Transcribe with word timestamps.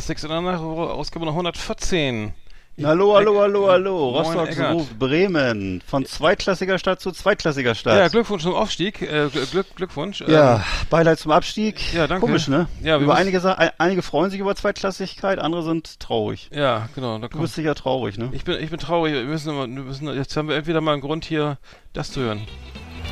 Six 0.00 0.24
in 0.24 0.30
Nacht, 0.30 0.60
Ausgabe 0.60 1.24
noch 1.26 1.32
114. 1.34 2.32
Ich- 2.76 2.84
Hallo, 2.84 3.14
hallo, 3.14 3.40
hallo, 3.40 3.68
hallo. 3.68 4.08
Rostock 4.10 4.48
ruft 4.72 4.98
Bremen. 4.98 5.80
Von 5.86 6.04
zweitklassiger 6.06 6.76
Stadt 6.80 7.00
zu 7.00 7.12
zweitklassiger 7.12 7.76
Stadt. 7.76 7.96
Ja, 7.96 8.08
Glückwunsch 8.08 8.42
zum 8.42 8.54
Aufstieg. 8.54 9.00
Äh, 9.00 9.26
Gl- 9.26 9.48
Glück, 9.48 9.66
Glückwunsch. 9.76 10.22
Ja, 10.26 10.56
Ähm, 10.56 10.60
Beileid 10.90 11.20
zum 11.20 11.30
Abstieg. 11.30 11.94
Ja, 11.94 12.08
danke. 12.08 12.26
Komisch, 12.26 12.48
ne? 12.48 12.66
Ja, 12.82 12.98
über 12.98 13.14
einige, 13.14 13.56
einige 13.78 14.02
freuen 14.02 14.32
sich 14.32 14.40
über 14.40 14.56
Zweitklassigkeit, 14.56 15.38
andere 15.38 15.62
sind 15.62 16.00
traurig. 16.00 16.50
ja, 16.52 16.88
genau. 16.96 17.16
Da 17.18 17.28
Du 17.28 17.38
bist 17.40 17.54
sicher 17.54 17.76
traurig, 17.76 18.18
ne? 18.18 18.30
Ich 18.32 18.42
bin, 18.42 18.60
ich 18.60 18.70
bin 18.70 18.80
traurig. 18.80 19.12
Wir 19.14 19.22
müssen, 19.22 19.56
wir 19.56 19.66
müssen, 19.84 20.08
jetzt 20.12 20.36
haben 20.36 20.48
wir 20.48 20.56
entweder 20.56 20.80
mal 20.80 20.94
einen 20.94 21.00
Grund 21.00 21.24
hier, 21.24 21.58
das 21.92 22.10
zu 22.10 22.22
hören. 22.22 22.40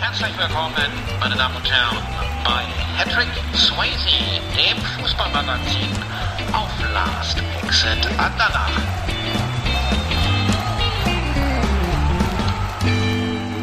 Herzlich 0.03 0.37
willkommen, 0.37 0.75
meine 1.21 1.37
Damen 1.37 1.55
und 1.57 1.71
Herren, 1.71 1.97
bei 2.45 2.65
Patrick 2.99 3.29
Swayze, 3.55 4.41
dem 4.57 4.77
Fußballmagazin 5.01 5.89
auf 6.53 6.71
Last 6.93 7.39
Exit 7.63 8.07
Andernach. 8.19 8.71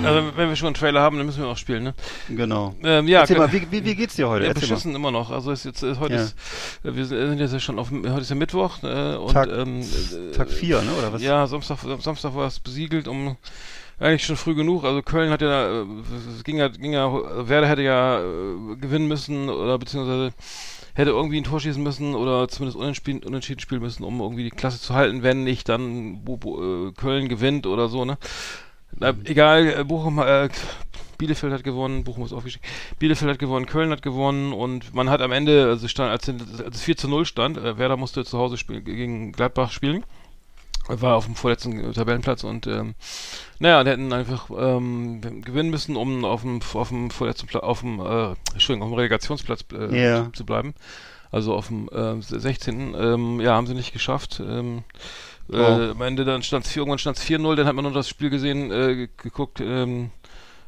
Also, 0.05 0.31
wenn 0.37 0.47
wir 0.49 0.55
schon 0.55 0.67
einen 0.67 0.75
Trailer 0.75 1.01
haben, 1.01 1.17
dann 1.17 1.25
müssen 1.25 1.41
wir 1.43 1.49
auch 1.49 1.57
spielen, 1.57 1.83
ne? 1.83 1.93
Genau. 2.29 2.73
Ähm, 2.83 3.07
ja, 3.09 3.19
Erzähl 3.21 3.35
ge- 3.35 3.45
mal, 3.45 3.51
wie, 3.51 3.67
wie, 3.71 3.83
wie 3.85 3.95
geht's 3.95 4.15
dir 4.15 4.29
heute? 4.29 4.45
Ja, 4.47 4.53
beschissen 4.53 4.95
immer 4.95 5.11
noch. 5.11 5.29
Also 5.29 5.51
ist 5.51 5.65
jetzt 5.65 5.83
ist, 5.83 5.99
heute 5.99 6.13
Ja. 6.15 6.21
ist 6.23 6.35
äh, 6.85 6.95
wir 6.95 7.05
sind 7.05 7.37
jetzt 7.39 7.51
ja 7.53 7.59
schon 7.59 7.77
auf 7.77 7.91
heute 7.91 8.21
ist 8.21 8.29
ja 8.29 8.35
Mittwoch 8.35 8.81
äh, 8.81 9.15
und 9.15 9.33
Tag- 9.33 9.49
ähm, 9.49 9.81
äh, 9.81 10.35
Tag 10.35 10.49
4, 10.49 10.81
ne? 10.83 10.91
Oder 10.97 11.11
was? 11.13 11.21
Ja, 11.21 11.45
Samstag, 11.47 11.79
Samstag 11.99 12.33
war 12.33 12.47
es 12.47 12.59
besiegelt 12.59 13.07
um 13.09 13.35
eigentlich 13.99 14.25
schon 14.25 14.37
früh 14.37 14.55
genug. 14.55 14.83
Also 14.83 15.01
Köln 15.01 15.29
hat 15.29 15.41
ja, 15.41 15.81
äh, 15.81 15.85
es 16.37 16.43
ging 16.43 16.57
ja, 16.57 16.67
ging 16.69 16.93
ja, 16.93 17.11
Werder 17.47 17.67
hätte 17.67 17.81
ja 17.81 18.19
äh, 18.19 18.75
gewinnen 18.79 19.07
müssen 19.07 19.49
oder 19.49 19.77
beziehungsweise 19.77 20.33
hätte 20.95 21.11
irgendwie 21.11 21.37
ein 21.37 21.43
Tor 21.43 21.59
schießen 21.59 21.81
müssen 21.81 22.15
oder 22.15 22.47
zumindest 22.47 22.77
unentschieden, 22.77 23.23
unentschieden 23.23 23.59
spielen 23.59 23.81
müssen, 23.81 24.03
um 24.03 24.19
irgendwie 24.21 24.43
die 24.43 24.49
Klasse 24.49 24.81
zu 24.81 24.93
halten, 24.93 25.23
wenn 25.23 25.43
nicht 25.43 25.69
dann 25.69 26.23
Bo, 26.23 26.37
Bo, 26.37 26.87
äh, 26.87 26.91
Köln 26.93 27.29
gewinnt 27.29 27.67
oder 27.67 27.87
so, 27.89 28.05
ne? 28.05 28.17
Na, 28.97 29.13
egal, 29.25 29.79
äh, 29.79 29.83
Bochum, 29.83 30.19
äh, 30.19 30.49
Bielefeld 31.17 31.53
hat 31.53 31.63
gewonnen, 31.63 32.03
Bochum 32.03 32.25
ist 32.25 32.33
aufgestiegen. 32.33 32.65
Bielefeld 32.97 33.31
hat 33.31 33.39
gewonnen, 33.39 33.65
Köln 33.65 33.91
hat 33.91 34.01
gewonnen 34.01 34.51
und 34.53 34.93
man 34.93 35.09
hat 35.09 35.21
am 35.21 35.31
Ende, 35.31 35.67
also 35.67 35.87
stand, 35.87 36.09
als, 36.09 36.27
als 36.27 36.75
es 36.75 36.81
4 36.81 36.97
zu 36.97 37.07
0 37.07 37.25
stand, 37.25 37.57
äh, 37.57 37.77
Werder 37.77 37.97
musste 37.97 38.25
zu 38.25 38.37
Hause 38.37 38.57
spielen, 38.57 38.83
gegen 38.83 39.31
Gladbach 39.31 39.71
spielen 39.71 40.03
war 40.89 41.15
auf 41.15 41.25
dem 41.25 41.35
vorletzten 41.35 41.93
Tabellenplatz 41.93 42.43
und 42.43 42.67
ähm, 42.67 42.95
naja, 43.59 43.83
die 43.83 43.91
hätten 43.91 44.13
einfach 44.13 44.49
ähm, 44.57 45.21
gewinnen 45.43 45.69
müssen, 45.69 45.95
um 45.95 46.23
auf 46.25 46.41
dem 46.41 46.59
auf 46.73 46.89
dem 46.89 47.11
vorletzten 47.11 47.47
Pla 47.47 47.59
auf 47.61 47.81
dem 47.81 47.99
äh, 47.99 48.35
Entschuldigung, 48.53 48.87
auf 48.87 48.93
dem 48.93 48.97
Relegationsplatz 48.97 49.65
äh, 49.73 50.03
Ja. 50.03 50.29
zu, 50.33 50.45
bleiben. 50.45 50.73
Also 51.31 51.53
auf 51.53 51.67
dem 51.67 51.89
äh, 51.89 52.21
16. 52.21 52.95
Ähm, 52.97 53.39
ja, 53.39 53.53
haben 53.53 53.67
sie 53.67 53.73
nicht 53.75 53.93
geschafft. 53.93 54.41
Ähm, 54.45 54.83
Oh. 55.51 55.55
äh, 55.55 55.89
am 55.89 56.01
Ende 56.03 56.25
dann 56.25 56.43
stand 56.43 56.67
es 56.67 56.75
irgendwann 56.75 56.99
stand 56.99 57.17
es 57.17 57.23
4-0, 57.25 57.55
dann 57.55 57.65
hat 57.65 57.73
man 57.73 57.83
nur 57.83 57.91
das 57.91 58.07
Spiel 58.07 58.29
gesehen, 58.29 58.71
äh, 58.71 58.93
ge- 58.95 59.09
geguckt, 59.17 59.59
ähm, 59.59 60.11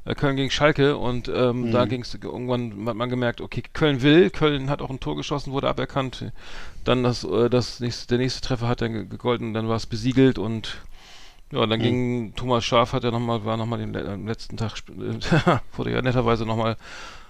äh, 0.05 0.15
Köln 0.15 0.35
gegen 0.35 0.49
Schalke 0.49 0.97
und 0.97 1.27
ähm, 1.27 1.67
Mhm. 1.67 1.71
da 1.71 1.85
ging 1.85 2.01
es 2.01 2.15
irgendwann 2.15 2.87
hat 2.87 2.95
man 2.95 3.07
gemerkt, 3.11 3.41
okay, 3.41 3.61
Köln 3.73 4.01
will, 4.01 4.31
Köln 4.31 4.71
hat 4.71 4.81
auch 4.81 4.89
ein 4.89 4.99
Tor 4.99 5.15
geschossen, 5.15 5.51
wurde 5.53 5.69
aberkannt. 5.69 6.31
Dann 6.83 7.03
das, 7.03 7.23
äh, 7.23 7.47
das 7.51 7.79
nächste, 7.79 8.07
der 8.07 8.17
nächste 8.17 8.41
Treffer 8.41 8.67
hat 8.67 8.81
dann 8.81 8.93
ge- 8.93 9.05
gegolten, 9.05 9.53
dann 9.53 9.69
war 9.69 9.75
es 9.75 9.85
besiegelt 9.85 10.39
und 10.39 10.77
ja, 11.51 11.65
dann 11.65 11.79
Mhm. 11.79 11.83
ging 11.83 12.33
Thomas 12.35 12.63
Schaf 12.65 12.93
hat 12.93 13.03
ja 13.03 13.11
nochmal, 13.11 13.43
war 13.45 13.57
nochmal 13.57 13.79
den 13.79 14.25
letzten 14.27 14.57
Tag, 14.57 14.73
wurde 15.77 15.91
ja 15.91 16.01
netterweise 16.01 16.45
nochmal 16.45 16.77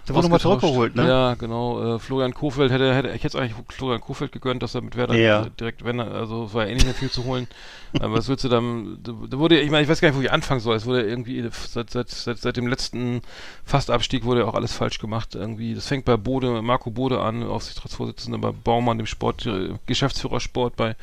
Der 0.08 0.16
wurde 0.16 0.24
nochmal 0.26 0.40
zurückgeholt, 0.40 0.96
ne? 0.96 1.08
Ja, 1.08 1.34
genau. 1.36 1.96
Äh, 1.96 2.00
Florian 2.00 2.34
Kofeld 2.34 2.72
hätte, 2.72 2.94
hätte, 2.94 3.10
ich 3.10 3.24
hätte 3.24 3.40
eigentlich 3.40 3.56
Florian 3.70 4.02
Kofeld 4.02 4.31
gegönnt, 4.31 4.64
dass 4.64 4.74
er 4.76 4.81
mit 4.81 4.96
Werder 4.96 5.16
Ja. 5.16 5.46
direkt, 5.60 5.84
wenn 5.86 6.00
er, 6.00 6.12
also 6.12 6.46
es 6.46 6.54
war 6.54 6.66
ja 6.66 6.72
eh 6.72 6.74
nicht 6.74 6.86
mehr 6.86 6.96
viel 6.96 7.12
zu 7.12 7.24
holen. 7.24 7.48
Aber 8.00 8.14
was 8.14 8.28
willst 8.30 8.44
du 8.44 8.50
dann, 8.50 8.98
da 9.04 9.38
wurde, 9.38 9.60
ich 9.60 9.70
meine, 9.70 9.84
ich 9.84 9.90
weiß 9.90 10.00
gar 10.02 10.08
nicht, 10.10 10.18
wo 10.18 10.22
ich 10.22 10.31
anfangen 10.31 10.60
soll. 10.62 10.76
Es 10.76 10.86
wurde 10.86 11.04
irgendwie, 11.04 11.48
seit, 11.68 11.90
seit, 11.92 12.10
seit, 12.10 12.38
seit 12.38 12.58
dem 12.58 12.66
letzten 12.68 13.22
Fastabstieg 13.66 14.24
wurde 14.24 14.42
ja 14.42 14.46
auch 14.48 14.54
alles 14.56 14.72
falsch 14.74 14.98
gemacht. 14.98 15.36
Irgendwie, 15.36 15.76
das 15.76 15.88
fängt 15.88 16.06
bei 16.06 16.16
Bode, 16.18 16.62
Marco 16.62 16.90
Bode 16.90 17.20
an, 17.22 17.44
Aufsichtsratsvorsitzender 17.44 18.38
bei 18.40 18.52
Baumann, 18.52 18.98
dem 18.98 19.08
Sport, 19.08 19.46
äh, 19.46 19.74
Geschäftsführer 19.88 20.40
Sport 20.40 20.78
bei, 20.78 20.96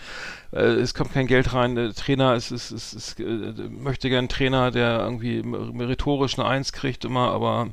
äh, 0.53 0.61
es 0.61 0.95
kommt 0.95 1.13
kein 1.13 1.27
Geld 1.27 1.53
rein, 1.53 1.75
der 1.75 1.93
Trainer 1.93 2.35
ist, 2.35 2.51
ist, 2.51 2.71
ist, 2.71 2.95
ist 2.95 3.21
äh, 3.21 3.53
möchte 3.69 4.09
gern 4.09 4.21
einen 4.21 4.29
Trainer, 4.29 4.71
der 4.71 5.01
irgendwie 5.01 5.43
meritorisch 5.43 6.39
eine 6.39 6.49
Eins 6.49 6.73
kriegt 6.73 7.05
immer, 7.05 7.31
aber 7.33 7.69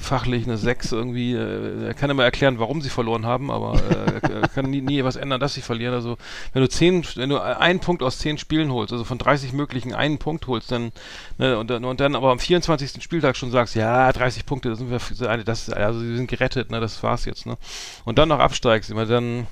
fachlich 0.00 0.44
eine 0.44 0.56
6 0.56 0.92
irgendwie. 0.92 1.34
Äh, 1.34 1.86
er 1.86 1.94
kann 1.94 2.08
immer 2.08 2.24
erklären, 2.24 2.58
warum 2.58 2.80
sie 2.80 2.88
verloren 2.88 3.26
haben, 3.26 3.50
aber 3.50 3.74
äh, 3.74 4.40
er 4.40 4.48
kann 4.48 4.70
nie, 4.70 4.80
nie 4.80 5.04
was 5.04 5.16
ändern, 5.16 5.40
dass 5.40 5.54
sie 5.54 5.60
verlieren. 5.60 5.94
Also 5.94 6.16
wenn 6.54 6.62
du 6.62 6.68
zehn, 6.68 7.04
wenn 7.16 7.28
du 7.28 7.38
einen 7.38 7.80
Punkt 7.80 8.02
aus 8.02 8.18
zehn 8.18 8.38
Spielen 8.38 8.72
holst, 8.72 8.92
also 8.92 9.04
von 9.04 9.18
30 9.18 9.52
möglichen 9.52 9.92
einen 9.92 10.18
Punkt 10.18 10.46
holst, 10.46 10.72
dann 10.72 10.92
ne, 11.36 11.58
und 11.58 11.68
dann 11.68 11.84
und 11.84 12.00
dann 12.00 12.16
aber 12.16 12.30
am 12.30 12.38
24. 12.38 13.02
Spieltag 13.02 13.36
schon 13.36 13.50
sagst, 13.50 13.74
ja 13.74 14.10
30 14.10 14.46
Punkte, 14.46 14.70
das 14.70 14.78
sind 14.78 14.90
wir, 14.90 14.98
das 15.44 15.68
also 15.70 16.00
sie 16.00 16.16
sind 16.16 16.28
gerettet, 16.28 16.70
ne, 16.70 16.80
das 16.80 17.02
war's 17.02 17.26
jetzt, 17.26 17.44
ne. 17.44 17.58
Und 18.04 18.18
dann 18.18 18.30
noch 18.30 18.38
absteigst, 18.38 18.90
immer 18.90 19.04
dann 19.04 19.46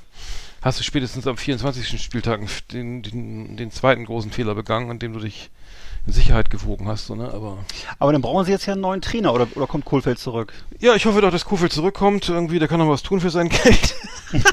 hast 0.67 0.81
du 0.81 0.85
spätestens 0.85 1.27
am 1.27 1.37
24. 1.37 2.03
Spieltag 2.03 2.41
den, 2.73 3.03
den, 3.03 3.57
den 3.57 3.71
zweiten 3.71 4.05
großen 4.05 4.31
Fehler 4.33 4.55
begangen, 4.55 4.91
an 4.91 4.99
dem 4.99 5.13
du 5.13 5.21
dich 5.21 5.51
in 6.07 6.13
Sicherheit 6.13 6.51
gewogen 6.51 6.87
hast, 6.87 7.07
so, 7.07 7.15
ne? 7.15 7.33
Aber 7.33 7.59
Aber 7.99 8.13
dann 8.13 8.23
brauchen 8.23 8.45
sie 8.45 8.53
jetzt 8.53 8.67
ja 8.67 8.75
einen 8.75 8.83
neuen 8.83 9.01
Trainer, 9.01 9.33
oder, 9.33 9.49
oder 9.55 9.67
kommt 9.67 9.85
Kohlfeld 9.85 10.19
zurück? 10.19 10.53
ja, 10.79 10.95
ich 10.95 11.07
hoffe 11.07 11.21
doch, 11.21 11.31
dass 11.31 11.45
Kofeld 11.45 11.73
zurückkommt. 11.73 12.29
Irgendwie, 12.29 12.59
der 12.59 12.69
kann 12.69 12.79
noch 12.79 12.89
was 12.89 13.03
tun 13.03 13.21
für 13.21 13.31
sein 13.31 13.49
Geld. 13.65 13.95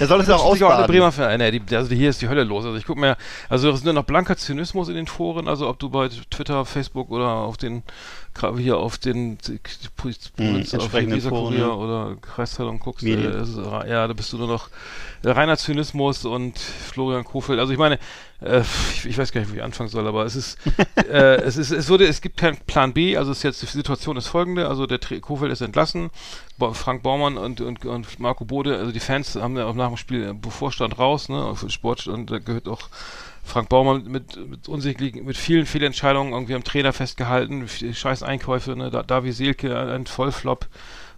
Der 0.00 0.06
soll 0.06 0.20
es 0.20 0.28
ja 0.28 0.36
auch 0.36 0.54
Sich 0.54 0.64
auch 0.64 0.68
alle 0.68 0.78
ausbaden. 0.84 0.94
Bremer 0.94 1.12
Vereine. 1.12 1.50
Die, 1.52 1.76
also 1.76 1.94
hier 1.94 2.10
ist 2.10 2.20
die 2.22 2.28
Hölle 2.28 2.44
los. 2.44 2.64
Also 2.64 2.76
ich 2.76 2.84
guck 2.84 2.96
mir, 2.96 3.16
also 3.48 3.70
es 3.70 3.76
ist 3.76 3.84
nur 3.84 3.92
noch 3.94 4.04
blanker 4.04 4.36
Zynismus 4.36 4.88
in 4.88 4.94
den 4.94 5.06
Foren. 5.06 5.48
Also 5.48 5.68
ob 5.68 5.78
du 5.78 5.88
bei 5.90 6.08
Twitter, 6.30 6.64
Facebook 6.64 7.10
oder 7.10 7.28
auf 7.28 7.56
den 7.56 7.82
gra- 8.36 8.56
hier 8.58 8.76
auf 8.78 8.98
den 8.98 9.38
die- 9.46 9.58
Mhm, 10.36 10.56
auf 10.84 10.92
Foren, 11.30 11.44
Kurier 11.54 11.60
ja. 11.60 11.72
oder 11.72 12.16
Kreiszeitung 12.20 12.78
guckst, 12.78 13.04
äh, 13.04 13.42
ist, 13.42 13.56
ja, 13.56 14.06
da 14.06 14.12
bist 14.12 14.32
du 14.32 14.38
nur 14.38 14.48
noch 14.48 14.68
reiner 15.24 15.56
Zynismus 15.56 16.24
und 16.24 16.58
Florian 16.58 17.24
Kofeld. 17.24 17.58
Also 17.58 17.72
ich 17.72 17.78
meine, 17.78 17.98
äh, 18.40 18.60
ich, 18.94 19.06
ich 19.06 19.18
weiß 19.18 19.32
gar 19.32 19.40
nicht, 19.40 19.50
wo 19.50 19.56
ich 19.56 19.62
anfangen 19.62 19.88
soll, 19.88 20.06
aber 20.06 20.24
es 20.24 20.36
ist, 20.36 20.58
äh, 21.08 21.36
es 21.42 21.56
ist, 21.56 21.70
es 21.72 21.88
wurde, 21.88 22.06
es 22.06 22.20
gibt 22.20 22.36
keinen 22.36 22.56
Plan 22.58 22.92
B. 22.92 23.16
Also 23.16 23.32
es 23.32 23.38
ist 23.38 23.42
jetzt 23.42 23.62
die 23.62 23.66
Situation 23.66 24.16
ist 24.16 24.28
folgende: 24.28 24.68
Also 24.68 24.86
der 24.86 24.98
Kofeld 24.98 25.50
ist 25.50 25.62
entlassen, 25.62 26.10
Frank 26.72 27.02
Baumann 27.02 27.38
und, 27.38 27.60
und, 27.60 27.84
und 27.86 28.20
Marco 28.20 28.44
Bode, 28.44 28.76
also 28.78 28.92
die 28.92 29.00
Fans 29.00 29.34
haben 29.36 29.56
ja 29.56 29.64
auch 29.66 29.74
nach 29.74 29.88
dem 29.88 29.96
Spiel 29.96 30.32
Bevorstand 30.34 30.98
raus, 30.98 31.28
ne, 31.28 31.42
auf 31.42 31.64
Sport 31.68 32.06
und 32.06 32.30
da 32.30 32.38
gehört 32.38 32.68
auch 32.68 32.88
Frank 33.46 33.68
Baumann 33.68 34.04
mit, 34.04 34.36
mit 34.48 34.68
unsichtlichen, 34.68 35.24
mit 35.24 35.36
vielen 35.36 35.66
Fehlentscheidungen 35.66 36.32
irgendwie 36.32 36.54
am 36.54 36.64
Trainer 36.64 36.92
festgehalten, 36.92 37.66
scheiß 37.68 38.22
Einkäufe, 38.22 38.76
ne, 38.76 38.90
da, 38.90 39.02
Davi 39.02 39.32
Seelke, 39.32 39.78
ein 39.78 40.06
Vollflop, 40.06 40.68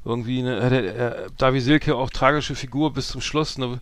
irgendwie 0.04 0.40
eine, 0.40 0.62
hat 0.62 0.72
er, 0.72 0.94
er, 0.94 1.26
Davi 1.36 1.60
Silke 1.60 1.94
auch 1.94 2.10
tragische 2.10 2.54
Figur 2.54 2.92
bis 2.92 3.08
zum 3.08 3.20
Schluss. 3.20 3.58
Ne? 3.58 3.80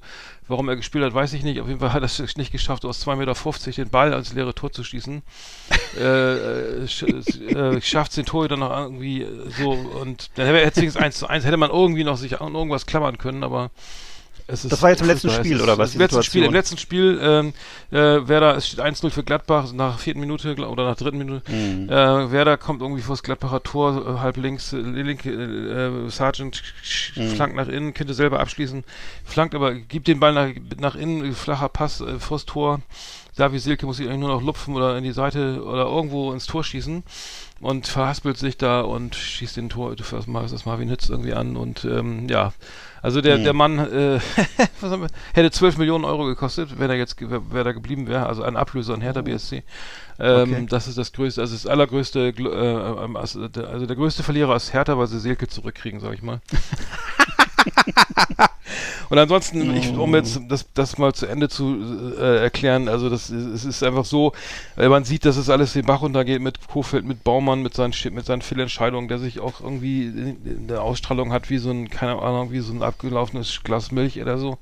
Warum 0.49 0.69
er 0.69 0.77
gespielt 0.77 1.05
hat, 1.05 1.15
weiß 1.15 1.33
ich 1.35 1.43
nicht. 1.43 1.61
Auf 1.61 1.69
jeden 1.69 1.81
Fall 1.81 1.93
hat 1.93 2.03
er 2.03 2.07
es 2.07 2.37
nicht 2.37 2.53
geschafft, 2.53 2.85
aus 2.85 3.07
2,50 3.07 3.17
Meter 3.17 3.83
den 3.85 3.91
Ball 3.91 4.13
ans 4.13 4.33
leere 4.33 4.55
Tor 4.55 4.73
zu 4.73 4.83
schießen. 4.83 5.23
äh, 5.99 6.83
äh, 6.83 6.89
sch, 6.89 7.03
äh, 7.03 7.81
schafft 7.81 8.17
den 8.17 8.27
Tor 8.27 8.49
dann 8.49 8.61
noch 8.61 8.77
irgendwie 8.77 9.23
äh, 9.23 9.51
so 9.51 9.71
und 9.71 10.31
dann 10.35 10.47
hätte 10.47 10.59
er 10.59 10.83
jetzt 10.83 10.97
1 10.97 11.17
zu 11.17 11.29
1, 11.29 11.45
hätte 11.45 11.57
man 11.57 11.71
irgendwie 11.71 12.05
noch 12.05 12.17
sich 12.17 12.41
an 12.41 12.55
irgendwas 12.55 12.87
klammern 12.87 13.19
können, 13.19 13.45
aber 13.45 13.71
es 14.16 14.16
ist, 14.49 14.71
Das 14.71 14.81
war 14.83 14.91
jetzt 14.91 15.01
im 15.03 15.09
letzten 15.09 15.29
ist- 15.29 15.35
Spiel, 15.37 15.57
es 15.57 15.63
oder 15.63 15.73
ist- 15.73 15.79
was, 15.79 15.95
Im 15.95 16.01
letzten 16.01 16.23
Spiel, 16.23 16.45
im 16.45 16.53
letzten 16.53 16.79
Spiel, 16.79 17.19
ähm, 17.21 17.53
äh, 17.91 18.29
Werder, 18.29 18.57
es 18.57 18.69
steht 18.69 18.81
1-0 18.81 19.11
für 19.11 19.25
Gladbach 19.25 19.73
nach 19.73 19.99
vierten 19.99 20.21
Minute 20.21 20.55
oder 20.67 20.85
nach 20.85 20.97
dritten 20.97 21.19
Minute. 21.19 21.43
Mhm. 21.51 21.89
Äh, 21.89 22.31
Werder 22.33 22.57
kommt 22.57 22.81
irgendwie 22.83 23.03
vors 23.03 23.23
Gladbacher 23.23 23.63
Tor, 23.63 24.17
äh, 24.17 24.21
halb 24.21 24.37
links, 24.37 24.73
äh, 24.73 24.77
linke, 24.79 25.31
äh, 25.31 26.09
Sargent 26.11 26.63
sch- 26.85 27.21
Mhm. 27.21 27.29
flankt 27.35 27.57
nach 27.57 27.69
innen, 27.69 27.93
könnte 27.95 28.15
selber 28.15 28.41
abschließen, 28.41 28.85
flankt 29.25 29.55
aber, 29.55 29.75
gibt 29.75 30.07
den 30.09 30.21
Ball 30.21 30.33
nach, 30.33 30.49
nach 30.79 30.95
innen, 30.95 31.25
äh, 31.25 31.33
flacher 31.33 31.69
Pass 31.69 32.01
äh, 32.01 32.19
vors 32.21 32.45
Tor. 32.47 32.81
Davi 33.37 33.59
Silke 33.59 33.85
muss 33.85 33.99
sich 33.99 34.07
eigentlich 34.07 34.21
nur 34.21 34.31
noch 34.31 34.41
lupfen 34.43 34.75
oder 34.75 34.97
in 34.97 35.05
die 35.05 35.13
Seite 35.13 35.63
oder 35.63 35.85
irgendwo 35.85 36.33
ins 36.33 36.47
Tor 36.47 36.65
schießen 36.65 37.03
und 37.61 37.87
verhaspelt 37.87 38.39
sich 38.39 38.57
da 38.57 38.81
und 38.81 39.15
schießt 39.15 39.59
den 39.59 39.69
Tor, 39.69 39.95
das 39.95 40.09
das 40.51 40.65
Marvin 40.65 40.89
Hitz 40.89 41.11
irgendwie 41.11 41.35
an 41.35 41.55
und 41.57 41.85
ähm, 41.85 42.29
ja, 42.31 42.55
also 43.07 43.21
der, 43.21 43.39
der 43.39 43.53
Mann 43.53 43.79
äh, 43.79 44.19
wir, 44.81 45.07
hätte 45.33 45.51
12 45.53 45.79
Millionen 45.79 46.05
Euro 46.05 46.25
gekostet, 46.25 46.79
wenn 46.79 46.91
er 46.91 46.97
jetzt 46.97 47.17
wer 47.21 47.63
da 47.63 47.71
geblieben 47.73 48.09
wäre, 48.09 48.27
also 48.27 48.43
ein 48.43 48.57
Ablöser 48.57 48.95
an 48.95 49.01
Hertha 49.01 49.23
BSC. 49.23 49.63
Ähm, 50.19 50.43
Okay. 50.47 50.67
Das 50.69 50.89
ist 50.89 50.99
das 50.99 51.13
größte, 51.13 51.41
also 51.41 51.55
das 51.55 51.67
allergrößte, 51.67 52.29
äh, 52.29 53.05
ähm, 53.05 53.17
also 53.17 53.47
der, 53.49 53.69
also 53.69 53.87
der 53.87 53.97
größte 53.97 54.23
Verlierer 54.23 54.57
ist 54.57 54.73
Hertha, 54.73 54.99
weil 54.99 55.07
sie 55.07 55.21
Silke 55.21 55.47
zurückkriegen, 55.47 56.01
sag 56.01 56.15
ich 56.15 56.23
mal. 56.23 56.41
Und 59.09 59.19
ansonsten, 59.19 59.75
ich, 59.77 59.97
um 59.97 60.15
jetzt 60.15 60.41
das, 60.49 60.67
das 60.75 60.99
mal 60.99 61.13
zu 61.15 61.27
Ende 61.27 61.49
zu 61.49 62.15
äh, 62.19 62.43
erklären, 62.43 62.89
also 62.89 63.09
das 63.09 63.31
ist, 63.31 63.47
es 63.47 63.65
ist 63.65 63.83
einfach 63.83 64.05
so, 64.05 64.33
äh, 64.77 64.89
man 64.89 65.05
sieht, 65.05 65.25
dass 65.25 65.37
es 65.37 65.51
alles 65.51 65.73
den 65.73 65.87
Bach 65.87 66.03
runtergeht 66.03 66.41
mit 66.41 66.67
Kofeld, 66.67 67.05
mit 67.05 67.25
Baumann, 67.25 67.63
mit 67.63 67.75
seinen, 67.75 67.95
mit 68.13 68.27
seinen 68.27 68.43
Fehlentscheidungen, 68.43 69.09
der 69.09 69.19
sich 69.19 69.41
auch 69.41 69.61
irgendwie 69.61 70.07
in, 70.07 70.45
in 70.45 70.69
der 70.69 70.83
Ausstrahlung 70.83 71.33
hat 71.33 71.51
wie 71.51 71.59
so 71.59 71.71
ein, 71.71 71.89
keine 71.91 72.21
Ahnung, 72.21 72.53
wie 72.53 72.61
so 72.61 72.73
ein 72.73 72.83
abgelaufenes 72.83 73.63
Glas 73.63 73.93
Milch 73.93 74.21
oder 74.21 74.39
so. 74.39 74.59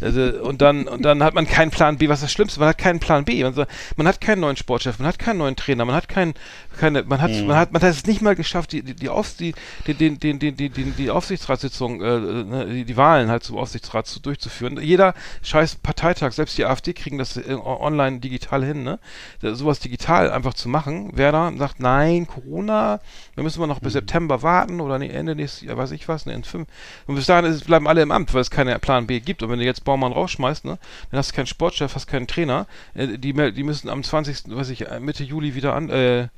Also, 0.00 0.20
und 0.42 0.60
dann, 0.62 0.88
und 0.88 1.02
dann 1.02 1.22
hat 1.22 1.34
man 1.34 1.46
keinen 1.46 1.70
Plan 1.70 1.98
B, 1.98 2.08
was 2.08 2.20
das 2.20 2.32
Schlimmste, 2.32 2.60
man 2.60 2.70
hat 2.70 2.78
keinen 2.78 3.00
Plan 3.00 3.24
B. 3.24 3.44
Man 3.44 4.08
hat 4.08 4.20
keinen 4.20 4.40
neuen 4.40 4.56
Sportchef, 4.56 4.98
man 4.98 5.08
hat 5.08 5.18
keinen 5.18 5.38
neuen 5.38 5.56
Trainer, 5.56 5.84
man 5.84 5.94
hat 5.94 6.08
keinen, 6.08 6.34
keine, 6.74 7.02
man 7.04 7.20
hat, 7.20 7.30
man 7.30 7.56
hat, 7.56 7.72
man 7.72 7.82
hat 7.82 7.90
es 7.90 8.06
nicht 8.06 8.22
mal 8.22 8.34
geschafft, 8.34 8.72
die, 8.72 8.82
die, 8.82 8.94
die, 8.94 9.08
Aufs, 9.08 9.36
die, 9.36 9.54
die, 9.86 9.94
den, 9.94 10.18
den, 10.18 10.38
die, 10.38 10.52
die, 10.52 10.68
die 10.68 11.10
Aufsichtsratssitzung, 11.10 12.02
äh, 12.02 12.18
ne, 12.18 12.66
die, 12.66 12.84
die 12.84 12.96
Wahlen 12.96 13.30
halt 13.30 13.42
zum 13.44 13.56
Aufsichtsrat 13.56 14.06
zu, 14.06 14.20
durchzuführen. 14.20 14.80
Jeder 14.80 15.14
scheiß 15.42 15.76
Parteitag, 15.76 16.32
selbst 16.32 16.58
die 16.58 16.64
AfD 16.64 16.92
kriegen 16.92 17.18
das 17.18 17.36
äh, 17.36 17.54
online 17.54 18.20
digital 18.20 18.64
hin, 18.64 18.82
ne? 18.82 18.98
Da, 19.40 19.54
sowas 19.54 19.80
digital 19.80 20.30
einfach 20.30 20.54
zu 20.54 20.68
machen. 20.68 21.10
Wer 21.14 21.32
da 21.32 21.52
sagt, 21.56 21.80
nein, 21.80 22.26
Corona, 22.26 23.00
wir 23.34 23.44
müssen 23.44 23.60
mal 23.60 23.66
noch 23.66 23.80
bis 23.80 23.94
September 23.94 24.42
warten 24.42 24.80
oder 24.80 24.98
nee, 24.98 25.08
Ende 25.08 25.34
nächstes 25.34 25.62
Jahr, 25.62 25.76
weiß 25.76 25.92
ich 25.92 26.08
was, 26.08 26.26
ne, 26.26 26.34
in 26.34 26.44
fünf. 26.44 26.68
Und 27.06 27.14
bis 27.14 27.26
dahin 27.26 27.44
ist, 27.44 27.64
bleiben 27.66 27.88
alle 27.88 28.02
im 28.02 28.12
Amt, 28.12 28.34
weil 28.34 28.40
es 28.40 28.50
keinen 28.50 28.78
Plan 28.80 29.06
B 29.06 29.20
gibt. 29.20 29.42
Und 29.42 29.50
wenn 29.50 29.58
du 29.58 29.64
jetzt 29.64 29.84
Baumann 29.84 30.12
rausschmeißt, 30.12 30.64
ne, 30.64 30.78
dann 31.10 31.18
hast 31.18 31.32
du 31.32 31.36
keinen 31.36 31.46
Sportchef, 31.46 31.94
hast 31.94 32.06
keinen 32.06 32.26
Trainer. 32.26 32.66
Äh, 32.94 33.18
die, 33.18 33.32
die 33.52 33.62
müssen 33.62 33.88
am 33.88 34.02
20., 34.02 34.44
weiß 34.46 34.70
ich, 34.70 34.88
äh, 34.88 35.00
Mitte 35.00 35.24
Juli 35.24 35.54
wieder 35.54 35.74
an, 35.74 35.90
äh, 35.90 36.28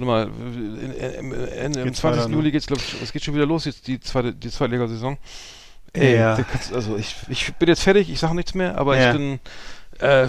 Warte 0.00 0.06
mal, 0.06 0.28
in, 0.28 0.92
in, 0.92 1.32
in, 1.32 1.74
im 1.74 1.84
Geht's 1.84 1.98
20. 2.00 2.02
weiter, 2.02 2.28
ne? 2.28 2.34
Juli 2.34 2.50
geht's, 2.52 2.66
glaube 2.66 2.82
ich, 2.86 3.02
es 3.02 3.12
geht 3.12 3.24
schon 3.24 3.34
wieder 3.34 3.46
los, 3.46 3.64
jetzt 3.64 3.86
die 3.88 3.98
zweite, 4.00 4.32
die 4.32 4.50
Zweitligasaison. 4.50 5.18
Ey, 5.92 6.16
Ja. 6.16 6.36
kannst, 6.36 6.72
also 6.72 6.96
ich, 6.96 7.16
ich 7.28 7.54
bin 7.54 7.68
jetzt 7.68 7.82
fertig, 7.82 8.10
ich 8.10 8.18
sage 8.20 8.34
nichts 8.34 8.54
mehr, 8.54 8.78
aber 8.78 8.96
Ja. 8.96 9.10
ich 9.10 9.16
bin, 9.16 9.40
äh, 10.00 10.28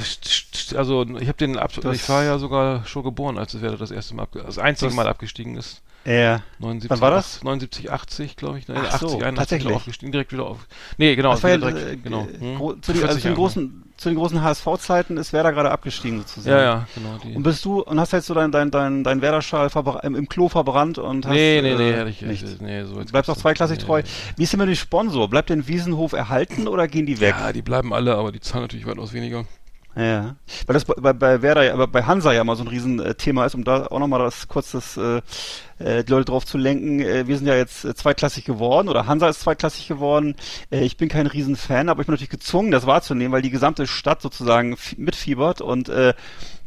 also 0.75 1.03
ich 1.19 1.27
habe 1.27 1.37
den, 1.37 1.57
ab, 1.57 1.71
Das- 1.81 1.95
ich 1.95 2.07
war 2.09 2.23
ja 2.23 2.39
sogar 2.39 2.85
schon 2.85 3.03
geboren, 3.03 3.37
als 3.37 3.53
es 3.53 3.61
das 3.77 3.91
erste 3.91 4.15
Mal, 4.15 4.27
das 4.33 4.57
einzige 4.57 4.87
Das- 4.89 4.95
Mal 4.95 5.07
abgestiegen 5.07 5.55
ist. 5.57 5.81
Ja. 6.05 6.41
79, 6.59 6.89
Wann 6.89 7.01
war 7.01 7.11
das? 7.11 7.43
79, 7.43 7.91
80, 7.91 8.35
glaube 8.35 8.57
ich. 8.57 8.67
Ne, 8.67 8.75
Ach 8.77 8.93
80, 8.93 8.99
so, 8.99 9.07
81 9.19 9.35
tatsächlich. 9.35 9.67
wieder 9.67 9.75
aufgestiegen, 9.75 10.11
direkt 10.11 10.31
wieder 10.31 10.45
auf. 10.45 10.67
Nee, 10.97 11.15
genau, 11.15 11.31
Das 11.31 11.43
war 11.43 11.49
ja, 11.51 11.57
wieder 11.57 11.69
äh, 11.69 11.73
direkt, 11.73 12.03
genau. 12.03 12.21
äh, 12.25 12.39
Hm? 12.39 12.57
zu, 12.81 12.93
den, 12.93 13.01
40 13.01 13.03
also 13.03 13.15
zu, 13.15 13.19
den 13.19 13.23
Jahre. 13.23 13.35
großen, 13.35 13.83
zu 13.97 14.09
den 14.09 14.17
großen 14.17 14.41
HSV-Zeiten 14.41 15.17
ist 15.17 15.33
Werder 15.33 15.51
gerade 15.51 15.71
abgestiegen 15.71 16.19
sozusagen. 16.19 16.55
Ja, 16.57 16.63
ja, 16.63 16.87
genau. 16.95 17.17
Die. 17.23 17.35
Und 17.35 17.43
bist 17.43 17.63
du 17.65 17.81
und 17.81 17.99
hast 17.99 18.13
jetzt 18.13 18.27
so 18.27 18.33
dein 18.33 18.51
dein 18.51 18.71
dein 18.71 19.03
dein 19.03 19.21
Werder-Schal 19.21 19.69
im, 20.03 20.15
im 20.15 20.29
Klo 20.29 20.47
verbrannt 20.47 20.97
und 20.97 21.25
hast 21.25 21.33
nee, 21.33 21.61
nee, 21.61 21.75
nee, 21.75 21.89
äh, 21.91 21.97
ehrlich, 21.97 22.21
nicht. 22.21 22.61
nee, 22.61 22.83
so 22.85 22.97
jetzt 22.99 23.11
Bleibst 23.11 23.29
auch 23.29 23.37
zweiklassig 23.37 23.79
nee, 23.79 23.85
treu. 23.85 24.01
nee. 24.01 24.07
Wie 24.37 24.43
ist 24.43 24.53
denn 24.53 24.59
mit 24.61 24.69
dem 24.69 24.75
Sponsor? 24.75 25.29
Bleibt 25.29 25.49
denn 25.49 25.67
Wiesenhof 25.67 26.13
erhalten 26.13 26.67
oder 26.69 26.87
gehen 26.87 27.05
die 27.05 27.19
weg? 27.19 27.35
Ja, 27.37 27.51
die 27.51 27.61
bleiben 27.61 27.93
alle, 27.93 28.15
aber 28.15 28.31
die 28.31 28.39
zahlen 28.39 28.63
natürlich 28.63 28.85
weitaus 28.87 29.11
weniger. 29.13 29.45
Ja, 29.95 30.35
weil 30.67 30.73
das 30.75 30.85
bei, 30.85 31.13
bei- 31.13 31.41
Werder, 31.41 31.63
ja, 31.63 31.85
bei 31.87 32.03
Hansa 32.03 32.31
ja 32.31 32.43
mal 32.43 32.55
so 32.55 32.63
ein 32.63 32.67
Riesenthema 32.67 33.45
ist, 33.45 33.55
um 33.55 33.63
da 33.63 33.87
auch 33.87 33.99
nochmal 33.99 34.19
das 34.19 34.47
kurz 34.47 34.71
das, 34.71 34.95
äh, 34.97 35.21
äh, 35.79 36.03
die 36.03 36.11
Leute 36.11 36.25
drauf 36.25 36.45
zu 36.45 36.57
lenken. 36.57 36.99
Äh, 37.01 37.27
wir 37.27 37.35
sind 37.37 37.47
ja 37.47 37.55
jetzt 37.55 37.83
äh, 37.85 37.95
zweitklassig 37.95 38.45
geworden 38.45 38.87
oder 38.87 39.07
Hansa 39.07 39.27
ist 39.27 39.41
zweitklassig 39.41 39.87
geworden. 39.87 40.35
Äh, 40.71 40.81
ich 40.85 40.95
bin 40.95 41.09
kein 41.09 41.27
Riesenfan, 41.27 41.89
aber 41.89 42.01
ich 42.01 42.05
bin 42.07 42.13
natürlich 42.13 42.29
gezwungen, 42.29 42.71
das 42.71 42.85
wahrzunehmen, 42.85 43.33
weil 43.33 43.41
die 43.41 43.49
gesamte 43.49 43.87
Stadt 43.87 44.21
sozusagen 44.21 44.77
mitfiebert 44.95 45.59
und 45.59 45.89
äh, 45.89 46.13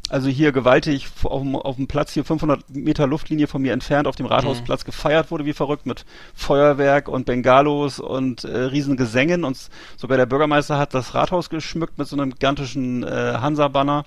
also 0.08 0.28
hier 0.28 0.52
gewaltig 0.52 1.08
auf 1.24 1.42
dem, 1.42 1.56
auf 1.56 1.76
dem 1.76 1.86
Platz 1.86 2.12
hier 2.12 2.24
500 2.24 2.68
Meter 2.70 3.06
Luftlinie 3.06 3.46
von 3.46 3.62
mir 3.62 3.72
entfernt 3.72 4.06
auf 4.06 4.16
dem 4.16 4.26
Rathausplatz 4.26 4.84
gefeiert 4.84 5.30
wurde 5.30 5.46
wie 5.46 5.52
verrückt 5.52 5.86
mit 5.86 6.04
Feuerwerk 6.34 7.08
und 7.08 7.24
Bengalos 7.24 7.98
und 7.98 8.44
äh, 8.44 8.56
riesen 8.64 8.96
Gesängen 8.96 9.44
und 9.44 9.70
sogar 9.96 10.18
der 10.18 10.26
Bürgermeister 10.26 10.76
hat 10.76 10.92
das 10.92 11.14
Rathaus 11.14 11.50
geschmückt 11.50 11.98
mit 11.98 12.08
so 12.08 12.16
einem 12.16 12.30
gigantischen 12.30 13.04
äh, 13.04 13.34
Hansa-Banner. 13.40 14.04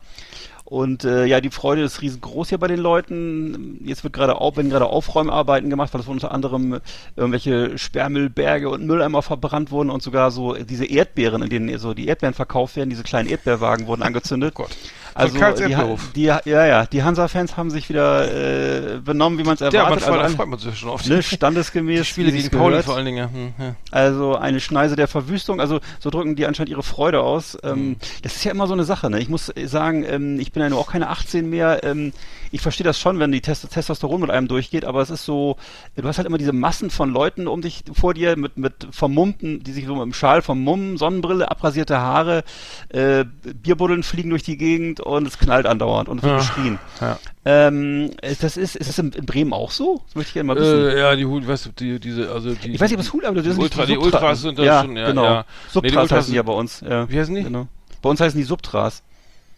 Und 0.66 1.04
äh, 1.04 1.26
ja, 1.26 1.42
die 1.42 1.52
Freude 1.52 1.84
ist 1.84 2.02
riesengroß 2.02 2.50
hier 2.50 2.58
bei 2.58 2.68
den 2.68 2.80
Leuten. 2.80 3.86
Jetzt 3.86 4.04
wird 4.04 4.14
gerade 4.14 4.42
auf, 4.42 4.58
werden 4.58 4.72
gerade 4.72 4.88
Aufräumarbeiten 4.88 5.70
gemacht, 5.70 5.94
weil 5.94 6.02
es 6.02 6.08
unter 6.08 6.32
anderem 6.32 6.80
irgendwelche 7.16 7.78
Sperrmüllberge 7.78 8.70
und 8.70 8.84
Mülleimer 8.84 9.22
verbrannt 9.22 9.70
wurden 9.70 9.92
und 9.92 10.02
sogar 10.02 10.32
so 10.32 10.56
diese 10.56 10.86
Erdbeeren, 10.86 11.44
in 11.44 11.50
denen 11.52 11.78
so 11.78 11.94
die 11.94 12.08
Erdbeeren 12.08 12.34
verkauft 12.34 12.78
werden, 12.78 12.90
diese 12.90 13.04
kleinen 13.04 13.30
Erdbeerwagen 13.30 13.86
wurden 13.86 14.02
angezündet. 14.04 14.56
Gott. 14.56 14.76
Also 15.18 15.38
die, 15.38 15.78
die, 16.14 16.24
ja, 16.24 16.42
ja, 16.46 16.86
die 16.86 17.04
Hansa-Fans 17.04 17.56
haben 17.56 17.72
sich 17.72 17.88
wieder 17.88 18.96
äh, 18.96 19.00
benommen, 19.00 19.40
wie 19.40 19.46
man 19.46 19.56
es 19.56 19.62
erwartet. 19.62 19.80
Ja, 19.82 19.90
manchmal, 19.90 20.20
also 20.20 20.36
freut 20.36 20.50
man 20.50 20.60
sich 20.60 20.78
schon 20.78 20.90
auf 20.90 21.06
ne, 21.08 21.24
standesgemäß. 21.24 22.00
die 22.02 22.06
Spiele 22.06 22.32
gegen 22.34 22.50
Pauli 22.50 22.84
vor 22.84 22.98
allen 22.98 23.06
Dingen. 23.06 23.34
Hm, 23.34 23.54
ja. 23.58 23.76
Also 23.92 24.36
eine 24.36 24.60
Schneise 24.60 24.98
der 24.98 25.08
Verwüstung, 25.08 25.62
also 25.62 25.80
so 26.02 26.10
drücken 26.10 26.36
die 26.36 26.46
anscheinend 26.46 26.70
ihre 26.70 26.84
Freude 26.84 27.22
aus. 27.22 27.58
Ähm, 27.64 27.96
das 28.24 28.36
ist 28.36 28.44
ja 28.44 28.52
immer 28.52 28.68
so 28.68 28.74
eine 28.74 28.84
Sache, 28.84 29.10
ne? 29.10 29.22
Ich 29.22 29.30
muss 29.30 29.54
sagen, 29.64 30.04
ähm, 30.06 30.38
ich 30.38 30.52
bin 30.52 30.62
ja 30.62 30.68
nur 30.68 30.80
auch 30.80 30.92
keine 30.92 31.08
18 31.10 31.50
mehr. 31.50 31.86
Ähm, 31.86 32.12
ich 32.52 32.60
verstehe 32.62 32.84
das 32.84 33.00
schon, 33.00 33.18
wenn 33.20 33.32
die 33.32 33.42
Test 33.42 33.70
Testosteron 33.72 34.20
mit 34.20 34.32
einem 34.32 34.50
durchgeht, 34.50 34.84
aber 34.84 35.02
es 35.02 35.10
ist 35.10 35.24
so, 35.24 35.56
du 35.96 36.08
hast 36.08 36.18
halt 36.18 36.28
immer 36.28 36.38
diese 36.38 36.54
Massen 36.54 36.90
von 36.90 37.10
Leuten 37.12 37.48
um 37.48 37.62
dich 37.62 37.84
vor 37.94 38.14
dir 38.14 38.38
mit, 38.38 38.58
mit 38.58 38.88
vermummten, 38.92 39.64
die 39.64 39.72
sich 39.72 39.86
so 39.86 39.96
mit 39.96 40.04
dem 40.04 40.14
Schal 40.14 40.42
vermummen, 40.42 40.98
Sonnenbrille, 40.98 41.50
abrasierte 41.50 42.00
Haare, 42.00 42.44
äh, 42.90 43.24
Bierbuddeln 43.44 44.04
fliegen 44.04 44.30
durch 44.30 44.44
die 44.44 44.58
Gegend 44.58 45.05
und 45.06 45.28
es 45.28 45.38
knallt 45.38 45.66
andauernd 45.66 46.10
und 46.10 46.18
es 46.18 46.24
wird 46.24 46.38
geschrien. 46.40 46.80
Ja. 47.00 47.20
Ähm, 47.46 48.12
ist 48.22 48.44
das 48.44 48.58
ist, 48.58 48.76
ist 48.76 48.90
das 48.90 48.98
in, 48.98 49.12
Bremen 49.12 49.54
auch 49.54 49.70
so? 49.70 50.02
Das 50.08 50.16
möchte 50.16 50.30
ich 50.30 50.34
gerne 50.34 50.48
mal 50.48 50.56
wissen. 50.56 50.90
Äh, 50.90 51.00
ja, 51.00 51.16
die 51.16 51.26
Hul, 51.26 51.48
weißt 51.48 51.68
du, 51.68 51.70
die, 51.78 52.00
diese, 52.00 52.32
also 52.32 52.54
die. 52.54 52.72
ich 52.72 52.82
weiß 52.82 52.90
nicht, 52.90 53.00
es 53.00 53.14
Hul, 53.14 53.26
aber 53.26 53.36
das 53.36 53.46
nicht 53.46 53.60
Ultra, 53.60 53.86
die 53.86 53.98
Ultras 53.98 54.42
sind 54.42 54.58
da 54.58 54.64
ja, 54.64 54.82
schon, 54.82 54.98
ja, 54.98 55.08
genau. 55.08 55.24
ja. 55.24 55.40
Nee, 55.40 55.44
die 55.46 55.72
Subtras 55.72 56.02
Ultras 56.02 56.18
heißen 56.18 56.32
die 56.32 56.38
ja 56.38 56.44
bei 56.44 56.54
uns. 56.54 56.82
Ja. 56.82 57.10
Wie 57.10 57.20
heißen 57.20 57.36
die? 57.36 57.44
Genau. 57.44 57.68
Bei 58.02 58.10
uns 58.10 58.20
heißen 58.20 58.38
die 58.38 58.44
Subtras. 58.44 59.04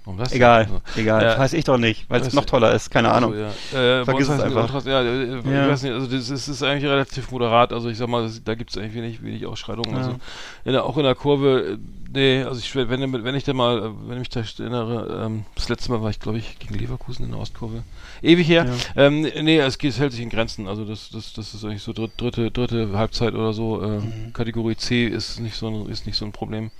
Warum 0.08 0.20
das? 0.20 0.32
Egal, 0.32 0.70
So. 0.70 1.02
egal. 1.02 1.22
Ja. 1.22 1.28
Das 1.32 1.40
weiß 1.40 1.54
ich 1.54 1.66
doch 1.66 1.78
nicht, 1.78 2.10
weil 2.10 2.22
es 2.22 2.32
noch 2.32 2.46
toller 2.46 2.74
ist. 2.74 2.90
Keine 2.90 3.12
Ahnung. 3.12 3.34
Also, 3.34 3.76
ja. 3.76 4.02
äh, 4.02 4.06
Vergiss 4.06 4.30
es 4.30 4.40
einfach. 4.40 4.62
Ultras, 4.64 4.86
ja, 4.86 5.02
äh, 5.02 5.40
ich 5.40 5.46
weiß 5.46 5.84
nicht, 5.84 5.94
also 5.94 6.08
das 6.08 6.30
ist, 6.30 6.48
ist 6.48 6.64
eigentlich 6.64 6.90
relativ 6.90 7.30
moderat, 7.30 7.74
also 7.74 7.90
ich 7.90 7.98
sag 7.98 8.08
mal, 8.08 8.24
das, 8.24 8.42
da 8.42 8.56
gibt 8.56 8.70
es 8.70 8.78
eigentlich 8.78 8.96
wenig, 8.96 9.22
wenig 9.22 9.46
Ausschreitungen. 9.46 9.98
Also 9.98 10.16
in 10.64 10.72
der, 10.72 10.86
auch 10.86 10.96
in 10.96 11.04
der 11.04 11.16
Kurve, 11.16 11.78
nee, 12.14 12.44
also 12.44 12.60
ich 12.60 12.76
wenn, 12.76 13.24
wenn 13.24 13.36
ich 13.36 13.44
da 13.44 13.54
mal, 13.54 13.92
wenn 14.08 14.14
ich 14.14 14.20
mich 14.20 14.30
da 14.30 14.42
erinnere, 14.64 15.26
ähm, 15.26 15.46
das 15.56 15.70
letzte 15.70 15.92
Mal 15.92 16.02
war 16.02 16.10
ich, 16.10 16.20
glaube 16.20 16.38
ich, 16.38 16.58
gegen 16.60 16.76
Leverkusen 16.76 17.26
in 17.26 17.32
der 17.32 17.40
Ostkurve. 17.40 17.84
Ewig 18.22 18.48
her. 18.48 18.66
Ähm, 18.96 19.22
nee, 19.22 19.60
es, 19.60 19.78
es 19.84 20.00
hält 20.00 20.12
sich 20.12 20.22
in 20.22 20.30
Grenzen. 20.30 20.68
Also 20.68 20.86
das, 20.86 21.10
das, 21.10 21.34
das 21.34 21.54
ist 21.54 21.64
eigentlich 21.64 21.84
so 21.84 21.94
dritt, 21.94 22.12
dritte, 22.18 22.50
dritte 22.52 22.90
Halbzeit 22.98 23.34
oder 23.34 23.54
so. 23.54 23.82
Äh, 23.82 23.88
Mhm. 23.98 24.32
Kategorie 24.34 24.76
C 24.76 25.06
ist 25.08 25.40
nicht 25.40 25.56
so 25.56 25.68
ein, 25.68 25.90
ist 25.90 26.06
nicht 26.06 26.18
so 26.18 26.26
ein 26.26 26.32
Problem. 26.32 26.72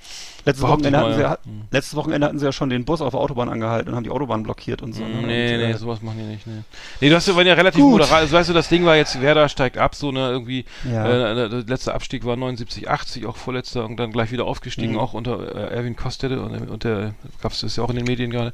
Letztes 0.46 0.66
Wochenende, 0.66 0.98
hatten 1.00 1.10
mal, 1.10 1.16
sie, 1.16 1.22
ja. 1.22 1.32
ja. 1.32 1.38
Hm. 1.44 1.62
letztes 1.72 1.96
Wochenende 1.96 2.28
hatten 2.28 2.40
sie 2.40 2.46
ja 2.46 2.52
schon 2.54 2.70
den 2.70 2.86
Bus 2.86 3.02
auf 3.02 3.12
der 3.12 3.20
Autobahn 3.20 3.50
angehalten 3.50 3.90
und 3.90 3.96
haben 3.96 4.04
die 4.06 4.10
Autobahn 4.12 4.44
blockiert 4.44 4.82
und 4.82 4.94
so. 4.94 5.04
ne? 5.04 5.10
Nee, 5.10 5.20
und, 5.20 5.26
nee, 5.28 5.72
äh, 5.72 5.78
sowas 5.78 6.02
machen 6.02 6.20
die 6.20 6.24
nicht. 6.26 6.48
Nee, 6.48 6.62
nee 7.02 7.10
du 7.10 7.16
hast 7.16 7.28
ja, 7.28 7.36
waren 7.36 7.46
ja 7.48 7.54
relativ 7.54 7.82
Gut. 7.82 7.92
moderat. 7.92 8.14
Also, 8.14 8.34
weißt 8.38 8.50
du, 8.50 8.54
das 8.54 8.70
Ding 8.70 8.86
war 8.86 8.96
jetzt, 8.96 9.20
Werder 9.22 9.50
steigt 9.50 9.78
ab, 9.78 9.94
so 9.96 10.12
ne, 10.14 10.30
irgendwie, 10.30 10.64
Ja. 10.90 11.32
äh, 11.34 11.50
der 11.50 11.64
letzte 11.64 11.94
Abstieg 11.94 12.24
war 12.24 12.38
79, 12.38 12.88
80, 12.90 13.26
auch 13.26 13.36
vorletzter 13.36 13.84
und 13.86 13.98
dann 13.98 14.12
gleich 14.14 14.32
wieder 14.32 14.46
aufgestiegen, 14.46 14.94
Mhm. 14.94 15.00
auch 15.00 15.14
unter 15.18 15.56
äh, 15.56 15.76
Erwin 15.76 15.96
Kostede 15.96 16.42
und, 16.42 16.70
und 16.70 16.84
der, 16.84 17.14
gab 17.42 17.52
es 17.52 17.76
ja 17.76 17.84
auch 17.84 17.90
in 17.90 17.98
den 17.98 18.06
Medien 18.06 18.32
gerade, 18.32 18.54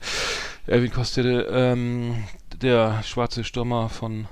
Erwin 0.66 0.92
Kostede, 0.92 1.48
ähm, 1.52 2.24
der 2.62 3.04
schwarze 3.04 3.44
Stürmer 3.44 3.90
von 3.90 4.28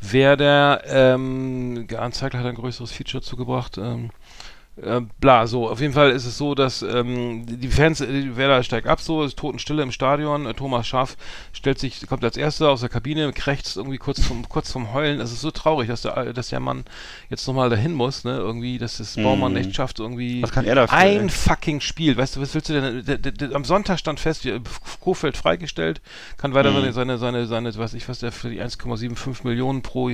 Werder, 0.00 0.82
ähm, 0.86 1.86
geanzeigt 1.86 2.34
hat 2.34 2.44
ein 2.44 2.56
größeres 2.56 2.90
Feature 2.90 3.22
zugebracht. 3.22 3.78
Ähm, 3.78 4.10
äh, 4.80 5.02
bla, 5.20 5.46
so. 5.46 5.68
Auf 5.68 5.80
jeden 5.80 5.92
Fall 5.92 6.10
ist 6.12 6.24
es 6.24 6.38
so, 6.38 6.54
dass 6.54 6.80
ähm, 6.82 7.44
die 7.46 7.68
Fans, 7.68 8.00
äh, 8.00 8.36
Werder 8.36 8.62
steigt 8.62 8.86
ab, 8.86 9.00
so, 9.00 9.22
ist 9.22 9.36
Totenstille 9.38 9.82
im 9.82 9.92
Stadion. 9.92 10.46
Äh, 10.46 10.54
Thomas 10.54 10.86
Schaff 10.86 11.16
stellt 11.52 11.78
sich, 11.78 12.06
kommt 12.06 12.24
als 12.24 12.36
erster 12.38 12.70
aus 12.70 12.80
der 12.80 12.88
Kabine, 12.88 13.32
krächzt 13.32 13.76
irgendwie 13.76 13.98
kurz 13.98 14.24
vom, 14.24 14.48
kurz 14.48 14.72
vom 14.72 14.92
Heulen. 14.94 15.20
Es 15.20 15.30
ist 15.32 15.42
so 15.42 15.50
traurig, 15.50 15.88
dass 15.88 16.02
der, 16.02 16.32
dass 16.32 16.48
der 16.48 16.60
Mann 16.60 16.84
jetzt 17.28 17.46
nochmal 17.46 17.68
dahin 17.68 17.92
muss, 17.92 18.24
ne? 18.24 18.36
Irgendwie, 18.38 18.78
dass 18.78 18.96
das 18.96 19.16
Baumann 19.16 19.56
echt 19.56 19.74
schafft, 19.74 19.98
irgendwie 20.00 20.36
Mhm. 20.38 20.42
Was 20.42 20.52
kann 20.52 20.64
er 20.64 20.74
dafür, 20.74 20.96
ein 20.96 21.20
ey? 21.24 21.28
fucking 21.28 21.80
Spiel. 21.80 22.16
Weißt 22.16 22.36
du, 22.36 22.40
was 22.40 22.54
willst 22.54 22.68
du 22.68 22.80
denn? 22.80 23.04
Der, 23.04 23.18
der, 23.18 23.32
der, 23.32 23.54
am 23.54 23.64
Sonntag 23.64 23.98
stand 23.98 24.20
fest, 24.20 24.48
Kofeld 25.00 25.36
freigestellt, 25.36 26.00
kann 26.38 26.54
weiter 26.54 26.70
Mhm. 26.70 26.92
seine, 26.92 26.92
seine, 26.92 27.18
seine, 27.18 27.46
seine, 27.46 27.76
was 27.76 27.92
ich 27.94 28.08
was 28.08 28.20
der 28.20 28.32
für 28.32 28.48
die 28.48 28.62
1,75 28.62 29.44
Millionen 29.46 29.82
pro 29.82 30.10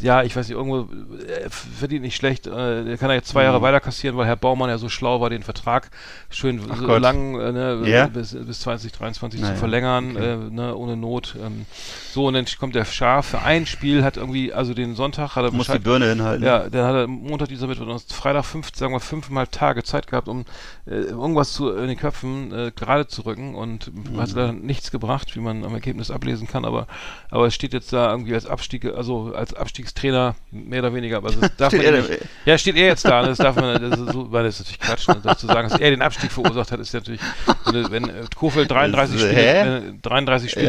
ja, 0.00 0.22
ich 0.24 0.34
weiß 0.34 0.48
nicht, 0.48 0.56
irgendwo 0.56 0.88
äh, 1.24 1.48
verdient 1.50 2.02
nicht 2.02 2.16
schlecht. 2.16 2.46
Äh, 2.48 2.84
der 2.84 2.98
kann 2.98 3.10
er 3.10 3.16
jetzt 3.16 3.28
zwei 3.28 3.40
Mhm. 3.42 3.46
Jahre 3.46 3.62
weiter 3.62 3.78
kassieren, 3.80 4.16
weil 4.16 4.26
Herr 4.26 4.34
Baumann 4.36 4.68
ja 4.68 4.76
so 4.78 4.88
schlau 4.88 5.20
war, 5.20 5.30
den 5.30 5.44
Vertrag 5.44 5.90
schön 6.30 6.60
so 6.60 6.96
lang 6.98 7.38
äh, 7.38 7.52
ne, 7.52 7.82
Ja? 7.88 8.06
bis, 8.08 8.34
bis 8.34 8.60
2023 8.60 9.40
Naja, 9.40 9.52
zu 9.54 9.58
verlängern, 9.60 10.16
okay. 10.16 10.32
äh, 10.32 10.36
ne, 10.50 10.74
ohne 10.74 10.96
Not. 10.96 11.36
Ähm, 11.40 11.66
so, 12.12 12.26
und 12.26 12.34
dann 12.34 12.44
kommt 12.58 12.74
der 12.74 12.84
Schaf 12.84 13.26
für 13.26 13.42
ein 13.42 13.66
Spiel, 13.66 14.02
hat 14.02 14.16
irgendwie, 14.16 14.52
also 14.52 14.74
den 14.74 14.96
Sonntag 14.96 15.36
hat 15.36 15.44
er 15.44 15.52
Muss 15.52 15.68
die 15.68 15.78
Birne 15.78 16.08
hinhalten. 16.08 16.44
ja, 16.44 16.68
dann 16.68 16.86
hat 16.86 16.94
er 16.96 17.06
Montag, 17.06 17.48
dieser 17.48 17.68
Mittwoch, 17.68 17.86
und 17.86 18.02
Freitag 18.12 18.44
fünf, 18.46 18.70
sagen 18.74 18.92
wir 18.92 19.00
fünfmal 19.00 19.46
Tage 19.46 19.84
Zeit 19.84 20.08
gehabt, 20.08 20.26
um 20.28 20.44
äh, 20.86 20.90
irgendwas 20.94 21.52
zu, 21.52 21.70
in 21.70 21.86
den 21.86 21.96
Köpfen 21.96 22.52
äh, 22.52 22.72
gerade 22.74 23.06
zu 23.06 23.22
rücken 23.22 23.54
und 23.54 23.92
Mhm. 23.94 24.20
hat 24.20 24.30
leider 24.30 24.52
nichts 24.52 24.90
gebracht, 24.90 25.36
wie 25.36 25.40
man 25.40 25.64
am 25.64 25.72
Ergebnis 25.74 26.10
ablesen 26.10 26.48
kann, 26.48 26.64
aber 26.64 26.88
aber 27.30 27.46
es 27.46 27.54
steht 27.54 27.72
jetzt 27.72 27.92
da 27.92 28.10
irgendwie 28.10 28.34
als 28.34 28.46
Abstieg, 28.46 28.84
also 28.86 29.32
als 29.34 29.54
Abstiegstrainer 29.74 30.36
mehr 30.52 30.78
oder 30.80 30.94
weniger, 30.94 31.16
aber 31.16 31.32
das 31.32 31.50
darf 31.56 31.70
Steht 31.72 31.84
man 31.84 31.94
er 31.94 32.02
nicht, 32.02 32.20
ja, 32.44 32.56
steht 32.58 32.76
er 32.76 32.86
jetzt 32.86 33.04
da, 33.04 33.20
und 33.22 33.26
das 33.26 33.38
darf 33.38 33.56
man, 33.56 33.90
das 33.90 33.98
ist 33.98 34.12
so, 34.12 34.30
weil 34.30 34.44
das 34.44 34.60
ist 34.60 34.66
natürlich 34.66 34.80
Quatsch, 34.80 35.08
ne, 35.08 35.20
dazu 35.20 35.46
sagen, 35.48 35.68
dass 35.68 35.80
er 35.80 35.90
den 35.90 36.00
Abstieg 36.00 36.30
verursacht 36.30 36.70
hat, 36.70 36.78
ist 36.78 36.94
natürlich, 36.94 37.20
wenn, 37.66 37.90
wenn 37.90 38.08
äh, 38.08 38.12
Kofeld 38.36 38.70
33 38.70 39.16
Das- 39.20 39.28
Spiele, 39.28 39.76
äh, 39.78 39.82
33 40.02 40.50
Spiele, 40.52 40.66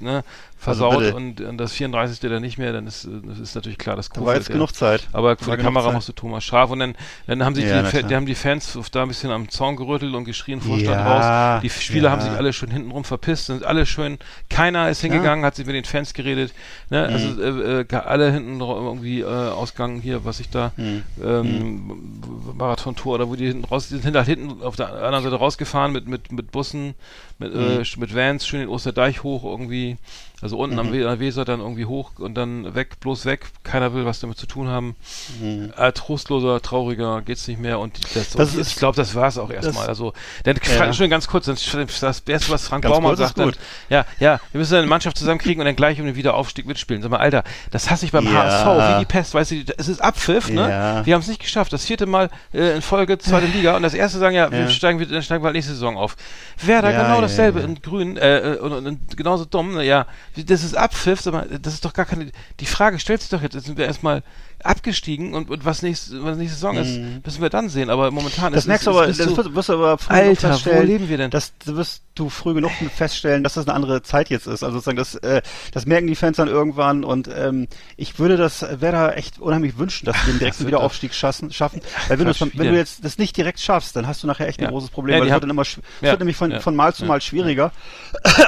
Ja. 0.00 0.04
ne, 0.04 0.24
versaut 0.58 0.98
bitte. 0.98 1.14
und, 1.14 1.40
und 1.40 1.56
das 1.58 1.72
34. 1.72 2.18
dann 2.20 2.42
nicht 2.42 2.58
mehr, 2.58 2.72
dann 2.72 2.86
ist, 2.86 3.08
das 3.26 3.38
ist 3.38 3.54
natürlich 3.54 3.78
klar, 3.78 3.94
dass 3.96 4.08
Da 4.08 4.16
war 4.16 4.24
Kofeld 4.24 4.38
jetzt 4.38 4.48
der- 4.48 4.54
genug 4.54 4.74
Zeit. 4.74 5.06
aber 5.12 5.36
die 5.36 5.44
genug 5.44 5.60
Kamera 5.60 5.84
Zeit. 5.86 5.92
machst 5.94 6.08
du 6.08 6.12
Thomas 6.12 6.42
Scharf 6.44 6.70
und 6.70 6.80
dann, 6.80 6.94
dann 7.28 7.44
haben 7.44 7.54
sich 7.54 7.64
Ja, 7.64 7.82
die, 7.82 8.02
die 8.02 8.14
haben 8.16 8.26
die 8.26 8.34
Fans 8.34 8.76
da 8.90 9.02
ein 9.02 9.08
bisschen 9.08 9.30
am 9.30 9.48
Zaun 9.48 9.76
gerüttelt 9.76 10.14
und 10.14 10.24
geschrien, 10.24 10.60
Vorstand 10.60 10.90
Ja, 10.96 11.54
raus. 11.56 11.62
Die 11.62 11.70
Spieler 11.70 12.10
haben 12.10 12.20
sich 12.20 12.30
alle 12.32 12.52
schön 12.52 12.70
hintenrum 12.70 13.04
verpisst, 13.04 13.46
sind 13.46 13.64
alle 13.64 13.86
schön, 13.86 14.18
keiner 14.50 14.88
ist 14.90 15.00
hingegangen, 15.00 15.44
hat 15.44 15.54
sich 15.54 15.64
mit 15.66 15.76
den 15.76 15.84
Fans 15.84 16.12
geredet, 16.12 16.52
ne? 16.90 17.06
Mhm. 17.08 17.12
also 17.14 17.42
äh, 17.42 17.80
äh, 17.82 17.94
alle 17.96 18.32
hinten 18.32 18.60
irgendwie 18.60 19.20
äh, 19.20 19.24
ausgegangen 19.24 20.00
hier, 20.00 20.24
was 20.24 20.40
ich 20.40 20.50
da, 20.50 20.72
Mhm. 20.76 21.02
ähm, 21.24 22.12
Marathon-Tour 22.56 23.14
oder 23.14 23.28
wo 23.28 23.36
die 23.36 23.46
hinten 23.46 23.64
raus, 23.64 23.88
die 23.88 23.98
sind 23.98 24.16
halt 24.16 24.26
hinten 24.26 24.62
auf 24.62 24.76
der 24.76 24.92
anderen 24.92 25.24
Seite 25.24 25.36
rausgefahren 25.36 25.92
mit, 25.92 26.08
mit, 26.08 26.32
mit 26.32 26.50
Bussen, 26.50 26.94
mit, 27.38 27.54
Mhm. 27.54 27.80
äh, 27.80 27.84
mit 27.98 28.14
Vans, 28.14 28.46
schön 28.46 28.60
den 28.60 28.68
Osterdeich 28.68 29.22
hoch 29.22 29.44
irgendwie, 29.44 29.96
also 30.40 30.56
unten 30.56 30.74
Mhm. 30.76 31.06
am 31.06 31.20
Weser 31.20 31.44
dann 31.44 31.58
irgendwie 31.60 31.84
hoch 31.86 32.12
und 32.18 32.34
dann 32.34 32.74
weg, 32.74 33.00
bloß 33.00 33.24
weg, 33.24 33.46
keiner 33.64 33.92
will 33.94 34.04
was 34.04 34.20
damit 34.20 34.38
zu 34.38 34.46
tun 34.46 34.68
haben. 34.68 34.94
Mhm. 35.40 35.72
Äh, 35.76 35.90
trostloser, 35.92 36.60
trauriger, 36.62 37.22
geht's 37.22 37.46
nicht 37.48 37.60
mehr 37.60 37.78
und 37.80 37.98
das, 38.14 38.30
Das 38.30 38.52
und 38.54 38.60
ist- 38.60 38.68
ich 38.72 38.76
glaube, 38.76 38.96
das 38.96 39.14
war's 39.14 39.36
auch 39.38 39.50
erstmal. 39.50 39.74
das- 39.86 39.88
Also, 39.88 40.12
dann 40.44 40.56
Ja. 40.76 40.92
schon 40.92 41.10
ganz 41.10 41.26
kurz, 41.26 41.46
das, 41.46 41.64
das 42.00 42.20
erste, 42.26 42.50
was 42.52 42.68
Frank 42.68 42.82
Ganz 42.84 42.94
Baumann 42.94 43.16
sagt, 43.16 43.38
dann, 43.38 43.52
ja, 43.88 44.04
ja, 44.20 44.40
wir 44.52 44.58
müssen 44.58 44.76
eine 44.76 44.86
Mannschaft 44.86 45.16
zusammenkriegen 45.18 45.60
und 45.60 45.66
dann 45.66 45.76
gleich 45.76 45.98
um 46.00 46.06
den 46.06 46.14
Wiederaufstieg 46.16 46.66
mitspielen. 46.66 47.02
Sag 47.02 47.10
mal, 47.10 47.18
Alter, 47.18 47.42
das 47.70 47.90
hasse 47.90 48.04
ich 48.04 48.12
beim 48.12 48.24
Ja. 48.26 48.32
HSV, 48.32 48.94
wie 48.96 48.98
die 49.00 49.06
Pest, 49.06 49.34
weißt 49.34 49.50
du, 49.50 49.56
es 49.76 49.88
ist 49.88 50.00
Abpfiff, 50.00 50.50
ne? 50.50 50.68
Ja. 50.70 51.06
Wir 51.06 51.14
haben 51.14 51.20
es 51.22 51.28
nicht 51.28 51.40
geschafft, 51.40 51.72
das 51.72 51.84
vierte 51.84 52.06
Mal 52.06 52.30
äh, 52.52 52.76
in 52.76 52.82
Folge 52.82 53.18
zweite 53.18 53.46
Liga 53.54 53.76
und 53.76 53.82
das 53.82 53.94
erste 53.94 54.18
sagen, 54.18 54.34
ja, 54.36 54.50
wir 54.52 54.68
steigen, 54.70 54.98
wir, 55.00 55.06
dann 55.06 55.22
steigen 55.22 55.42
wir 55.42 55.46
halt 55.46 55.56
nächste 55.56 55.72
Saison 55.72 55.96
auf. 55.96 56.16
Werder 56.64 56.90
Ja, 56.92 57.02
genau 57.02 57.14
ja, 57.16 57.20
dasselbe 57.28 57.60
in 57.60 57.80
grün, 57.80 58.16
äh, 58.16 58.54
äh, 58.54 58.58
und, 58.58 58.72
und, 58.72 58.86
und 58.86 59.16
genauso 59.16 59.44
dumm, 59.44 59.80
ja, 59.80 60.06
das 60.36 60.64
ist 60.64 60.76
Abpfiff, 60.76 61.24
mal, 61.26 61.46
das 61.60 61.74
ist 61.74 61.84
doch 61.84 61.92
gar 61.92 62.06
keine, 62.06 62.30
die 62.60 62.66
Frage 62.66 62.98
stellt 62.98 63.20
sich 63.20 63.30
doch 63.30 63.42
jetzt, 63.42 63.54
jetzt 63.54 63.66
sind 63.66 63.78
wir 63.78 63.86
erstmal 63.86 64.22
abgestiegen 64.64 65.34
und, 65.34 65.50
und 65.50 65.64
was, 65.64 65.82
nächste, 65.82 66.22
was 66.24 66.36
nächste 66.36 66.54
Saison 66.56 66.76
ist, 66.76 66.98
müssen 67.24 67.42
wir 67.42 67.48
dann 67.50 67.68
sehen, 67.68 67.90
aber 67.90 68.10
momentan 68.10 68.50
Mhm. 68.50 68.54
Das 68.54 68.64
ist 68.64 68.68
merkst 68.68 68.86
du 68.86 68.90
ist- 68.90 68.96
aber, 68.96 69.06
das 69.06 69.16
du- 69.18 69.54
wirst, 69.54 69.68
du 69.68 69.72
aber 69.74 69.98
früh 69.98 70.14
genug 70.14 70.28
Alter, 70.28 70.48
wo 70.48 70.52
feststellen, 70.52 70.86
leben 70.86 71.08
wir 71.08 71.16
denn? 71.16 71.30
Das 71.30 71.52
wirst 71.64 72.02
du 72.14 72.28
früh 72.28 72.54
genug 72.54 72.72
feststellen, 72.96 73.44
dass 73.44 73.54
das 73.54 73.66
eine 73.68 73.74
andere 73.74 74.02
Zeit 74.02 74.30
jetzt 74.30 74.46
ist. 74.46 74.62
Also 74.64 74.76
sozusagen, 74.78 74.96
das, 74.96 75.14
äh, 75.16 75.42
das 75.72 75.86
merken 75.86 76.06
die 76.08 76.16
Fans 76.16 76.36
dann 76.38 76.48
irgendwann 76.48 77.04
und 77.04 77.28
ähm, 77.32 77.68
ich 77.96 78.18
würde 78.18 78.36
das 78.36 78.62
Werder 78.80 79.16
echt 79.16 79.38
unheimlich 79.38 79.78
wünschen, 79.78 80.06
dass 80.06 80.16
sie 80.24 80.32
den 80.32 80.38
direkten 80.40 80.66
Wiederaufstieg 80.66 81.14
schaffen. 81.14 81.52
schaffen. 81.52 81.80
Weil 82.08 82.18
wenn, 82.18 82.24
du, 82.26 82.32
es- 82.32 82.40
wie 82.40 82.58
wenn 82.58 82.68
du 82.72 82.76
jetzt 82.76 83.04
das 83.04 83.18
nicht 83.18 83.36
direkt 83.36 83.60
schaffst, 83.60 83.94
dann 83.94 84.06
hast 84.06 84.22
du 84.22 84.26
nachher 84.26 84.48
echt 84.48 84.58
ein 84.58 84.64
Ja. 84.64 84.70
großes 84.70 84.90
Problem, 84.90 85.14
Ja, 85.16 85.20
weil 85.20 85.28
es 85.28 85.32
wird 85.34 85.42
dann 85.44 85.50
immer 85.50 85.62
es 85.62 85.78
Ja. 86.00 86.10
wird 86.10 86.18
nämlich 86.20 86.36
von, 86.36 86.60
von 86.60 86.74
Mal 86.74 86.94
zu. 86.94 87.04
Mal 87.04 87.20
schwieriger. 87.20 87.70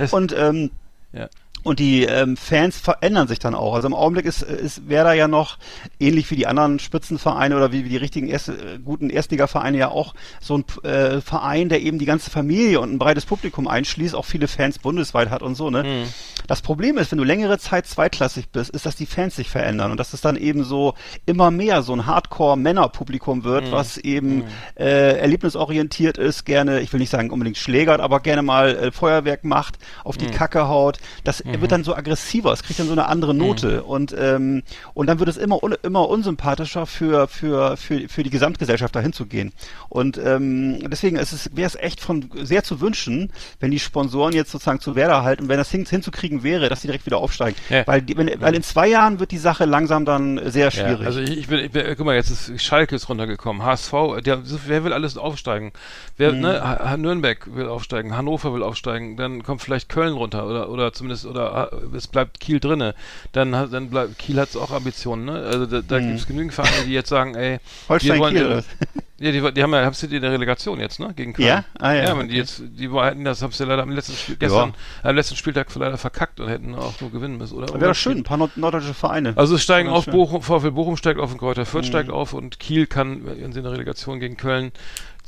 Es- 0.00 0.12
Und 0.12 0.34
ähm, 0.36 0.70
ja. 1.12 1.28
Und 1.62 1.78
die 1.78 2.04
ähm, 2.04 2.36
Fans 2.36 2.78
verändern 2.78 3.28
sich 3.28 3.38
dann 3.38 3.54
auch. 3.54 3.74
Also 3.74 3.86
im 3.88 3.94
Augenblick 3.94 4.26
ist, 4.26 4.42
ist 4.42 4.88
Werder 4.88 5.12
ja 5.12 5.28
noch 5.28 5.58
ähnlich 5.98 6.30
wie 6.30 6.36
die 6.36 6.46
anderen 6.46 6.78
Spitzenvereine 6.78 7.56
oder 7.56 7.72
wie, 7.72 7.84
wie 7.84 7.88
die 7.90 7.96
richtigen 7.96 8.28
erste, 8.28 8.52
äh, 8.52 8.78
guten 8.84 9.10
Erstligavereine 9.10 9.78
ja 9.78 9.88
auch 9.90 10.14
so 10.40 10.56
ein 10.58 10.64
äh, 10.84 11.20
Verein, 11.20 11.68
der 11.68 11.80
eben 11.82 11.98
die 11.98 12.06
ganze 12.06 12.30
Familie 12.30 12.80
und 12.80 12.92
ein 12.92 12.98
breites 12.98 13.26
Publikum 13.26 13.68
einschließt, 13.68 14.14
auch 14.14 14.24
viele 14.24 14.48
Fans 14.48 14.78
bundesweit 14.78 15.30
hat 15.30 15.42
und 15.42 15.54
so. 15.54 15.70
Ne? 15.70 15.82
Mhm. 15.84 16.04
Das 16.46 16.62
Problem 16.62 16.98
ist, 16.98 17.10
wenn 17.12 17.18
du 17.18 17.24
längere 17.24 17.58
Zeit 17.58 17.86
zweitklassig 17.86 18.48
bist, 18.48 18.70
ist, 18.70 18.86
dass 18.86 18.96
die 18.96 19.06
Fans 19.06 19.36
sich 19.36 19.48
verändern 19.50 19.90
und 19.90 19.98
dass 20.00 20.12
es 20.14 20.20
dann 20.20 20.36
eben 20.36 20.64
so 20.64 20.94
immer 21.26 21.50
mehr 21.50 21.82
so 21.82 21.92
ein 21.92 22.06
Hardcore-Männerpublikum 22.06 23.44
wird, 23.44 23.66
Mhm. 23.66 23.70
was 23.72 23.98
eben 23.98 24.44
äh, 24.78 25.18
erlebnisorientiert 25.18 26.18
ist, 26.18 26.44
gerne, 26.44 26.80
ich 26.80 26.92
will 26.92 27.00
nicht 27.00 27.10
sagen 27.10 27.30
unbedingt 27.30 27.56
schlägert, 27.58 28.00
aber 28.00 28.20
gerne 28.20 28.42
mal 28.42 28.76
äh, 28.76 28.92
Feuerwerk 28.92 29.44
macht, 29.44 29.78
auf 30.04 30.16
Mhm. 30.16 30.20
die 30.20 30.26
Kacke 30.30 30.68
haut. 30.68 30.98
Das 31.24 31.40
wird 31.60 31.72
dann 31.72 31.84
so 31.84 31.94
aggressiver, 31.96 32.52
es 32.52 32.62
kriegt 32.62 32.78
dann 32.78 32.86
so 32.86 32.92
eine 32.92 33.06
andere 33.06 33.34
Note 33.34 33.82
und 33.82 34.14
ähm, 34.18 34.62
und 34.94 35.06
dann 35.08 35.18
wird 35.18 35.28
es 35.28 35.36
immer 35.36 35.62
un, 35.62 35.74
immer 35.82 36.08
unsympathischer 36.08 36.86
für 36.86 37.28
für 37.28 37.76
für 37.76 38.08
für 38.08 38.22
die 38.22 38.30
Gesamtgesellschaft 38.30 38.94
dahin 38.94 39.12
zu 39.12 39.26
gehen. 39.26 39.52
Und 39.88 40.18
ähm, 40.18 40.78
deswegen 40.90 41.16
ist 41.16 41.32
es 41.32 41.50
wäre 41.56 41.66
es 41.66 41.74
echt 41.76 42.00
von 42.00 42.30
sehr 42.42 42.62
zu 42.62 42.80
wünschen, 42.80 43.32
wenn 43.58 43.70
die 43.70 43.78
Sponsoren 43.80 44.32
jetzt 44.34 44.50
sozusagen 44.52 44.80
zu 44.80 44.94
Werder 44.94 45.22
halten, 45.22 45.48
wenn 45.48 45.58
das 45.58 45.70
hin, 45.70 45.84
hinzukriegen 45.86 46.42
wäre, 46.42 46.68
dass 46.68 46.82
die 46.82 46.86
direkt 46.86 47.06
wieder 47.06 47.18
aufsteigen, 47.18 47.56
Ja. 47.68 47.86
weil 47.86 48.02
die, 48.02 48.16
wenn, 48.16 48.30
weil 48.40 48.54
in 48.54 48.62
zwei 48.62 48.88
Jahren 48.88 49.18
wird 49.20 49.30
die 49.32 49.38
Sache 49.38 49.64
langsam 49.64 50.04
dann 50.04 50.40
sehr 50.50 50.66
Ja, 50.66 50.70
schwierig. 50.70 51.06
also 51.06 51.20
ich, 51.20 51.36
ich 51.38 51.48
bin, 51.48 51.58
ich 51.60 51.70
bin, 51.70 51.84
guck 51.96 52.06
mal, 52.06 52.14
jetzt 52.14 52.30
ist 52.30 52.62
Schalke 52.62 52.94
ist 52.94 53.08
runtergekommen, 53.08 53.62
HSV, 53.64 53.92
der, 54.24 54.40
wer 54.66 54.84
will 54.84 54.92
alles 54.92 55.16
aufsteigen? 55.16 55.72
Wer, 56.16 56.32
Mhm. 56.32 56.40
ne, 56.40 56.96
Nürnberg 56.98 57.54
will 57.54 57.66
aufsteigen, 57.66 58.16
Hannover 58.16 58.52
will 58.54 58.62
aufsteigen, 58.62 59.16
dann 59.16 59.42
kommt 59.42 59.62
vielleicht 59.62 59.88
Köln 59.88 60.12
runter 60.12 60.46
oder 60.46 60.68
oder 60.70 60.92
zumindest 60.92 61.26
oder 61.26 61.39
äh, 61.40 61.96
es 61.96 62.06
bleibt 62.08 62.40
Kiel 62.40 62.60
drinne. 62.60 62.94
Dann 63.32 63.54
hat 63.56 63.72
dann 63.72 63.90
bleibt 63.90 64.18
Kiel 64.18 64.38
hat 64.40 64.54
auch 64.56 64.70
Ambitionen, 64.70 65.24
ne? 65.26 65.32
Also 65.32 65.66
da, 65.66 65.80
da 65.80 65.98
gibt 65.98 66.18
es 66.18 66.26
genügend 66.26 66.54
Vereine, 66.54 66.84
die 66.86 66.92
jetzt 66.92 67.08
sagen, 67.08 67.34
ey. 67.34 67.58
Holstein 67.88 68.14
wir 68.14 68.20
wollen 68.20 68.34
Kiel, 68.34 68.46
oder? 68.46 68.64
Ja, 69.22 69.32
die, 69.32 69.52
die 69.52 69.62
haben 69.62 69.74
ja, 69.74 69.90
die 69.90 70.16
in 70.16 70.22
der 70.22 70.32
Relegation 70.32 70.80
jetzt, 70.80 70.98
ne? 70.98 71.12
Gegen 71.14 71.34
Köln. 71.34 71.46
Ja? 71.46 71.64
Ah, 71.78 71.92
ja, 71.92 72.04
Ja, 72.04 72.14
okay. 72.14 72.28
die 72.28 72.36
jetzt, 72.36 72.62
die 72.66 72.88
hätten 72.90 73.22
das, 73.22 73.42
haben 73.42 73.52
sie 73.52 73.64
leider 73.66 73.82
am 73.82 73.90
letzten 73.90 74.14
Spiel, 74.14 74.36
gestern, 74.36 74.72
am 75.02 75.14
letzten 75.14 75.36
Spieltag 75.36 75.66
leider 75.74 75.98
verkackt 75.98 76.40
und 76.40 76.48
hätten 76.48 76.74
auch 76.74 76.98
nur 77.02 77.10
gewinnen 77.12 77.36
müssen, 77.36 77.58
oder? 77.58 77.68
Wäre 77.74 77.88
doch 77.90 77.94
schön, 77.94 78.16
ein 78.16 78.22
paar 78.22 78.38
nord 78.38 78.56
norddeutsche 78.56 78.94
Vereine. 78.94 79.34
Also 79.36 79.56
es 79.56 79.62
steigen 79.62 79.90
Ja, 79.90 79.94
auf 79.94 80.04
schön. 80.04 80.14
Bochum, 80.14 80.40
VfL 80.40 80.70
Bochum 80.70 80.96
steigt 80.96 81.20
auf 81.20 81.30
und 81.32 81.36
Kräuter 81.36 81.66
Fürth 81.66 81.84
Mhm. 81.84 81.88
steigt 81.88 82.08
auf 82.10 82.32
und 82.32 82.58
Kiel 82.60 82.86
kann, 82.86 83.26
wenn 83.26 83.52
sie 83.52 83.58
in 83.58 83.64
der 83.64 83.72
Relegation 83.74 84.20
gegen 84.20 84.38
Köln, 84.38 84.72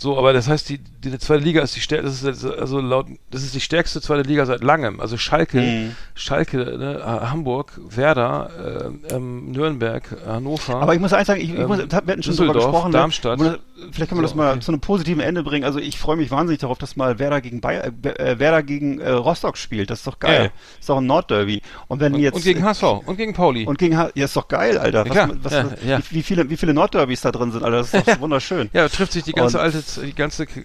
so, 0.03 0.19
aber 0.19 0.33
das 0.33 0.49
heißt, 0.49 0.69
die, 0.69 0.79
die, 0.79 1.17
zweite 1.19 1.43
Liga 1.45 1.63
ist 1.63 1.77
die 1.77 1.81
stärkste, 1.81 2.27
das 2.27 2.43
ist 2.43 2.45
also 2.45 2.81
laut, 2.81 3.07
das 3.31 3.43
ist 3.43 3.55
die 3.55 3.61
stärkste 3.61 4.01
zweite 4.01 4.29
Liga 4.29 4.45
seit 4.47 4.63
langem. 4.63 5.01
Also 5.01 5.17
Schalke, 5.17 5.61
Mhm. 5.61 5.97
Schalke, 6.15 6.57
ne, 6.59 7.01
Hamburg, 7.31 7.81
Werder, 7.89 8.91
äh, 9.09 9.15
ähm, 9.15 9.53
Nürnberg, 9.53 10.03
Hannover. 10.27 10.77
Aber 10.83 10.95
ich 10.95 11.01
muss 11.01 11.13
eins 11.13 11.27
sagen, 11.29 11.41
ich, 11.41 11.51
ich 11.53 11.59
Ähm, 11.59 11.69
muss, 11.69 11.79
wir 11.79 11.87
hatten 11.97 12.23
schon 12.23 12.37
drüber 12.37 12.55
gesprochen. 12.55 12.91
ne? 12.91 12.99
Darmstadt. 12.99 13.39
Muss- 13.39 13.59
Vielleicht 13.91 14.11
können 14.11 14.21
wir 14.21 14.29
So, 14.29 14.35
das 14.35 14.37
mal 14.37 14.51
okay. 14.53 14.61
zu 14.61 14.71
einem 14.71 14.81
positiven 14.81 15.21
Ende 15.21 15.43
bringen. 15.43 15.65
Also 15.65 15.81
ich 15.81 15.99
freue 15.99 16.17
mich 16.17 16.31
wahnsinnig 16.31 16.61
darauf, 16.61 16.79
dass 16.79 16.95
mal 16.95 17.19
Werder 17.19 17.41
gegen 17.41 17.61
Bayer, 17.61 17.87
äh, 18.05 18.09
äh, 18.11 18.39
Werder 18.39 18.63
gegen 18.63 19.01
äh, 19.01 19.11
Rostock 19.11 19.57
spielt. 19.57 19.91
Das 19.91 19.99
ist 19.99 20.07
doch 20.07 20.21
geil. 20.21 20.53
Ja. 20.55 20.79
Ist 20.79 20.89
doch 20.89 20.99
ein 20.99 21.07
Nordderby. 21.07 21.63
Und 21.89 21.99
wenn 21.99 22.15
und, 22.15 22.21
jetzt 22.21 22.37
und 22.37 22.45
gegen 22.45 22.63
HSV 22.63 22.83
und 23.05 23.17
gegen 23.17 23.33
Pauli. 23.33 23.67
und 23.67 23.79
gegen 23.79 23.97
H- 23.99 24.11
ja 24.15 24.25
ist 24.27 24.37
doch 24.37 24.47
geil, 24.47 24.79
Alter. 24.79 25.05
Ja, 25.07 25.13
klar. 25.13 25.31
was, 25.43 25.53
was, 25.53 25.53
Ja, 25.85 25.89
ja. 25.97 25.99
Wie, 26.11 26.17
wie 26.19 26.23
viele 26.23 26.49
wie 26.49 26.57
viele 26.57 26.75
Nordderbys 26.75 27.23
da 27.23 27.33
drin 27.33 27.51
sind, 27.51 27.65
Alter. 27.65 27.79
Das 27.79 27.93
ist 27.93 28.07
doch 28.07 28.21
wunderschön. 28.21 28.71
ja, 28.73 28.89
trifft 28.89 29.13
sich 29.15 29.25
die 29.25 29.33
ganze 29.33 29.59
Und- 29.59 29.65
alte 29.65 29.83
die 30.01 30.15
ganze 30.15 30.47
die 30.47 30.65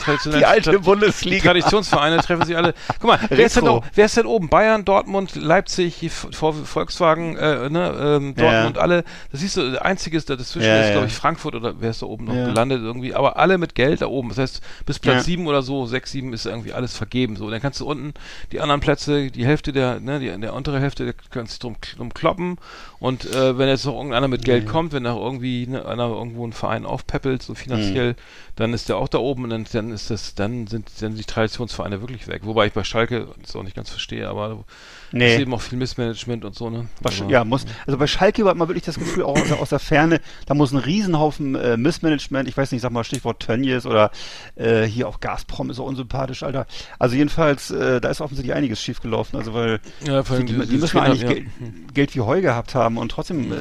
traditionellen 0.00 0.40
Die 0.40 0.46
alte 0.46 0.70
die 0.72 0.78
Bundesliga. 0.78 1.44
Traditionsvereine 1.44 2.18
treffen 2.18 2.44
sich 2.46 2.56
alle. 2.56 2.74
Guck 3.00 3.04
mal, 3.10 3.18
wer 3.28 3.46
ist, 3.46 3.56
denn, 3.56 3.64
Retro. 3.64 3.78
o- 3.78 3.84
wer 3.94 4.04
ist 4.06 4.16
denn 4.16 4.26
oben? 4.26 4.48
Bayern, 4.48 4.84
Dortmund, 4.84 5.34
Leipzig, 5.36 5.98
die 6.00 6.08
Volkswagen, 6.08 7.36
äh, 7.36 7.68
ne, 7.70 7.94
ähm, 7.98 8.34
Dortmund, 8.34 8.76
Ja. 8.76 8.82
alle. 8.82 9.04
Das 9.32 9.40
siehst 9.40 9.56
du, 9.56 9.70
der 9.72 9.84
einzige 9.84 10.16
ist 10.16 10.30
da 10.30 10.36
dazwischen 10.36 10.66
Ja, 10.68 10.80
ist, 10.82 10.92
glaube 10.92 11.06
ich, 11.06 11.12
Frankfurt 11.14 11.54
oder 11.54 11.74
wer 11.80 11.90
ist 11.90 12.02
da 12.02 12.06
oben 12.06 12.24
noch 12.26 12.34
gelandet 12.34 12.80
irgendwie. 12.82 13.14
Aber 13.14 13.36
alle 13.38 13.58
mit 13.58 13.74
Geld 13.74 14.00
da 14.02 14.06
oben. 14.06 14.28
Das 14.30 14.38
heißt, 14.38 14.60
bis 14.86 14.98
Platz 14.98 15.16
Ja. 15.16 15.22
sieben 15.22 15.46
oder 15.46 15.62
so, 15.62 15.86
sechs, 15.86 16.12
sieben 16.12 16.32
ist 16.32 16.46
irgendwie 16.46 16.72
alles 16.72 16.96
vergeben. 16.96 17.36
So, 17.36 17.50
dann 17.50 17.60
kannst 17.60 17.80
du 17.80 17.86
unten 17.86 18.14
die 18.52 18.60
anderen 18.60 18.80
Plätze, 18.80 19.30
die 19.30 19.44
Hälfte 19.46 19.72
der, 19.72 20.00
ne, 20.00 20.18
die, 20.20 20.40
der 20.40 20.54
untere 20.54 20.80
Hälfte, 20.80 21.04
der 21.04 21.14
kannst 21.30 21.62
du 21.62 21.68
drum, 21.68 21.76
drum 21.96 22.14
kloppen. 22.14 22.58
Und 22.98 23.26
äh, 23.34 23.58
wenn 23.58 23.68
jetzt 23.68 23.84
noch 23.84 23.94
irgendeiner 23.96 24.28
mit 24.28 24.44
Geld 24.44 24.66
kommt, 24.66 24.92
wenn 24.92 25.04
da 25.04 25.14
irgendwie 25.14 25.66
ne, 25.66 25.84
einer 25.86 26.08
irgendwo 26.08 26.44
einen 26.44 26.52
Verein 26.52 26.86
aufpeppelt, 26.86 27.42
so 27.42 27.54
finanziell, 27.54 28.12
Mhm. 28.12 28.16
dann 28.56 28.63
ist 28.72 28.88
der 28.88 28.96
auch 28.96 29.08
da 29.08 29.18
oben 29.18 29.44
und 29.44 29.50
dann, 29.50 29.66
dann 29.72 29.90
ist 29.92 30.10
das, 30.10 30.34
dann 30.34 30.66
sind 30.66 30.88
dann 31.00 31.14
die 31.16 31.24
Traditionsvereine 31.24 32.00
wirklich 32.00 32.28
weg. 32.28 32.42
Wobei 32.44 32.66
ich 32.66 32.72
bei 32.72 32.84
Schalke 32.84 33.28
das 33.42 33.54
auch 33.56 33.62
nicht 33.62 33.76
ganz 33.76 33.90
verstehe, 33.90 34.28
aber 34.28 34.52
es 34.52 34.58
ist 34.58 35.12
Nee. 35.12 35.36
eben 35.42 35.54
auch 35.54 35.60
viel 35.60 35.78
Missmanagement 35.78 36.44
und 36.44 36.54
so, 36.56 36.70
ne? 36.70 36.86
Aber- 37.02 37.12
Ja, 37.30 37.44
muss. 37.44 37.66
Also 37.86 37.98
bei 37.98 38.06
Schalke 38.06 38.44
hat 38.46 38.56
man 38.56 38.66
wirklich 38.68 38.84
das 38.84 38.98
Gefühl, 38.98 39.22
auch 39.24 39.36
aus 39.38 39.46
der, 39.48 39.60
aus 39.60 39.68
der 39.68 39.78
Ferne, 39.78 40.20
da 40.46 40.54
muss 40.54 40.72
ein 40.72 40.78
Riesenhaufen 40.78 41.54
äh, 41.54 41.76
Missmanagement, 41.76 42.48
ich 42.48 42.56
weiß 42.56 42.72
nicht, 42.72 42.80
sag 42.80 42.90
mal 42.92 43.04
Stichwort 43.04 43.40
Tönnies 43.40 43.86
oder 43.86 44.10
äh, 44.56 44.82
hier 44.84 45.06
auch 45.08 45.20
Gazprom 45.20 45.70
ist 45.70 45.76
so 45.76 45.84
unsympathisch, 45.84 46.42
Alter. 46.42 46.66
Also 46.98 47.16
jedenfalls, 47.16 47.70
äh, 47.70 48.00
da 48.00 48.08
ist 48.08 48.20
offensichtlich 48.20 48.54
einiges 48.56 48.80
schiefgelaufen, 48.82 49.38
also 49.38 49.54
weil 49.54 49.80
Ja, 50.06 50.22
die, 50.22 50.44
die, 50.44 50.66
die 50.66 50.76
müssen 50.78 50.98
eigentlich 50.98 51.22
ja. 51.22 51.28
Geld, 51.28 51.46
Geld 51.94 52.14
wie 52.16 52.20
Heu 52.20 52.40
gehabt 52.40 52.74
haben 52.74 52.96
und 52.98 53.10
trotzdem 53.10 53.52
äh, 53.52 53.56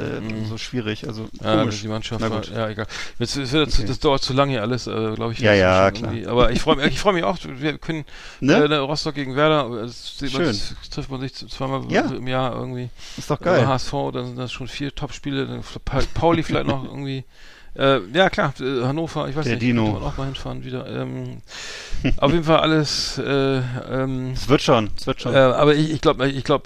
so 0.49 0.57
schwierig, 0.57 1.07
also 1.07 1.27
Ja, 1.43 1.57
komisch. 1.59 1.81
die 1.81 1.87
Mannschaft 1.87 2.21
Na 2.21 2.29
gut. 2.29 2.51
ja, 2.53 2.69
egal. 2.69 2.87
Jetzt, 3.19 3.35
es 3.37 3.51
wird, 3.51 3.73
Okay. 3.73 3.85
Das 3.87 3.99
dauert 3.99 4.21
zu 4.21 4.33
lange 4.33 4.51
hier 4.53 4.61
alles, 4.87 5.11
äh, 5.11 5.15
glaube 5.15 5.33
ich. 5.33 5.39
Ja, 5.39 5.51
Das 5.51 5.57
ist 5.57 5.61
ja, 5.61 5.91
klar. 5.91 6.13
irgendwie- 6.13 6.27
Aber 6.27 6.51
ich 6.51 6.61
freue 6.61 6.75
mich, 6.77 6.85
ich 6.87 6.99
freue 6.99 7.13
mich 7.13 7.23
auch, 7.23 7.37
wir 7.43 7.77
können 7.77 8.05
Ne? 8.39 8.53
äh, 8.53 8.75
Rostock 8.75 9.15
gegen 9.15 9.35
Werder, 9.35 9.69
man- 10.33 10.43
Schön. 10.45 10.49
es 10.49 10.75
trifft 10.91 11.09
man 11.11 11.21
sich 11.21 11.33
zweimal 11.35 11.83
Ja. 11.91 12.01
im 12.05 12.27
Jahr 12.27 12.55
irgendwie. 12.55 12.89
Ist 13.17 13.29
doch 13.29 13.39
Geil. 13.39 13.67
HSV, 13.67 13.91
dann 14.13 14.27
sind 14.27 14.39
das 14.39 14.51
schon 14.51 14.67
vier 14.67 14.93
Top-Spiele, 14.93 15.61
Pauli 16.13 16.43
vielleicht 16.43 16.67
noch 16.67 16.83
irgendwie. 16.93 17.23
Äh, 17.75 18.01
ja 18.13 18.29
klar, 18.29 18.53
äh, 18.59 18.83
Hannover, 18.83 19.27
ich 19.29 19.35
weiß 19.35 19.45
Der 19.45 19.55
nicht, 19.55 19.63
Dino. 19.63 19.83
könnte 19.85 19.99
man 20.01 20.09
auch 20.09 20.17
mal 20.17 20.25
hinfahren 20.25 20.63
wieder. 20.63 20.87
Ähm, 20.87 21.37
auf 22.17 22.31
jeden 22.31 22.43
Fall 22.43 22.59
alles 22.59 23.17
äh, 23.17 23.61
ähm, 23.91 24.31
Es 24.33 24.47
wird 24.47 24.61
schon, 24.61 24.89
es 24.95 25.07
wird 25.07 25.21
schon. 25.21 25.33
äh, 25.33 25.37
aber 25.37 25.73
ich, 25.73 25.91
ich 25.91 26.01
glaube, 26.01 26.27
ich 26.27 26.43
glaube, 26.43 26.65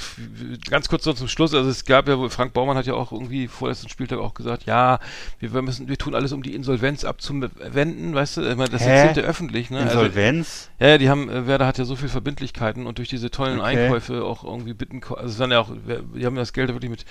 ganz 0.69 0.89
kurz 0.89 1.05
noch 1.05 1.15
zum 1.15 1.27
Schluss, 1.27 1.53
also 1.53 1.69
es 1.69 1.85
gab 1.85 2.07
ja 2.09 2.17
wohl, 2.17 2.29
Frank 2.29 2.53
Baumann 2.53 2.75
hat 2.75 2.87
ja 2.87 2.93
auch 2.95 3.11
irgendwie 3.11 3.47
vorletzten 3.47 3.87
Spieltag 3.87 4.19
auch 4.19 4.33
gesagt, 4.33 4.65
ja, 4.65 4.99
wir, 5.39 5.53
wir 5.53 5.61
müssen, 5.61 5.87
wir 5.87 5.97
tun 5.97 6.13
alles, 6.15 6.33
um 6.33 6.43
die 6.43 6.53
Insolvenz 6.53 7.05
abzuwenden, 7.05 8.13
weißt 8.13 8.37
du, 8.37 8.41
ich 8.49 8.57
meine, 8.57 8.69
das 8.69 8.81
Hä? 8.81 8.89
erzählt 8.89 9.17
er 9.17 9.23
öffentlich, 9.29 9.69
ne? 9.69 9.79
Also, 9.79 9.99
Insolvenz? 9.99 10.69
ja, 10.79 10.87
ja, 10.87 10.97
die 10.97 11.09
haben, 11.09 11.29
äh, 11.29 11.47
Werder 11.47 11.67
hat 11.67 11.77
ja 11.77 11.85
so 11.85 11.95
viel 11.95 12.09
Verbindlichkeiten 12.09 12.85
und 12.85 12.97
durch 12.97 13.09
diese 13.09 13.29
tollen 13.31 13.59
Okay. 13.59 13.77
Einkäufe 13.85 14.23
auch 14.25 14.43
irgendwie 14.43 14.73
bitten, 14.73 15.01
also 15.15 15.29
es 15.29 15.39
waren 15.39 15.51
ja 15.51 15.59
auch, 15.61 15.69
die 16.15 16.25
haben 16.25 16.35
das 16.35 16.51
Geld 16.51 16.69
wirklich 16.69 16.91
mit, 16.91 17.05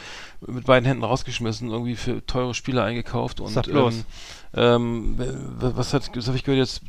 mit 0.46 0.66
beiden 0.66 0.86
Händen 0.86 1.04
rausgeschmissen, 1.04 1.70
irgendwie 1.70 1.96
für 1.96 2.24
teure 2.26 2.52
Spieler 2.54 2.84
eingekauft 2.84 3.40
und 3.40 3.54
Bloß. 3.94 4.04
ähm, 4.54 5.16
was 5.58 5.92
hat, 5.92 6.10
was 6.14 6.26
habe 6.26 6.36
ich 6.36 6.44
gehört 6.44 6.60
jetzt, 6.60 6.82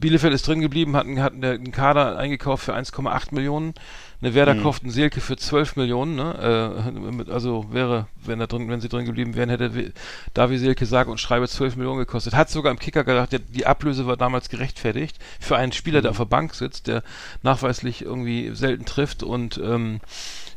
Bielefeld 0.00 0.32
ist 0.32 0.46
drin 0.46 0.60
geblieben, 0.60 0.94
hatten, 0.94 1.20
hatten 1.20 1.44
einen 1.44 1.72
Kader 1.72 2.16
eingekauft 2.16 2.64
für 2.64 2.74
1,8 2.74 3.34
Millionen. 3.34 3.74
Eine 4.20 4.32
Werder 4.34 4.54
Mhm. 4.54 4.62
kauft 4.62 4.82
einen 4.82 4.92
Selke 4.92 5.20
für 5.20 5.36
12 5.36 5.74
Millionen, 5.76 6.14
ne? 6.14 7.24
Äh, 7.26 7.32
also 7.32 7.72
wäre, 7.72 8.06
wenn 8.24 8.40
er 8.40 8.46
drin, 8.46 8.68
wenn 8.68 8.80
sie 8.80 8.88
drin 8.88 9.06
geblieben 9.06 9.34
wären, 9.34 9.48
hätte 9.48 9.92
Davi 10.34 10.58
Selke 10.58 10.86
sage 10.86 11.10
und 11.10 11.18
schreibe 11.18 11.48
12 11.48 11.74
Millionen 11.76 11.98
gekostet. 11.98 12.34
Hat 12.34 12.48
sogar 12.48 12.70
im 12.70 12.78
Kicker 12.78 13.02
gedacht, 13.02 13.32
der, 13.32 13.40
die 13.40 13.66
Ablöse 13.66 14.06
war 14.06 14.16
damals 14.16 14.48
gerechtfertigt 14.48 15.16
für 15.40 15.56
einen 15.56 15.72
Spieler, 15.72 15.98
Mhm. 15.98 16.02
der 16.02 16.10
auf 16.12 16.16
der 16.18 16.24
Bank 16.26 16.54
sitzt, 16.54 16.86
der 16.86 17.02
nachweislich 17.42 18.02
irgendwie 18.02 18.50
selten 18.54 18.84
trifft 18.84 19.24
und 19.24 19.58
ähm, 19.58 19.96
äh, 19.96 20.47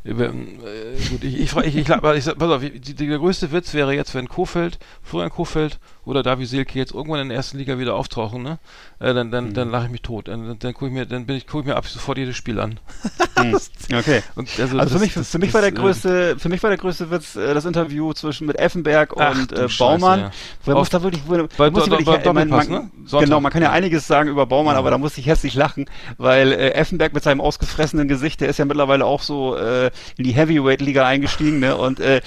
gut, 1.10 1.22
ich, 1.24 1.40
ich, 1.40 1.50
frage- 1.50 1.68
ich, 1.68 1.76
ich, 1.76 1.88
ich 1.88 2.36
pass 2.36 2.50
auf, 2.50 2.60
die, 2.60 2.94
der 2.94 3.18
größte 3.18 3.52
Witz 3.52 3.72
wäre 3.72 3.94
jetzt, 3.94 4.14
wenn 4.14 4.28
Kofeld, 4.28 4.78
Florian 5.02 5.30
Kofeld 5.30 5.78
oder 6.04 6.24
Davi 6.24 6.44
Selke 6.46 6.76
jetzt 6.78 6.92
irgendwann 6.92 7.20
in 7.20 7.28
der 7.28 7.36
ersten 7.36 7.58
Liga 7.58 7.78
wieder 7.78 7.94
auftauchen, 7.94 8.42
ne? 8.42 8.58
Äh, 8.98 9.14
dann 9.14 9.30
dann, 9.30 9.50
Mhm. 9.50 9.54
dann 9.54 9.70
lache 9.70 9.84
ich 9.86 9.90
mich 9.92 10.02
tot. 10.02 10.26
Dann, 10.26 10.44
dann, 10.46 10.58
dann 10.58 10.72
gucke 10.74 10.86
ich 10.86 10.92
mir, 10.92 11.06
dann 11.06 11.26
bin 11.26 11.36
ich, 11.36 11.46
gucke 11.46 11.60
ich 11.60 11.66
mir 11.66 11.76
ab 11.76 11.86
sofort 11.86 12.18
jedes 12.18 12.36
Spiel 12.36 12.58
an. 12.58 12.80
Hm. 13.34 13.56
Okay. 13.98 14.22
Und 14.36 14.48
Also 14.60 14.76
das- 14.76 14.92
für 14.92 14.98
mich, 14.98 15.14
das- 15.14 15.30
für 15.30 15.38
mich 15.38 15.52
war 15.54 15.62
der 15.62 15.70
äh, 15.70 15.74
größte, 15.74 16.36
für 16.38 16.48
mich 16.50 16.62
war 16.62 16.68
der 16.70 16.78
größte 16.78 17.10
Witz 17.10 17.34
äh, 17.34 17.54
das 17.54 17.64
Interview 17.64 18.12
zwischen 18.12 18.46
mit 18.46 18.58
Effenberg 18.58 19.14
Ach, 19.18 19.34
und 19.34 19.52
äh, 19.52 19.68
Scheiße, 19.68 19.78
Baumann. 19.78 20.20
ja. 20.20 20.30
Wo 20.64 20.72
er 20.72 20.76
Auf- 20.76 20.88
da 20.90 21.02
wirklich, 21.02 21.22
bei 21.24 21.70
muss 21.70 21.84
Do- 21.84 21.90
wirklich, 21.90 22.06
bei 22.06 22.16
ich 22.18 22.22
Doppelpass, 22.22 22.68
man, 22.68 22.90
ne? 23.10 23.20
Genau, 23.20 23.40
man 23.40 23.50
kann 23.50 23.62
ja 23.62 23.70
einiges 23.70 24.06
sagen 24.06 24.28
über 24.28 24.46
Baumann, 24.46 24.74
Ja. 24.74 24.78
aber 24.80 24.90
da 24.90 24.98
muss 24.98 25.16
ich 25.18 25.26
hässlich 25.26 25.54
lachen, 25.54 25.86
weil 26.18 26.52
äh, 26.52 26.70
Effenberg 26.72 27.14
mit 27.14 27.22
seinem 27.24 27.40
ausgefressenen 27.40 28.06
Gesicht, 28.06 28.40
der 28.42 28.48
ist 28.48 28.58
ja 28.58 28.64
mittlerweile 28.66 29.06
auch 29.06 29.22
so 29.22 29.56
äh, 29.56 29.90
in 30.16 30.24
die 30.24 30.32
Heavyweight-Liga 30.32 31.06
eingestiegen, 31.06 31.60
ne? 31.60 31.76
Und 31.76 32.00
äh, 32.00 32.20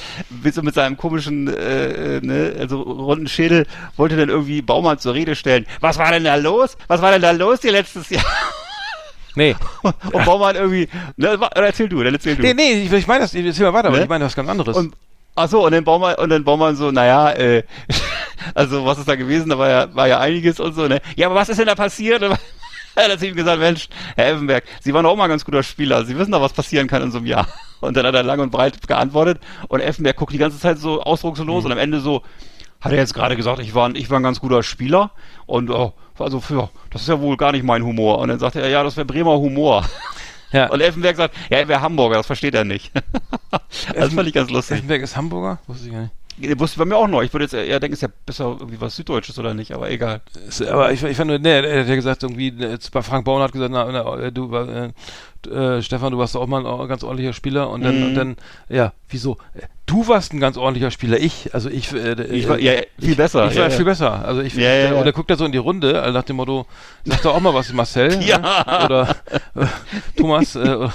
mit, 0.43 0.53
so 0.53 0.61
mit 0.61 0.73
seinem 0.75 0.97
komischen, 0.97 1.47
äh, 1.47 2.17
äh, 2.17 2.21
ne, 2.21 2.55
also 2.59 2.81
runden 2.81 3.27
Schädel 3.27 3.65
wollte 3.97 4.15
dann 4.17 4.29
irgendwie 4.29 4.61
Baumann 4.61 4.99
zur 4.99 5.13
Rede 5.13 5.35
stellen. 5.35 5.65
Was 5.81 5.97
war 5.97 6.11
denn 6.11 6.23
da 6.23 6.35
los? 6.35 6.77
Was 6.87 7.01
war 7.01 7.11
denn 7.11 7.21
da 7.21 7.31
los 7.31 7.59
hier 7.61 7.71
letztes 7.71 8.09
Jahr? 8.09 8.23
Nee. 9.35 9.55
Und 9.83 10.25
Baumann 10.25 10.55
irgendwie, 10.55 10.87
ne, 11.17 11.37
erzähl 11.55 11.89
du, 11.89 12.01
dann 12.03 12.13
erzähl 12.13 12.35
du. 12.35 12.41
nee, 12.41 12.53
nee, 12.53 12.83
ich, 12.83 12.91
ich 12.91 13.07
meine 13.07 13.21
das, 13.21 13.33
ich 13.33 13.45
erzähl 13.45 13.65
mal 13.65 13.73
weiter, 13.73 13.89
aber 13.89 13.97
Ne? 13.97 14.03
ich 14.03 14.09
meine 14.09 14.25
was 14.25 14.35
ganz 14.35 14.49
anderes. 14.49 14.75
Und 14.77 14.95
ach 15.35 15.49
so, 15.49 15.65
und 15.65 15.73
dann 15.73 15.83
Baumann 15.83 16.15
und 16.15 16.29
dann 16.29 16.43
Baumann 16.43 16.75
so, 16.77 16.91
naja, 16.91 17.31
äh, 17.31 17.63
also 18.55 18.85
was 18.85 18.97
ist 18.97 19.07
da 19.09 19.15
gewesen? 19.15 19.49
Da 19.49 19.57
war 19.57 19.69
ja, 19.69 19.93
war 19.95 20.07
ja 20.07 20.19
einiges 20.19 20.59
und 20.61 20.73
so, 20.73 20.87
ne? 20.87 21.01
Ja, 21.17 21.27
aber 21.27 21.35
was 21.35 21.49
ist 21.49 21.57
denn 21.59 21.67
da 21.67 21.75
passiert? 21.75 22.23
Und 22.97 23.03
Er 23.03 23.11
hat 23.11 23.21
ihm 23.21 23.35
gesagt, 23.35 23.59
Mensch, 23.59 23.89
Herr 24.15 24.33
Effenberg, 24.33 24.63
Sie 24.81 24.93
waren 24.93 25.03
doch 25.03 25.11
auch 25.11 25.15
mal 25.15 25.25
ein 25.25 25.29
ganz 25.29 25.45
guter 25.45 25.63
Spieler. 25.63 26.05
Sie 26.05 26.17
wissen 26.17 26.31
doch, 26.31 26.41
was 26.41 26.53
passieren 26.53 26.87
kann 26.87 27.01
in 27.01 27.11
so 27.11 27.17
einem 27.17 27.27
Jahr. 27.27 27.47
Und 27.81 27.97
dann 27.97 28.05
hat 28.05 28.15
er 28.15 28.23
lang 28.23 28.39
und 28.39 28.51
breit 28.51 28.87
geantwortet 28.87 29.39
und 29.67 29.79
Effenberg 29.79 30.15
guckt 30.15 30.33
die 30.33 30.39
ganze 30.39 30.57
Zeit 30.59 30.79
so 30.79 31.03
ausdruckslos 31.03 31.65
und 31.65 31.71
am 31.71 31.77
Ende 31.77 31.99
so, 31.99 32.23
hat 32.81 32.91
er 32.91 32.97
jetzt 32.97 33.13
gerade 33.13 33.35
gesagt, 33.35 33.59
ich 33.59 33.75
war, 33.75 33.87
ein, 33.87 33.95
ich 33.95 34.09
war 34.09 34.19
ein 34.19 34.23
ganz 34.23 34.39
guter 34.39 34.63
Spieler 34.63 35.11
und 35.45 35.69
oh, 35.69 35.93
also 36.17 36.39
für, 36.39 36.69
das 36.89 37.01
ist 37.01 37.09
ja 37.09 37.19
wohl 37.19 37.37
gar 37.37 37.51
nicht 37.51 37.63
mein 37.63 37.83
Humor. 37.83 38.19
Und 38.19 38.29
dann 38.29 38.39
sagte 38.39 38.61
er, 38.61 38.69
ja, 38.69 38.81
das 38.83 38.97
wäre 38.97 39.05
Bremer 39.05 39.37
Humor. 39.37 39.85
ja. 40.51 40.67
Und 40.71 40.81
Effenberg 40.81 41.17
sagt, 41.17 41.35
ja, 41.49 41.57
er 41.57 41.67
wäre 41.67 41.81
Hamburger, 41.81 42.15
das 42.15 42.25
versteht 42.25 42.55
er 42.55 42.63
nicht. 42.63 42.91
das 43.93 44.13
fand 44.13 44.27
ich 44.27 44.33
ganz 44.33 44.49
lustig. 44.49 44.77
Effenberg 44.77 45.03
ist 45.03 45.15
Hamburger? 45.15 45.59
Wusste 45.67 45.87
ich 45.87 45.93
gar 45.93 46.01
nicht. 46.01 46.13
Wusste 46.57 46.79
bei 46.79 46.85
mir 46.85 46.97
auch 46.97 47.07
noch. 47.07 47.21
Ich 47.21 47.31
würde 47.33 47.45
jetzt 47.45 47.53
eher 47.53 47.79
denken, 47.79 47.93
ist 47.93 48.01
ja 48.01 48.09
besser 48.25 48.57
irgendwie 48.59 48.81
was 48.81 48.95
Süddeutsches 48.97 49.39
oder 49.39 49.53
nicht, 49.53 49.71
aber 49.71 49.89
egal. 49.89 50.21
Aber 50.69 50.91
ich, 50.91 51.01
ich 51.03 51.15
fand 51.15 51.29
nur, 51.29 51.39
nee, 51.39 51.49
er 51.61 51.79
hat 51.81 51.87
ja 51.87 51.95
gesagt, 51.95 52.23
irgendwie, 52.23 52.49
jetzt 52.49 52.91
bei 52.91 53.01
Frank 53.01 53.23
Bauern 53.25 53.41
hat 53.41 53.53
gesagt, 53.53 53.71
na, 53.71 53.89
na, 53.89 54.31
du, 54.31 54.51
war, 54.51 54.67
äh, 54.67 54.89
äh, 55.49 55.81
Stefan, 55.81 56.11
du 56.11 56.17
warst 56.17 56.35
doch 56.35 56.41
auch 56.41 56.47
mal 56.47 56.65
ein 56.65 56.87
ganz 56.89 57.03
ordentlicher 57.03 57.31
Spieler 57.33 57.69
und 57.69 57.83
dann, 57.83 57.99
Mhm. 57.99 58.05
und 58.07 58.13
dann, 58.15 58.35
ja, 58.67 58.91
wieso? 59.09 59.37
Du 59.87 60.07
warst 60.07 60.33
ein 60.33 60.39
ganz 60.39 60.57
ordentlicher 60.57 60.89
Spieler, 60.89 61.19
ich, 61.19 61.53
also 61.53 61.69
ich, 61.69 61.93
äh, 61.93 62.19
Ich 62.31 62.49
war, 62.49 62.57
ja, 62.59 62.73
viel 62.99 63.15
besser. 63.15 63.51
ich 63.51 63.55
war 63.57 63.65
ja, 63.65 63.69
viel 63.69 63.85
besser. 63.85 64.25
Also 64.25 64.41
ich, 64.41 64.55
Ja, 64.55 64.63
ja, 64.73 64.85
ja. 64.91 64.93
und 64.95 65.05
er 65.05 65.11
guckt 65.13 65.29
da 65.29 65.35
so 65.35 65.45
in 65.45 65.51
die 65.51 65.59
Runde, 65.59 66.01
also 66.01 66.11
nach 66.17 66.23
dem 66.23 66.37
Motto, 66.37 66.65
sag 67.03 67.21
doch 67.21 67.35
auch 67.35 67.39
mal 67.39 67.53
was, 67.53 67.71
Marcel. 67.71 68.19
Ja. 68.25 68.39
Ne? 68.39 68.85
Oder 68.85 69.15
äh, 69.53 69.65
Thomas, 70.17 70.55
äh, 70.55 70.89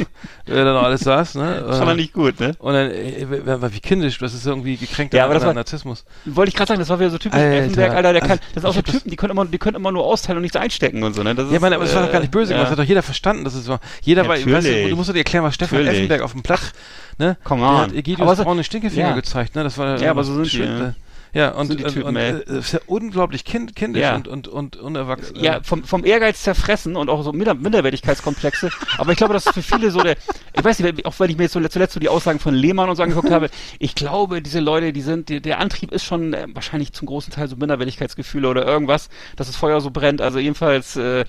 wer 0.46 0.64
da 0.64 0.72
noch 0.72 0.82
alles 0.82 1.02
saß, 1.02 1.36
ne? 1.36 1.64
Das 1.68 1.78
fand 1.78 1.90
er 1.90 1.94
nicht 1.94 2.12
gut, 2.12 2.40
ne? 2.40 2.56
Und 2.58 2.72
dann, 2.74 2.90
äh, 2.90 3.72
wie 3.72 3.78
kindisch, 3.80 4.18
das 4.18 4.34
ist 4.34 4.44
irgendwie 4.44 4.76
gekränkter 4.76 5.18
Ja, 5.18 5.24
aber 5.26 5.34
das 5.34 5.44
war- 5.44 5.54
Narzissmus. 5.54 6.04
Wollte 6.24 6.48
ich 6.48 6.56
gerade 6.56 6.68
sagen, 6.70 6.80
das 6.80 6.88
war 6.88 6.98
wieder 6.98 7.10
so 7.10 7.18
typisch 7.18 7.38
Alter, 7.38 7.56
Effenberg, 7.58 7.92
Alter, 7.94 8.12
der 8.12 8.22
kann, 8.22 8.30
also, 8.32 8.42
das 8.54 8.62
sind 8.62 8.64
auch 8.66 8.70
ich 8.70 8.76
so 8.76 8.82
das- 8.82 8.92
Typen, 8.96 9.10
die 9.10 9.16
können 9.16 9.30
immer, 9.30 9.44
die 9.44 9.58
können 9.58 9.76
immer 9.76 9.92
nur 9.92 10.04
austeilen 10.04 10.38
und 10.38 10.42
nichts 10.42 10.56
einstecken 10.56 11.04
und 11.04 11.14
so, 11.14 11.22
ne? 11.22 11.36
Das 11.36 11.48
Ja, 11.48 11.54
ist, 11.56 11.60
meine, 11.60 11.76
aber 11.76 11.84
es 11.84 11.94
war 11.94 12.02
doch 12.06 12.12
gar 12.12 12.20
nicht 12.20 12.32
böse 12.32 12.54
äh, 12.54 12.58
das 12.58 12.70
hat 12.70 12.78
doch 12.78 12.82
jeder 12.84 13.04
verstanden, 13.04 13.44
dass 13.44 13.54
es 13.54 13.68
war. 13.68 13.78
Jeder 14.02 14.22
war, 14.26 14.30
weißt 14.34 14.46
du, 14.66 14.88
du 14.88 14.96
musst 14.96 15.10
dir 15.10 15.16
erklären, 15.16 15.44
was 15.44 15.54
Stefan. 15.54 15.86
Effenberg 15.86 16.22
auf 16.22 16.32
dem 16.32 16.42
Platz, 16.42 16.72
ne? 17.20 17.36
Come 17.44 17.60
Der 17.60 17.70
on. 17.70 17.76
hat 17.76 17.92
Egidius 17.92 18.36
so- 18.38 18.42
Braun 18.44 18.56
den 18.56 18.64
Stinkefinger 18.64 19.10
ja. 19.10 19.14
gezeigt, 19.14 19.54
ne? 19.54 19.62
Das 19.62 19.78
war 19.78 20.00
Ja, 20.00 20.10
aber 20.10 20.24
so 20.24 20.34
sind 20.34 20.46
die, 20.46 20.50
schön, 20.50 20.78
ja. 20.78 20.86
äh, 20.88 20.92
Ja, 21.32 21.50
und, 21.52 21.68
Sind 21.68 21.78
die 21.78 21.84
und, 21.84 21.92
Typen, 21.92 22.08
und 22.08 22.16
ey. 22.16 22.40
äh, 22.40 22.58
ist 22.58 22.72
ja 22.72 22.80
unglaublich 22.88 23.44
kind, 23.44 23.76
kindisch 23.76 24.02
Ja. 24.02 24.16
und, 24.16 24.26
und, 24.26 24.48
und 24.48 24.76
unerwachsen. 24.78 25.36
äh, 25.36 25.44
Ja, 25.44 25.60
vom, 25.62 25.84
vom 25.84 26.04
Ehrgeiz 26.04 26.42
zerfressen 26.42 26.96
und 26.96 27.08
auch 27.08 27.22
so 27.22 27.32
Minder 27.32 27.54
Minderwertigkeitskomplexe. 27.54 28.70
Aber 28.98 29.12
ich 29.12 29.16
glaube, 29.18 29.34
das 29.34 29.46
ist 29.46 29.54
für 29.54 29.62
viele 29.62 29.92
so 29.92 30.00
der, 30.02 30.16
ich 30.56 30.64
weiß 30.64 30.80
nicht, 30.80 31.06
auch 31.06 31.14
wenn 31.20 31.30
ich 31.30 31.36
mir 31.36 31.44
jetzt 31.44 31.52
so 31.52 31.60
zuletzt 31.68 31.94
so 31.94 32.00
die 32.00 32.08
Aussagen 32.08 32.40
von 32.40 32.52
Lehmann 32.54 32.88
und 32.90 32.96
so 32.96 33.04
angeguckt 33.04 33.30
habe, 33.30 33.48
ich 33.78 33.94
glaube, 33.94 34.42
diese 34.42 34.58
Leute, 34.58 34.92
die 34.92 35.02
sind, 35.02 35.28
die, 35.28 35.40
der 35.40 35.60
Antrieb 35.60 35.92
ist 35.92 36.04
schon 36.04 36.34
äh, 36.34 36.48
wahrscheinlich 36.52 36.92
zum 36.94 37.06
großen 37.06 37.32
Teil 37.32 37.46
so 37.46 37.54
Minderwertigkeitsgefühle 37.54 38.48
oder 38.48 38.66
irgendwas, 38.66 39.08
dass 39.36 39.46
das 39.46 39.54
Feuer 39.54 39.80
so 39.80 39.90
brennt. 39.92 40.20
Also 40.20 40.40
jedenfalls, 40.40 40.96
äh, 40.96 41.24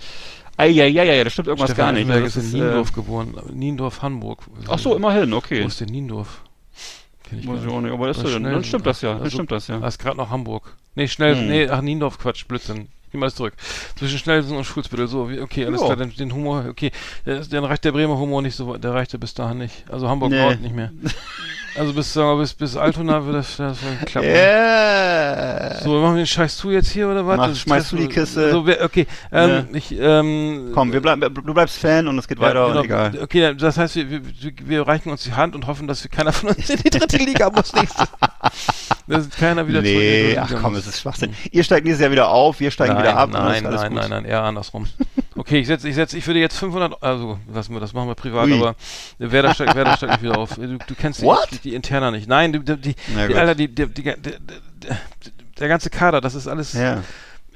ja, 0.59 0.65
ja, 0.85 0.85
ja, 1.03 1.13
ja, 1.13 1.23
das 1.23 1.33
stimmt 1.33 1.47
irgendwas 1.47 1.69
Stefan 1.71 1.85
gar 1.85 1.91
nicht. 1.93 2.01
Effenberg 2.01 2.23
Also 2.23 2.39
ist 2.39 2.45
in 2.45 2.59
ist, 2.59 2.65
Niendorf 2.65 2.93
geboren. 2.93 3.35
Niendorf, 3.53 4.01
Hamburg. 4.01 4.39
Äh, 4.61 4.65
ach 4.69 4.79
so, 4.79 4.95
immerhin, 4.95 5.33
okay. 5.33 5.63
Wo 5.63 5.67
ist 5.67 5.79
denn 5.81 5.89
Niendorf? 5.89 6.41
Kenn 7.23 7.39
ich 7.39 7.47
Weiß 7.47 7.59
gar 7.61 7.67
ich 7.67 7.73
auch 7.73 7.81
nicht, 7.81 7.91
aber 7.93 8.07
das 8.07 8.17
ist 8.17 8.23
dann, 8.25 8.31
schnell- 8.33 8.51
dann 8.53 8.63
stimmt 8.63 8.85
das 8.85 9.01
ja, 9.01 9.13
dann 9.13 9.21
also- 9.23 9.31
stimmt 9.35 9.51
das 9.51 9.67
ja. 9.67 9.79
Ah, 9.81 9.87
ist 9.87 9.97
gerade 9.99 10.17
noch 10.17 10.29
Hamburg. 10.29 10.75
Nee, 10.95 11.07
schnell, 11.07 11.35
Hm. 11.35 11.47
nee, 11.47 11.67
ach, 11.69 11.81
Niendorf, 11.81 12.19
Quatsch, 12.19 12.45
Blödsinn. 12.47 12.89
Niemals 13.13 13.35
zurück. 13.35 13.53
Zwischen 13.97 14.19
Schnellsen 14.19 14.55
und 14.55 14.63
Schulzbüttel, 14.63 15.07
so, 15.07 15.29
wie, 15.29 15.41
okay, 15.41 15.65
alles 15.65 15.81
Ja. 15.81 15.87
klar, 15.87 15.97
den, 15.97 16.15
den 16.15 16.33
Humor, 16.33 16.65
okay, 16.69 16.91
äh, 17.25 17.41
dann 17.49 17.65
reicht 17.65 17.83
der 17.83 17.91
Bremer 17.91 18.17
Humor 18.17 18.41
nicht 18.41 18.55
so, 18.55 18.67
weit, 18.69 18.83
der 18.83 18.93
reichte 18.93 19.19
bis 19.19 19.33
dahin 19.33 19.57
nicht. 19.57 19.83
Also 19.89 20.07
Hamburg 20.07 20.31
Nee. 20.31 20.41
Nord 20.41 20.61
nicht 20.61 20.75
mehr. 20.75 20.91
Also 21.75 21.93
bis, 21.93 22.13
sagen 22.13 22.27
wir, 22.29 22.37
bis, 22.41 22.53
bis 22.53 22.75
Altona 22.75 23.25
wird 23.25 23.35
das, 23.37 23.55
das 23.57 23.77
klappen. 24.05 24.27
Yeah. 24.29 25.79
So, 25.81 26.01
machen 26.01 26.15
wir 26.15 26.23
den 26.23 26.27
Scheiß 26.27 26.57
zu 26.57 26.69
jetzt 26.71 26.91
hier 26.91 27.07
oder 27.07 27.25
was? 27.25 27.37
Mach- 27.37 27.55
schmeißt 27.55 27.91
du 27.93 27.95
die 27.97 28.07
Kiste. 28.07 28.51
So, 28.51 28.65
wer- 28.65 28.83
okay, 28.83 29.07
ähm, 29.31 29.49
Ja. 29.49 29.63
ich, 29.73 29.95
ähm, 29.97 30.71
Komm, 30.73 30.91
wir 30.91 31.01
bleiben, 31.01 31.21
du 31.33 31.53
bleibst 31.53 31.77
Fan 31.77 32.07
und 32.07 32.17
es 32.19 32.27
geht 32.27 32.39
ja, 32.39 32.45
weiter 32.47 32.67
genau. 32.67 32.79
und 32.79 32.85
egal. 32.85 33.11
Okay, 33.21 33.55
das 33.55 33.77
heißt, 33.77 33.95
wir, 33.95 34.09
wir, 34.09 34.21
wir 34.63 34.87
reichen 34.87 35.09
uns 35.11 35.23
die 35.23 35.33
Hand 35.33 35.55
und 35.55 35.67
hoffen, 35.67 35.87
dass 35.87 36.03
wir 36.03 36.11
keiner 36.11 36.33
von 36.33 36.49
uns 36.49 36.69
in 36.69 36.77
die 36.81 36.89
dritte 36.89 37.17
Liga 37.17 37.49
muss 37.49 37.73
nächstes. 37.73 38.07
Dass 39.07 39.29
keiner 39.29 39.67
wieder 39.67 39.79
zurück 39.81 39.93
in 39.95 40.01
die 40.01 40.27
Nee, 40.33 40.37
ach 40.37 40.53
komm, 40.61 40.75
es 40.75 40.87
ist 40.87 40.99
Schwachsinn. 40.99 41.33
Ihr 41.51 41.63
steigt 41.63 41.85
nächstes 41.85 42.01
Jahr 42.01 42.11
wieder 42.11 42.29
auf, 42.29 42.59
wir 42.59 42.71
steigen 42.71 42.93
nein, 42.93 43.03
wieder 43.03 43.17
ab. 43.17 43.29
Nein, 43.31 43.63
nein, 43.63 43.93
nein, 43.93 44.09
nein, 44.09 44.25
eher 44.25 44.43
andersrum. 44.43 44.87
Okay, 45.41 45.57
ich 45.57 45.65
setze, 45.65 45.89
ich 45.89 45.95
setze, 45.95 46.19
ich 46.19 46.27
würde 46.27 46.39
jetzt 46.39 46.55
500, 46.59 47.01
also 47.01 47.39
lassen 47.51 47.73
wir, 47.73 47.79
das 47.79 47.93
machen 47.93 48.07
wir 48.07 48.13
privat, 48.13 48.45
Ui. 48.45 48.53
aber 48.53 48.75
Werder 49.17 49.51
steigt, 49.55 49.73
Werder 49.73 49.97
steigt 49.97 50.13
nicht 50.13 50.21
wieder 50.21 50.37
auf. 50.37 50.53
Du, 50.53 50.77
du 50.77 50.93
kennst 50.95 51.23
die, 51.23 51.27
die, 51.49 51.57
die 51.57 51.73
Interna 51.73 52.11
nicht. 52.11 52.27
Nein, 52.27 52.53
die, 52.53 52.59
die, 52.59 52.77
die. 52.77 52.95
Alter, 53.17 53.55
die, 53.55 53.67
die, 53.67 53.87
die, 53.87 54.03
die, 54.03 54.13
die, 54.21 54.91
der 55.59 55.67
ganze 55.67 55.89
Kader, 55.89 56.21
das 56.21 56.35
ist 56.35 56.47
alles 56.47 56.73
Ja. 56.73 57.03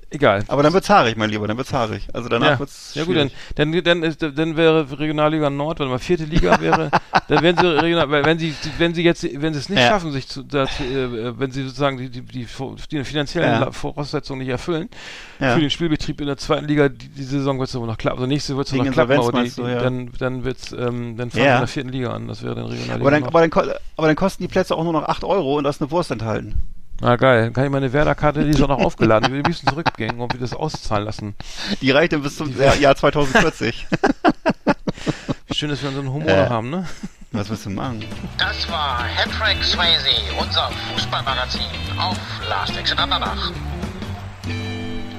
Egal. 0.09 0.43
Aber 0.47 0.63
dann 0.63 0.73
wird's 0.73 0.89
haarig, 0.89 1.17
mein 1.17 1.29
Lieber, 1.29 1.47
dann 1.47 1.57
wird's 1.57 1.73
haarig. 1.73 2.07
Also 2.13 2.29
danach 2.29 2.51
ja. 2.51 2.59
wird's 2.59 2.93
ja 2.95 3.03
gut, 3.03 3.15
dann, 3.15 3.31
dann, 3.55 3.83
dann, 3.83 4.03
ist, 4.03 4.21
dann 4.21 4.55
wäre 4.57 4.87
Regionalliga 4.99 5.49
Nord, 5.49 5.79
wenn 5.79 5.87
mal 5.87 5.99
vierte 5.99 6.23
Liga 6.25 6.59
wäre, 6.61 6.91
dann 7.27 7.43
wären 7.43 7.57
sie 7.57 7.67
regional, 7.67 8.09
weil 8.09 8.25
wenn 8.25 8.39
sie, 8.39 8.53
wenn 8.77 8.93
sie 8.93 9.03
jetzt, 9.03 9.23
wenn 9.41 9.53
sie 9.53 9.59
es 9.59 9.69
nicht 9.69 9.79
Ja. 9.79 9.89
schaffen, 9.89 10.11
sich 10.11 10.27
zu, 10.27 10.43
dazu, 10.43 10.83
äh, 10.83 11.37
wenn 11.39 11.51
sie 11.51 11.63
sozusagen 11.63 11.97
die, 11.97 12.09
die, 12.09 12.21
die, 12.21 12.47
die 12.91 13.03
finanziellen 13.03 13.61
Ja. 13.61 13.71
Voraussetzungen 13.71 14.39
nicht 14.39 14.49
erfüllen, 14.49 14.89
für 15.37 15.59
den 15.59 15.69
Spielbetrieb 15.69 16.21
in 16.21 16.27
der 16.27 16.37
zweiten 16.37 16.65
Liga, 16.65 16.87
die, 16.89 17.09
die 17.09 17.23
Saison 17.23 17.59
wird 17.59 17.69
es 17.69 17.75
aber 17.75 17.85
noch 17.85 17.97
klappen. 17.97 18.19
Also 18.19 18.27
nächste 18.27 18.55
wird 18.55 18.67
es 18.67 18.73
Wegen 18.73 18.85
noch 18.85 18.93
klappen, 18.93 19.17
aber 19.19 19.43
die, 19.43 19.49
du, 19.51 19.63
dann, 19.63 20.11
dann 20.17 20.43
wird's, 20.45 20.71
ähm, 20.71 21.17
dann 21.17 21.29
fahren 21.31 21.41
Ja. 21.41 21.45
wir 21.45 21.53
in 21.55 21.59
der 21.59 21.67
vierten 21.67 21.89
Liga 21.89 22.11
an. 22.11 22.27
Das 22.27 22.41
wäre 22.43 22.55
dann 22.55 22.65
Regionalliga 22.65 23.01
aber, 23.01 23.11
dann, 23.11 23.21
Nord. 23.21 23.35
aber, 23.35 23.47
dann, 23.65 23.75
aber 23.97 24.07
dann 24.07 24.15
kosten 24.15 24.43
die 24.43 24.47
Plätze 24.47 24.75
auch 24.75 24.83
nur 24.83 24.93
noch 24.93 25.03
8 25.03 25.23
Euro 25.23 25.57
und 25.57 25.65
da 25.65 25.69
ist 25.69 25.81
eine 25.81 25.91
Wurst 25.91 26.11
enthalten. 26.11 26.61
Na 27.01 27.15
geil, 27.17 27.43
dann 27.45 27.53
kann 27.53 27.65
ich 27.65 27.71
meine 27.71 27.91
Werder-Karte, 27.91 28.43
die 28.45 28.51
ist 28.51 28.61
auch 28.61 28.67
noch 28.69 28.79
aufgeladen, 28.79 29.27
die 29.27 29.33
will 29.33 29.39
ein 29.41 29.43
bisschen 29.43 29.67
zurückgehen 29.69 30.19
und 30.19 30.33
wir 30.33 30.39
das 30.39 30.53
auszahlen 30.53 31.05
lassen. 31.05 31.35
Die 31.81 31.91
reicht 31.91 32.13
dann 32.13 32.21
bis 32.23 32.37
zum 32.37 32.57
Jahr, 32.57 32.75
Jahr 32.77 32.95
2040. 32.95 33.85
Wie 35.47 35.53
schön, 35.53 35.69
dass 35.69 35.81
wir 35.81 35.89
unseren 35.89 36.11
Humor 36.11 36.29
Äh. 36.29 36.43
noch 36.43 36.49
haben, 36.49 36.69
ne? 36.69 36.87
Was 37.31 37.49
willst 37.49 37.65
du 37.65 37.69
machen? 37.69 38.03
Das 38.37 38.69
war 38.71 39.03
Hattrick 39.03 39.61
Swayze, 39.61 40.07
unser 40.39 40.69
Fußballmagazin 40.93 41.61
auf 41.99 42.17
Last 42.49 42.77
Exit 42.77 42.97
Andernach. 42.97 43.51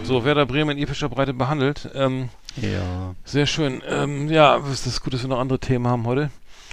So, 0.03 0.25
Werder 0.25 0.47
Bremen 0.47 0.79
in 0.79 0.83
epischer 0.83 1.11
Breite 1.11 1.35
behandelt. 1.35 1.91
Ähm, 1.95 2.31
Ja. 2.57 3.15
sehr 3.27 3.45
schön. 3.45 3.83
Ähm, 3.87 4.31
ja, 4.31 4.57
es 4.73 4.87
ist 4.87 5.03
gut, 5.03 5.13
dass 5.13 5.23
wir 5.23 5.29
noch 5.29 5.41
andere 5.41 5.59
Themen 5.59 5.87
haben 5.87 6.07
heute. 6.07 6.31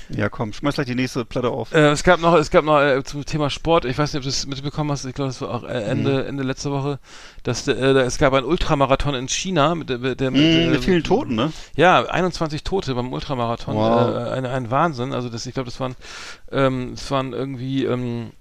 Ja, 0.10 0.30
komm, 0.30 0.54
schmeiß 0.54 0.76
gleich 0.76 0.88
die 0.88 0.96
nächste 0.96 1.26
Platte 1.26 1.50
auf. 1.50 1.74
Äh, 1.74 1.90
es 1.92 2.04
gab 2.04 2.20
noch, 2.20 2.36
es 2.36 2.52
gab 2.52 2.66
noch 2.66 2.80
äh, 2.80 3.04
zum 3.04 3.26
Thema 3.26 3.50
Sport. 3.50 3.86
Ich 3.86 3.98
weiß 3.98 4.12
nicht, 4.14 4.20
ob 4.20 4.24
du 4.24 4.30
es 4.30 4.46
mitbekommen 4.46 4.92
hast. 4.92 5.06
Ich 5.06 5.14
glaube, 5.14 5.30
das 5.30 5.42
war 5.42 5.50
auch 5.52 5.64
äh, 5.64 5.84
Ende, 5.84 6.26
Ende 6.26 6.44
letzter 6.44 6.72
Woche. 6.72 7.00
Dass 7.44 7.68
äh, 7.68 7.72
es 7.74 8.18
gab 8.18 8.34
einen 8.34 8.46
Ultramarathon 8.46 9.16
in 9.16 9.28
China 9.28 9.76
mit, 9.76 9.90
der- 9.90 10.00
mit, 10.00 10.20
Mm, 10.22 10.72
mit 10.72 10.84
vielen 10.84 11.04
Toten, 11.04 11.36
ne? 11.36 11.52
Ja, 11.76 12.04
21 12.04 12.64
Tote 12.64 12.94
beim 12.96 13.12
Ultramarathon. 13.14 13.76
Wow. 13.76 14.16
Äh, 14.16 14.30
ein, 14.32 14.46
ein 14.46 14.72
Wahnsinn. 14.72 15.14
Also 15.14 15.30
das, 15.30 15.46
ich 15.46 15.54
glaube, 15.54 15.70
das 15.70 15.80
waren, 15.80 15.96
ähm, 16.52 16.92
das 16.96 17.10
waren 17.12 17.34
irgendwie 17.34 17.86
ähm, 17.86 18.32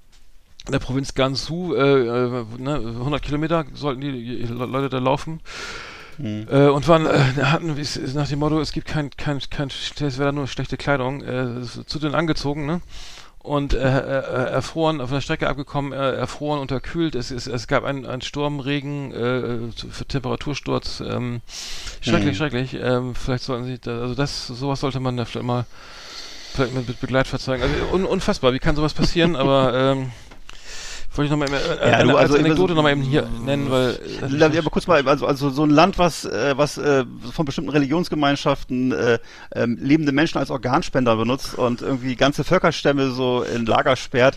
in 0.66 0.72
der 0.72 0.78
Provinz 0.78 1.14
Gansu, 1.14 1.74
äh, 1.74 1.80
äh, 1.80 2.44
ne, 2.58 2.74
100 2.76 3.20
Kilometer 3.22 3.64
sollten 3.74 4.00
die 4.00 4.10
Le- 4.10 4.64
Leute 4.66 4.88
da 4.88 4.98
laufen. 4.98 5.40
Mhm. 6.22 6.46
Äh, 6.50 6.68
und 6.68 6.86
waren, 6.86 7.04
äh, 7.06 7.42
hatten, 7.44 7.76
wie 7.76 7.80
es- 7.80 8.14
nach 8.14 8.28
dem 8.28 8.38
Motto, 8.38 8.60
es 8.60 8.70
gibt 8.72 8.86
kein, 8.86 9.10
kein, 9.10 9.40
kein, 9.50 9.68
es 9.68 10.18
wäre 10.18 10.32
nur 10.32 10.46
schlechte 10.46 10.76
Kleidung, 10.76 11.22
äh, 11.22 11.62
zu 11.86 11.98
dünn 11.98 12.14
angezogen, 12.14 12.64
ne? 12.64 12.80
Und 13.40 13.74
äh, 13.74 13.78
äh, 13.78 14.50
erfroren, 14.52 15.00
auf 15.00 15.10
der 15.10 15.20
Strecke 15.20 15.48
abgekommen, 15.48 15.92
äh, 15.92 16.12
erfroren, 16.12 16.60
unterkühlt. 16.60 17.16
Es, 17.16 17.32
es, 17.32 17.48
es 17.48 17.66
gab 17.66 17.82
einen, 17.82 18.06
einen 18.06 18.22
Sturm, 18.22 18.60
Regen, 18.60 19.10
äh, 19.12 20.04
Temperatursturz. 20.06 21.00
Ähm, 21.00 21.40
schrecklich, 22.00 22.34
Mhm. 22.34 22.36
schrecklich. 22.36 22.74
Ähm, 22.80 23.14
vielleicht 23.16 23.42
sollten 23.42 23.64
Sie, 23.64 23.80
da, 23.80 24.00
also 24.02 24.14
das, 24.14 24.46
sowas 24.46 24.78
sollte 24.78 25.00
man 25.00 25.16
da 25.16 25.24
vielleicht 25.24 25.44
mal 25.44 25.66
vielleicht 26.54 26.72
mit, 26.72 26.86
mit 26.86 27.00
Begleitfahrzeugen. 27.00 27.64
Also 27.64 27.92
un, 27.92 28.04
unfassbar, 28.04 28.52
wie 28.52 28.60
kann 28.60 28.76
sowas 28.76 28.94
passieren? 28.94 29.34
aber 29.42 29.74
ähm, 29.74 30.12
wollte 31.18 31.26
ich 31.26 31.30
nochmal 31.30 31.48
äh, 31.48 31.90
Ja, 31.90 31.96
eine, 31.98 32.16
also 32.16 32.34
als 32.34 32.44
Anekdote 32.44 32.72
so- 32.72 32.76
nochmal 32.76 32.92
eben 32.92 33.02
hier 33.02 33.28
nennen, 33.44 33.70
weil 33.70 33.98
äh, 34.22 34.58
aber 34.58 34.70
kurz 34.70 34.86
mal, 34.86 35.06
also, 35.06 35.26
also 35.26 35.50
so 35.50 35.64
ein 35.64 35.70
Land, 35.70 35.98
was, 35.98 36.24
äh, 36.24 36.54
was 36.56 36.78
äh, 36.78 37.04
von 37.32 37.44
bestimmten 37.44 37.70
Religionsgemeinschaften 37.70 38.92
äh, 38.92 39.18
ähm, 39.54 39.78
lebende 39.80 40.12
Menschen 40.12 40.38
als 40.38 40.50
Organspender 40.50 41.16
benutzt 41.16 41.54
und 41.54 41.82
irgendwie 41.82 42.16
ganze 42.16 42.44
Völkerstämme 42.44 43.10
so 43.10 43.42
in 43.42 43.66
Lager 43.66 43.96
sperrt, 43.96 44.36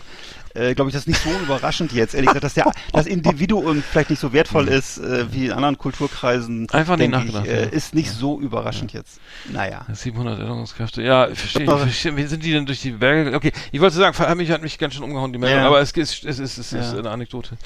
äh, 0.56 0.74
glaube 0.74 0.90
ich, 0.90 0.94
das 0.94 1.02
ist 1.02 1.08
nicht 1.08 1.22
so 1.22 1.30
überraschend 1.42 1.92
jetzt. 1.92 2.14
Ehrlich 2.14 2.28
gesagt, 2.28 2.44
dass 2.44 2.54
der, 2.54 2.72
das 2.92 3.06
Individuum 3.06 3.82
vielleicht 3.82 4.10
nicht 4.10 4.20
so 4.20 4.32
wertvoll 4.32 4.68
ist 4.68 4.98
äh, 4.98 5.32
wie 5.32 5.46
in 5.46 5.52
anderen 5.52 5.78
Kulturkreisen. 5.78 6.68
Einfach 6.70 6.96
nicht 6.96 7.12
denke 7.12 7.26
ich, 7.28 7.34
nachgedacht, 7.34 7.46
äh, 7.46 7.64
ja. 7.64 7.68
ist 7.70 7.94
nicht 7.94 8.10
so 8.10 8.40
überraschend 8.40 8.92
jetzt. 8.92 9.20
Naja. 9.52 9.86
700 9.92 10.38
Erinnerungskräfte. 10.38 11.02
Ja, 11.02 11.28
ich 11.28 11.38
verstehe. 11.38 11.64
Ich 11.64 11.70
verstehe. 11.70 12.16
Wie 12.16 12.24
sind 12.24 12.42
die 12.44 12.52
denn 12.52 12.66
durch 12.66 12.80
die 12.80 12.92
Berge? 12.92 13.36
Okay, 13.36 13.52
ich 13.72 13.80
wollte 13.80 13.96
sagen, 13.96 14.16
hat 14.18 14.36
mich, 14.36 14.50
hat 14.50 14.62
mich 14.62 14.78
ganz 14.78 14.94
schön 14.94 15.04
umgehauen, 15.04 15.32
die 15.32 15.38
Meldung, 15.38 15.60
Ja. 15.60 15.66
aber 15.68 15.80
es 15.80 15.92
ist, 15.92 16.24
es 16.24 16.38
ist, 16.38 16.58
es 16.58 16.72
ist 16.72 16.92
Ja. 16.92 16.98
eine 16.98 17.10
Anekdote. 17.10 17.56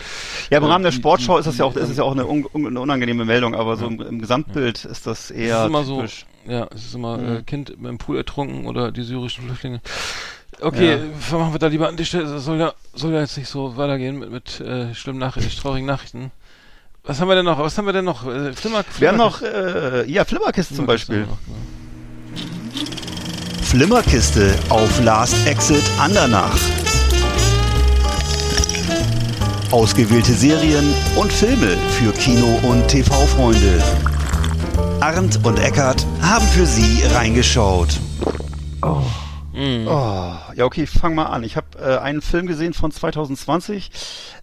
Ja, 0.50 0.58
im 0.58 0.64
Rahmen 0.64 0.84
der 0.84 0.92
Sportschau 0.92 1.38
ist 1.38 1.46
das 1.46 1.58
ja 1.58 1.64
auch, 1.64 1.76
ist 1.76 1.88
es 1.88 1.96
ja 1.96 2.04
auch 2.04 2.12
eine, 2.12 2.26
un, 2.26 2.46
eine 2.54 2.80
unangenehme 2.80 3.24
Meldung, 3.24 3.54
aber 3.54 3.76
so 3.76 3.86
im, 3.86 4.00
im 4.00 4.18
Gesamtbild 4.20 4.84
ist 4.84 5.06
das 5.06 5.30
Es 5.30 5.30
eher 5.30 5.60
ist 5.62 5.66
immer 5.66 5.84
so, 5.84 5.96
typisch. 5.96 6.26
ja, 6.46 6.66
es 6.74 6.84
ist 6.86 6.94
immer 6.94 7.18
Mhm. 7.18 7.36
äh, 7.36 7.42
Kind 7.42 7.70
im 7.70 7.98
Pool 7.98 8.16
ertrunken 8.16 8.66
oder 8.66 8.90
die 8.92 9.02
syrischen 9.02 9.44
Flüchtlinge. 9.46 9.80
Okay, 10.62 10.98
Ja. 11.30 11.38
machen 11.38 11.52
wir 11.54 11.58
da 11.58 11.66
lieber 11.68 11.88
an 11.88 11.96
die 11.96 12.04
Stelle. 12.04 12.24
Das 12.32 12.44
soll 12.44 12.58
ja, 12.58 12.72
soll 12.94 13.12
ja 13.12 13.20
jetzt 13.20 13.36
nicht 13.36 13.48
so 13.48 13.76
weitergehen 13.76 14.18
mit, 14.18 14.30
mit 14.30 14.60
äh, 14.60 14.94
schlimmen 14.94 15.18
Nachrichten, 15.18 15.58
traurigen 15.60 15.86
Nachrichten. 15.86 16.30
Was 17.04 17.20
haben 17.20 17.28
wir 17.28 17.34
denn 17.34 17.46
noch? 17.46 17.58
Was 17.58 17.78
haben 17.78 17.86
wir 17.86 17.92
denn 17.94 18.04
noch? 18.04 18.26
Äh, 18.26 18.52
Flimmer, 18.52 18.84
Wir 18.98 19.08
haben 19.08 19.16
noch, 19.16 19.40
äh, 19.42 20.04
ja, 20.10 20.24
Flimmerkisten 20.24 20.76
zum 20.76 20.86
Beispiel. 20.86 21.26
Flimmerkiste 23.62 24.54
auf 24.68 25.02
Last 25.02 25.46
Exit 25.46 25.82
Andernach. 25.98 26.56
Ausgewählte 29.70 30.32
Serien 30.32 30.92
und 31.16 31.32
Filme 31.32 31.76
für 31.98 32.12
Kino- 32.12 32.58
und 32.64 32.88
TV-Freunde. 32.88 33.82
Arndt 35.00 35.38
und 35.44 35.58
Eckart 35.60 36.04
haben 36.20 36.46
für 36.48 36.66
Sie 36.66 37.02
reingeschaut. 37.14 37.88
Mhm. 39.52 39.88
Oh, 39.88 40.36
ja, 40.54 40.64
okay, 40.64 40.86
fang 40.86 41.14
mal 41.14 41.26
an. 41.26 41.42
Ich 41.42 41.56
habe 41.56 41.66
äh, 41.78 41.98
einen 41.98 42.22
Film 42.22 42.46
gesehen 42.46 42.72
von 42.72 42.92
2020. 42.92 43.90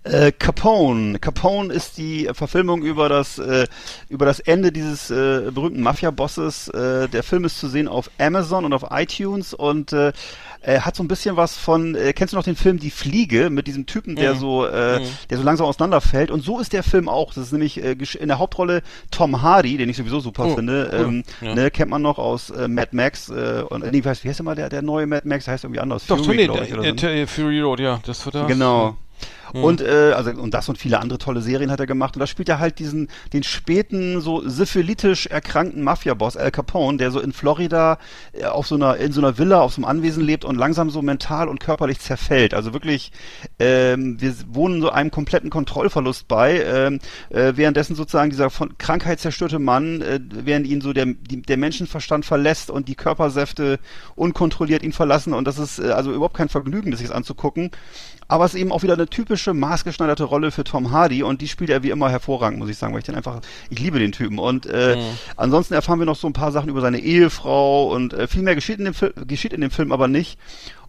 Äh, 0.04 0.32
Capone. 0.32 1.20
Capone 1.20 1.74
ist 1.74 1.98
die 1.98 2.30
Verfilmung 2.34 2.82
über 2.82 3.08
das 3.08 3.40
äh, 3.40 3.68
über 4.10 4.26
das 4.26 4.40
Ende 4.40 4.72
dieses 4.72 5.10
äh, 5.10 5.50
berühmten 5.52 5.82
Mafia-Bosses. 5.82 6.68
Äh, 6.70 7.08
der 7.08 7.24
Film 7.24 7.46
ist 7.46 7.60
zu 7.60 7.68
sehen 7.68 7.88
auf 7.88 8.12
Amazon 8.18 8.66
und 8.66 8.74
auf 8.74 8.86
iTunes 8.92 9.54
und 9.54 9.96
äh, 10.62 10.74
er 10.74 10.86
hat 10.86 10.96
so 10.96 11.04
ein 11.04 11.08
bisschen 11.08 11.38
was 11.38 11.58
von. 11.58 11.96
Äh, 11.96 12.14
kennst 12.14 12.34
du 12.34 12.38
noch 12.38 12.44
den 12.44 12.56
Film 12.56 12.80
Die 12.80 12.92
Fliege 12.92 13.50
mit 13.50 13.68
diesem 13.68 13.86
Typen, 13.86 14.16
der 14.16 14.36
Mhm. 14.36 14.40
so 14.40 14.66
äh, 14.66 15.00
Mhm. 15.00 15.04
der 15.30 15.38
so 15.38 15.44
langsam 15.44 15.68
auseinanderfällt? 15.68 16.32
Und 16.32 16.44
so 16.44 16.60
ist 16.60 16.74
der 16.74 16.84
Film 16.84 17.10
auch. 17.10 17.34
Das 17.34 17.46
ist 17.46 17.52
nämlich 17.52 17.84
äh, 17.84 17.96
in 18.20 18.28
der 18.28 18.40
Hauptrolle 18.40 18.82
Tom 19.12 19.42
Hardy, 19.42 19.78
den 19.78 19.90
ich 19.90 19.98
sowieso 19.98 20.20
super 20.20 20.46
Oh, 20.46 20.56
finde. 20.56 20.90
Ähm, 20.94 21.24
Ja. 21.42 21.56
ne, 21.56 21.72
kennt 21.72 21.90
man 21.92 22.02
noch 22.02 22.18
aus 22.20 22.50
äh, 22.50 22.68
Mad 22.68 22.90
Max 22.92 23.30
äh, 23.30 23.64
und 23.68 23.84
äh, 23.84 23.92
wie 23.94 24.04
heißt, 24.04 24.24
wie 24.24 24.30
heißt 24.30 24.40
immer 24.40 24.56
der 24.56 24.70
der 24.70 24.82
neue 24.82 25.08
Mad 25.08 25.28
Max? 25.28 25.46
Der 25.46 25.54
heißt 25.54 25.64
irgendwie 25.64 25.80
anders. 25.80 26.06
Doch, 26.08 26.18
Fury, 26.24 26.38
nee, 26.38 26.48
der, 26.48 26.56
der, 26.66 26.68
so, 26.68 26.82
ne? 26.82 26.94
der 26.94 27.28
Fury 27.28 27.62
Road, 27.62 27.80
ja, 27.80 28.00
das 28.06 28.26
wird 28.26 28.36
das. 28.36 28.48
Genau. 28.48 28.98
Mhm. 29.54 29.64
Und 29.64 29.82
äh, 29.82 30.14
also 30.16 30.32
und 30.32 30.54
das 30.54 30.70
und 30.70 30.78
viele 30.78 31.00
andere 31.00 31.20
tolle 31.20 31.42
Serien 31.42 31.72
hat 31.72 31.80
er 31.80 31.88
gemacht 31.88 32.16
und 32.16 32.20
da 32.20 32.28
spielt 32.28 32.50
er 32.50 32.60
halt 32.60 32.80
diesen 32.80 33.10
den 33.34 33.44
späten 33.44 34.22
so 34.22 34.48
syphilitisch 34.48 35.28
erkrankten 35.28 35.84
Mafia-Boss 35.84 36.38
Al 36.38 36.52
Capone, 36.52 36.98
der 36.98 37.12
so 37.12 37.20
in 37.20 37.34
Florida 37.34 37.98
äh, 38.34 38.46
auf 38.46 38.68
so 38.68 38.76
einer 38.76 38.98
in 38.98 39.12
so 39.12 39.22
einer 39.22 39.38
Villa 39.38 39.62
auf 39.62 39.74
so 39.74 39.82
einem 39.82 39.86
Anwesen 39.86 40.24
lebt 40.24 40.46
und 40.46 40.56
langsam 40.56 40.90
so 40.90 41.02
mental 41.02 41.48
und 41.48 41.60
körperlich 41.60 42.00
zerfällt. 42.00 42.54
Also 42.54 42.74
wirklich, 42.74 43.12
ähm, 43.60 44.20
wir 44.20 44.34
wohnen 44.50 44.82
so 44.82 44.90
einem 44.90 45.12
kompletten 45.12 45.50
Kontrollverlust 45.50 46.28
bei, 46.28 46.62
ähm, 46.64 47.00
äh, 47.30 47.54
währenddessen 47.56 47.96
sozusagen 47.96 48.30
dieser 48.30 48.50
von 48.50 48.78
Krankheit 48.78 49.20
zerstörte 49.20 49.60
Mann, 49.60 50.02
äh, 50.02 50.20
während 50.22 50.68
ihn 50.68 50.82
so 50.82 50.94
der 50.94 51.06
die, 51.06 51.42
der 51.42 51.58
Menschenverstand 51.58 52.26
verlässt 52.26 52.70
und 52.70 52.88
die 52.88 52.96
Körpersäfte 52.96 53.80
unkontrolliert 54.16 54.84
ihn 54.84 54.94
verlassen 54.94 55.34
und 55.34 55.46
das 55.48 55.58
ist 55.60 55.80
äh, 55.80 55.92
also 55.92 56.12
überhaupt 56.12 56.36
kein 56.36 56.50
Vergnügen, 56.50 56.92
das 56.92 57.00
sich 57.00 57.14
anzugucken. 57.14 57.72
Aber 58.30 58.46
es 58.46 58.54
ist 58.54 58.60
eben 58.60 58.72
auch 58.72 58.84
wieder 58.84 58.94
eine 58.96 59.08
typische 59.08 59.54
maßgeschneiderte 59.54 60.26
Rolle 60.26 60.52
für 60.52 60.64
Tom 60.64 60.92
Hardy 60.92 61.24
und 61.24 61.42
die 61.42 61.48
spielt 61.48 61.70
er 61.70 61.84
wie 61.84 61.92
immer 61.92 62.10
hervorragend, 62.10 62.60
muss 62.60 62.70
ich 62.70 62.78
sagen, 62.78 62.94
weil 62.94 63.00
ich 63.00 63.06
den 63.06 63.16
einfach, 63.16 63.40
ich 63.70 63.80
liebe 63.80 64.00
den 64.00 64.12
Typen. 64.12 64.38
Und 64.40 64.66
äh, 64.66 64.98
Mhm. 64.98 65.02
ansonsten 65.38 65.74
erfahren 65.76 66.00
wir 66.00 66.06
noch 66.06 66.16
so 66.18 66.28
ein 66.28 66.34
paar 66.34 66.52
Sachen 66.52 66.70
über 66.70 66.82
seine 66.82 67.00
Ehefrau 67.00 67.92
und 67.94 68.14
äh, 68.14 68.28
viel 68.28 68.42
mehr 68.44 68.56
geschieht 68.56 68.80
in, 68.80 68.86
dem 68.86 68.94
Fil 68.94 69.14
geschieht 69.28 69.54
in 69.54 69.62
dem 69.62 69.72
Film 69.72 69.92
aber 69.92 70.08
nicht. 70.08 70.38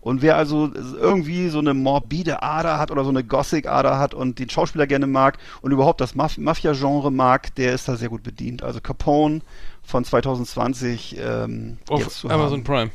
Und 0.00 0.22
wer 0.22 0.36
also 0.36 0.70
irgendwie 1.00 1.48
so 1.48 1.58
eine 1.58 1.74
morbide 1.74 2.42
Ader 2.42 2.78
hat 2.78 2.90
oder 2.90 3.02
so 3.02 3.10
eine 3.10 3.24
Gothic-Ader 3.24 3.98
hat 3.98 4.14
und 4.14 4.38
den 4.38 4.48
Schauspieler 4.48 4.86
gerne 4.86 5.06
mag 5.08 5.38
und 5.60 5.72
überhaupt 5.72 6.00
das 6.00 6.14
Maf 6.14 6.38
Mafia-Genre 6.38 7.10
mag, 7.10 7.54
der 7.56 7.72
ist 7.72 7.88
da 7.88 7.96
sehr 7.96 8.08
gut 8.08 8.22
bedient. 8.22 8.62
Also 8.62 8.80
Capone 8.80 9.40
von 9.82 10.04
2020 10.04 11.16
ähm, 11.20 11.78
jetzt 11.90 12.24
Auf 12.24 12.30
Amazon 12.30 12.58
haben. 12.58 12.64
Prime. 12.64 12.90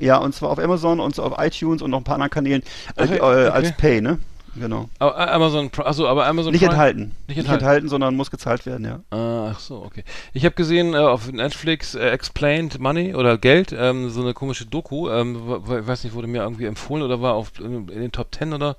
Ja, 0.00 0.16
und 0.18 0.34
zwar 0.34 0.50
auf 0.50 0.58
Amazon 0.58 0.98
und 1.00 1.14
so 1.14 1.22
auf 1.22 1.34
iTunes 1.38 1.80
und 1.82 1.90
noch 1.90 1.98
ein 1.98 2.04
paar 2.04 2.14
anderen 2.16 2.30
Kanälen 2.30 2.62
äh, 2.96 3.02
Okay, 3.04 3.16
äh, 3.16 3.20
okay. 3.20 3.48
als 3.48 3.72
Pay, 3.76 4.00
ne? 4.00 4.18
Genau. 4.56 4.88
Aber 5.00 5.16
äh, 5.18 5.30
Amazon, 5.30 5.68
achso, 5.78 6.06
aber 6.06 6.26
Amazon 6.26 6.52
Nicht 6.52 6.60
Prime- 6.60 6.72
enthalten. 6.72 7.12
Nicht 7.26 7.38
enthalten. 7.38 7.64
enthalten, 7.64 7.88
sondern 7.88 8.14
muss 8.14 8.30
gezahlt 8.30 8.66
werden, 8.66 8.84
ja. 8.86 9.00
Ah, 9.10 9.50
Ach 9.52 9.58
so, 9.58 9.82
okay. 9.82 10.04
Ich 10.32 10.44
habe 10.44 10.54
gesehen 10.54 10.94
äh, 10.94 10.98
auf 10.98 11.30
Netflix 11.32 11.96
äh, 11.96 12.10
Explained 12.10 12.78
Money 12.78 13.16
oder 13.16 13.36
Geld, 13.36 13.74
ähm, 13.76 14.10
so 14.10 14.20
eine 14.22 14.32
komische 14.32 14.64
Doku. 14.66 15.08
Ähm, 15.10 15.36
ich 15.64 15.86
weiß 15.88 16.04
nicht, 16.04 16.14
wurde 16.14 16.28
mir 16.28 16.42
irgendwie 16.42 16.66
empfohlen 16.66 17.02
oder 17.02 17.20
war 17.20 17.34
auf 17.34 17.50
in, 17.58 17.88
in 17.88 18.00
den 18.00 18.12
Top 18.12 18.30
Ten 18.30 18.52
oder 18.52 18.76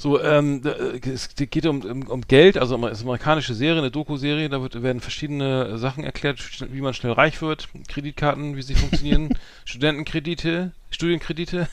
so. 0.00 0.20
Ähm, 0.20 0.62
äh, 0.64 0.98
es 1.08 1.34
geht 1.34 1.66
um, 1.66 1.82
um, 1.82 2.02
um 2.08 2.20
Geld, 2.22 2.56
also 2.56 2.76
es 2.86 2.92
ist 2.92 3.00
eine 3.00 3.10
amerikanische 3.10 3.54
Serie, 3.54 3.78
eine 3.78 3.90
Doku-Serie. 3.90 4.48
Da 4.48 4.62
wird, 4.62 4.82
werden 4.82 5.00
verschiedene 5.00 5.78
Sachen 5.78 6.04
erklärt, 6.04 6.40
wie 6.72 6.80
man 6.80 6.94
schnell 6.94 7.12
reich 7.12 7.40
wird, 7.42 7.68
Kreditkarten, 7.88 8.56
wie 8.56 8.62
sie 8.62 8.74
funktionieren, 8.74 9.36
Studentenkredite, 9.64 10.72
Studienkredite 10.90 11.68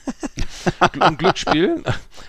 und 1.00 1.20
Glücksspiel. 1.20 1.84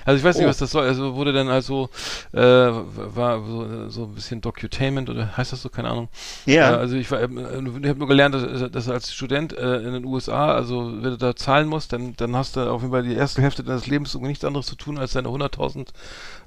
Also 0.04 0.18
ich 0.18 0.24
weiß 0.24 0.36
nicht, 0.36 0.46
Oh. 0.46 0.48
was 0.48 0.58
das 0.58 0.70
soll. 0.70 0.84
Also 0.86 1.14
wurde 1.14 1.32
dann 1.32 1.48
also 1.48 1.90
äh, 2.32 2.38
war 2.40 3.44
so, 3.44 3.88
so 3.90 4.04
ein 4.04 4.14
bisschen 4.14 4.40
Docutainment 4.40 5.10
oder 5.10 5.36
heißt 5.36 5.52
das 5.52 5.62
so, 5.62 5.68
keine 5.68 5.90
Ahnung. 5.90 6.08
Ja. 6.46 6.70
Äh, 6.72 6.78
also 6.78 6.96
ich, 6.96 7.10
war, 7.10 7.20
äh, 7.20 7.24
ich 7.26 7.88
habe 7.88 7.98
nur 7.98 8.08
gelernt, 8.08 8.34
dass, 8.34 8.70
dass 8.70 8.88
als 8.88 9.12
Student 9.12 9.52
äh, 9.56 9.78
in 9.78 9.92
den 9.92 10.04
USA, 10.04 10.52
also 10.54 10.86
wenn 11.02 11.10
du 11.10 11.16
da 11.18 11.36
zahlen 11.36 11.68
musst, 11.68 11.92
dann, 11.92 12.14
dann 12.16 12.34
hast 12.36 12.56
du 12.56 12.60
auf 12.70 12.80
jeden 12.82 12.92
Fall 12.92 13.02
die 13.02 13.14
erste 13.14 13.42
Hälfte 13.42 13.62
deines 13.62 13.86
Lebens 13.86 14.14
irgendwie 14.14 14.30
nichts 14.30 14.44
anderes 14.44 14.66
zu 14.66 14.76
tun, 14.76 14.98
als 14.98 15.12
deine 15.12 15.28
100.000 15.28 15.88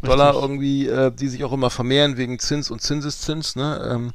Dollar 0.02 0.34
irgendwie, 0.34 0.88
äh, 0.88 1.12
die 1.12 1.28
sich 1.28 1.44
auch 1.44 1.54
immer 1.54 1.70
vermehren 1.70 2.18
wegen 2.18 2.40
Zins 2.40 2.72
und 2.72 2.82
Zinseszins, 2.82 3.56
ne? 3.56 3.90
Ähm, 3.92 4.12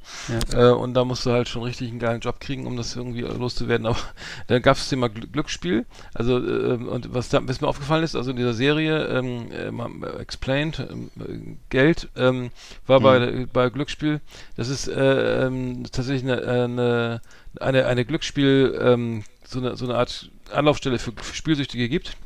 äh, 0.52 0.70
und 0.70 0.94
da 0.94 1.04
musst 1.04 1.24
du 1.26 1.30
halt 1.30 1.48
schon 1.48 1.62
richtig 1.62 1.90
einen 1.90 1.98
geilen 1.98 2.20
Job 2.20 2.40
kriegen, 2.40 2.66
um 2.66 2.76
das 2.76 2.96
irgendwie 2.96 3.20
loszuwerden. 3.20 3.86
Aber 3.86 3.98
dann 4.46 4.62
gab 4.62 4.76
es 4.76 4.82
das 4.82 4.90
Thema 4.90 5.08
Gl 5.08 5.26
Glücksspiel. 5.26 5.86
Also 6.14 6.38
ähm, 6.38 6.88
und 6.88 7.14
was 7.14 7.28
da 7.28 7.40
was 7.46 7.60
mir 7.60 7.68
aufgefallen 7.68 8.04
ist, 8.04 8.16
also 8.16 8.30
in 8.30 8.36
dieser 8.36 8.54
Serie 8.54 9.06
ähm, 9.06 9.50
äh, 9.52 9.70
mal, 9.70 9.90
äh, 10.02 10.20
Explained 10.20 10.86
ähm, 10.90 11.10
äh, 11.20 11.56
Geld 11.70 12.08
ähm, 12.16 12.50
war 12.86 13.00
bei 13.00 13.46
bei 13.52 13.70
Glücksspiel. 13.70 14.20
Das 14.56 14.68
ist 14.68 14.88
äh, 14.88 15.46
ähm, 15.46 15.84
tatsächlich 15.84 16.24
eine, 16.24 16.40
äh, 16.40 16.64
eine 16.64 17.20
eine 17.60 17.86
eine 17.86 18.04
Glücksspiel 18.04 18.78
ähm, 18.80 19.24
so 19.44 19.60
eine 19.60 19.76
so 19.76 19.84
eine 19.84 19.96
Art 19.96 20.30
Anlaufstelle 20.52 20.98
für, 20.98 21.12
für 21.12 21.34
Spielsüchtige 21.34 21.88
gibt. 21.88 22.16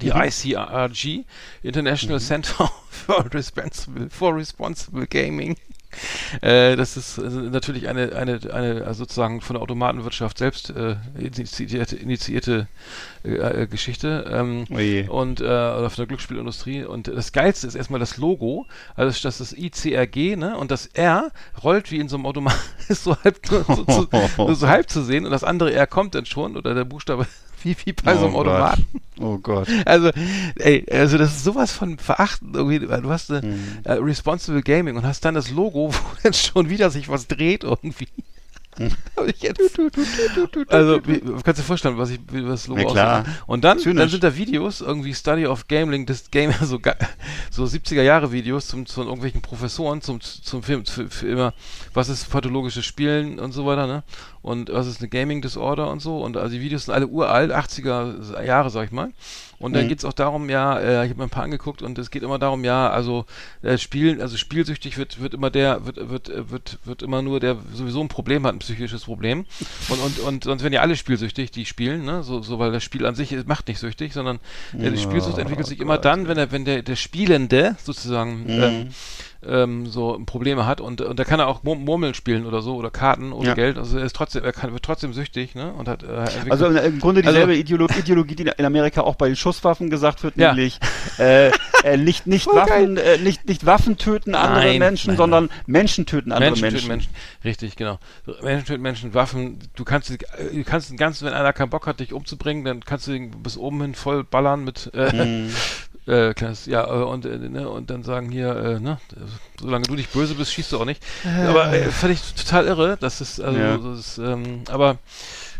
Die 0.00 0.08
ICRG, 0.08 1.24
International 1.62 2.20
Center 2.20 2.70
for 2.90 3.24
Responsible, 3.32 4.08
for 4.10 4.34
Responsible 4.34 5.06
Gaming. 5.06 5.56
Äh, 6.40 6.76
das 6.76 6.96
ist 6.96 7.18
äh, 7.18 7.22
natürlich 7.22 7.88
eine, 7.88 8.14
eine, 8.14 8.40
eine 8.52 8.84
also 8.86 9.04
sozusagen 9.04 9.40
von 9.40 9.54
der 9.54 9.62
Automatenwirtschaft 9.62 10.38
selbst 10.38 10.70
äh, 10.70 10.96
initiierte, 11.18 11.96
initiierte 11.96 12.68
äh, 13.24 13.62
äh, 13.62 13.66
Geschichte. 13.66 14.30
Ähm, 14.30 14.66
Oje. 14.70 15.10
und 15.10 15.40
äh, 15.40 15.44
oder 15.44 15.90
von 15.90 15.96
der 15.96 16.06
Glücksspielindustrie. 16.06 16.84
Und 16.84 17.08
das 17.08 17.32
Geilste 17.32 17.66
ist 17.66 17.74
erstmal 17.74 18.00
das 18.00 18.16
Logo, 18.16 18.66
also 18.94 19.08
das 19.22 19.40
ist 19.40 19.52
das 19.52 19.58
ICRG, 19.58 20.36
ne? 20.36 20.56
Und 20.56 20.70
das 20.70 20.86
R 20.86 21.32
rollt 21.62 21.90
wie 21.90 21.98
in 21.98 22.08
so 22.08 22.16
einem 22.16 22.26
Automat, 22.26 22.54
ist 22.88 23.04
so 23.04 23.16
halb 23.16 23.40
so, 23.44 23.64
so, 23.64 24.54
so 24.54 24.68
halb 24.68 24.88
zu 24.88 25.02
sehen 25.02 25.24
und 25.24 25.32
das 25.32 25.44
andere 25.44 25.72
R 25.72 25.86
kommt 25.86 26.14
dann 26.14 26.26
schon 26.26 26.56
oder 26.56 26.74
der 26.74 26.84
Buchstabe 26.84 27.26
wie, 27.62 27.76
wie 27.84 27.92
bei 27.92 28.16
so 28.16 28.26
einem 28.26 28.34
Oh 28.34 28.38
Gott. 28.44 28.46
Automaten. 28.52 28.86
Oh 29.20 29.38
Gott. 29.38 29.68
Also, 29.84 30.10
ey, 30.58 30.84
also 30.90 31.18
das 31.18 31.32
ist 31.36 31.44
sowas 31.44 31.72
von 31.72 31.98
verachten 31.98 32.52
irgendwie. 32.54 32.88
weil 32.88 33.02
Du 33.02 33.10
hast 33.10 33.30
eine 33.30 33.46
Mhm. 33.46 33.78
äh, 33.84 33.92
Responsible 33.92 34.62
Gaming 34.62 34.96
und 34.96 35.04
hast 35.04 35.24
dann 35.24 35.34
das 35.34 35.50
Logo, 35.50 35.90
wo 35.92 35.98
dann 36.22 36.32
schon 36.32 36.70
wieder 36.70 36.90
sich 36.90 37.08
was 37.08 37.26
dreht 37.26 37.64
irgendwie. 37.64 38.08
Also, 40.68 41.00
wie, 41.06 41.20
kannst 41.20 41.46
du 41.46 41.52
dir 41.52 41.62
vorstellen, 41.62 41.98
was 41.98 42.10
ich, 42.10 42.20
wie 42.30 42.42
das 42.42 42.66
Logo 42.68 42.80
Ja, 42.82 42.90
klar. 42.92 43.20
aussieht? 43.22 43.34
Und 43.46 43.64
dann, 43.64 43.78
dann 43.96 44.08
sind 44.08 44.22
da 44.24 44.36
Videos, 44.36 44.80
irgendwie 44.80 45.12
Study 45.14 45.46
of 45.46 45.68
Gambling, 45.68 46.06
das 46.06 46.30
Game, 46.30 46.52
so, 46.62 46.78
so 47.50 47.64
70er 47.64 48.02
Jahre 48.02 48.32
Videos 48.32 48.68
zum, 48.68 48.86
zu 48.86 49.02
irgendwelchen 49.02 49.42
Professoren 49.42 50.00
zum, 50.02 50.20
zum 50.20 50.62
Film, 50.62 50.86
für, 50.86 51.08
für 51.10 51.26
immer, 51.28 51.54
was 51.94 52.08
ist 52.08 52.30
pathologisches 52.30 52.84
Spielen 52.86 53.38
und 53.38 53.52
so 53.52 53.66
weiter, 53.66 53.86
ne? 53.86 54.02
Und 54.42 54.72
was 54.72 54.86
ist 54.86 55.00
eine 55.00 55.08
Gaming 55.10 55.42
Disorder 55.42 55.90
und 55.90 56.00
so. 56.00 56.18
Und 56.22 56.36
also 56.38 56.54
die 56.54 56.62
Videos 56.62 56.86
sind 56.86 56.94
alle 56.94 57.06
uralt, 57.06 57.52
80er 57.52 58.42
Jahre, 58.42 58.70
sag 58.70 58.86
ich 58.86 58.90
mal. 58.90 59.10
Und 59.58 59.74
dann 59.74 59.84
Mhm. 59.84 59.88
geht's 59.88 60.06
auch 60.06 60.14
darum, 60.14 60.48
ja, 60.48 60.78
äh, 60.78 61.04
ich 61.04 61.10
habe 61.10 61.18
mir 61.18 61.24
ein 61.24 61.28
paar 61.30 61.42
angeguckt 61.42 61.82
und 61.82 61.98
es 61.98 62.10
geht 62.10 62.22
immer 62.22 62.38
darum, 62.38 62.64
ja, 62.64 62.88
also 62.88 63.26
äh, 63.60 63.76
Spielen, 63.76 64.22
also 64.22 64.38
spielsüchtig 64.38 64.96
wird, 64.96 65.20
wird 65.20 65.34
immer 65.34 65.50
der, 65.50 65.84
wird, 65.84 66.08
wird, 66.08 66.30
äh, 66.30 66.50
wird, 66.50 66.78
wird 66.84 67.02
immer 67.02 67.20
nur 67.20 67.38
der 67.40 67.58
sowieso 67.74 68.00
ein 68.00 68.08
Problem 68.08 68.46
hat, 68.46 68.54
ein 68.54 68.60
psychisches 68.60 69.04
Problem. 69.04 69.44
Und, 69.90 69.98
und, 70.00 70.18
und 70.20 70.44
sonst 70.44 70.62
werden 70.62 70.72
ja 70.72 70.80
alle 70.80 70.96
spielsüchtig, 70.96 71.50
die 71.50 71.66
spielen, 71.66 72.06
ne? 72.06 72.22
So, 72.22 72.40
so 72.40 72.58
weil 72.58 72.72
das 72.72 72.82
Spiel 72.82 73.04
an 73.04 73.14
sich 73.14 73.32
ist- 73.32 73.46
macht 73.46 73.68
nicht 73.68 73.78
süchtig, 73.80 74.14
sondern 74.14 74.38
äh, 74.80 74.90
die 74.90 74.96
Spielsucht 74.96 75.36
entwickelt 75.36 75.66
sich 75.66 75.80
immer 75.80 75.98
dann, 75.98 76.26
wenn 76.26 76.38
er, 76.38 76.50
wenn 76.50 76.64
der, 76.64 76.80
der 76.82 76.96
Spielende 76.96 77.76
sozusagen 77.84 78.46
ähm, 78.48 78.88
ähm, 79.46 79.86
so 79.86 80.20
Probleme 80.26 80.66
hat 80.66 80.80
und, 80.80 81.00
und 81.00 81.18
da 81.18 81.24
kann 81.24 81.40
er 81.40 81.48
auch 81.48 81.62
Mur- 81.62 81.76
Murmeln 81.76 82.14
spielen 82.14 82.44
oder 82.46 82.60
so 82.62 82.74
oder 82.76 82.90
Karten 82.90 83.32
ohne 83.32 83.48
Ja. 83.48 83.54
Geld. 83.54 83.78
Also 83.78 83.98
er 83.98 84.04
ist 84.04 84.14
trotzdem, 84.14 84.44
er 84.44 84.52
kann, 84.52 84.72
wird 84.72 84.82
trotzdem 84.82 85.12
süchtig, 85.14 85.54
ne? 85.54 85.72
Und 85.72 85.88
hat 85.88 86.02
äh, 86.02 86.24
Also 86.50 86.66
im 86.66 86.98
Grunde 87.00 87.20
Also- 87.20 87.30
dieselbe 87.32 87.56
Ideolo 87.56 87.86
Ideologie, 87.98 88.34
die 88.36 88.50
in 88.56 88.64
Amerika 88.64 89.00
auch 89.02 89.14
bei 89.14 89.26
den 89.28 89.36
Schusswaffen 89.36 89.88
gesagt 89.90 90.22
wird, 90.22 90.36
Ja. 90.36 90.52
nämlich 90.52 90.78
äh, 91.18 91.48
äh, 91.84 91.96
nicht 91.96 92.26
nicht 92.26 92.44
Voll 92.44 92.56
Waffen, 92.56 92.96
äh, 92.98 93.16
nicht 93.18 93.48
nicht 93.48 93.64
Waffen 93.64 93.96
töten 93.96 94.34
andere 94.34 94.64
Nein, 94.66 94.78
Menschen, 94.78 95.08
nein, 95.08 95.16
sondern 95.16 95.48
Menschen 95.66 96.04
töten 96.06 96.32
andere 96.32 96.50
Menschen, 96.50 96.62
Menschen. 96.62 96.78
töten 96.80 96.88
Menschen. 96.88 97.10
Richtig, 97.44 97.76
genau. 97.76 97.98
Menschen 98.42 98.66
töten 98.66 98.82
Menschen, 98.82 99.14
Waffen. 99.14 99.58
Du 99.74 99.84
kannst, 99.84 100.10
du 100.10 100.16
kannst 100.64 100.90
den 100.90 100.96
ganzen, 100.98 101.26
wenn 101.26 101.32
einer 101.34 101.52
keinen 101.54 101.70
Bock 101.70 101.86
hat, 101.86 102.00
dich 102.00 102.12
umzubringen, 102.12 102.64
dann 102.64 102.84
kannst 102.84 103.06
du 103.06 103.12
ihn 103.12 103.30
bis 103.42 103.56
oben 103.56 103.80
hin 103.80 103.94
voll 103.94 104.22
ballern 104.24 104.64
mit, 104.64 104.90
äh, 104.94 105.10
Mhm. 105.10 105.50
äh, 106.06 106.34
kleines, 106.34 106.66
ja, 106.66 106.84
äh, 106.86 107.02
und, 107.04 107.24
äh, 107.26 107.36
ne, 107.38 107.68
und 107.68 107.90
dann 107.90 108.02
sagen 108.02 108.30
hier, 108.30 108.54
äh, 108.56 108.80
ne, 108.80 108.98
solange 109.60 109.84
du 109.86 109.94
nicht 109.94 110.12
böse 110.12 110.34
bist, 110.34 110.52
schießt 110.52 110.72
du 110.72 110.80
auch 110.80 110.84
nicht. 110.84 111.02
Aber 111.46 111.72
äh, 111.72 111.84
fand 111.90 112.12
ich 112.14 112.34
total 112.34 112.66
irre, 112.66 112.96
das 113.00 113.20
ist, 113.20 113.40
also, 113.40 113.58
Ja. 113.58 113.76
das 113.76 113.98
ist, 113.98 114.18
ähm, 114.18 114.62
aber 114.68 114.98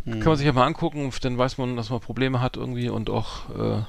kann 0.06 0.20
man 0.24 0.36
sich 0.36 0.46
ja 0.46 0.52
mal 0.52 0.64
angucken, 0.66 1.12
dann 1.22 1.36
weiß 1.38 1.58
man, 1.58 1.76
dass 1.76 1.90
man 1.90 2.00
Probleme 2.00 2.40
hat 2.40 2.56
irgendwie 2.56 2.88
und 2.88 3.10
auch, 3.10 3.50
äh, 3.50 3.82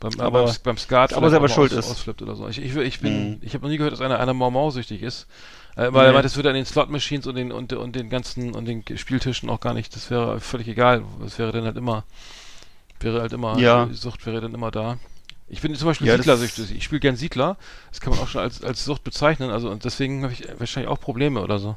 beim, 0.00 0.18
Aber- 0.20 0.44
beim, 0.46 0.54
beim 0.64 0.78
Skat 0.78 1.12
aber 1.12 1.30
selber 1.30 1.48
schuld 1.48 1.72
aus, 1.72 1.78
ist. 1.84 1.90
ausflippt 1.92 2.22
oder 2.22 2.34
so. 2.34 2.48
Ich, 2.48 2.58
ich, 2.60 2.74
ich 2.74 3.00
bin, 3.00 3.30
Mhm. 3.32 3.38
ich 3.42 3.54
habe 3.54 3.62
noch 3.64 3.70
nie 3.70 3.76
gehört, 3.76 3.92
dass 3.92 4.00
einer 4.00 4.18
einer 4.18 4.34
Mau-Mau-süchtig 4.34 5.02
ist. 5.02 5.28
Äh, 5.76 5.92
weil 5.92 6.04
er 6.06 6.08
Nee. 6.08 6.12
meint, 6.14 6.24
das 6.24 6.36
würde 6.36 6.48
an 6.48 6.54
den 6.56 6.66
Slot-Machines 6.66 7.26
und 7.26 7.34
den, 7.36 7.52
und, 7.52 7.72
und 7.72 7.94
den 7.96 8.10
ganzen, 8.10 8.54
und 8.54 8.64
den 8.66 8.82
Spieltischen 8.98 9.48
auch 9.48 9.60
gar 9.60 9.72
nicht, 9.74 9.94
das 9.94 10.10
wäre 10.10 10.40
völlig 10.40 10.66
egal. 10.68 11.02
Das 11.22 11.38
wäre 11.38 11.52
dann 11.52 11.64
halt 11.64 11.76
immer, 11.76 12.04
wäre 13.00 13.20
halt 13.20 13.32
immer, 13.32 13.56
Ja. 13.58 13.86
die 13.86 13.94
Sucht 13.94 14.26
wäre 14.26 14.40
dann 14.40 14.52
immer 14.54 14.70
da. 14.70 14.98
Ich 15.52 15.60
bin 15.60 15.74
zum 15.74 15.86
Beispiel 15.86 16.06
Ja, 16.06 16.16
Siedlersüchtig. 16.16 16.74
Ich 16.74 16.82
spiele 16.82 17.00
gern 17.00 17.14
Siedler. 17.14 17.58
Das 17.90 18.00
kann 18.00 18.10
man 18.14 18.20
auch 18.20 18.28
schon 18.28 18.40
als, 18.40 18.64
als 18.64 18.84
Sucht 18.86 19.04
bezeichnen. 19.04 19.50
Also, 19.50 19.70
und 19.70 19.84
deswegen 19.84 20.22
habe 20.22 20.32
ich 20.32 20.44
wahrscheinlich 20.58 20.90
auch 20.90 20.98
Probleme 20.98 21.42
oder 21.42 21.58
so. 21.58 21.76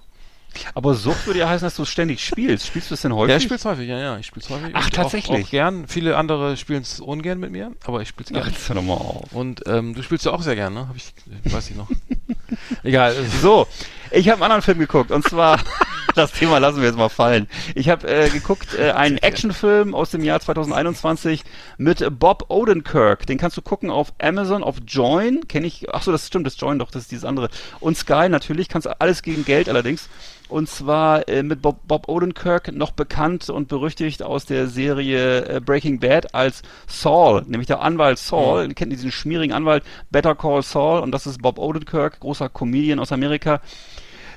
Aber 0.74 0.94
Sucht 0.94 1.28
würde 1.28 1.40
ja 1.40 1.50
heißen, 1.50 1.66
dass 1.66 1.76
du 1.76 1.84
ständig 1.84 2.26
spielst. 2.26 2.68
Spielst 2.68 2.90
du 2.90 2.94
es 2.94 3.02
denn 3.02 3.14
häufig? 3.14 3.32
Ja, 3.32 3.36
ich 3.38 3.44
spiele 3.44 3.58
es 3.58 3.66
häufig, 3.66 3.90
ja, 3.90 4.00
ja. 4.00 4.18
Ich 4.18 4.28
spiele 4.28 4.46
es 4.46 4.50
häufig. 4.50 4.70
Ach, 4.74 4.90
tatsächlich? 4.90 5.44
Auch, 5.44 5.48
auch 5.48 5.52
gern. 5.52 5.88
Viele 5.90 6.16
andere 6.16 6.56
spielen 6.56 6.84
es 6.84 7.02
ungern 7.02 7.38
mit 7.38 7.52
mir, 7.52 7.74
aber 7.84 8.02
ich 8.02 8.08
spiele 8.08 8.26
es 8.30 8.32
Ach, 8.32 8.44
gern. 8.44 8.54
jetzt 8.54 8.70
hör 8.70 8.82
mal 8.82 8.94
auf. 8.94 9.34
Und 9.34 9.64
ähm, 9.68 9.94
du 9.94 10.02
spielst 10.04 10.24
ja 10.24 10.32
auch 10.32 10.42
sehr 10.42 10.56
gern, 10.56 10.74
ne? 10.74 10.88
Hab 10.88 10.96
ich, 10.96 11.14
weiß 11.52 11.70
ich 11.70 11.76
noch. 11.76 11.90
Egal. 12.84 13.14
So, 13.42 13.68
ich 14.16 14.30
habe 14.30 14.36
einen 14.36 14.44
anderen 14.44 14.62
Film 14.62 14.80
geguckt 14.80 15.12
und 15.12 15.28
zwar 15.28 15.60
das 16.16 16.32
Thema 16.32 16.60
lassen 16.60 16.78
wir 16.78 16.88
jetzt 16.88 16.98
mal 16.98 17.10
fallen. 17.10 17.48
Ich 17.76 17.90
habe 17.90 18.08
äh, 18.08 18.30
geguckt 18.30 18.74
äh, 18.74 18.92
einen 18.92 19.18
Actionfilm 19.18 19.94
aus 19.94 20.12
dem 20.12 20.24
Jahr 20.24 20.40
2021 20.40 21.44
mit 21.78 22.06
Bob 22.18 22.46
Odenkirk. 22.48 23.26
Den 23.28 23.38
kannst 23.38 23.58
du 23.58 23.62
gucken 23.62 23.92
auf 23.92 24.14
Amazon, 24.20 24.64
auf 24.64 24.78
Join. 24.88 25.48
Kenne 25.48 25.68
ich. 25.68 25.94
Ach 25.94 26.02
so, 26.02 26.12
das 26.12 26.28
stimmt, 26.28 26.48
das 26.48 26.60
Join 26.60 26.80
doch, 26.80 26.92
das 26.92 27.04
ist 27.04 27.12
dieses 27.12 27.26
andere. 27.26 27.50
Und 27.80 27.98
Sky 27.98 28.30
natürlich. 28.30 28.70
Kannst 28.70 28.88
alles 29.02 29.22
gegen 29.22 29.44
Geld 29.44 29.68
allerdings. 29.68 30.10
Und 30.48 30.70
zwar 30.70 31.28
äh, 31.28 31.42
mit 31.44 31.62
Bob, 31.62 31.80
Bob 31.88 32.08
Odenkirk, 32.08 32.72
noch 32.72 32.92
bekannt 32.92 33.50
und 33.50 33.68
berüchtigt 33.68 34.22
aus 34.22 34.46
der 34.46 34.68
Serie 34.68 35.46
äh, 35.46 35.60
Breaking 35.60 36.00
Bad 36.00 36.36
als 36.36 36.62
Saul, 36.88 37.44
nämlich 37.48 37.68
der 37.68 37.82
Anwalt 37.82 38.20
Saul. 38.20 38.68
Ihr 38.68 38.74
kennt 38.76 38.92
diesen 38.92 39.12
schmierigen 39.12 39.54
Anwalt 39.54 39.84
Better 40.12 40.36
Call 40.36 40.62
Saul 40.62 41.00
und 41.00 41.12
das 41.12 41.26
ist 41.26 41.42
Bob 41.42 41.58
Odenkirk, 41.58 42.20
großer 42.20 42.50
Comedian 42.50 43.00
aus 43.00 43.12
Amerika. 43.12 43.60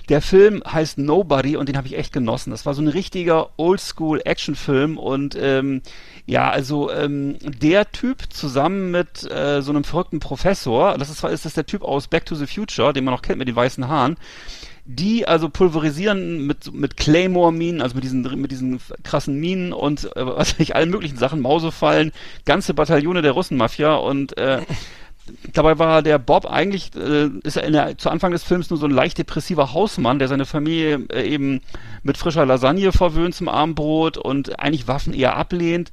Der 0.09 0.23
Film 0.23 0.63
heißt 0.67 0.97
Nobody 0.97 1.57
und 1.57 1.69
den 1.69 1.77
habe 1.77 1.87
ich 1.87 1.99
echt 1.99 2.13
genossen. 2.13 2.51
Das 2.51 2.65
war 2.65 2.73
so 2.73 2.81
ein 2.81 2.89
richtiger 2.89 3.51
Oldschool-Actionfilm 3.59 4.97
und 4.97 5.37
ähm, 5.41 5.83
ja, 6.25 6.51
also 6.51 6.91
ähm, 6.91 7.37
der 7.43 7.91
Typ 7.91 8.33
zusammen 8.33 8.91
mit 8.91 9.31
äh, 9.31 9.61
so 9.61 9.71
einem 9.71 9.85
verrückten 9.85 10.19
Professor, 10.19 10.97
das 10.97 11.11
ist, 11.11 11.25
ist 11.25 11.45
das 11.45 11.55
der 11.55 11.67
Typ 11.67 11.83
aus 11.83 12.09
Back 12.09 12.25
to 12.25 12.35
the 12.35 12.47
Future, 12.47 12.93
den 12.93 13.05
man 13.05 13.13
noch 13.13 13.23
kennt 13.23 13.39
mit 13.39 13.49
den 13.49 13.57
weißen 13.57 13.87
Haaren, 13.87 14.17
die 14.87 15.29
also 15.29 15.51
pulverisieren 15.51 16.47
mit, 16.47 16.73
mit 16.73 16.97
Claymore-Minen, 16.97 17.83
also 17.83 17.95
mit 17.95 18.05
diesen, 18.05 18.23
mit 18.41 18.51
diesen 18.51 18.81
krassen 19.03 19.39
Minen 19.39 19.75
und 19.75 20.05
äh, 20.17 20.27
was 20.27 20.53
weiß 20.53 20.61
ich, 20.61 20.75
allen 20.75 20.89
möglichen 20.89 21.19
Sachen, 21.19 21.41
Mausefallen, 21.41 22.13
ganze 22.47 22.73
Bataillone 22.73 23.21
der 23.21 23.33
Russenmafia 23.33 23.95
und 23.95 24.39
äh, 24.39 24.63
Dabei 25.53 25.79
war 25.79 26.03
der 26.03 26.19
Bob 26.19 26.47
eigentlich, 26.47 26.95
äh, 26.95 27.29
ist 27.43 27.57
er 27.57 27.71
der, 27.71 27.99
zu 27.99 28.11
Anfang 28.11 28.33
des 28.33 28.43
Films 28.43 28.71
nur 28.71 28.79
so 28.79 28.87
ein 28.87 28.93
leicht 28.93 29.19
depressiver 29.19 29.73
Hausmann, 29.73 30.19
der 30.19 30.29
seine 30.29 30.47
Familie 30.47 31.07
äh, 31.13 31.29
eben 31.29 31.61
mit 32.03 32.17
frischer 32.17 32.47
Lasagne 32.47 32.93
verwöhnt 32.93 33.35
zum 33.35 33.49
Abendbrot 33.49 34.17
und 34.17 34.59
eigentlich 34.59 34.89
Waffen 34.89 35.15
eher 35.15 35.37
ablehnt. 35.37 35.93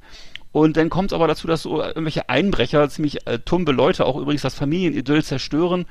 Und 0.52 0.78
dann 0.78 0.88
kommt 0.88 1.10
es 1.10 1.14
aber 1.14 1.28
dazu, 1.28 1.46
dass 1.46 1.62
so 1.62 1.82
irgendwelche 1.82 2.30
Einbrecher, 2.30 2.88
ziemlich 2.88 3.26
äh, 3.26 3.38
tumbe 3.40 3.72
Leute, 3.72 4.06
auch 4.06 4.16
übrigens 4.16 4.40
das 4.40 4.54
Familienidyll 4.54 5.22
zerstören 5.22 5.84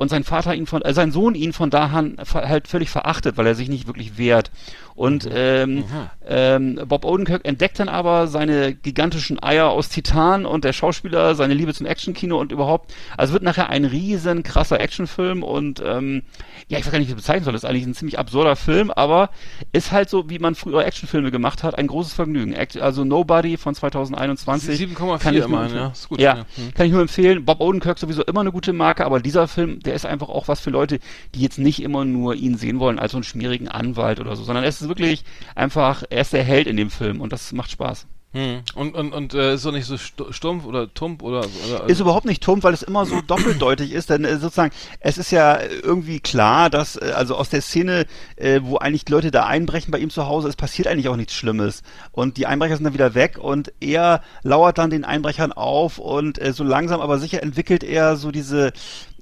und 0.00 0.08
sein 0.08 0.24
Vater 0.24 0.54
ihn 0.54 0.64
von, 0.66 0.80
äh, 0.80 0.94
sein 0.94 1.12
Sohn 1.12 1.34
ihn 1.34 1.52
von 1.52 1.68
da 1.68 1.84
an 1.88 2.16
ver- 2.24 2.48
halt 2.48 2.68
völlig 2.68 2.88
verachtet, 2.88 3.36
weil 3.36 3.46
er 3.46 3.54
sich 3.54 3.68
nicht 3.68 3.86
wirklich 3.86 4.16
wehrt. 4.16 4.50
Und 4.94 5.28
ähm, 5.32 5.84
ähm, 6.26 6.78
Bob 6.86 7.04
Odenkirk 7.04 7.46
entdeckt 7.46 7.78
dann 7.80 7.88
aber 7.88 8.26
seine 8.26 8.74
gigantischen 8.74 9.42
Eier 9.42 9.68
aus 9.70 9.88
Titan 9.88 10.44
und 10.46 10.64
der 10.64 10.72
Schauspieler 10.74 11.34
seine 11.34 11.54
Liebe 11.54 11.72
zum 11.74 11.86
Actionkino 11.86 12.38
und 12.38 12.50
überhaupt. 12.52 12.92
Also 13.16 13.32
wird 13.34 13.42
nachher 13.42 13.68
ein 13.70 13.84
riesen 13.84 14.42
krasser 14.42 14.80
Actionfilm 14.80 15.42
und 15.42 15.82
ähm, 15.84 16.22
ja, 16.68 16.78
ich 16.78 16.84
weiß 16.84 16.92
gar 16.92 16.98
nicht, 16.98 17.08
wie 17.08 17.12
ich 17.12 17.16
das 17.16 17.24
bezeichnen 17.24 17.44
soll. 17.44 17.52
Das 17.52 17.62
ist 17.64 17.68
eigentlich 17.68 17.86
ein 17.86 17.94
ziemlich 17.94 18.18
absurder 18.18 18.56
Film, 18.56 18.90
aber 18.90 19.30
ist 19.72 19.92
halt 19.92 20.08
so, 20.10 20.28
wie 20.30 20.38
man 20.38 20.54
früher 20.54 20.84
Actionfilme 20.84 21.30
gemacht 21.30 21.62
hat, 21.62 21.76
ein 21.78 21.86
großes 21.86 22.12
Vergnügen. 22.14 22.54
Also 22.80 23.04
Nobody 23.04 23.56
von 23.58 23.74
2021. 23.74 24.80
7,4 24.80 25.18
kann 25.18 25.34
ich 25.34 25.40
nur 25.40 25.48
immerhin, 25.48 25.64
empfehlen. 25.66 25.82
ja. 25.84 25.90
Ist 25.92 26.08
gut. 26.08 26.20
Ja, 26.20 26.34
Hm. 26.56 26.74
kann 26.74 26.86
ich 26.86 26.92
nur 26.92 27.00
empfehlen. 27.02 27.44
Bob 27.44 27.60
Odenkirk 27.60 27.98
sowieso 27.98 28.22
immer 28.24 28.40
eine 28.40 28.52
gute 28.52 28.72
Marke, 28.72 29.04
aber 29.06 29.20
dieser 29.20 29.48
Film, 29.48 29.80
der 29.90 29.96
ist 29.96 30.06
einfach 30.06 30.28
auch 30.28 30.46
was 30.46 30.60
für 30.60 30.70
Leute, 30.70 31.00
die 31.34 31.40
jetzt 31.40 31.58
nicht 31.58 31.82
immer 31.82 32.04
nur 32.04 32.36
ihn 32.36 32.56
sehen 32.56 32.78
wollen 32.78 33.00
als 33.00 33.10
so 33.10 33.18
einen 33.18 33.24
schmierigen 33.24 33.68
Anwalt 33.68 34.20
oder 34.20 34.36
so, 34.36 34.44
sondern 34.44 34.64
es 34.64 34.80
ist 34.80 34.86
wirklich 34.86 35.24
einfach, 35.56 36.04
er 36.08 36.20
ist 36.20 36.32
der 36.32 36.44
Held 36.44 36.68
in 36.68 36.76
dem 36.76 36.90
Film 36.90 37.20
und 37.20 37.32
das 37.32 37.52
macht 37.52 37.72
Spaß. 37.72 38.06
Hm. 38.32 38.60
Und, 38.76 38.94
und, 38.94 39.12
und 39.12 39.34
äh, 39.34 39.54
ist 39.54 39.64
doch 39.66 39.72
nicht 39.72 39.86
so 39.86 39.98
stu- 39.98 40.30
stumpf 40.30 40.64
oder 40.64 40.94
tump 40.94 41.20
oder. 41.24 41.40
oder 41.68 41.88
Ist 41.88 41.98
überhaupt 41.98 42.26
nicht 42.26 42.40
tumpf, 42.40 42.62
weil 42.62 42.74
es 42.74 42.82
immer 42.84 43.04
so 43.04 43.20
doppeldeutig 43.26 43.90
ist, 43.90 44.08
denn 44.08 44.24
äh, 44.24 44.36
sozusagen, 44.36 44.72
es 45.00 45.18
ist 45.18 45.32
ja 45.32 45.58
irgendwie 45.60 46.20
klar, 46.20 46.70
dass, 46.70 46.94
äh, 46.94 47.12
also 47.16 47.34
aus 47.34 47.48
der 47.48 47.60
Szene, 47.60 48.06
äh, 48.36 48.60
wo 48.62 48.76
eigentlich 48.76 49.04
die 49.04 49.10
Leute 49.10 49.32
da 49.32 49.46
einbrechen 49.46 49.90
bei 49.90 49.98
ihm 49.98 50.10
zu 50.10 50.28
Hause, 50.28 50.48
es 50.48 50.54
passiert 50.54 50.86
eigentlich 50.86 51.08
auch 51.08 51.16
nichts 51.16 51.34
Schlimmes. 51.34 51.82
Und 52.12 52.36
die 52.36 52.46
Einbrecher 52.46 52.76
sind 52.76 52.84
dann 52.84 52.94
wieder 52.94 53.16
weg 53.16 53.36
und 53.36 53.72
er 53.80 54.22
lauert 54.44 54.78
dann 54.78 54.90
den 54.90 55.04
Einbrechern 55.04 55.52
auf 55.52 55.98
und 55.98 56.40
äh, 56.40 56.52
so 56.52 56.62
langsam 56.62 57.00
aber 57.00 57.18
sicher 57.18 57.42
entwickelt 57.42 57.82
er 57.82 58.14
so 58.14 58.30
diese, 58.30 58.72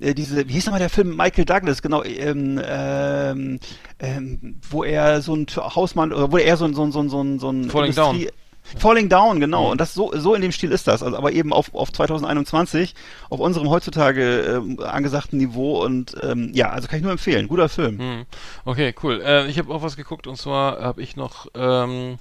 äh, 0.00 0.12
diese, 0.12 0.46
wie 0.50 0.52
hieß 0.52 0.66
nochmal 0.66 0.80
der 0.80 0.90
Film 0.90 1.16
Michael 1.16 1.46
Douglas, 1.46 1.80
genau, 1.80 2.04
ähm, 2.04 2.60
ähm, 2.62 3.58
ähm, 4.00 4.60
wo 4.68 4.84
er 4.84 5.22
so 5.22 5.34
ein 5.34 5.46
Hausmann, 5.56 6.12
oder 6.12 6.30
wo 6.30 6.36
er 6.36 6.58
so 6.58 6.66
ein, 6.66 6.74
so 6.74 6.82
ein, 6.82 6.92
so 6.92 7.00
ein, 7.00 7.08
so 7.08 7.22
ein, 7.22 7.38
so 7.38 7.50
ein 7.50 7.70
Falling 7.70 7.94
Down. 7.94 8.26
Falling 8.76 9.08
Down, 9.08 9.40
genau. 9.40 9.64
Mhm. 9.66 9.70
Und 9.72 9.80
das 9.80 9.94
so, 9.94 10.12
so 10.14 10.34
in 10.34 10.42
dem 10.42 10.52
Stil 10.52 10.72
ist 10.72 10.86
das. 10.86 11.02
Also, 11.02 11.16
aber 11.16 11.32
eben 11.32 11.52
auf, 11.52 11.74
auf 11.74 11.92
2021, 11.92 12.94
auf 13.30 13.40
unserem 13.40 13.70
heutzutage 13.70 14.40
ähm, 14.40 14.78
angesagten 14.80 15.38
Niveau. 15.38 15.82
Und 15.84 16.14
ähm, 16.22 16.50
ja, 16.54 16.70
also 16.70 16.88
kann 16.88 16.98
ich 16.98 17.02
nur 17.02 17.12
empfehlen. 17.12 17.48
Guter 17.48 17.68
Film. 17.68 17.98
Hm. 17.98 18.26
Okay, 18.64 18.94
cool. 19.02 19.22
Äh, 19.24 19.48
ich 19.48 19.58
habe 19.58 19.72
auch 19.72 19.82
was 19.82 19.96
geguckt 19.96 20.26
und 20.26 20.36
zwar 20.36 20.80
habe 20.80 21.02
ich 21.02 21.16
noch 21.16 21.46
ähm, 21.54 22.18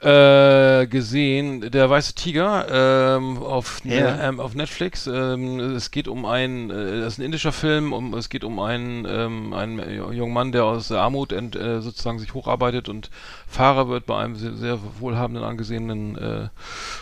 äh, 0.00 0.86
gesehen, 0.86 1.70
der 1.70 1.90
weiße 1.90 2.14
Tiger 2.14 3.16
ähm, 3.18 3.36
auf, 3.38 3.82
Ja. 3.84 4.28
ähm, 4.28 4.40
auf 4.40 4.54
Netflix. 4.54 5.06
Ähm, 5.06 5.60
es 5.60 5.90
geht 5.90 6.08
um 6.08 6.24
einen, 6.24 6.70
äh, 6.70 7.00
das 7.00 7.14
ist 7.14 7.18
ein 7.18 7.24
indischer 7.26 7.52
Film, 7.52 7.92
um, 7.92 8.14
es 8.14 8.30
geht 8.30 8.44
um 8.44 8.58
einen, 8.60 9.04
ähm, 9.06 9.52
einen 9.52 10.12
jungen 10.14 10.32
Mann, 10.32 10.52
der 10.52 10.64
aus 10.64 10.88
der 10.88 11.00
Armut 11.00 11.32
ent, 11.32 11.54
äh, 11.54 11.82
sozusagen 11.82 12.18
sich 12.18 12.32
hocharbeitet 12.32 12.88
und 12.88 13.10
Fahrer 13.50 13.88
wird 13.88 14.06
bei 14.06 14.16
einem 14.16 14.36
sehr, 14.36 14.54
sehr 14.54 14.78
wohlhabenden, 15.00 15.44
angesehenen 15.44 16.16
äh, 16.16 16.48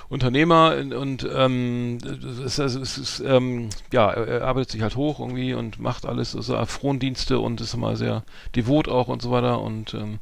Unternehmer 0.08 0.76
und 0.98 1.28
ähm, 1.30 1.98
es, 2.42 2.58
es, 2.58 2.74
es 2.74 2.96
ist, 2.96 3.20
ähm, 3.20 3.68
ja, 3.92 4.10
er 4.10 4.46
arbeitet 4.46 4.70
sich 4.70 4.80
halt 4.80 4.96
hoch 4.96 5.20
irgendwie 5.20 5.52
und 5.52 5.78
macht 5.78 6.06
alles, 6.06 6.34
also 6.34 6.64
Frondienste 6.64 7.38
und 7.38 7.60
ist 7.60 7.74
immer 7.74 7.96
sehr 7.96 8.24
devot 8.56 8.88
auch 8.88 9.08
und 9.08 9.20
so 9.20 9.30
weiter 9.30 9.60
und 9.60 9.92
ähm, 9.92 10.20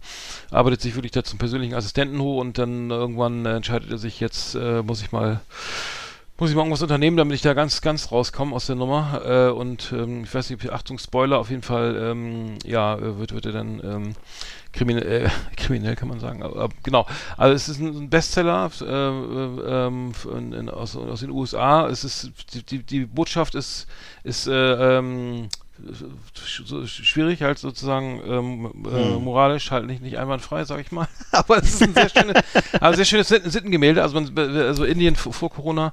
arbeitet 0.51 0.81
sich 0.81 0.97
wirklich 0.97 1.13
da 1.13 1.23
zum 1.23 1.39
persönlichen 1.39 1.75
Assistenten 1.75 2.21
hoch 2.21 2.41
und 2.41 2.59
dann 2.59 2.91
irgendwann 2.91 3.47
entscheidet 3.47 3.93
er 3.93 3.99
sich, 3.99 4.19
jetzt 4.19 4.57
äh, 4.57 4.83
muss 4.83 5.03
ich 5.03 5.13
mal 5.13 5.41
muss 6.39 6.51
ich 6.51 6.57
mal 6.57 6.63
irgendwas 6.63 6.83
unternehmen, 6.83 7.17
damit 7.17 7.35
ich 7.35 7.43
da 7.43 7.55
ganz, 7.55 7.81
ganz 7.81 8.13
rauskomme 8.13 8.55
aus 8.55 8.67
der 8.67 8.77
Nummer. 8.77 9.23
Äh, 9.25 9.51
und 9.51 9.93
ähm, 9.93 10.25
ich 10.25 10.35
weiß 10.35 10.51
nicht, 10.51 10.71
Achtung, 10.71 10.99
Spoiler, 10.99 11.39
auf 11.39 11.49
jeden 11.49 11.63
Fall, 11.63 11.97
ähm, 11.97 12.59
ja, 12.65 12.95
äh, 12.95 13.19
wird, 13.19 13.33
wird 13.33 13.47
er 13.47 13.53
dann 13.53 13.81
ähm, 13.83 14.13
kriminell, 14.77 15.27
äh, 15.27 15.29
kriminell 15.57 15.97
kann 15.97 16.09
man 16.09 16.21
sagen. 16.21 16.43
Aber, 16.43 16.69
genau. 16.83 17.07
Also 17.37 17.55
es 17.55 17.69
ist 17.69 17.81
ein 17.81 18.11
Bestseller 18.11 18.71
äh, 18.81 18.85
äh, 18.85 19.87
ähm, 19.87 20.13
in, 20.37 20.53
in, 20.53 20.71
aus, 20.71 20.97
aus 20.97 21.21
den 21.21 21.31
USA. 21.31 21.89
Es 21.89 22.05
ist 22.05 22.31
die, 22.53 22.63
die, 22.63 22.83
die 22.83 23.07
Botschaft 23.07 23.55
ist, 23.55 23.87
ist 24.23 24.47
äh, 24.47 24.99
ähm, 24.99 25.49
schwierig 26.87 27.43
halt 27.43 27.59
sozusagen 27.59 28.21
ähm, 28.27 28.71
äh, 28.91 29.19
moralisch 29.19 29.71
halt 29.71 29.87
nicht 29.87 30.03
nicht 30.03 30.19
einwandfrei 30.19 30.65
sag 30.65 30.81
ich 30.81 30.93
mal. 30.93 31.09
Aber 31.33 31.59
es 31.59 31.75
ist 31.75 31.83
ein 31.83 31.95
sehr 31.95 32.09
schönes 32.09 32.37
aber 32.81 32.97
sehr 32.97 33.05
schönes 33.05 33.29
Sitten- 33.29 33.51
Sittengemälde. 33.51 34.03
Also 34.03 34.21
man, 34.21 34.37
also 34.39 34.85
Indien 34.85 35.17
vor, 35.17 35.33
vor 35.33 35.51
Corona 35.51 35.93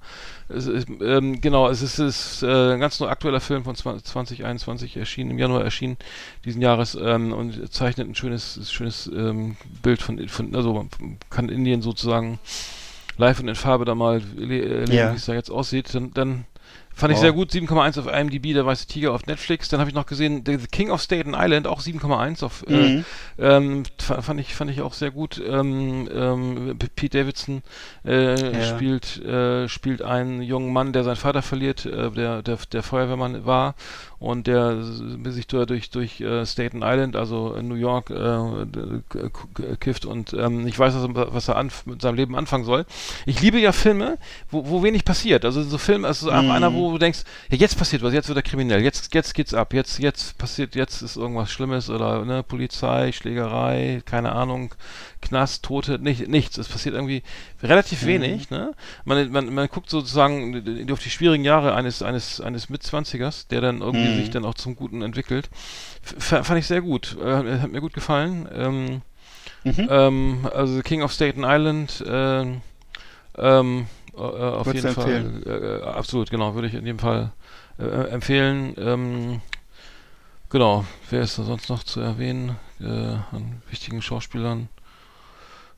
es 0.49 0.67
ähm, 1.01 1.39
genau 1.41 1.69
es 1.69 1.81
ist, 1.81 1.99
ist 1.99 2.43
äh, 2.43 2.73
ein 2.73 2.79
ganz 2.79 2.99
nur 2.99 3.09
aktueller 3.09 3.39
Film 3.39 3.63
von 3.63 3.75
20, 3.75 4.03
2021 4.05 4.97
erschienen 4.97 5.31
im 5.31 5.39
Januar 5.39 5.63
erschienen 5.63 5.97
diesen 6.45 6.61
Jahres 6.61 6.95
ähm, 6.95 7.33
und 7.33 7.71
zeichnet 7.73 8.07
ein 8.07 8.15
schönes 8.15 8.59
schönes 8.71 9.07
ähm, 9.07 9.55
Bild 9.81 10.01
von 10.01 10.27
von 10.29 10.55
also 10.55 10.73
man 10.73 10.89
kann 11.29 11.49
Indien 11.49 11.81
sozusagen 11.81 12.39
live 13.17 13.39
und 13.39 13.47
in 13.47 13.55
Farbe 13.55 13.85
da 13.85 13.95
mal 13.95 14.21
le- 14.35 14.65
erleben 14.81 14.91
Ja. 14.93 15.11
wie 15.11 15.17
es 15.17 15.25
da 15.25 15.33
jetzt 15.33 15.51
aussieht. 15.51 15.93
Dann, 15.93 16.11
dann 16.13 16.45
Fand 16.95 17.11
ich 17.11 17.17
Wow. 17.17 17.21
sehr 17.23 17.31
gut, 17.33 17.51
7,1 17.51 17.99
auf 17.99 18.05
IMDb, 18.07 18.53
der 18.53 18.65
weiße 18.65 18.85
Tiger 18.87 19.13
auf 19.13 19.25
Netflix. 19.25 19.67
Dann 19.69 19.79
habe 19.79 19.89
ich 19.89 19.95
noch 19.95 20.05
gesehen, 20.05 20.43
The 20.45 20.57
King 20.71 20.91
of 20.91 21.01
Staten 21.01 21.33
Island, 21.35 21.65
auch 21.65 21.81
7,1 21.81 22.43
auf, 22.43 22.63
äh, 22.67 22.71
Mhm. 22.71 23.05
ähm, 23.39 23.83
fa- 23.97 24.21
fand 24.21 24.39
ich, 24.39 24.53
fand 24.53 24.69
ich 24.69 24.81
auch 24.81 24.93
sehr 24.93 25.09
gut. 25.11 25.41
Ähm, 25.45 26.07
ähm, 26.13 26.77
Pete 26.95 27.17
Davidson 27.19 27.63
äh, 28.05 28.59
Ja. 28.59 28.75
spielt, 28.75 29.17
äh, 29.25 29.67
spielt 29.67 30.01
einen 30.03 30.41
jungen 30.43 30.71
Mann, 30.71 30.93
der 30.93 31.03
seinen 31.03 31.15
Vater 31.15 31.41
verliert, 31.41 31.85
äh, 31.85 32.11
der, 32.11 32.41
der, 32.43 32.57
der 32.71 32.83
Feuerwehrmann 32.83 33.45
war 33.45 33.73
und 34.19 34.45
der 34.47 34.77
sich 34.83 35.47
durch, 35.47 35.89
durch 35.89 36.21
äh, 36.21 36.45
Staten 36.45 36.81
Island, 36.83 37.15
also 37.15 37.55
in 37.55 37.67
New 37.67 37.75
York, 37.75 38.09
äh, 38.09 39.75
kifft 39.79 40.05
und 40.05 40.33
ähm, 40.33 40.67
ich 40.67 40.77
weiß, 40.77 40.93
was 41.13 41.47
er, 41.49 41.55
er 41.55 41.67
mit 41.85 42.01
seinem 42.01 42.15
Leben 42.15 42.35
anfangen 42.35 42.63
soll. 42.63 42.85
Ich 43.25 43.41
liebe 43.41 43.59
ja 43.59 43.71
Filme, 43.71 44.17
wo, 44.49 44.67
wo 44.69 44.83
wenig 44.83 45.03
passiert. 45.05 45.43
Also 45.45 45.63
so 45.63 45.77
Filme, 45.77 46.07
also 46.07 46.31
Mhm. 46.31 46.51
einer, 46.51 46.73
wo 46.73 46.82
du 46.91 46.97
denkst, 46.97 47.21
ja, 47.49 47.57
jetzt 47.57 47.77
passiert 47.77 48.01
was, 48.01 48.13
jetzt 48.13 48.27
wird 48.27 48.37
er 48.37 48.41
kriminell, 48.41 48.81
jetzt, 48.81 49.13
jetzt 49.13 49.33
geht's 49.33 49.53
ab, 49.53 49.73
jetzt, 49.73 49.99
jetzt 49.99 50.37
passiert, 50.37 50.75
jetzt 50.75 51.01
ist 51.01 51.15
irgendwas 51.15 51.51
Schlimmes 51.51 51.89
oder 51.89 52.25
ne, 52.25 52.43
Polizei, 52.43 53.11
Schlägerei, 53.11 54.01
keine 54.05 54.31
Ahnung, 54.33 54.73
Knast, 55.21 55.63
Tote, 55.63 55.99
nicht, 55.99 56.27
nichts. 56.27 56.57
Es 56.57 56.67
passiert 56.67 56.95
irgendwie 56.95 57.23
relativ 57.61 58.05
wenig, 58.05 58.49
ne? 58.49 58.73
Man, 59.05 59.31
man, 59.31 59.53
man 59.53 59.67
guckt 59.69 59.89
sozusagen 59.89 60.89
auf 60.91 60.99
die 60.99 61.09
schwierigen 61.09 61.43
Jahre 61.45 61.75
eines, 61.75 62.01
eines, 62.01 62.41
eines 62.41 62.69
Mitzwanzigers, 62.69 63.47
der 63.47 63.61
dann 63.61 63.81
irgendwie 63.81 64.09
Mhm. 64.09 64.15
sich 64.15 64.29
dann 64.29 64.45
auch 64.45 64.55
zum 64.55 64.75
Guten 64.75 65.01
entwickelt. 65.01 65.49
F 66.05 66.45
fand 66.45 66.59
ich 66.59 66.67
sehr 66.67 66.81
gut. 66.81 67.17
Äh, 67.23 67.59
hat 67.59 67.71
mir 67.71 67.81
gut 67.81 67.93
gefallen. 67.93 68.47
Ähm, 68.53 69.01
Mhm. 69.63 69.87
ähm, 69.89 70.49
also 70.53 70.81
King 70.81 71.03
of 71.03 71.13
Staten 71.13 71.43
Island, 71.45 72.03
ähm, 72.05 72.61
ähm, 73.37 73.85
äh, 74.15 74.19
auf 74.19 74.65
Würdest 74.65 74.85
jeden 74.85 74.95
Fall, 74.95 75.41
äh, 75.45 75.49
äh, 75.49 75.83
absolut, 75.83 76.29
genau, 76.29 76.55
würde 76.55 76.67
ich 76.67 76.73
in 76.73 76.85
dem 76.85 76.99
Fall 76.99 77.31
äh, 77.79 77.83
empfehlen. 78.09 78.75
Ähm, 78.77 79.41
genau, 80.49 80.85
wer 81.09 81.21
ist 81.21 81.39
da 81.39 81.43
sonst 81.43 81.69
noch 81.69 81.83
zu 81.83 81.99
erwähnen 81.99 82.57
äh, 82.79 82.85
an 82.85 83.61
wichtigen 83.69 84.01
Schauspielern? 84.01 84.69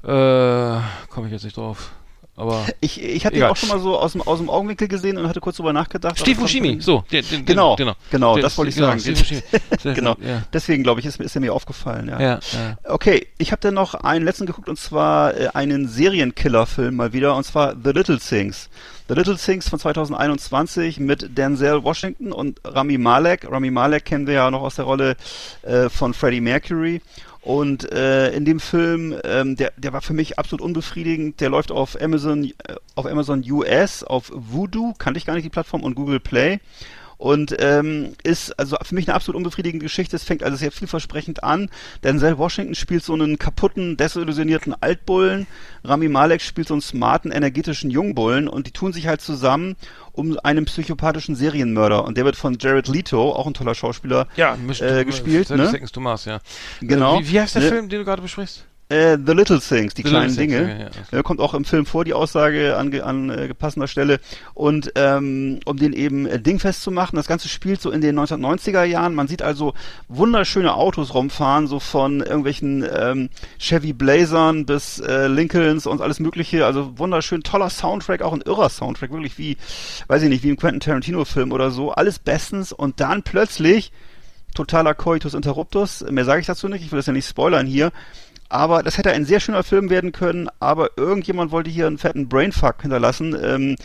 Äh, 0.04 0.80
komme 1.10 1.28
ich 1.28 1.32
jetzt 1.32 1.43
nicht 1.43 1.58
drauf. 1.58 1.91
Aber 2.38 2.65
Ich, 2.82 3.02
ich 3.02 3.26
hatte 3.26 3.38
ihn 3.38 3.43
auch 3.43 3.56
schon 3.56 3.69
mal 3.69 3.80
so 3.80 3.98
aus 3.98 4.12
dem, 4.12 4.21
aus 4.21 4.39
dem 4.39 4.50
Augenwinkel 4.50 4.88
gesehen 4.89 5.17
und 5.17 5.28
hatte 5.28 5.39
kurz 5.39 5.56
drüber 5.56 5.71
nachgedacht. 5.71 6.19
Steve 6.19 6.41
Buscemi, 6.41 6.69
fand- 6.71 6.84
so, 6.84 7.04
den, 7.12 7.24
den, 7.30 7.45
Genau, 7.45 7.76
den, 7.78 7.86
genau, 7.86 7.95
genau, 8.12 8.36
Den- 8.36 8.41
das 8.43 8.58
wollte 8.58 8.69
ich 8.69 8.76
genau, 8.76 8.98
sagen. 8.98 9.41
Genau. 9.95 10.17
Ja, 10.21 10.43
Deswegen, 10.52 10.84
glaube 10.84 11.00
ich, 11.00 11.06
ist, 11.06 11.19
ist 11.21 11.36
er 11.36 11.41
mir 11.41 11.54
aufgefallen, 11.54 12.10
ja. 12.10 12.19
ja, 12.19 12.39
ja. 12.54 12.78
Okay, 12.84 13.28
ich 13.38 13.52
habe 13.52 13.62
dann 13.62 13.74
noch 13.76 13.93
einen 13.93 14.26
letzten 14.26 14.45
geguckt 14.45 14.67
und 14.67 14.78
zwar 14.78 15.34
äh, 15.36 15.48
einen 15.54 15.88
Serienkiller-Film 15.88 16.95
mal 16.95 17.13
wieder 17.13 17.36
und 17.38 17.45
zwar 17.45 17.74
The 17.82 17.91
Little 17.91 18.19
Things. 18.19 18.69
The 19.08 19.13
Little 19.13 19.38
Things 19.38 19.69
von 19.69 19.80
2021 19.80 21.00
mit 21.00 21.38
Denzel 21.38 21.84
Washington 21.84 22.32
und 22.32 22.60
Rami 22.65 22.98
Malek. 22.98 23.50
Rami 23.50 23.69
Malek 23.71 24.04
kennen 24.04 24.28
wir 24.28 24.34
ja 24.34 24.52
noch 24.52 24.62
aus 24.62 24.76
der 24.76 24.86
Rolle 24.86 25.15
äh, 25.62 25.89
von 25.89 26.13
Freddie 26.13 26.41
Mercury. 26.41 27.02
Und 27.45 27.91
äh, 27.91 28.31
in 28.31 28.43
dem 28.43 28.60
Film, 28.60 29.15
ähm, 29.23 29.55
der, 29.55 29.71
der 29.77 29.93
war 29.93 30.01
für 30.01 30.13
mich 30.13 30.39
absolut 30.39 30.65
unbefriedigend. 30.65 31.39
Der 31.41 31.49
läuft 31.49 31.71
auf 31.71 31.95
Amazon, 32.01 32.45
äh, 32.45 32.75
auf 32.95 33.05
Amazon 33.05 33.43
US, 33.47 34.03
auf 34.03 34.31
Voodoo, 34.34 34.93
kannte 34.97 35.19
ich 35.19 35.25
gar 35.25 35.36
nicht 35.36 35.45
die 35.45 35.51
Plattform, 35.51 35.84
und 35.84 35.93
Google 35.93 36.19
Play. 36.19 36.60
Und 37.17 37.56
ähm, 37.60 38.13
ist 38.23 38.58
also 38.60 38.78
für 38.82 38.95
mich 38.95 39.08
eine 39.08 39.15
absolut 39.15 39.38
unbefriedigende 39.38 39.86
Geschichte. 39.86 40.15
Es 40.15 40.23
fängt 40.23 40.43
also 40.43 40.58
sehr 40.58 40.71
vielversprechend 40.71 41.43
an. 41.43 41.69
Denzel 42.04 42.38
Washington 42.38 42.75
spielt 42.75 43.04
so 43.04 43.13
einen 43.13 43.39
kaputten, 43.39 43.97
desillusionierten 43.97 44.75
Altbullen. 44.82 45.47
Rami 45.84 46.08
Malek 46.10 46.41
spielt 46.41 46.67
so 46.67 46.73
einen 46.73 46.82
smarten, 46.82 47.32
energetischen 47.32 47.89
Jungbullen. 47.89 48.47
Und 48.47 48.67
die 48.67 48.71
tun 48.71 48.93
sich 48.93 49.08
halt 49.08 49.21
zusammen 49.21 49.75
um 50.12 50.38
einen 50.43 50.65
psychopathischen 50.65 51.36
Serienmörder. 51.36 52.06
Und 52.06 52.17
der 52.17 52.25
wird 52.25 52.36
von 52.36 52.58
Jared 52.60 52.88
Leto, 52.88 53.32
auch 53.32 53.47
ein 53.47 53.54
toller 53.54 53.75
Schauspieler, 53.75 54.28
Ja, 54.36 54.58
äh, 54.80 55.06
gespielt, 55.06 55.49
ne? 55.49 55.67
Seconds 55.69 55.91
to 55.91 55.99
Mars, 55.99 56.25
ja. 56.25 56.39
Genau. 56.82 57.19
Wie, 57.19 57.32
wie 57.32 57.39
heißt 57.39 57.56
der 57.56 57.63
Ne? 57.63 57.69
Film, 57.69 57.89
den 57.89 57.99
du 57.99 58.06
gerade 58.06 58.21
besprichst? 58.21 58.65
Äh, 58.88 59.17
The 59.17 59.33
Little 59.33 59.60
Things, 59.60 59.96
die 59.96 60.04
The 60.04 60.10
kleinen 60.10 60.36
Things, 60.36 60.38
Dinge. 60.38 60.62
okay, 60.62 60.79
ja, 60.79 60.88
okay. 60.88 61.19
Äh, 61.19 61.23
kommt 61.23 61.40
auch 61.40 61.56
im 61.56 61.65
Film 61.65 61.88
vor, 61.88 62.06
die 62.06 62.13
Aussage 62.13 62.77
an, 62.77 62.94
an 63.02 63.29
äh, 63.31 63.54
passender 63.56 63.88
Stelle. 63.88 64.19
Und 64.54 64.92
ähm, 64.96 65.60
um 65.65 65.77
den 65.77 65.92
eben 65.92 66.27
äh, 66.27 66.40
dingfest 66.40 66.83
zu 66.83 66.92
machen, 66.92 67.15
das 67.15 67.27
Ganze 67.27 67.50
spielt 67.50 67.81
so 67.81 67.90
in 67.90 68.02
den 68.02 68.19
1990er 68.19 68.83
Jahren. 68.83 69.15
Man 69.15 69.27
sieht 69.27 69.42
also 69.42 69.73
wunderschöne 70.08 70.75
Autos 70.75 71.15
rumfahren, 71.15 71.65
so 71.65 71.79
von 71.79 72.19
irgendwelchen 72.19 72.86
ähm, 72.96 73.29
Chevy 73.58 73.94
Blazern 73.94 74.67
bis 74.67 75.00
äh, 75.00 75.27
Lincolns 75.27 75.88
und 75.88 76.02
alles 76.02 76.19
mögliche. 76.19 76.67
Also 76.67 76.98
wunderschön, 77.00 77.42
toller 77.42 77.71
Soundtrack, 77.71 78.21
auch 78.21 78.33
ein 78.33 78.42
irrer 78.42 78.69
Soundtrack, 78.69 79.12
wirklich 79.12 79.40
wie, 79.40 79.58
weiß 80.08 80.21
ich 80.21 80.29
nicht, 80.29 80.44
wie 80.44 80.50
im 80.50 80.58
Quentin 80.58 80.79
Tarantino-Film 80.79 81.52
oder 81.52 81.71
so. 81.71 81.92
Alles 81.92 82.19
bestens. 82.19 82.71
Und 82.71 83.00
dann 83.00 83.23
plötzlich 83.23 83.92
totaler 84.54 84.94
Coitus 84.94 85.33
Interruptus. 85.33 86.04
Mehr 86.10 86.25
sage 86.25 86.42
ich 86.42 86.48
dazu 86.48 86.67
nicht, 86.67 86.83
ich 86.83 86.92
will 86.92 86.98
das 86.98 87.06
ja 87.06 87.13
nicht 87.13 87.27
spoilern 87.27 87.67
hier. 87.67 87.92
Aber 88.50 88.83
das 88.83 88.98
hätte 88.98 89.12
ein 89.12 89.25
sehr 89.25 89.39
schöner 89.39 89.63
Film 89.63 89.89
werden 89.89 90.12
können, 90.12 90.50
aber 90.60 90.91
irgendjemand 90.98 91.52
wollte 91.52 91.69
hier 91.69 91.87
einen 91.87 91.98
fetten 91.98 92.29
Brainfuck 92.29 92.81
hinterlassen. 92.81 93.35
Ähm, 93.41 93.75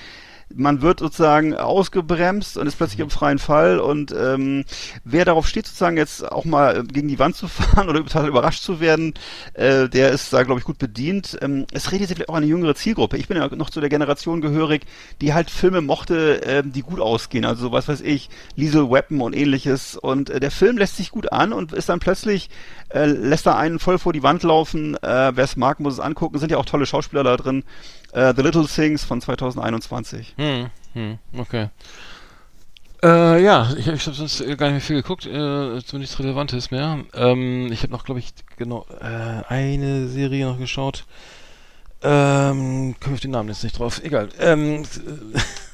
man 0.55 0.83
wird 0.83 1.01
sozusagen 1.01 1.55
ausgebremst 1.55 2.57
und 2.57 2.67
ist 2.67 2.77
plötzlich 2.77 3.01
im 3.01 3.11
freien 3.11 3.39
Fall 3.39 3.79
und 3.79 4.13
ähm, 4.13 4.65
wer 5.05 5.25
darauf 5.25 5.47
steht, 5.47 5.67
sozusagen 5.67 5.97
jetzt 5.97 6.31
auch 6.31 6.45
mal 6.45 6.79
äh, 6.79 6.83
gegen 6.83 7.09
die 7.09 7.19
Wand 7.19 7.37
zu 7.37 7.49
fahren 7.49 7.89
oder 7.89 8.01
total 8.01 8.29
überrascht 8.29 8.63
zu 8.63 8.81
werden, 8.81 9.15
äh, 9.55 9.89
der 9.89 10.11
ist 10.11 10.33
da, 10.33 10.43
glaube 10.43 10.61
ich, 10.61 10.67
gut 10.67 10.79
bedient. 10.79 11.39
Ähm, 11.41 11.67
es 11.73 11.93
redet 11.93 12.09
sich 12.09 12.17
vielleicht 12.17 12.31
auch 12.31 12.35
eine 12.35 12.47
jüngere 12.47 12.75
Zielgruppe. 12.75 13.17
Ich 13.17 13.29
bin 13.29 13.37
ja 13.37 13.49
noch 13.49 13.71
zu 13.71 13.81
der 13.81 13.89
Generation 13.89 14.41
gehörig, 14.41 14.83
die 15.21 15.35
halt 15.35 15.51
Filme 15.51 15.81
mochte, 15.81 16.41
ähm, 16.45 16.73
die 16.73 16.83
gut 16.83 17.01
ausgehen. 17.01 17.45
Also 17.45 17.63
so 17.63 17.73
was 17.73 17.89
weiß 17.89 18.01
ich, 18.01 18.29
Liesel 18.57 18.91
Weapon 18.91 19.21
und 19.21 19.37
ähnliches. 19.37 19.97
Und 19.97 20.31
äh, 20.31 20.41
der 20.41 20.51
Film 20.51 20.79
lässt 20.79 20.97
sich 20.97 21.11
gut 21.11 21.33
an 21.33 21.53
und 21.53 21.73
ist 21.73 21.89
dann 21.89 22.01
plötzlich, 22.01 22.51
äh, 22.89 23.07
lässt 23.07 23.47
er 23.47 23.57
einen 23.57 23.79
voll 23.79 23.99
vor 23.99 24.13
die 24.13 24.23
Wand 24.23 24.43
laufen. 24.43 24.97
Äh, 24.97 25.33
Wer 25.35 25.45
es 25.45 25.57
mag, 25.57 25.81
muss 25.81 25.95
es 25.95 26.01
angucken. 26.01 26.39
Sind 26.39 26.51
ja 26.51 26.59
auch 26.59 26.65
tolle 26.65 26.87
Schauspieler 26.87 27.23
da 27.23 27.37
drin. 27.37 27.65
Äh, 28.13 28.35
The 28.35 28.43
Little 28.43 28.67
Things 28.67 29.05
von 29.05 29.21
2021. 29.21 30.35
Hm, 30.37 30.71
hm, 30.95 31.19
okay. 31.37 31.69
Äh, 33.03 33.43
ja, 33.43 33.73
ich, 33.79 33.87
ich 33.87 34.07
habe 34.07 34.17
sonst 34.17 34.39
gar 34.59 34.67
nicht 34.67 34.73
mehr 34.73 34.81
viel 34.81 34.97
geguckt, 34.97 35.25
äh, 35.25 35.31
zumindest 35.31 35.95
nichts 35.95 36.19
Relevantes 36.19 36.71
mehr. 36.71 37.05
Ähm, 37.15 37.73
ich 37.73 37.83
habe 37.83 37.93
noch, 37.93 38.05
glaube 38.05 38.21
ich, 38.21 38.33
genau 38.59 38.87
äh, 39.01 39.43
eine 39.49 40.09
Serie 40.09 40.47
noch 40.47 40.59
geschaut. 40.59 41.07
Ähm, 42.03 42.95
komme 43.01 43.15
ich 43.15 43.21
den 43.21 43.31
Namen 43.31 43.49
jetzt 43.49 43.63
nicht 43.63 43.79
drauf. 43.79 44.03
Egal. 44.03 44.29
Ähm, 44.39 44.85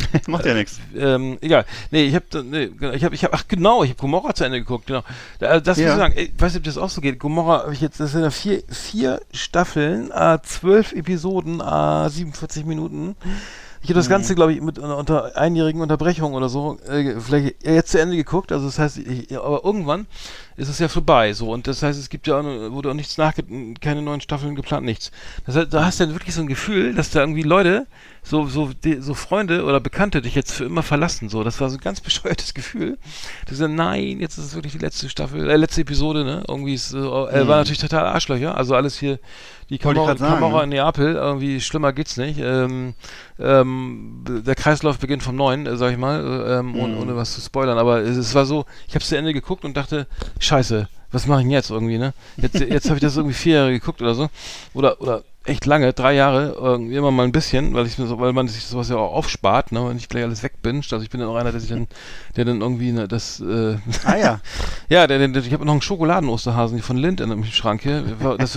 Macht 0.26 0.44
ja 0.46 0.54
nichts. 0.54 0.80
ähm, 0.96 1.38
egal. 1.40 1.64
Nee, 1.90 2.04
ich 2.04 2.14
habe 2.14 2.24
nee, 2.44 2.70
ich 2.94 3.04
habe 3.04 3.14
ich 3.14 3.24
habe 3.24 3.34
ach 3.34 3.46
genau, 3.48 3.82
ich 3.84 3.90
habe 3.90 4.00
Gomorra 4.00 4.34
zu 4.34 4.44
Ende 4.44 4.58
geguckt, 4.60 4.86
genau. 4.86 5.02
Da, 5.38 5.60
das 5.60 5.76
muss 5.78 5.84
Ja. 5.86 5.92
ich 5.92 5.98
sagen, 5.98 6.14
ich 6.16 6.32
weiß 6.38 6.52
nicht, 6.54 6.60
ob 6.60 6.64
das 6.64 6.78
auch 6.78 6.90
so 6.90 7.00
geht. 7.00 7.18
Gomorra 7.18 7.62
habe 7.62 7.72
ich 7.74 7.80
jetzt 7.80 8.00
das 8.00 8.12
sind 8.12 8.22
ja 8.22 8.30
vier 8.30 8.62
vier 8.68 9.20
Staffeln, 9.32 10.10
äh, 10.10 10.38
zwölf 10.42 10.92
Episoden, 10.92 11.60
äh, 11.60 12.08
47 12.08 12.64
Minuten. 12.64 13.16
Ich 13.84 13.88
habe 13.88 13.98
das 13.98 14.08
Ganze, 14.08 14.36
glaube 14.36 14.52
ich, 14.52 14.60
mit 14.60 14.78
einer 14.78 14.96
unter 14.96 15.36
einjährigen 15.36 15.80
Unterbrechung 15.82 16.34
oder 16.34 16.48
so 16.48 16.78
äh, 16.88 17.18
vielleicht 17.18 17.66
jetzt 17.66 17.90
zu 17.90 18.00
Ende 18.00 18.14
geguckt. 18.16 18.52
Also 18.52 18.66
das 18.66 18.78
heißt, 18.78 18.98
ich, 18.98 19.36
aber 19.36 19.64
irgendwann 19.64 20.06
ist 20.56 20.68
es 20.68 20.78
ja 20.78 20.88
vorbei 20.88 21.32
so 21.32 21.50
und 21.50 21.66
das 21.66 21.82
heißt, 21.82 21.98
es 21.98 22.08
gibt 22.08 22.26
ja 22.26 22.38
auch, 22.38 22.44
wurde 22.72 22.90
auch 22.90 22.94
nichts 22.94 23.18
nachge 23.18 23.44
keine 23.80 24.02
neuen 24.02 24.20
Staffeln 24.20 24.54
geplant, 24.54 24.84
nichts. 24.84 25.10
Das 25.46 25.56
heißt, 25.56 25.72
da 25.72 25.84
hast 25.84 26.00
du 26.00 26.04
dann 26.04 26.14
wirklich 26.14 26.34
so 26.34 26.42
ein 26.42 26.46
Gefühl, 26.46 26.94
dass 26.94 27.10
da 27.10 27.20
irgendwie 27.20 27.42
Leute, 27.42 27.86
so 28.24 28.46
so 28.46 28.70
so 29.00 29.14
Freunde 29.14 29.64
oder 29.64 29.80
Bekannte 29.80 30.22
dich 30.22 30.34
jetzt 30.34 30.52
für 30.52 30.64
immer 30.64 30.82
verlassen. 30.82 31.28
So, 31.28 31.42
das 31.42 31.60
war 31.60 31.70
so 31.70 31.76
ein 31.76 31.80
ganz 31.80 32.00
bescheuertes 32.02 32.54
Gefühl. 32.54 32.98
Du 33.48 33.54
sagst, 33.54 33.74
nein, 33.74 34.20
jetzt 34.20 34.38
ist 34.38 34.46
es 34.46 34.54
wirklich 34.54 34.72
die 34.72 34.78
letzte 34.78 35.08
Staffel, 35.08 35.50
äh, 35.50 35.56
letzte 35.56 35.80
Episode, 35.80 36.24
ne? 36.24 36.44
Irgendwie 36.46 36.74
ist, 36.74 36.94
äh, 36.94 36.98
äh, 36.98 37.48
war 37.48 37.58
natürlich 37.58 37.80
total 37.80 38.06
Arschlöcher. 38.06 38.56
Also 38.56 38.76
alles 38.76 38.98
hier, 38.98 39.18
die 39.70 39.78
Kamera, 39.78 40.16
sagen, 40.16 40.34
Kamera 40.34 40.58
ne? 40.58 40.64
in 40.64 40.68
Neapel, 40.70 41.14
irgendwie 41.16 41.60
schlimmer 41.60 41.92
geht's 41.92 42.16
nicht. 42.16 42.38
Ähm, 42.38 42.94
ähm, 43.40 44.22
der 44.24 44.54
Kreislauf 44.54 44.98
beginnt 44.98 45.22
vom 45.22 45.34
Neuen, 45.34 45.66
äh, 45.66 45.76
sag 45.76 45.90
ich 45.90 45.98
mal, 45.98 46.20
äh, 46.20 46.58
ähm, 46.58 46.76
ohne, 46.76 46.96
ohne 46.98 47.16
was 47.16 47.34
zu 47.34 47.40
spoilern. 47.40 47.78
Aber 47.78 48.00
es, 48.02 48.16
es 48.16 48.34
war 48.34 48.46
so, 48.46 48.66
ich 48.86 48.94
habe 48.94 49.04
zu 49.04 49.16
Ende 49.16 49.32
geguckt 49.32 49.64
und 49.64 49.76
dachte, 49.76 50.06
scheiße, 50.42 50.88
was 51.10 51.26
mache 51.26 51.40
ich 51.40 51.44
denn 51.44 51.50
jetzt 51.52 51.70
irgendwie, 51.70 51.98
ne? 51.98 52.14
Jetzt, 52.36 52.58
jetzt 52.60 52.86
habe 52.86 52.96
ich 52.96 53.02
das 53.02 53.16
irgendwie 53.16 53.34
vier 53.34 53.56
Jahre 53.56 53.72
geguckt 53.72 54.00
oder 54.02 54.14
so. 54.14 54.28
Oder, 54.74 55.00
oder 55.00 55.22
echt 55.44 55.66
lange, 55.66 55.92
drei 55.92 56.14
Jahre, 56.14 56.54
irgendwie 56.56 56.94
immer 56.94 57.10
mal 57.10 57.24
ein 57.24 57.32
bisschen, 57.32 57.74
weil 57.74 57.84
ich 57.86 57.98
mir 57.98 58.06
so, 58.06 58.20
weil 58.20 58.32
man 58.32 58.46
sich 58.46 58.64
sowas 58.64 58.88
ja 58.88 58.96
auch 58.96 59.12
aufspart, 59.12 59.72
ne, 59.72 59.84
wenn 59.88 59.96
ich 59.96 60.08
gleich 60.08 60.22
alles 60.22 60.44
wegbinscht. 60.44 60.92
Also 60.92 61.02
ich 61.02 61.10
bin 61.10 61.18
dann 61.18 61.28
auch 61.28 61.34
einer, 61.34 61.50
der 61.50 61.60
sich 61.60 61.68
dann, 61.68 61.88
der 62.36 62.44
dann 62.44 62.60
irgendwie 62.60 62.92
ne, 62.92 63.08
das, 63.08 63.40
äh, 63.40 63.76
Ah 64.04 64.16
ja. 64.16 64.40
ja, 64.88 65.06
der, 65.08 65.26
der, 65.26 65.42
ich 65.44 65.52
habe 65.52 65.64
noch 65.66 65.72
einen 65.72 65.82
Schokoladen-Osterhasen 65.82 66.80
von 66.80 66.96
Lind 66.96 67.20
in 67.20 67.30
dem 67.30 67.42
Schrank 67.44 67.82
hier. 67.82 68.04
Das, 68.38 68.56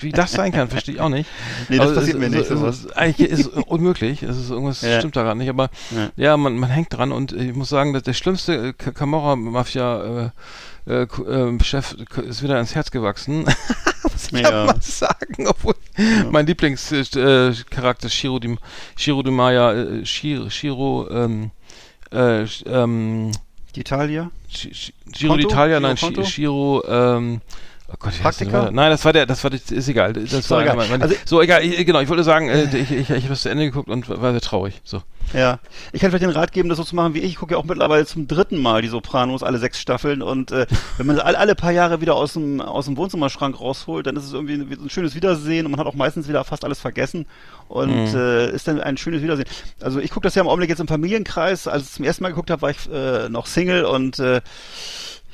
wie 0.00 0.10
das 0.12 0.32
sein 0.32 0.52
kann, 0.52 0.68
verstehe 0.68 0.94
ich 0.94 1.00
auch 1.02 1.10
nicht. 1.10 1.28
Nee, 1.68 1.76
das 1.76 1.86
Aber 1.88 1.94
passiert 1.96 2.16
es- 2.16 2.20
mir 2.30 2.30
nicht, 2.30 2.48
sowas. 2.48 2.84
es- 2.86 2.92
Eigentlich 2.92 3.28
ist 3.30 3.40
es 3.40 3.46
unmöglich. 3.48 4.22
Es 4.22 4.38
ist 4.38 4.48
irgendwas 4.50 4.80
Ja. 4.80 4.98
stimmt 4.98 5.16
da 5.16 5.22
gerade 5.22 5.38
nicht. 5.38 5.50
Aber 5.50 5.68
Ja. 5.94 6.08
ja, 6.16 6.36
man, 6.38 6.56
man 6.56 6.70
hängt 6.70 6.96
dran 6.96 7.12
und 7.12 7.32
ich 7.34 7.54
muss 7.54 7.68
sagen, 7.68 7.92
dass 7.92 8.04
der 8.04 8.14
schlimmste 8.14 8.72
Camorra-Mafia 8.72 10.24
äh, 10.26 10.30
äh, 10.86 11.02
äh, 11.02 11.58
Chef 11.64 11.94
ist 12.28 12.42
wieder 12.42 12.58
ins 12.60 12.74
Herz 12.74 12.90
gewachsen. 12.90 13.44
Was 14.02 14.28
ich 14.32 14.40
Ja. 14.40 14.66
man 14.66 14.80
sagen, 14.80 15.46
obwohl 15.46 15.74
mein 16.30 16.46
Lieblingscharakter 16.46 18.06
äh, 18.06 18.10
Shiro 18.10 18.38
Di, 18.38 18.56
Shiro 18.96 19.22
Di 19.22 19.30
Maya, 19.30 19.72
äh, 19.72 20.04
Shiro, 20.06 20.48
Shiro 20.50 21.08
ähm, 21.10 21.50
äh, 22.12 22.44
ähm, 22.66 23.32
Die 23.74 23.80
Italia. 23.80 24.30
Gi- 24.48 24.70
Gi- 24.70 24.92
Giro 25.12 25.32
Konto? 25.34 25.48
d'Italia, 25.48 25.80
nein, 25.80 25.96
Giro, 25.96 26.82
ähm, 26.88 27.40
oh 27.88 27.94
Gott, 27.98 28.12
Praktika? 28.20 28.70
Nein, 28.70 28.90
das 28.90 29.04
war 29.04 29.12
der, 29.12 29.26
das 29.26 29.42
war, 29.44 29.50
das 29.50 29.70
ist 29.70 29.88
egal. 29.88 30.12
Das 30.12 30.50
war 30.50 30.62
egal. 30.62 30.76
mein- 30.76 31.02
Also- 31.02 31.14
so, 31.24 31.40
egal, 31.42 31.62
ich, 31.64 31.84
genau, 31.86 32.00
ich 32.00 32.08
wollte 32.08 32.24
sagen, 32.24 32.48
äh, 32.48 32.64
ich, 32.76 32.90
ich, 32.90 33.10
ich 33.10 33.10
habe 33.10 33.28
das 33.28 33.42
zu 33.42 33.48
Ende 33.48 33.64
geguckt 33.64 33.88
und 33.88 34.08
war 34.08 34.32
sehr 34.32 34.40
traurig, 34.40 34.80
so. 34.84 35.02
Ja, 35.34 35.58
ich 35.92 36.00
kann 36.00 36.10
vielleicht 36.10 36.22
den 36.22 36.30
Rat 36.30 36.52
geben, 36.52 36.68
das 36.68 36.78
so 36.78 36.84
zu 36.84 36.94
machen 36.94 37.14
wie 37.14 37.18
ich. 37.18 37.30
Ich 37.32 37.36
gucke 37.36 37.54
ja 37.54 37.58
auch 37.58 37.64
mittlerweile 37.64 38.06
zum 38.06 38.28
dritten 38.28 38.58
Mal 38.58 38.82
die 38.82 38.86
Sopranos, 38.88 39.42
alle 39.42 39.58
sechs 39.58 39.80
Staffeln. 39.80 40.22
Und 40.22 40.52
äh, 40.52 40.66
wenn 40.98 41.06
man 41.06 41.18
alle, 41.18 41.36
alle 41.36 41.56
paar 41.56 41.72
Jahre 41.72 42.00
wieder 42.00 42.14
aus 42.14 42.34
dem, 42.34 42.60
aus 42.60 42.84
dem 42.84 42.96
Wohnzimmerschrank 42.96 43.60
rausholt, 43.60 44.06
dann 44.06 44.14
ist 44.14 44.24
es 44.24 44.32
irgendwie 44.32 44.54
ein, 44.54 44.70
ein 44.84 44.88
schönes 44.88 45.16
Wiedersehen 45.16 45.66
und 45.66 45.72
man 45.72 45.80
hat 45.80 45.88
auch 45.88 45.94
meistens 45.94 46.28
wieder 46.28 46.44
fast 46.44 46.64
alles 46.64 46.78
vergessen 46.78 47.26
und 47.66 48.14
äh, 48.14 48.52
ist 48.52 48.68
dann 48.68 48.80
ein 48.80 48.96
schönes 48.96 49.20
Wiedersehen. 49.20 49.46
Also 49.80 49.98
ich 49.98 50.12
gucke 50.12 50.24
das 50.28 50.36
ja 50.36 50.42
im 50.42 50.48
Augenblick 50.48 50.70
jetzt 50.70 50.78
im 50.80 50.86
Familienkreis. 50.86 51.66
Als 51.66 51.82
ich 51.86 51.90
zum 51.92 52.04
ersten 52.04 52.22
Mal 52.22 52.28
geguckt 52.28 52.50
habe, 52.52 52.62
war 52.62 52.70
ich 52.70 52.88
äh, 52.88 53.28
noch 53.28 53.46
Single 53.46 53.84
und 53.84 54.20
äh, 54.20 54.40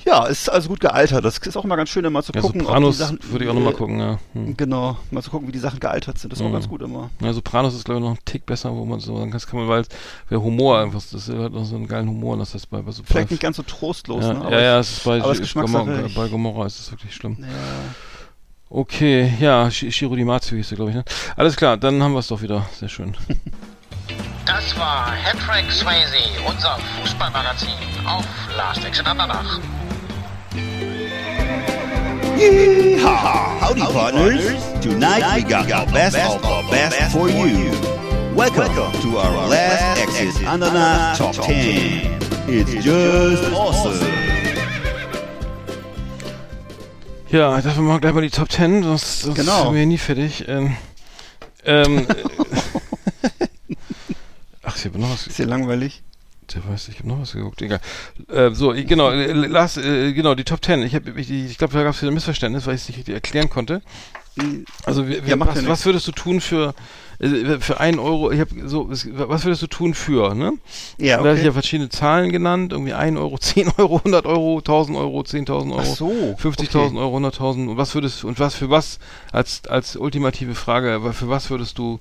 ja, 0.05 0.27
ist 0.27 0.49
also 0.51 0.69
gut 0.69 0.81
gealtert. 0.81 1.25
Das 1.25 1.39
ist 1.39 1.57
auch 1.57 1.65
immer 1.65 1.77
ganz 1.77 1.91
schön, 1.91 2.05
immer 2.05 2.23
zu 2.23 2.33
Ja, 2.35 2.41
gucken. 2.41 2.61
ob 2.63 2.67
Sopranos 2.67 2.97
die 2.97 3.03
Sachen, 3.03 3.19
würde 3.31 3.45
ich 3.45 3.51
auch 3.51 3.55
nochmal 3.55 3.73
gucken, 3.73 3.99
ja. 4.01 4.19
Hm. 4.35 4.57
Genau, 4.57 4.97
mal 5.11 5.23
zu 5.23 5.31
gucken, 5.31 5.49
wie 5.49 5.53
die 5.53 5.59
Sachen 5.59 5.81
gealtert 5.81 6.19
sind. 6.19 6.31
Das 6.33 6.39
ist 6.41 6.45
auch 6.45 6.49
Mhm. 6.49 6.55
ganz 6.55 6.69
gut 6.69 6.83
immer. 6.83 7.11
Ja, 7.21 7.33
Sopranos 7.33 7.75
ist, 7.75 7.85
glaube 7.85 8.01
ich, 8.01 8.05
noch 8.07 8.13
ein 8.13 8.19
Tick 8.25 8.45
besser, 8.47 8.73
wo 8.75 8.85
man 8.85 9.01
so 9.01 9.13
sagen 9.17 9.31
kann, 9.31 9.39
das 9.39 9.47
kann 9.47 9.61
man, 9.61 9.69
weil 9.69 9.85
der 10.31 10.43
Humor 10.43 10.79
einfach, 10.81 11.01
das 11.13 11.29
hat 11.29 11.53
noch 11.53 11.65
so 11.65 11.77
einen 11.77 11.87
geilen 11.89 12.09
Humor, 12.09 12.37
dass 12.37 12.53
das 12.53 12.67
bei, 12.67 12.79
bei 12.83 12.91
Sopranos. 12.93 13.11
Vielleicht 13.13 13.31
nicht 13.31 13.43
ganz 13.43 13.57
so 13.57 13.63
trostlos, 13.63 14.25
ja, 14.25 14.33
ne? 14.35 14.51
ja, 14.51 14.61
ja, 14.61 14.79
es 14.81 14.91
ist 14.93 15.05
bei, 15.05 15.23
aber 15.23 15.33
es 15.33 15.55
Gomorra, 15.55 16.01
bei 16.15 16.29
Gomorra 16.29 16.67
ist 16.67 16.79
es 16.81 16.91
wirklich 16.91 17.15
schlimm. 17.15 17.37
Ja. 17.41 17.47
Okay, 18.71 19.35
ja, 19.39 19.71
Shi- 19.71 19.93
Shiro 19.93 20.17
Di 20.17 20.25
Matsu 20.25 20.57
hieß 20.57 20.69
der, 20.71 20.77
glaube 20.77 20.91
ich, 20.93 20.97
ne? 20.97 21.05
Alles 21.37 21.57
klar, 21.57 21.77
dann 21.77 22.03
haben 22.03 22.13
wir 22.13 22.21
es 22.21 22.29
doch 22.29 22.41
wieder. 22.43 22.67
Sehr 22.79 22.89
schön. 22.89 23.17
Das 24.45 24.77
war 24.77 25.13
Hattrick 25.13 25.71
Swayze, 25.71 26.17
unser 26.47 26.77
Fußballmagazin 27.01 27.69
auf 28.07 28.25
Last 28.57 28.85
Exit 28.85 29.07
Andernach. 29.07 29.61
Yeehaw! 32.37 33.59
Howdy, 33.59 33.81
partners. 33.81 34.45
Tonight 34.83 35.37
we 35.37 35.43
got 35.49 35.67
the 35.67 35.91
best 35.93 36.19
of 36.19 36.43
the 36.43 36.69
best 36.71 37.11
for 37.13 37.31
you. 37.31 37.71
Welcome 38.37 38.71
to 39.01 39.17
our 39.17 39.49
last 39.49 39.99
exit 39.99 40.35
Andana 40.47 41.17
Top 41.17 41.35
10. 41.35 42.21
It's 42.49 42.85
just 42.85 43.45
awesome. 43.55 43.99
Ja, 47.31 47.59
dafür 47.63 47.83
machen 47.83 47.95
wir 47.95 48.01
gleich 48.01 48.13
mal 48.15 48.21
die 48.21 48.29
Top 48.29 48.51
10, 48.53 48.83
sonst, 48.83 49.23
sonst 49.23 49.37
Genau. 49.39 49.65
sind 49.65 49.75
wir 49.75 49.87
nie 49.87 49.97
fertig. 49.97 50.45
Ähm, 50.49 50.77
ähm, 51.65 52.07
ach, 54.63 54.77
ich 54.77 54.85
habe 54.85 54.99
noch 54.99 55.11
was. 55.13 55.27
Ist 55.29 55.39
ja 55.39 55.47
langweilig. 55.47 56.03
Der 56.55 56.67
weiß, 56.69 56.89
ich 56.89 56.99
habe 56.99 57.09
noch 57.09 57.21
was 57.21 57.33
geguckt. 57.33 57.63
Egal. 57.63 57.81
Äh, 58.29 58.51
so, 58.53 58.71
genau, 58.75 59.11
äh, 59.11 59.33
Lars, 59.33 59.77
äh, 59.77 60.13
genau, 60.13 60.35
die 60.35 60.45
Top 60.45 60.65
10. 60.65 60.83
Ich, 60.83 60.95
hab- 60.95 61.17
ich, 61.17 61.31
ich 61.31 61.57
glaube, 61.59 61.73
da 61.75 61.83
gab 61.85 61.95
es 61.95 62.03
wieder 62.03 62.11
ein 62.11 62.15
Missverständnis, 62.15 62.67
weil 62.67 62.75
ich 62.75 62.83
es 62.83 62.89
nicht 62.89 62.99
richtig 62.99 63.15
erklären 63.15 63.49
konnte. 63.49 63.81
Also, 64.85 65.07
wir, 65.09 65.25
wir, 65.27 65.37
Ja, 65.37 65.41
was, 65.41 65.67
was 65.67 65.85
würdest 65.87 66.09
du 66.09 66.13
tun 66.13 66.41
für, 66.41 66.75
äh, 67.21 67.59
für 67.61 67.81
einen 67.81 67.99
Euro? 67.99 68.31
Ich 68.33 68.41
habe 68.41 68.51
so, 68.67 68.89
was 68.91 69.45
würdest 69.45 69.63
du 69.63 69.67
tun 69.67 69.93
für, 69.95 70.35
ne? 70.35 70.55
Ja, 70.99 71.19
Da 71.19 71.25
hatte 71.25 71.33
ich 71.35 71.39
okay. 71.41 71.47
ja 71.47 71.53
verschiedene 71.53 71.89
Zahlen 71.91 72.33
genannt, 72.33 72.73
irgendwie 72.73 72.95
1 72.95 73.19
Euro, 73.19 73.39
10 73.41 73.71
Euro, 73.77 73.99
100 73.99 74.25
Euro, 74.27 74.59
1000 74.59 74.97
Euro, 74.99 75.21
10.000 75.21 75.73
Euro, 75.73 75.85
so, 75.95 76.09
50.000 76.11 76.87
okay. 76.87 76.97
Euro, 76.99 77.19
100.000 77.19 77.69
und 77.69 77.77
was 77.77 77.95
würdest 77.95 78.25
und 78.25 78.41
was 78.41 78.55
für 78.55 78.69
was 78.71 78.99
als 79.33 79.67
als 79.69 79.97
ultimative 79.97 80.55
Frage, 80.55 81.01
für 81.13 81.29
was 81.29 81.51
würdest 81.51 81.77
du 81.79 82.01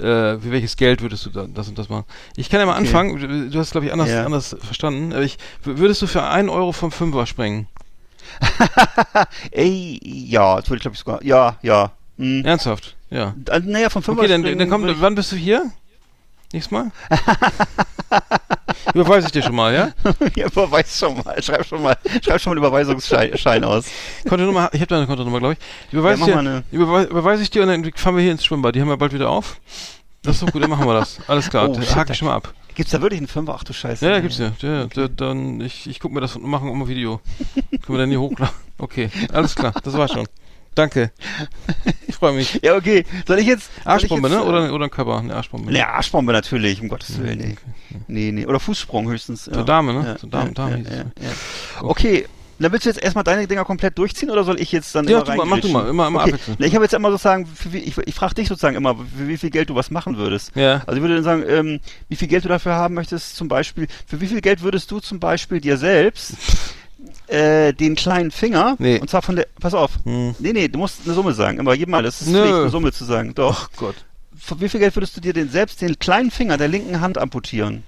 äh, 0.00 0.38
für 0.38 0.50
welches 0.50 0.76
Geld 0.76 1.02
würdest 1.02 1.26
du 1.26 1.30
da, 1.30 1.46
das 1.46 1.68
und 1.68 1.78
das 1.78 1.88
machen? 1.88 2.04
Ich 2.36 2.48
kann 2.50 2.60
ja 2.60 2.66
mal 2.66 2.72
Okay. 2.72 2.80
anfangen, 2.86 3.50
du, 3.50 3.58
hast 3.58 3.72
glaube 3.72 3.86
ich 3.86 3.92
anders 3.92 4.08
Ja. 4.10 4.24
anders 4.24 4.56
verstanden, 4.60 5.12
ich 5.22 5.38
würdest 5.62 6.02
du 6.02 6.06
für 6.06 6.22
1 6.24 6.48
Euro 6.50 6.72
vom 6.72 6.90
Fünfer 6.92 7.26
springen? 7.26 7.68
Ey, 9.50 9.98
ja, 10.02 10.56
das 10.56 10.68
würde 10.68 10.76
ich 10.76 10.82
glaube 10.82 10.94
ich 10.94 11.00
sogar. 11.00 11.22
Ja, 11.24 11.56
ja. 11.62 11.92
Hm. 12.18 12.44
Ernsthaft? 12.44 12.96
Ja. 13.10 13.34
Naja, 13.64 13.90
vom 13.90 14.02
Fünfer 14.02 14.22
Okay, 14.22 14.28
dann, 14.42 14.58
dann 14.58 14.70
komm, 14.70 14.84
wann 15.00 15.14
bist 15.14 15.32
du 15.32 15.36
hier? 15.36 15.70
Nächstes 16.52 16.72
Mal? 16.72 16.90
Überweise 18.94 19.26
ich 19.26 19.32
dir 19.32 19.42
schon 19.42 19.54
mal, 19.54 19.72
ja? 19.72 19.90
ja, 20.36 20.46
überweis 20.46 20.98
schon 20.98 21.22
mal. 21.22 21.40
Schreib 21.42 21.64
schon 21.64 21.82
mal, 21.82 21.96
schreib 22.22 22.40
schon 22.40 22.50
mal 22.50 22.56
einen 22.56 22.66
Überweisungsschein 22.66 23.38
Schein 23.38 23.62
aus. 23.62 23.86
Kontonummer, 24.28 24.68
ich 24.72 24.80
habe 24.80 24.88
deine 24.88 25.06
Kontonummer, 25.06 25.38
glaube 25.38 25.54
ich. 25.54 25.92
Überweise, 25.92 26.28
Ja, 26.28 26.42
dir, 26.42 26.62
überweise, 26.72 27.08
überweise 27.08 27.42
ich 27.42 27.50
dir 27.50 27.62
und 27.62 27.68
dann 27.68 27.92
fahren 27.94 28.16
wir 28.16 28.22
hier 28.22 28.32
ins 28.32 28.44
Schwimmbad. 28.44 28.74
Die 28.74 28.80
haben 28.80 28.88
wir 28.88 28.96
bald 28.96 29.12
wieder 29.12 29.30
auf. 29.30 29.60
Das 30.22 30.36
ist 30.36 30.42
doch 30.42 30.50
gut, 30.52 30.62
dann 30.62 30.70
machen 30.70 30.86
wir 30.86 30.94
das. 30.94 31.18
Alles 31.28 31.48
klar, 31.48 31.68
Oh, 31.70 31.74
shit, 31.80 31.94
hake 31.94 32.12
ich 32.12 32.18
schon 32.18 32.28
mal 32.28 32.34
ab. 32.34 32.52
Gibt's 32.74 32.92
da 32.92 33.00
wirklich 33.00 33.18
einen 33.18 33.28
Fünfer? 33.28 33.54
Ach 33.56 33.64
du 33.64 33.72
Scheiße. 33.72 34.04
Ja, 34.04 34.12
ja, 34.12 34.20
gibt's 34.20 34.38
ja. 34.38 34.52
ja, 34.60 34.86
ja 34.94 35.08
dann, 35.08 35.60
ich, 35.60 35.88
ich 35.88 36.00
guck 36.00 36.12
mir 36.12 36.20
das 36.20 36.36
und 36.36 36.44
machen 36.44 36.68
auch 36.68 36.74
mal 36.74 36.88
Video. 36.88 37.20
Können 37.54 37.82
wir 37.86 37.98
dann 37.98 38.10
hier 38.10 38.20
hochladen. 38.20 38.54
Okay, 38.78 39.10
alles 39.32 39.54
klar, 39.54 39.72
das 39.82 39.94
war's 39.94 40.12
schon. 40.12 40.26
Danke. 40.74 41.10
Ich 42.06 42.14
freue 42.14 42.32
mich. 42.32 42.60
Ja, 42.62 42.76
okay. 42.76 43.04
Soll 43.26 43.38
ich 43.38 43.46
jetzt. 43.46 43.64
soll 43.74 43.80
ich 43.82 43.86
Arschbombe, 43.86 44.28
jetzt, 44.28 44.36
ne? 44.38 44.44
äh, 44.44 44.48
Oder, 44.48 44.72
oder 44.72 44.84
ein 44.84 44.90
Körper? 44.90 45.18
Eine 45.18 45.34
Arschbombe. 45.34 45.72
Ne, 45.72 45.86
Arschbombe 45.86 46.32
natürlich, 46.32 46.80
um 46.80 46.88
Gottes 46.88 47.18
Willen, 47.20 47.38
nee. 47.38 47.56
Nee, 48.06 48.32
nee. 48.32 48.46
Oder 48.46 48.60
Fußsprung 48.60 49.08
höchstens. 49.10 49.46
Ja. 49.46 49.52
Zur 49.54 49.64
Dame, 49.64 49.92
ne? 49.92 50.04
Ja, 50.06 50.16
Zur 50.16 50.30
Dame, 50.30 50.46
ja, 50.48 50.52
Dame 50.54 50.70
ja, 50.78 50.78
ne? 50.78 51.12
ja. 51.20 51.82
Okay, 51.82 52.26
dann 52.58 52.72
willst 52.72 52.84
du 52.84 52.90
jetzt 52.90 53.02
erstmal 53.02 53.24
deine 53.24 53.46
Dinger 53.46 53.64
komplett 53.64 53.96
durchziehen 53.96 54.28
oder 54.30 54.44
soll 54.44 54.60
ich 54.60 54.70
jetzt 54.70 54.94
dann 54.94 55.08
Ja, 55.08 55.20
immer 55.22 55.24
du 55.24 55.36
mal, 55.38 55.44
mach 55.46 55.60
du 55.60 55.68
mal, 55.68 55.88
immer- 55.88 56.06
immer 56.08 56.18
okay. 56.20 56.28
abwechselnd. 56.32 56.60
Na, 56.60 56.66
Ich 56.66 56.74
habe 56.74 56.84
jetzt 56.84 56.92
immer 56.94 57.10
sozusagen, 57.10 57.48
ich, 57.72 57.96
ich 57.96 58.14
frage 58.14 58.34
dich 58.34 58.48
sozusagen 58.48 58.76
immer, 58.76 58.96
für 58.96 59.26
wie 59.28 59.38
viel 59.38 59.48
Geld 59.50 59.70
du 59.70 59.74
was 59.74 59.90
machen 59.90 60.18
würdest. 60.18 60.52
Ja. 60.54 60.82
Also 60.86 60.96
ich 60.96 61.00
würde 61.00 61.14
dann 61.14 61.24
sagen, 61.24 61.42
ähm, 61.48 61.80
wie 62.10 62.16
viel 62.16 62.28
Geld 62.28 62.44
du 62.44 62.48
dafür 62.48 62.74
haben 62.74 62.94
möchtest, 62.94 63.34
zum 63.36 63.48
Beispiel, 63.48 63.88
für 64.06 64.20
wie 64.20 64.26
viel 64.26 64.42
Geld 64.42 64.60
würdest 64.62 64.90
du 64.90 65.00
zum 65.00 65.18
Beispiel 65.20 65.60
dir 65.62 65.78
selbst 65.78 66.34
äh, 67.30 67.72
den 67.72 67.94
kleinen 67.94 68.30
Finger, 68.30 68.76
Nee. 68.78 68.98
und 69.00 69.08
zwar 69.08 69.22
von 69.22 69.36
der, 69.36 69.46
pass 69.60 69.74
auf, 69.74 69.92
Hm. 70.04 70.34
nee, 70.38 70.52
nee, 70.52 70.68
du 70.68 70.78
musst 70.78 71.00
eine 71.04 71.14
Summe 71.14 71.32
sagen, 71.32 71.58
immer 71.58 71.74
jedem 71.74 71.92
Mal, 71.92 72.02
das 72.02 72.20
ist 72.20 72.28
Nö. 72.28 72.40
Pflicht, 72.40 72.54
eine 72.54 72.68
Summe 72.70 72.92
zu 72.92 73.04
sagen, 73.04 73.34
doch. 73.34 73.70
Gott. 73.76 73.94
Für 74.36 74.60
wie 74.60 74.68
viel 74.68 74.80
Geld 74.80 74.96
würdest 74.96 75.16
du 75.16 75.20
dir 75.20 75.32
den 75.32 75.50
selbst 75.50 75.80
den 75.82 75.98
kleinen 75.98 76.30
Finger 76.30 76.56
der 76.56 76.68
linken 76.68 77.00
Hand 77.00 77.18
amputieren? 77.18 77.82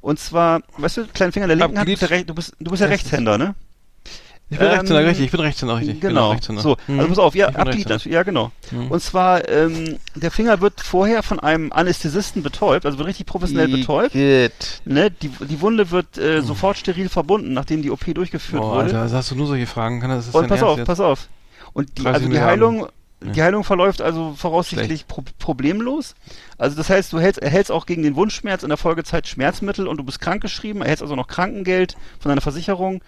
Und 0.00 0.18
zwar, 0.20 0.60
weißt 0.78 0.98
du, 0.98 1.06
kleinen 1.06 1.32
Finger 1.32 1.46
der 1.48 1.56
linken 1.56 1.78
Hand, 1.78 1.88
du 1.88 1.92
bist 1.96 2.10
ja, 2.10 2.22
du 2.22 2.34
bist, 2.34 2.52
du 2.60 2.70
bist 2.70 2.80
ja 2.80 2.86
Rechts. 2.88 3.06
Rechtshänder, 3.06 3.38
ne? 3.38 3.54
Ich 4.48 4.58
bin 4.58 4.66
Ähm, 4.68 4.74
Rechtshänder, 4.74 5.04
richtig. 5.06 5.24
Ich 5.26 5.30
bin 5.32 5.40
Rechtshänder, 5.40 5.76
richtig. 5.78 6.00
Genau. 6.00 6.30
Rechtshänder. 6.30 6.62
So, 6.62 6.76
Hm. 6.86 6.98
also 7.00 7.08
pass 7.08 7.18
auf, 7.18 7.34
ja, 7.34 7.46
Ich 7.48 7.52
bin 7.54 7.60
Abglied 7.62 7.74
Rechtshänder. 7.78 7.94
natürlich, 7.96 8.14
ja 8.14 8.22
genau. 8.22 8.52
Hm. 8.70 8.90
Und 8.92 9.02
zwar, 9.02 9.48
ähm, 9.48 9.98
der 10.14 10.30
Finger 10.30 10.60
wird 10.60 10.80
vorher 10.80 11.24
von 11.24 11.40
einem 11.40 11.72
Anästhesisten 11.72 12.44
betäubt, 12.44 12.86
also 12.86 12.96
wird 12.98 13.08
richtig 13.08 13.26
professionell 13.26 13.66
betäubt. 13.68 14.12
Geht. 14.12 14.82
Ne, 14.84 15.10
die, 15.10 15.28
die 15.30 15.60
Wunde 15.60 15.90
wird 15.90 16.16
äh, 16.16 16.42
sofort 16.42 16.78
steril 16.78 17.08
verbunden, 17.08 17.54
nachdem 17.54 17.82
die 17.82 17.90
OP 17.90 18.04
durchgeführt 18.14 18.62
Boah, 18.62 18.70
wurde. 18.76 18.84
Alter, 18.84 19.00
also 19.02 19.16
hast 19.16 19.30
du 19.32 19.34
nur 19.34 19.48
solche 19.48 19.66
Fragen? 19.66 20.00
Kann 20.00 20.10
das, 20.10 20.28
ist 20.28 20.34
Und 20.34 20.42
pass 20.46 20.60
Ernst 20.60 20.64
auf, 20.64 20.78
jetzt? 20.78 20.86
pass 20.86 21.00
auf. 21.00 21.28
Und 21.72 21.98
die, 21.98 22.02
30 22.04 22.14
also 22.22 22.28
die. 22.32 22.40
Heilung, 22.40 22.86
die 23.20 23.36
Ja. 23.38 23.46
Heilung 23.46 23.64
verläuft 23.64 24.00
also 24.00 24.34
voraussichtlich 24.36 25.08
pro 25.08 25.24
problemlos. 25.40 26.14
Also 26.56 26.76
das 26.76 26.88
heißt, 26.88 27.12
du 27.12 27.18
hältst, 27.18 27.42
erhältst 27.42 27.72
auch 27.72 27.84
gegen 27.84 28.04
den 28.04 28.14
Wundschmerz 28.14 28.62
in 28.62 28.68
der 28.68 28.78
Folgezeit 28.78 29.26
Schmerzmittel 29.26 29.88
und 29.88 29.96
du 29.96 30.04
bist 30.04 30.20
krankgeschrieben, 30.20 30.82
erhältst 30.82 31.02
also 31.02 31.16
noch 31.16 31.26
Krankengeld 31.26 31.96
von 32.20 32.28
deiner 32.28 32.40
Versicherung. 32.42 33.00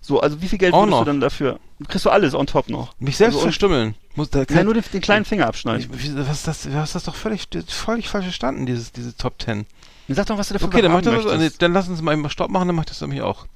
So, 0.00 0.20
also 0.20 0.40
wie 0.42 0.48
viel 0.48 0.58
Geld 0.58 0.74
Auch 0.74 0.80
würdest 0.82 0.90
noch? 0.90 0.98
du 1.00 1.04
dann 1.06 1.20
dafür? 1.20 1.58
Kriegst 1.88 2.04
du 2.06 2.10
alles 2.10 2.34
on 2.34 2.46
top 2.46 2.68
noch. 2.68 2.92
Mich 2.98 3.16
selbst 3.16 3.34
Also, 3.34 3.44
verstümmeln. 3.46 3.94
Muss, 4.16 4.30
da 4.30 4.40
Ja, 4.40 4.44
kann, 4.46 4.64
nur 4.64 4.74
den, 4.74 4.82
den 4.92 5.00
kleinen 5.00 5.24
Finger 5.24 5.44
ich, 5.44 5.48
abschneiden. 5.48 5.88
wie- 5.92 6.16
was 6.16 6.38
ist 6.38 6.48
das, 6.48 6.62
du 6.62 6.74
hast 6.74 6.94
das 6.94 7.04
doch 7.04 7.14
völlig, 7.14 7.46
völlig 7.68 8.08
falsch 8.08 8.24
verstanden, 8.24 8.66
dieses, 8.66 8.92
diese 8.92 9.16
Top 9.16 9.38
Ten. 9.38 9.66
Dann 10.08 10.16
sag 10.16 10.26
doch, 10.26 10.36
was 10.38 10.48
du 10.48 10.54
dafür 10.54 10.68
Okay, 10.68 10.82
dann 10.82 10.92
mach 10.92 10.98
ich 11.00 11.04
das, 11.06 11.38
nee, 11.38 11.50
dann 11.58 11.72
lass 11.72 11.88
uns 11.88 12.02
mal 12.02 12.12
eben 12.12 12.28
Stopp 12.30 12.50
machen, 12.50 12.66
dann 12.68 12.74
mach 12.76 12.82
ich 12.82 12.88
das 12.88 13.00
nämlich 13.00 13.22
auch. 13.22 13.46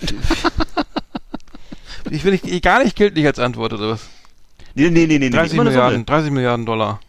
ich 2.10 2.24
will 2.24 2.32
nicht, 2.32 2.62
gar 2.62 2.82
nicht 2.82 2.96
gilt 2.96 3.14
nicht 3.14 3.26
als 3.26 3.38
Antwort, 3.38 3.72
oder 3.72 3.90
was? 3.90 4.00
Nee, 4.74 4.90
nee, 4.90 5.06
nee, 5.06 5.18
nee, 5.18 5.18
nee. 5.18 5.30
30 5.30 5.52
immer 5.54 5.62
eine 5.62 5.70
Milliarden, 5.70 5.94
Summe. 5.98 6.04
30 6.06 6.30
Milliarden 6.32 6.66
Dollar. 6.66 7.00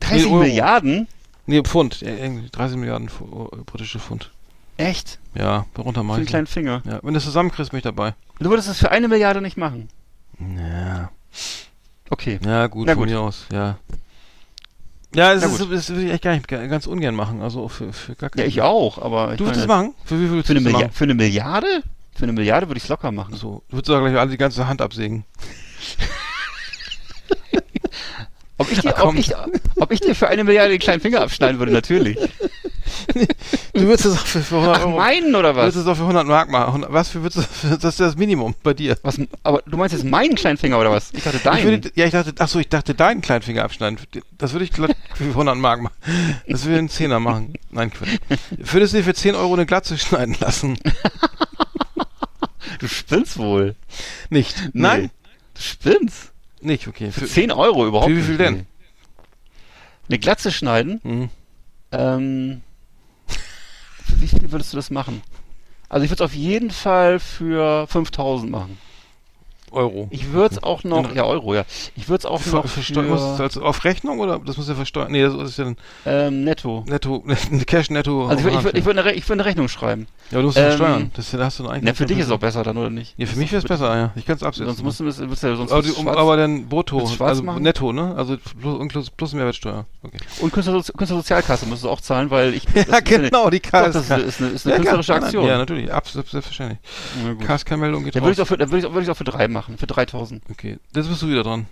30 0.00 0.26
Nee. 0.26 0.32
Milliarden? 0.38 1.08
Nee, 1.46 1.62
Pfund. 1.62 2.00
Ja, 2.00 2.08
irgendwie 2.10 2.48
30 2.50 2.76
Milliarden 2.76 3.08
britische 3.66 3.98
Pfund. 3.98 4.30
Echt? 4.76 5.18
Ja, 5.34 5.66
runter 5.78 6.02
Für 6.04 6.16
den 6.16 6.26
kleinen 6.26 6.46
Finger. 6.46 6.82
Ja, 6.84 7.00
wenn 7.02 7.14
du 7.14 7.18
es 7.18 7.24
zusammenkriegst, 7.24 7.70
bin 7.70 7.78
ich 7.78 7.84
dabei. 7.84 8.14
Du 8.40 8.50
würdest 8.50 8.68
das 8.68 8.78
für 8.78 8.90
eine 8.90 9.08
Milliarde 9.08 9.40
nicht 9.40 9.56
machen. 9.56 9.88
Ja, 10.38 11.10
Okay. 12.10 12.38
ja 12.44 12.66
gut, 12.66 12.86
Na 12.86 12.92
von 12.94 13.02
gut. 13.04 13.08
mir 13.10 13.20
aus, 13.20 13.46
ja. 13.52 13.78
Ja, 15.14 15.32
das, 15.34 15.42
Na 15.42 15.48
ist, 15.64 15.72
das 15.72 15.88
würde 15.90 16.04
ich 16.06 16.10
echt 16.12 16.22
gar 16.24 16.34
nicht, 16.34 16.48
ga- 16.48 16.66
ganz 16.66 16.86
ungern 16.88 17.14
machen. 17.14 17.40
Also 17.40 17.68
für, 17.68 17.92
für 17.92 18.14
gar 18.16 18.30
Ja, 18.36 18.44
ich 18.44 18.62
auch, 18.62 18.98
aber 18.98 19.32
ich 19.32 19.38
Du 19.38 19.44
würdest 19.44 19.62
es 19.62 19.66
machen? 19.68 19.94
Für 20.04 20.16
wie 20.16 20.22
viel 20.24 20.30
würdest 20.30 20.46
für 20.48 20.52
eine, 20.58 20.66
es 20.66 20.72
machen? 20.72 20.90
für 20.92 21.04
eine 21.04 21.14
Milliarde? 21.14 21.82
Für 22.16 22.24
eine 22.24 22.32
Milliarde 22.32 22.68
würde 22.68 22.78
ich 22.78 22.84
es 22.84 22.88
locker 22.88 23.12
machen. 23.12 23.34
So, 23.36 23.62
du 23.68 23.76
würdest 23.76 23.88
doch 23.88 24.00
gleich 24.00 24.18
alle 24.18 24.30
die 24.30 24.36
ganze 24.36 24.66
Hand 24.66 24.82
absägen. 24.82 25.24
Ob 28.56 28.70
ich, 28.70 28.80
dir, 28.80 28.94
ob, 29.02 29.16
ich, 29.16 29.32
ob 29.76 29.90
ich 29.90 30.00
dir 30.00 30.14
für 30.14 30.28
eine 30.28 30.44
Milliarde 30.44 30.70
den 30.70 30.78
kleinen 30.78 31.00
Finger 31.00 31.20
abschneiden 31.22 31.58
würde, 31.58 31.72
natürlich. 31.72 32.16
Du 33.72 33.80
würdest 33.82 34.04
es 34.06 34.14
auch 34.14 34.26
für, 34.26 34.40
für 34.42 34.56
100 34.56 34.76
Ach, 34.76 34.84
Euro. 34.86 34.96
meinen 34.98 35.34
oder 35.34 35.52
Du 35.52 35.58
würdest 35.58 35.76
was? 35.76 35.82
es 35.82 35.88
auch 35.88 35.96
für 35.96 36.02
100 36.02 36.26
Mark 36.26 36.48
machen. 36.50 36.66
100 36.68 36.92
Was 36.92 37.08
für 37.08 37.22
würdest 37.22 37.48
du, 37.62 37.68
das 37.76 37.84
ist 37.84 38.00
das 38.00 38.16
Minimum 38.16 38.54
bei 38.62 38.72
dir. 38.74 38.96
was? 39.02 39.18
Aber 39.42 39.62
du 39.66 39.76
meinst 39.76 39.94
jetzt 39.94 40.04
meinen 40.04 40.34
kleinen 40.36 40.58
Finger 40.58 40.78
oder 40.78 40.90
was? 40.92 41.10
Ich 41.12 41.22
dachte 41.24 41.38
Ich 41.38 41.42
deinen. 41.42 41.64
würde, 41.64 41.90
ja, 41.94 42.04
ich 42.06 42.12
dachte, 42.12 42.32
ach 42.38 42.48
so, 42.48 42.58
ich 42.60 42.68
dachte 42.68 42.94
deinen 42.94 43.20
kleinen 43.20 43.42
Finger 43.42 43.64
abschneiden. 43.64 43.98
Das 44.38 44.52
würde 44.52 44.64
ich 44.64 44.70
glatt 44.72 44.94
für 45.14 45.24
100 45.24 45.56
Mark 45.56 45.80
machen. 45.80 45.94
Das 46.46 46.64
würde 46.64 46.74
ich 46.74 46.78
einen 46.78 46.88
Zehner 46.88 47.20
machen. 47.20 47.54
Nein, 47.70 47.90
Quatsch. 47.92 48.10
Würdest 48.58 48.92
du 48.92 48.98
dir 48.98 49.04
für 49.04 49.14
10 49.14 49.34
Euro 49.34 49.54
eine 49.54 49.66
Glatze 49.66 49.98
schneiden 49.98 50.36
lassen? 50.40 50.78
du 52.78 52.86
spinnst 52.88 53.38
wohl. 53.38 53.74
Nicht. 54.30 54.56
Nee. 54.72 54.82
Nein? 54.82 55.10
Du 55.54 55.62
spinnst. 55.62 56.32
Nicht, 56.64 56.88
okay. 56.88 57.12
Für 57.12 57.20
Für, 57.20 57.26
10 57.26 57.52
Euro 57.52 57.86
überhaupt 57.86 58.10
für 58.10 58.16
wie 58.16 58.22
viel 58.22 58.38
denn? 58.38 58.66
Eine 60.08 60.18
Glatze 60.18 60.50
schneiden? 60.50 61.00
Hm. 61.02 61.30
Ähm, 61.92 62.62
für 63.26 64.20
wie 64.20 64.28
viel 64.28 64.50
würdest 64.50 64.72
du 64.72 64.76
das 64.76 64.90
machen? 64.90 65.22
Also 65.90 66.04
ich 66.04 66.10
würde 66.10 66.24
es 66.24 66.30
auf 66.30 66.34
jeden 66.34 66.70
Fall 66.70 67.20
für 67.20 67.86
5000 67.86 68.50
machen. 68.50 68.78
Euro. 69.74 70.08
Ich 70.10 70.32
würde 70.32 70.54
es 70.56 70.62
auch 70.62 70.84
noch, 70.84 71.10
In- 71.10 71.16
ja 71.16 71.24
Euro, 71.24 71.54
ja. 71.54 71.64
Ich 71.96 72.08
würde 72.08 72.20
es 72.20 72.26
auch 72.26 72.40
Ver, 72.40 72.52
noch 72.56 72.66
versteuern, 72.66 73.12
es 73.12 73.36
für 73.36 73.42
also 73.42 73.62
auf 73.62 73.84
Rechnung 73.84 74.18
oder 74.20 74.38
das 74.38 74.56
muss 74.56 74.68
ja 74.68 74.74
versteuern? 74.74 75.10
Nee, 75.12 75.22
das 75.22 75.34
ist 75.34 75.58
ja 75.58 75.66
ein 75.66 75.76
ähm, 76.06 76.44
netto. 76.44 76.84
Netto, 76.86 77.24
Cash 77.66 77.90
Netto. 77.90 78.26
Also 78.28 78.48
ich, 78.48 78.54
würd- 78.54 78.58
ich, 78.58 78.66
würd- 78.82 78.84
würde 78.86 79.00
eine, 79.00 79.10
Re- 79.10 79.14
ich 79.14 79.28
würd 79.28 79.38
eine 79.40 79.44
Rechnung 79.44 79.68
schreiben. 79.68 80.06
ja, 80.30 80.38
aber 80.38 80.42
du 80.42 80.46
musst 80.46 80.58
es 80.58 80.62
ähm, 80.62 80.68
versteuern. 80.70 81.10
Das, 81.14 81.30
da 81.30 81.44
hast 81.44 81.58
du 81.58 81.66
eigentlich. 81.68 81.84
Na, 81.84 81.94
für 81.94 82.06
dich 82.06 82.18
ist 82.18 82.26
es 82.26 82.30
auch 82.32 82.38
besser 82.38 82.62
dann, 82.62 82.76
oder 82.76 82.90
nicht? 82.90 83.14
Ja, 83.16 83.26
für 83.26 83.38
mich 83.38 83.50
wäre 83.52 83.62
es 83.62 83.68
besser, 83.68 83.96
ja. 83.96 84.10
Ich 84.16 84.26
kann 84.26 84.36
es 84.36 84.42
absetzen. 84.42 84.66
Sonst 84.74 84.82
musst 84.82 85.00
du, 85.20 85.26
musst 85.26 85.42
du 85.42 85.46
ja 85.48 85.56
sonst 85.56 85.72
aber, 85.72 85.86
um, 85.86 85.92
schwarz. 86.04 86.16
aber 86.16 86.36
dann 86.36 86.68
brutto, 86.68 86.98
also 87.18 87.42
machen? 87.42 87.62
netto, 87.62 87.92
ne? 87.92 88.14
Also 88.16 88.36
plus, 88.60 88.88
plus, 88.88 89.10
plus 89.10 89.32
Mehrwertsteuer. 89.34 89.84
Okay. 90.02 90.18
Und 90.40 90.52
Künstlersozi 90.52 90.92
Künstlersozialkasse 90.92 91.66
musst 91.66 91.84
du 91.84 91.88
auch 91.90 92.00
zahlen, 92.00 92.30
weil 92.30 92.54
ich. 92.54 92.64
Ja, 92.90 93.00
genau, 93.00 93.48
die 93.50 93.60
KSK. 93.60 93.92
das 93.92 93.96
ist, 93.96 94.40
eine- 94.42 94.52
künstlerische 94.76 95.14
Aktion. 95.14 95.46
Ja, 95.46 95.58
natürlich, 95.58 95.92
absolut, 95.92 96.28
selbstverständlich. 96.28 96.78
KSK-Meldung 97.46 98.04
geht 98.04 98.14
Dann 98.16 98.22
würde 98.22 98.32
ich 98.32 98.38
raus. 98.40 98.56
dann 98.58 98.70
würde 98.70 99.02
ich 99.02 99.10
auch 99.10 99.16
für 99.16 99.24
drei 99.24 99.48
machen, 99.48 99.63
für 99.78 99.86
3000. 99.86 100.42
Okay, 100.50 100.78
jetzt 100.94 101.08
bist 101.08 101.22
du 101.22 101.28
wieder 101.28 101.42
dran. 101.42 101.66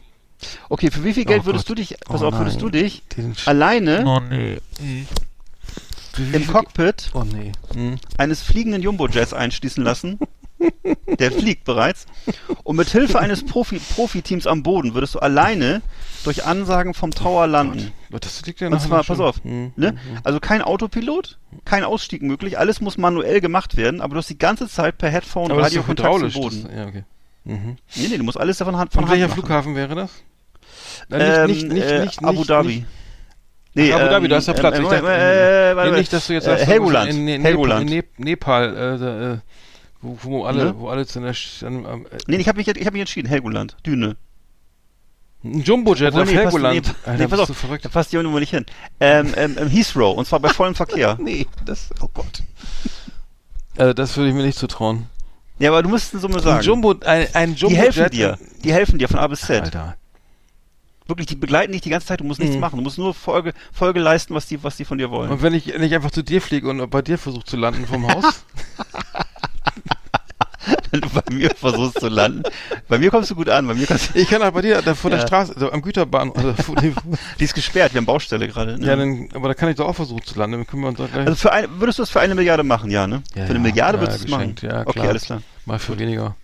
Okay, 0.68 0.90
für 0.90 1.05
wie 1.05 1.12
viel 1.14 1.24
Geld 1.24 1.43
Oh 1.43 1.47
würdest 1.47 1.66
Gott. 1.68 1.78
du 1.78 1.82
dich, 1.82 1.97
pass 2.05 2.22
Oh 2.22 2.26
auf, 2.26 2.34
würdest 2.38 2.61
du 2.61 2.68
dich 2.68 3.03
alleine 3.47 4.05
oh 4.07 4.20
nee. 4.28 4.59
Im 6.32 6.47
Cockpit 6.47 7.11
Oh 7.14 7.24
nee. 7.24 7.53
Hm. 7.74 7.97
eines 8.18 8.43
fliegenden 8.43 8.82
Jumbo-Jets 8.82 9.32
einschließen 9.32 9.82
lassen? 9.82 10.18
Der 11.18 11.32
fliegt 11.32 11.64
bereits. 11.64 12.07
Und 12.64 12.76
mit 12.76 12.88
Hilfe 12.90 13.18
eines 13.18 13.45
Profi- 13.45 13.80
Profiteams 13.95 14.47
am 14.47 14.62
Boden 14.62 14.95
würdest 14.95 15.14
du 15.14 15.18
alleine 15.20 15.82
durch 16.24 16.45
Ansagen 16.45 16.95
vom 16.95 17.11
Tower 17.11 17.47
landen. 17.49 17.93
Das 18.11 18.45
liegt 18.47 18.61
ja 18.61 18.68
Und 18.68 18.80
zwar, 18.80 19.03
pass 19.03 19.18
auf, 19.20 19.43
Hm. 19.43 19.72
ne? 19.76 19.97
Also 20.22 20.38
kein 20.38 20.62
Autopilot, 20.62 21.38
kein 21.64 21.82
Ausstieg 21.82 22.22
möglich, 22.22 22.59
alles 22.59 22.80
muss 22.80 22.97
manuell 22.99 23.40
gemacht 23.40 23.76
werden, 23.76 24.01
aber 24.01 24.14
du 24.14 24.18
hast 24.18 24.30
die 24.30 24.38
ganze 24.38 24.68
Zeit 24.68 24.99
per 24.99 25.11
Headphone 25.11 25.49
doch 25.49 25.59
Radiokontakt 25.59 26.32
zum. 26.32 26.43
Boden. 26.43 26.62
Das, 26.64 26.74
ja, 26.76 26.86
okay. 26.86 27.05
Mhm. 27.45 27.76
Nee, 27.97 28.09
nee, 28.09 28.16
du 28.18 28.24
musst 28.24 28.38
alles 28.38 28.59
davon 28.59 28.76
Hand 28.76 28.93
von 28.93 29.05
Und 29.05 29.11
Hand 29.11 29.18
welcher 29.20 29.28
machen. 29.28 29.40
Flughafen 29.40 29.74
wäre 29.74 29.95
das? 29.95 30.11
Nein, 31.09 31.20
Ähm, 31.20 31.47
nicht, 31.47 31.62
nicht, 31.64 31.72
nicht, 31.74 31.86
äh, 31.86 32.05
nicht, 32.05 32.18
Abu 32.24 32.38
nicht, 32.38 32.51
Dhabi. 32.51 32.86
Nicht, 33.74 33.93
Ach, 33.93 34.01
Abu 34.01 34.09
Dhabi, 34.11 34.28
da 34.28 34.36
ist 34.36 34.49
der 34.49 34.53
Platz. 34.53 34.76
Ähm, 34.78 34.84
Ich 34.84 34.90
dachte- 34.90 35.07
äh, 35.09 35.70
äh, 35.72 35.76
warte, 35.76 35.90
nee, 35.93 35.99
nicht, 35.99 36.12
dass 36.12 36.26
du 36.26 36.32
jetzt 36.34 36.45
äh, 36.47 36.51
sagst, 36.51 36.66
Helgoland. 36.66 37.11
in, 37.11 37.24
ne, 37.24 37.40
Helgoland. 37.40 37.82
in 37.90 37.97
Nep 37.97 38.18
Nepal, 38.18 38.76
äh, 38.76 39.32
äh, 39.34 39.38
wo, 40.03 40.18
wo 40.22 40.45
alle, 40.45 40.64
Ne? 40.66 40.74
wo 40.78 40.88
alle 40.88 41.07
zu 41.07 41.18
einer, 41.18 41.32
an, 41.62 42.05
äh, 42.07 42.18
Nee, 42.26 42.36
ich 42.36 42.49
habe 42.49 42.59
mich, 42.59 42.68
ich 42.68 42.86
hab 42.86 42.93
mich 42.93 43.01
entschieden, 43.01 43.28
Helgoland, 43.28 43.76
Düne. 43.86 44.16
ein 45.45 45.62
Jumbojet 45.62 46.14
auf 46.14 46.18
nee, 46.20 46.34
passt- 46.34 46.36
Helgoland. 46.36 46.74
nee, 46.86 46.93
Alter, 47.11 47.22
nee, 47.22 47.28
pass 47.28 47.40
auf, 47.40 47.57
verrückt. 47.57 47.84
Da 47.84 47.88
passt 47.88 48.12
die 48.12 48.16
Nummer 48.18 48.38
nicht 48.40 48.51
hin. 48.51 48.64
Ähm, 49.01 49.32
ähm, 49.36 49.57
ähm, 49.59 49.68
Heathrow, 49.68 50.16
und 50.16 50.26
zwar 50.26 50.38
bei 50.40 50.51
vollem 50.51 50.74
Verkehr. 50.76 51.18
Nee, 51.20 51.47
das, 51.64 51.88
oh 52.01 52.09
Gott. 52.14 52.43
Also 53.76 53.93
das 53.95 54.16
würde 54.16 54.28
ich 54.28 54.34
mir 54.34 54.43
nicht 54.45 54.59
zutrauen. 54.59 55.07
Ja, 55.59 55.70
aber 55.70 55.82
du 55.82 55.88
musst 55.88 56.12
eine 56.12 56.20
Summe 56.20 56.40
sagen. 56.40 56.59
Ein 56.59 56.64
Jumbo, 56.64 56.94
ein, 57.05 57.26
ein 57.34 57.55
die 57.55 57.61
Jumbojet. 57.61 57.94
helfen 57.96 58.11
dir. 58.11 58.38
Die 58.64 58.72
helfen 58.72 58.98
dir 58.98 59.09
von 59.09 59.18
A 59.20 59.26
bis 59.26 59.40
Z. 59.42 59.62
Alter. 59.62 59.96
Wirklich, 61.07 61.26
die 61.26 61.34
begleiten 61.36 61.72
dich 61.72 61.82
die 61.82 61.90
ganze 61.90 62.07
Zeit, 62.07 62.20
du 62.20 62.24
musst 62.24 62.40
nichts 62.40 62.55
Mhm. 62.55 62.61
machen. 62.61 62.76
Du 62.76 62.82
musst 62.82 62.96
nur 62.98 63.12
Folge, 63.12 63.53
Folge 63.72 64.00
leisten, 64.00 64.34
was 64.34 64.46
die, 64.46 64.62
was 64.62 64.76
die 64.76 64.84
von 64.84 64.98
dir 64.98 65.11
wollen. 65.11 65.30
Und 65.30 65.42
wenn 65.42 65.53
ich 65.53 65.66
nicht 65.78 65.94
einfach 65.94 66.11
zu 66.11 66.22
dir 66.22 66.40
fliege 66.40 66.68
und 66.70 66.88
bei 66.90 67.03
dir 67.03 67.18
versuche 67.18 67.44
zu 67.44 67.57
landen 67.57 67.86
vom 67.86 68.07
Haus? 68.09 68.44
wenn 70.93 71.01
du 71.01 71.09
bei 71.09 71.22
mir 71.32 71.51
versuchst 71.57 71.99
zu 71.99 72.09
landen. 72.09 72.43
Bei 72.88 72.99
mir 72.99 73.11
kommst 73.11 73.30
du 73.30 73.34
gut 73.34 73.49
an, 73.49 73.66
bei 73.66 73.74
mir 73.74 73.86
kannst 73.86 74.14
Ich 74.14 74.28
kann 74.28 74.43
auch 74.43 74.53
bei 74.53 74.62
dir 74.62 74.80
da 74.82 74.95
vor 74.95 75.11
Ja. 75.11 75.16
der 75.16 75.26
Straße, 75.26 75.55
also 75.55 75.72
am 75.72 75.82
Güterbahn, 75.82 76.30
also, 76.32 76.55
die 77.40 77.45
ist 77.45 77.55
gesperrt, 77.55 77.95
wir 77.95 77.99
haben 77.99 78.07
Baustelle 78.07 78.47
gerade. 78.47 78.78
Ne? 78.78 78.86
ja, 78.86 78.95
dann, 78.95 79.28
aber 79.34 79.49
da 79.49 79.55
kann 79.55 79.68
ich 79.68 79.76
doch 79.76 79.88
auch 79.88 79.97
versuchen 79.97 80.22
zu 80.24 80.38
landen. 80.38 80.59
Dann 80.59 80.66
können 80.66 80.82
wir 80.82 80.88
uns 80.88 80.99
gleich 80.99 81.14
also 81.14 81.34
für 81.34 81.53
ein, 81.53 81.66
würdest 81.80 81.99
du 81.99 82.03
das 82.03 82.11
für 82.11 82.20
eine 82.20 82.34
Milliarde 82.34 82.62
machen, 82.62 82.90
ja, 82.90 83.07
ne? 83.07 83.22
Ja, 83.34 83.47
für 83.47 83.51
eine. 83.51 83.59
Milliarde 83.59 83.99
würdest 84.01 84.20
du 84.20 84.24
es 84.26 84.30
machen? 84.30 84.55
ja, 84.62 84.82
okay, 84.82 84.93
klar. 84.93 85.09
alles 85.09 85.24
klar. 85.24 85.43
mal 85.66 85.78
für 85.78 85.99
weniger. 85.99 86.36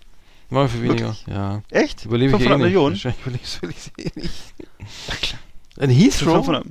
Mal 0.51 0.69
für 0.69 0.83
weniger, 0.83 1.15
ja. 1.27 1.63
Echt? 1.71 2.07
Überlebe 2.07 2.31
ich 2.31 2.37
500 2.39 2.49
eh 2.49 2.57
nicht. 2.57 2.65
Millionen? 2.65 2.95
Wahrscheinlich 2.95 3.27
will 3.63 3.71
ich, 3.71 3.93
ich 3.97 4.07
eh 4.17 4.21
nicht. 4.21 5.37
Ein 5.79 5.91
Heathrow? 5.91 6.65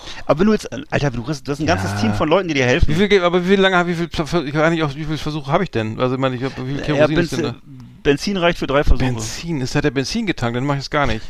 500. 0.00 0.28
Aber 0.28 0.38
wenn 0.40 0.46
du 0.46 0.52
jetzt, 0.52 0.92
Alter, 0.92 1.10
du 1.10 1.26
hast, 1.26 1.46
du 1.46 1.52
hast 1.52 1.60
ein 1.60 1.66
ganzes 1.66 1.90
Ja. 1.92 2.00
Team 2.00 2.14
von 2.14 2.28
Leuten, 2.28 2.48
die 2.48 2.54
dir 2.54 2.64
helfen. 2.66 2.88
Wie 2.88 2.94
viel, 2.94 3.22
aber 3.24 3.44
wie 3.44 3.48
viel 3.48 3.60
lange, 3.60 3.86
wie 3.86 3.94
viel, 3.94 4.08
ich 4.12 4.18
weiß 4.18 4.70
nicht, 4.70 4.96
wie 4.96 5.04
viel 5.04 5.18
Versuche 5.18 5.50
habe 5.50 5.64
ich 5.64 5.70
denn? 5.70 5.98
Also, 6.00 6.14
ich 6.14 6.20
meine, 6.20 6.36
ich 6.36 6.42
hab, 6.44 6.56
wie 6.58 6.70
viel 6.70 6.78
Ja, 6.78 6.84
Kerosin 6.84 7.18
ist 7.18 7.32
denn 7.32 7.42
da? 7.42 7.54
Benzin, 8.02 8.36
reicht 8.36 8.58
für 8.58 8.66
drei 8.66 8.82
Versuche. 8.84 9.04
Benzin, 9.12 9.60
ist 9.60 9.74
hat 9.74 9.84
der 9.84 9.90
Benzin 9.90 10.26
getankt, 10.26 10.56
dann 10.56 10.64
mache 10.64 10.78
ich 10.78 10.84
es 10.84 10.90
gar 10.90 11.06
nicht. 11.06 11.24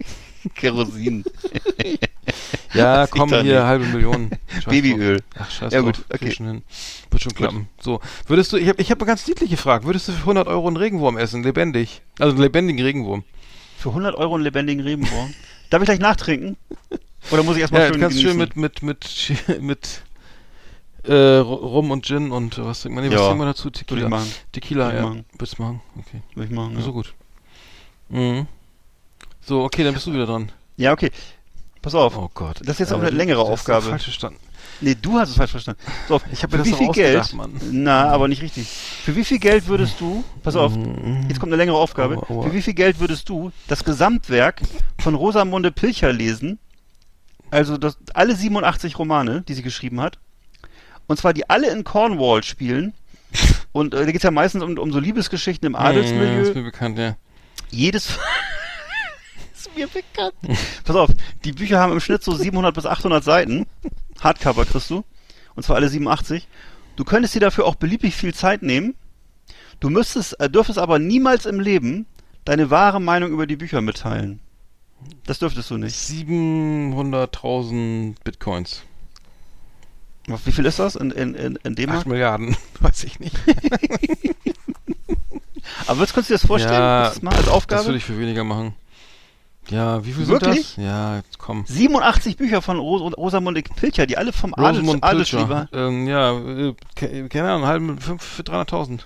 Kerosin. 0.54 1.24
Ja, 2.74 3.06
komm, 3.06 3.28
hier, 3.28 3.42
nicht. 3.42 3.54
halbe 3.54 3.84
Million. 3.84 4.30
Scheiß 4.48 4.64
Babyöl. 4.64 5.16
drauf. 5.18 5.26
Ach, 5.40 5.50
scheiß 5.50 5.72
Ja, 5.74 5.82
drauf. 5.82 5.92
gut, 5.94 6.04
okay. 6.08 6.18
Krieg 6.24 6.34
schon 6.36 6.46
hin. 6.46 6.62
Wird 7.10 7.22
schon 7.22 7.34
klappen. 7.34 7.68
So, 7.78 8.00
würdest 8.26 8.50
du, 8.50 8.56
ich 8.56 8.66
habe 8.66 8.80
ich 8.80 8.90
hab 8.90 8.98
eine 8.98 9.06
ganz 9.06 9.26
niedlich 9.28 9.50
gefragt, 9.50 9.84
würdest 9.84 10.08
du 10.08 10.12
für 10.12 10.20
100 10.20 10.46
Euro 10.48 10.68
einen 10.68 10.78
Regenwurm 10.78 11.18
essen, 11.18 11.42
lebendig? 11.42 12.00
Also 12.18 12.32
einen 12.32 12.40
lebendigen 12.42 12.82
Regenwurm. 12.82 13.24
Für 13.76 13.90
100 13.90 14.14
Euro 14.14 14.36
einen 14.36 14.44
lebendigen 14.44 14.82
Rebenwurm. 14.82 15.34
Darf 15.68 15.82
ich 15.82 15.86
gleich 15.86 15.98
nachtrinken? 15.98 16.56
Oder 17.30 17.42
muss 17.42 17.56
ich 17.56 17.62
erstmal 17.62 17.82
Ja, 17.82 17.88
schön 17.88 18.00
kannst 18.00 18.20
schön 18.20 18.36
mit, 18.36 18.56
mit, 18.56 18.82
mit, 18.82 19.32
mit, 19.60 20.02
äh, 21.04 21.14
Rum 21.38 21.90
und 21.90 22.04
Gin 22.06 22.30
und 22.32 22.58
was 22.64 22.82
trinkt 22.82 22.94
man, 22.96 23.04
nee, 23.04 23.10
was 23.10 23.20
Ja, 23.20 23.26
trinkt 23.26 23.38
man 23.38 23.46
dazu? 23.48 23.64
Würde 23.64 23.78
Tequila. 23.78 24.08
machen. 24.08 24.32
Tequila, 24.52 24.84
Würde 24.86 24.96
ja. 24.98 25.02
machen. 25.02 25.24
Würdest 25.32 25.58
du 25.58 25.62
machen? 25.62 25.80
Okay. 25.98 26.22
Würde 26.34 26.48
ich 26.48 26.54
machen, 26.54 26.74
ja. 26.76 26.82
So 26.82 26.92
gut. 26.92 27.14
Mhm. 28.08 28.46
So, 29.40 29.62
okay, 29.62 29.82
dann 29.84 29.94
bist 29.94 30.06
du 30.06 30.12
wieder 30.12 30.26
dran. 30.26 30.52
Ja, 30.76 30.92
okay. 30.92 31.10
Pass 31.80 31.94
auf. 31.96 32.16
Oh 32.16 32.30
Gott. 32.32 32.60
Das 32.60 32.74
ist 32.74 32.78
jetzt 32.80 32.92
auch 32.92 32.98
Äh, 32.98 33.06
eine 33.06 33.10
längere 33.10 33.38
das 33.40 33.48
ist 33.48 33.52
Aufgabe. 33.52 33.86
Falsch 33.86 34.04
verstanden. 34.04 34.38
Nee, 34.80 34.94
du 35.00 35.18
hast 35.18 35.30
es 35.30 35.36
falsch 35.36 35.50
verstanden. 35.50 35.80
So, 36.08 36.20
Ich 36.32 36.42
hab 36.44 36.52
mir 36.52 36.58
für 36.58 36.70
das 36.70 36.72
wie 36.72 36.84
viel 36.84 36.92
Geld? 36.92 37.32
Mann. 37.34 37.60
Na, 37.72 38.08
aber 38.08 38.28
nicht 38.28 38.42
richtig. 38.42 38.68
Für 38.68 39.16
wie 39.16 39.24
viel 39.24 39.38
Geld 39.40 39.66
würdest 39.66 40.00
du, 40.00 40.22
pass 40.44 40.54
auf, 40.54 40.72
jetzt 41.28 41.40
kommt 41.40 41.52
eine 41.52 41.56
längere 41.56 41.76
Aufgabe. 41.76 42.20
Für 42.26 42.52
wie 42.52 42.62
viel 42.62 42.74
Geld 42.74 43.00
würdest 43.00 43.28
du 43.28 43.50
das 43.66 43.82
Gesamtwerk 43.84 44.60
von 45.00 45.14
Rosamunde 45.16 45.72
Pilcher 45.72 46.12
lesen? 46.12 46.58
Also 47.52 47.76
das, 47.76 47.98
alle 48.14 48.34
87 48.34 48.98
Romane, 48.98 49.42
die 49.42 49.52
sie 49.52 49.62
geschrieben 49.62 50.00
hat. 50.00 50.18
Und 51.06 51.18
zwar 51.18 51.34
die 51.34 51.50
alle 51.50 51.70
in 51.70 51.84
Cornwall 51.84 52.42
spielen. 52.42 52.94
Und 53.72 53.92
äh, 53.92 53.98
da 53.98 54.06
geht 54.06 54.16
es 54.16 54.22
ja 54.22 54.30
meistens 54.30 54.62
um, 54.62 54.78
um 54.78 54.90
so 54.90 54.98
Liebesgeschichten 54.98 55.66
im 55.66 55.74
Ja, 55.74 55.90
ist 55.90 56.12
Adelsmilieu. 56.12 56.54
mir 56.54 56.62
bekannt, 56.62 56.98
ja. 56.98 57.16
Jedes. 57.70 58.08
ist 59.54 59.76
mir 59.76 59.86
bekannt. 59.86 60.34
Pass 60.84 60.96
auf, 60.96 61.10
die 61.44 61.52
Bücher 61.52 61.78
haben 61.78 61.92
im 61.92 62.00
Schnitt 62.00 62.24
so 62.24 62.34
700 62.34 62.74
bis 62.74 62.86
800 62.86 63.22
Seiten. 63.22 63.66
Hardcover 64.20 64.64
kriegst 64.64 64.88
du. 64.88 65.04
Und 65.54 65.62
zwar 65.62 65.76
alle 65.76 65.90
87. 65.90 66.48
Du 66.96 67.04
könntest 67.04 67.34
dir 67.34 67.40
dafür 67.40 67.66
auch 67.66 67.74
beliebig 67.74 68.14
viel 68.14 68.32
Zeit 68.32 68.62
nehmen. 68.62 68.94
Du 69.78 69.90
müsstest, 69.90 70.40
äh, 70.40 70.48
dürftest 70.48 70.78
aber 70.78 70.98
niemals 70.98 71.44
im 71.44 71.60
Leben 71.60 72.06
deine 72.46 72.70
wahre 72.70 73.00
Meinung 73.00 73.30
über 73.30 73.46
die 73.46 73.56
Bücher 73.56 73.82
mitteilen. 73.82 74.40
Das 75.26 75.38
dürftest 75.38 75.70
du 75.70 75.76
nicht. 75.78 75.94
700.000 75.96 78.14
Bitcoins. 78.24 78.82
Wie 80.44 80.52
viel 80.52 80.66
ist 80.66 80.78
das 80.78 80.94
in, 80.96 81.10
in, 81.10 81.34
in, 81.34 81.56
in 81.64 81.74
D-Mark? 81.74 81.98
8 82.00 82.06
Milliarden, 82.06 82.54
weiß 82.80 83.04
ich 83.04 83.18
nicht. 83.20 83.36
Aber 85.86 86.00
was 86.00 86.12
kannst 86.12 86.28
du 86.30 86.34
dir 86.34 86.38
das 86.38 86.46
vorstellen? 86.46 86.74
Ja, 86.74 87.04
das 87.04 87.22
mal 87.22 87.34
als 87.34 87.44
Das 87.46 87.54
Aufgabe? 87.54 87.84
würde 87.86 87.98
ich 87.98 88.04
für 88.04 88.18
weniger 88.18 88.44
machen. 88.44 88.74
Ja, 89.68 90.04
wie 90.04 90.12
viel 90.12 90.26
Wirklich? 90.26 90.66
sind 90.68 90.78
das? 90.78 90.84
Ja, 90.84 91.16
jetzt 91.16 91.38
komm. 91.38 91.64
87 91.66 92.36
Bücher 92.36 92.62
von 92.62 92.78
Ros 92.78 93.16
Rosamunde 93.16 93.62
Pilcher, 93.62 94.06
die 94.06 94.16
alle 94.18 94.32
vom 94.32 94.54
Adels 94.54 94.78
Rosamund 94.78 95.04
Adelsschieber. 95.04 95.68
Pilcher. 95.70 95.88
Ähm, 95.88 96.06
ja, 96.08 96.36
äh, 96.38 96.74
ke- 96.96 97.28
keine 97.28 97.50
Ahnung, 97.52 97.66
halben, 97.66 97.98
fünf 98.00 98.22
für 98.22 98.42
300.000. 98.42 99.00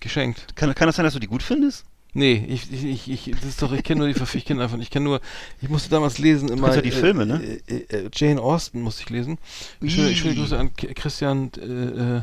Geschenkt. 0.00 0.54
Kann, 0.56 0.72
kann 0.76 0.86
das 0.86 0.94
sein, 0.96 1.04
dass 1.04 1.14
du 1.14 1.20
die 1.20 1.26
gut 1.26 1.42
findest? 1.42 1.84
Nee, 2.14 2.44
ich, 2.48 2.72
ich, 2.72 2.84
ich, 2.84 3.08
ich 3.28 3.30
das 3.36 3.44
ist 3.44 3.62
doch, 3.62 3.70
ich 3.72 3.84
kenne 3.84 3.98
nur 4.00 4.08
die 4.08 4.18
Verf- 4.18 4.34
ich 4.34 4.44
kenne 4.44 4.62
einfach, 4.62 4.78
ich 4.78 4.90
kenne 4.90 5.04
nur, 5.04 5.20
ich 5.60 5.68
musste 5.68 5.90
damals 5.90 6.18
lesen 6.18 6.48
immer. 6.48 6.74
ja 6.74 6.80
die 6.80 6.90
Filme, 6.90 7.26
ne? 7.26 7.58
Äh, 7.68 7.74
äh, 7.94 8.10
Jane 8.12 8.40
Austen 8.40 8.80
musste 8.80 9.02
ich 9.02 9.10
lesen. 9.10 9.38
Schöne, 9.86 10.14
schöne 10.16 10.34
Grüße 10.34 10.58
an 10.58 10.74
Christian 10.74 11.50
äh, 11.58 12.16
äh, 12.16 12.22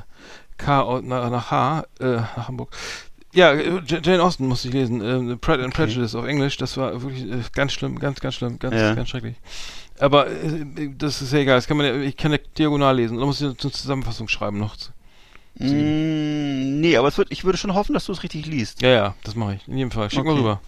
K. 0.58 1.02
nach 1.02 1.52
H, 1.52 1.86
äh, 2.00 2.06
nach 2.16 2.48
Hamburg. 2.48 2.76
Ja, 3.34 3.52
äh, 3.54 3.82
Jane 3.86 4.24
Austen 4.24 4.48
musste 4.48 4.70
ich 4.70 4.74
lesen. 4.74 5.02
Äh, 5.02 5.36
Pride 5.38 5.64
and 5.64 5.74
Okay. 5.74 5.86
Prejudice 5.86 6.16
auf 6.16 6.26
Englisch. 6.26 6.58
Das 6.58 6.78
war 6.78 7.02
wirklich 7.02 7.30
äh, 7.30 7.42
ganz 7.54 7.74
schlimm, 7.74 8.00
ganz, 8.00 8.20
ganz 8.20 8.36
schlimm, 8.36 8.58
ganz, 8.60 8.76
Ja. 8.76 8.96
ganz 8.96 9.10
schrecklich. 9.10 9.36
Aber 10.00 10.28
äh, 10.28 10.66
das 10.98 11.22
ist 11.22 11.32
ja 11.32 11.40
egal. 11.40 11.58
Das 11.58 11.68
kann 11.68 11.78
man 11.78 11.86
ja, 11.86 11.96
ich 11.98 12.18
kann 12.18 12.32
ja 12.32 12.40
diagonal 12.58 12.96
lesen. 12.96 13.18
Da 13.20 13.26
muss 13.26 13.40
ich 13.40 13.46
eine 13.48 13.56
Zusammenfassung 13.58 14.28
schreiben 14.30 14.58
noch. 14.58 14.76
Mm, 15.58 16.82
nee, 16.82 16.98
aber 16.98 17.08
es 17.08 17.18
wird, 17.18 17.32
ich 17.32 17.44
würde 17.46 17.58
schon 17.58 17.74
hoffen, 17.74 17.94
dass 17.94 18.06
du 18.06 18.12
es 18.12 18.24
richtig 18.24 18.46
liest. 18.46 18.82
Ja, 18.82 18.90
ja, 18.90 19.16
das 19.24 19.36
mache 19.36 19.56
ich. 19.56 19.68
In 19.68 19.78
jedem 19.78 19.92
Fall. 19.92 20.10
Schick 20.10 20.24
mal 20.26 20.32
Okay. 20.32 20.40
rüber. 20.40 20.62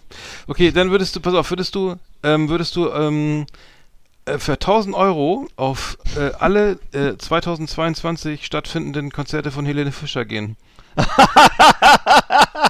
Okay, 0.46 0.70
dann 0.72 0.90
würdest 0.90 1.14
du, 1.14 1.20
pass 1.20 1.34
auf, 1.34 1.50
würdest 1.50 1.74
du, 1.74 1.96
ähm, 2.22 2.48
würdest 2.48 2.74
du 2.76 2.88
ähm, 2.90 3.46
äh, 4.24 4.38
für 4.38 4.52
1000 4.54 4.94
Euro 4.94 5.46
auf 5.56 5.98
äh, 6.16 6.30
alle 6.38 6.78
äh, 6.92 7.16
2022 7.16 8.44
stattfindenden 8.46 9.10
Konzerte 9.12 9.50
von 9.50 9.66
Helene 9.66 9.92
Fischer 9.92 10.24
gehen. 10.24 10.56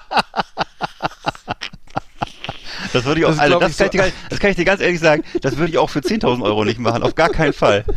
Das 2.92 3.04
würde 3.04 3.20
ich 3.20 3.26
auch, 3.26 3.30
Das 3.30 3.38
also 3.38 3.58
das 3.58 3.70
ich, 3.72 3.76
kann, 3.78 3.86
ich 3.86 3.92
so- 3.92 3.98
dir, 3.98 3.98
gar- 3.98 4.12
das 4.30 4.38
kann 4.40 4.50
ich 4.50 4.56
dir 4.56 4.64
ganz 4.64 4.80
ehrlich 4.80 5.00
sagen, 5.00 5.22
das 5.42 5.56
würde 5.56 5.70
ich 5.70 5.78
auch 5.78 5.90
für 5.90 6.00
10.000 6.00 6.42
Euro 6.42 6.64
nicht 6.64 6.78
machen, 6.78 7.02
auf 7.02 7.14
gar 7.14 7.28
keinen 7.30 7.52
Fall. 7.52 7.84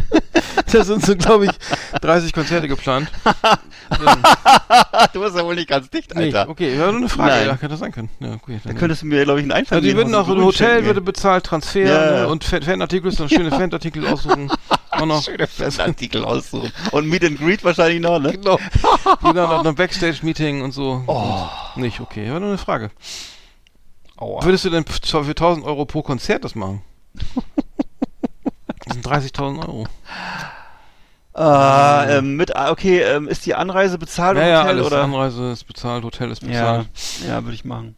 Da 0.71 0.83
sind 0.85 1.05
so, 1.05 1.15
glaube 1.15 1.45
ich, 1.45 1.51
30 2.01 2.31
Konzerte 2.33 2.67
geplant. 2.67 3.09
du 5.13 5.21
bist 5.21 5.35
ja 5.35 5.43
wohl 5.45 5.55
nicht 5.55 5.67
ganz 5.69 5.89
dicht, 5.89 6.13
nee, 6.15 6.25
Alter. 6.25 6.49
okay, 6.49 6.75
ja, 6.77 6.87
nur 6.91 6.97
eine 6.97 7.09
Frage. 7.09 7.31
Nein. 7.31 7.45
Ja, 7.47 7.51
könnte 7.57 7.67
das 7.69 7.79
sein 7.79 7.91
können. 7.91 8.09
Ja, 8.19 8.33
okay, 8.33 8.59
Dann 8.63 8.77
könntest 8.77 9.01
du 9.01 9.07
mir, 9.07 9.23
glaube 9.23 9.39
ich, 9.39 9.43
einen 9.43 9.51
Einfall 9.51 9.77
also 9.77 9.87
die 9.89 9.95
würden 9.95 10.13
auch 10.15 10.27
ein 10.29 10.41
Hotel 10.41 10.85
würde 10.85 11.01
bezahlt, 11.01 11.45
Transfer 11.45 11.85
Ja. 11.85 12.11
ne, 12.21 12.27
und 12.27 12.43
Fan- 12.43 12.61
Fanartikel, 12.63 13.11
dann 13.13 13.29
schöne 13.29 13.49
Fanartikel 13.49 14.07
aussuchen. 14.07 14.51
Auch 14.91 15.05
noch. 15.05 15.23
Schöne 15.23 15.47
Artikel 15.79 16.23
aussuchen. 16.23 16.71
Und 16.91 17.07
Meet 17.07 17.25
and 17.25 17.39
Greet 17.39 17.63
wahrscheinlich 17.63 18.01
noch, 18.01 18.19
ne? 18.19 18.31
Genau. 18.33 18.57
genau, 19.21 19.47
noch 19.63 19.65
ein 19.65 19.75
Backstage-Meeting 19.75 20.61
und 20.61 20.71
so. 20.73 21.03
Oh. 21.07 21.47
Nicht, 21.75 21.99
okay, 21.99 22.31
war 22.31 22.39
nur 22.39 22.49
eine 22.49 22.57
Frage. 22.57 22.91
Aua. 24.21 24.43
Würdest 24.43 24.63
du 24.65 24.69
denn 24.69 24.85
für 24.85 24.93
1000 25.01 25.65
Euro 25.65 25.85
pro 25.85 26.01
Konzert 26.03 26.43
das 26.45 26.55
machen? 26.55 26.81
Das 28.85 28.95
sind 28.95 29.05
30.000 29.07 29.59
Euro. 29.59 29.85
Ah, 31.33 32.05
ähm, 32.09 32.35
mit, 32.35 32.55
ah, 32.55 32.71
okay, 32.71 32.99
ähm, 33.01 33.27
ist 33.27 33.45
die 33.45 33.53
Anreise 33.55 33.97
bezahlt 33.97 34.37
im 34.37 34.43
Ja, 34.43 34.49
ja, 34.49 34.59
Hotel 34.63 34.69
alles. 34.75 34.87
oder? 34.87 35.03
Anreise 35.03 35.51
ist 35.51 35.63
bezahlt, 35.65 36.03
Hotel 36.03 36.29
ist 36.31 36.41
Ja, 36.41 36.47
bezahlt. 36.49 36.87
ja, 37.27 37.43
würde 37.43 37.53
ich 37.55 37.63
machen. 37.63 37.95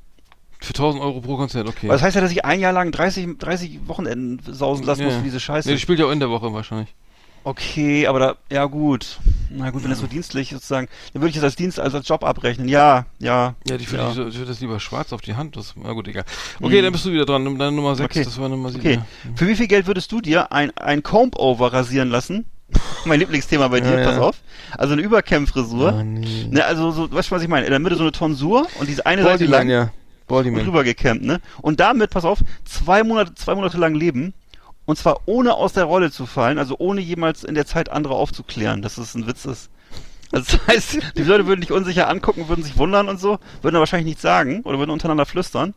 Für 0.59 0.73
1000 0.73 1.01
Euro 1.03 1.21
pro 1.21 1.37
Konzert, 1.37 1.67
okay. 1.67 1.87
Aber 1.87 1.93
das 1.93 2.03
heißt 2.03 2.15
ja, 2.15 2.21
dass 2.21 2.31
ich 2.31 2.45
ein 2.45 2.59
Jahr 2.59 2.73
lang 2.73 2.91
30, 2.91 3.37
30 3.39 3.87
Wochenenden 3.87 4.39
sausen 4.53 4.85
lassen 4.85 5.01
Ja. 5.01 5.07
muss 5.07 5.15
für 5.15 5.23
diese 5.23 5.39
Scheiße. 5.39 5.67
Nee, 5.67 5.75
die 5.75 5.81
spielt 5.81 5.99
ja 5.99 6.05
auch 6.05 6.11
in 6.11 6.19
der 6.19 6.29
Woche 6.29 6.53
wahrscheinlich. 6.53 6.93
Okay, 7.43 8.07
aber 8.07 8.19
da, 8.19 8.35
ja 8.49 8.65
gut. 8.65 9.19
Na 9.49 9.69
gut, 9.69 9.83
wenn 9.83 9.89
das 9.89 9.99
so 9.99 10.07
dienstlich 10.07 10.49
sozusagen, 10.49 10.87
dann 11.13 11.21
würde 11.21 11.29
ich 11.29 11.35
das 11.35 11.43
als 11.43 11.55
Dienst, 11.55 11.79
also 11.79 11.97
als 11.97 12.07
Job 12.07 12.23
abrechnen. 12.23 12.67
Ja, 12.69 13.05
ja. 13.19 13.55
Ja, 13.67 13.77
die 13.77 13.83
Ja. 13.85 14.09
ich, 14.11 14.17
ich 14.17 14.35
würde 14.37 14.45
das 14.45 14.61
lieber 14.61 14.79
schwarz 14.79 15.11
auf 15.13 15.21
die 15.21 15.35
Hand. 15.35 15.57
Das, 15.57 15.73
na 15.75 15.91
gut, 15.91 16.07
egal. 16.07 16.23
Okay, 16.61 16.79
Mhm. 16.79 16.83
dann 16.83 16.91
bist 16.93 17.05
du 17.05 17.11
wieder 17.11 17.25
dran. 17.25 17.43
Deine 17.59 17.71
Nummer 17.73 17.95
6, 17.95 18.05
Okay. 18.15 18.23
das 18.23 18.37
war 18.39 18.49
Nummer 18.49 18.69
7. 18.69 18.79
Okay. 18.81 18.99
Für 19.35 19.47
wie 19.47 19.55
viel 19.55 19.67
Geld 19.67 19.87
würdest 19.87 20.11
du 20.11 20.21
dir 20.21 20.51
ein, 20.51 20.71
ein 20.77 21.03
Comb-Over 21.03 21.73
rasieren 21.73 22.09
lassen? 22.09 22.45
mein 23.05 23.19
Lieblingsthema 23.19 23.67
bei 23.67 23.81
dir, 23.81 23.99
Ja, 23.99 24.05
pass 24.05 24.15
ja. 24.15 24.21
auf. 24.21 24.37
Also 24.77 24.93
eine 24.93 25.01
Überkämmfrisur. 25.01 25.93
Oh, 25.99 26.01
nee. 26.03 26.47
Ne, 26.49 26.63
also 26.65 26.91
so, 26.91 27.11
weißt 27.11 27.29
du, 27.29 27.35
was 27.35 27.43
ich 27.43 27.49
meine? 27.49 27.65
In 27.65 27.71
der 27.71 27.79
Mitte 27.79 27.95
so 27.97 28.03
eine 28.03 28.11
Tonsur 28.13 28.67
und 28.79 28.87
diese 28.89 29.05
eine 29.05 29.21
Seite 29.21 29.45
Baldyman, 29.45 29.59
lang 29.59 29.69
ja. 29.69 29.81
und 29.83 29.91
Baldyman. 30.27 30.61
rübergekämmt, 30.65 31.23
ne? 31.23 31.39
Und 31.61 31.79
damit, 31.79 32.09
pass 32.09 32.25
auf, 32.25 32.39
zwei 32.65 33.03
Monate, 33.03 33.35
zwei 33.35 33.53
Monate 33.53 33.77
lang 33.77 33.93
leben. 33.93 34.33
Und 34.85 34.97
zwar 34.97 35.21
ohne 35.25 35.53
aus 35.55 35.73
der 35.73 35.85
Rolle 35.85 36.11
zu 36.11 36.25
fallen, 36.25 36.57
also 36.57 36.75
ohne 36.77 36.99
jemals 37.01 37.43
in 37.43 37.55
der 37.55 37.65
Zeit 37.65 37.89
andere 37.89 38.15
aufzuklären, 38.15 38.81
dass 38.81 38.97
es 38.97 39.15
ein 39.15 39.27
Witz 39.27 39.45
ist. 39.45 39.69
Also 40.31 40.57
das 40.57 40.67
heißt, 40.67 40.97
die 41.17 41.23
Leute 41.23 41.45
würden 41.47 41.61
dich 41.61 41.71
unsicher 41.71 42.09
angucken, 42.09 42.47
würden 42.49 42.63
sich 42.63 42.77
wundern 42.77 43.07
und 43.07 43.19
so, 43.19 43.39
würden 43.61 43.75
aber 43.75 43.81
wahrscheinlich 43.81 44.07
nichts 44.07 44.21
sagen 44.23 44.61
oder 44.63 44.79
würden 44.79 44.91
untereinander 44.91 45.25
flüstern. 45.25 45.73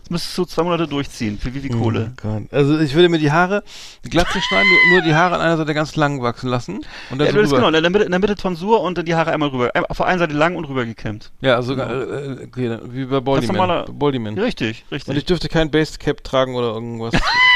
Das 0.00 0.10
müsstest 0.10 0.36
du 0.38 0.44
zwei 0.44 0.62
Monate 0.64 0.88
durchziehen. 0.88 1.38
Für 1.38 1.54
wie 1.54 1.60
viel 1.60 1.70
Kohle? 1.70 2.12
Oh. 2.24 2.40
Also 2.50 2.78
ich 2.80 2.94
würde 2.94 3.08
mir 3.08 3.18
die 3.18 3.30
Haare, 3.30 3.62
Glatze 4.02 4.40
schneiden, 4.40 4.68
nur, 4.90 5.02
die 5.02 5.14
Haare 5.14 5.36
an 5.36 5.40
einer 5.40 5.56
Seite 5.56 5.72
ganz 5.72 5.94
lang 5.96 6.20
wachsen 6.20 6.48
lassen. 6.50 6.80
Und 7.10 7.18
dann 7.18 7.26
Ja, 7.28 7.32
so 7.32 7.38
rüber. 7.40 7.56
genau, 7.56 7.66
in 7.68 7.72
der 7.74 7.90
Mitte, 7.90 8.04
in 8.04 8.10
der 8.10 8.20
Mitte 8.20 8.34
Tonsur 8.34 8.80
und 8.80 8.98
dann 8.98 9.04
die 9.06 9.14
Haare 9.14 9.32
einmal 9.32 9.50
rüber. 9.50 9.70
Auf 9.88 9.96
der 9.98 10.06
einen 10.06 10.18
Seite 10.18 10.34
lang 10.34 10.56
und 10.56 10.64
rüber 10.66 10.84
gekämmt. 10.84 11.30
Ja, 11.40 11.54
also 11.56 11.74
äh, 11.74 12.44
okay, 12.46 12.68
dann- 12.68 12.92
wie 12.94 13.04
bei 13.06 13.20
Baldyman. 13.20 13.84
Baldyman. 13.98 14.38
Richtig, 14.38 14.84
Und 14.90 14.96
ich 14.96 15.06
richtig. 15.08 15.24
dürfte 15.26 15.48
kein 15.48 15.70
Basecap 15.70 16.22
tragen 16.24 16.54
oder 16.54 16.72
irgendwas. 16.74 17.14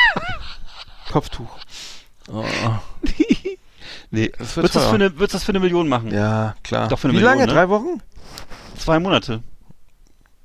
Kopftuch. 1.10 1.48
Oh. 2.30 2.44
nee. 4.10 4.28
Das 4.38 4.56
wird 4.56 4.64
Würdest 4.64 4.74
du 4.74 4.78
das, 4.80 4.88
für 4.88 4.94
eine, 4.94 5.18
würdest 5.18 5.34
das 5.34 5.44
für 5.44 5.52
eine 5.52 5.60
Million 5.60 5.88
machen? 5.88 6.10
Ja, 6.12 6.54
klar. 6.62 6.88
Doch 6.88 6.98
für 6.98 7.08
eine 7.08 7.12
Wie 7.18 7.22
Million, 7.22 7.38
lange? 7.38 7.46
ne? 7.46 7.52
Drei 7.52 7.68
Wochen? 7.68 8.02
Zwei 8.76 8.98
Monate. 8.98 9.42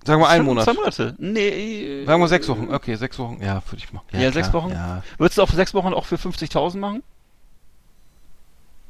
Sagen 0.05 0.21
wir 0.21 0.27
einen 0.29 0.45
Monat. 0.45 0.65
Zwei 0.65 0.73
Monate. 0.73 1.15
Nee. 1.17 2.01
äh, 2.01 2.05
Sagen 2.05 2.21
wir 2.21 2.27
sechs 2.27 2.47
Wochen. 2.49 2.67
Okay, 2.73 2.95
sechs 2.95 3.17
Wochen. 3.19 3.39
Ja, 3.41 3.61
würde 3.69 3.77
ich 3.77 3.93
machen. 3.93 4.05
Ja, 4.11 4.31
sechs 4.31 4.49
klar. 4.49 4.63
Wochen. 4.63 4.71
Ja, 4.73 5.01
Würdest 5.17 5.37
du 5.37 5.43
auch 5.43 5.49
für 5.49 5.55
sechs 5.55 5.73
Wochen 5.73 5.93
auch 5.93 6.05
für 6.05 6.15
50.000 6.15 6.77
machen? 6.77 7.03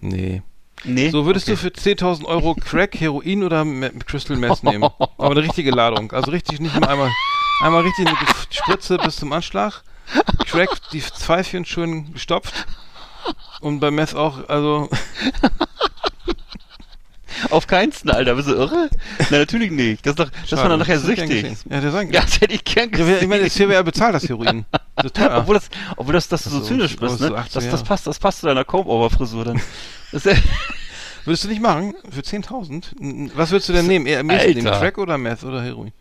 nee. 0.01 0.41
Nee. 0.86 1.11
So, 1.11 1.26
würdest 1.26 1.47
okay. 1.47 1.55
du 1.55 1.61
für 1.61 1.67
10.000 1.69 2.26
Euro 2.26 2.55
Crack, 2.55 2.95
Heroin 2.99 3.43
oder 3.43 3.63
Me- 3.63 3.91
Crystal 4.05 4.36
Meth 4.36 4.63
nehmen? 4.63 4.84
Aber 4.99 5.32
eine 5.32 5.41
richtige 5.43 5.71
Ladung. 5.71 6.11
Also 6.11 6.32
richtig, 6.32 6.59
nicht 6.59 6.78
mal 6.78 6.89
einmal, 6.89 7.09
einmal 7.61 7.84
richtig 7.84 8.07
eine 8.07 8.17
Spritze 8.49 8.97
bis 8.97 9.15
zum 9.15 9.32
Anschlag. 9.32 9.84
Crack, 10.45 10.70
die 10.91 11.01
Pfeifchen 11.01 11.66
schön 11.66 12.14
gestopft. 12.14 12.54
Und 13.62 13.80
bei 13.80 13.91
Meth 13.91 14.16
auch, 14.16 14.47
also, 14.49 14.89
Auf 17.49 17.68
keinsten, 17.68 18.10
Alter. 18.10 18.36
Bist 18.36 18.47
du 18.47 18.54
irre? 18.54 18.89
Nein, 19.30 19.39
natürlich 19.41 19.72
nicht. 19.72 20.06
Das 20.06 20.12
ist 20.12 20.20
doch, 20.20 20.30
das 20.49 20.60
war 20.60 20.70
dann 20.70 20.80
nachher 20.80 20.95
Das 20.95 21.04
süchtig. 21.06 21.56
Ja, 21.70 21.91
sagen. 21.91 22.12
Ja, 22.14 22.22
das 22.22 22.39
hätte 22.39 22.54
ich 22.54 22.64
gern 22.64 22.89
gesehen. 22.91 23.18
ich 23.22 23.28
meine, 23.28 23.43
das 23.43 23.54
CWR 23.54 23.84
bezahlt 23.84 24.16
das 24.16 24.28
Heroin. 24.30 24.66
Das 24.95 25.06
ist 25.06 25.16
teuer. 25.16 25.38
Obwohl 25.39 25.56
das, 25.56 25.70
obwohl 25.97 26.14
das, 26.14 26.28
dass 26.28 26.43
du 26.43 26.49
so 26.49 26.60
so, 26.60 26.66
zynisch 26.66 26.95
bist, 26.95 27.18
so 27.20 27.30
ne? 27.30 27.36
18 27.38 27.54
Das, 27.62 27.70
das 27.72 27.84
passt, 27.84 28.08
das 28.08 28.20
passt 28.20 28.39
zu 28.41 28.47
deiner 28.47 28.64
Comb-Over-Frisur 28.64 29.45
dann. 29.45 29.62
Das 30.12 30.26
Würdest 31.26 31.45
du 31.45 31.47
nicht 31.47 31.62
machen? 31.62 31.95
Für 32.12 32.22
10.000? 32.22 32.99
N- 32.99 33.32
Was 33.34 33.49
würdest 33.49 33.70
du 33.70 33.74
denn 33.74 33.88
nehmen? 33.88 34.06
Eher 34.06 34.20
Alter. 34.20 34.47
nehmen? 34.49 34.66
Crack 34.66 34.97
oder 34.99 35.18
Meth 35.18 35.43
oder 35.43 35.64
Heroin? 35.64 35.91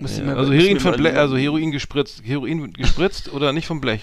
Ja, 0.00 0.22
mir- 0.22 0.36
also 0.36 0.52
Heroin 0.52 0.80
von 0.80 0.96
Blech, 0.96 1.16
also 1.16 1.36
Heroin 1.36 1.70
gespritzt, 1.72 2.22
Heroin 2.24 2.72
gespritzt 2.72 3.28
oder 3.32 3.52
nicht 3.52 3.66
vom 3.66 3.80
Blech? 3.80 4.00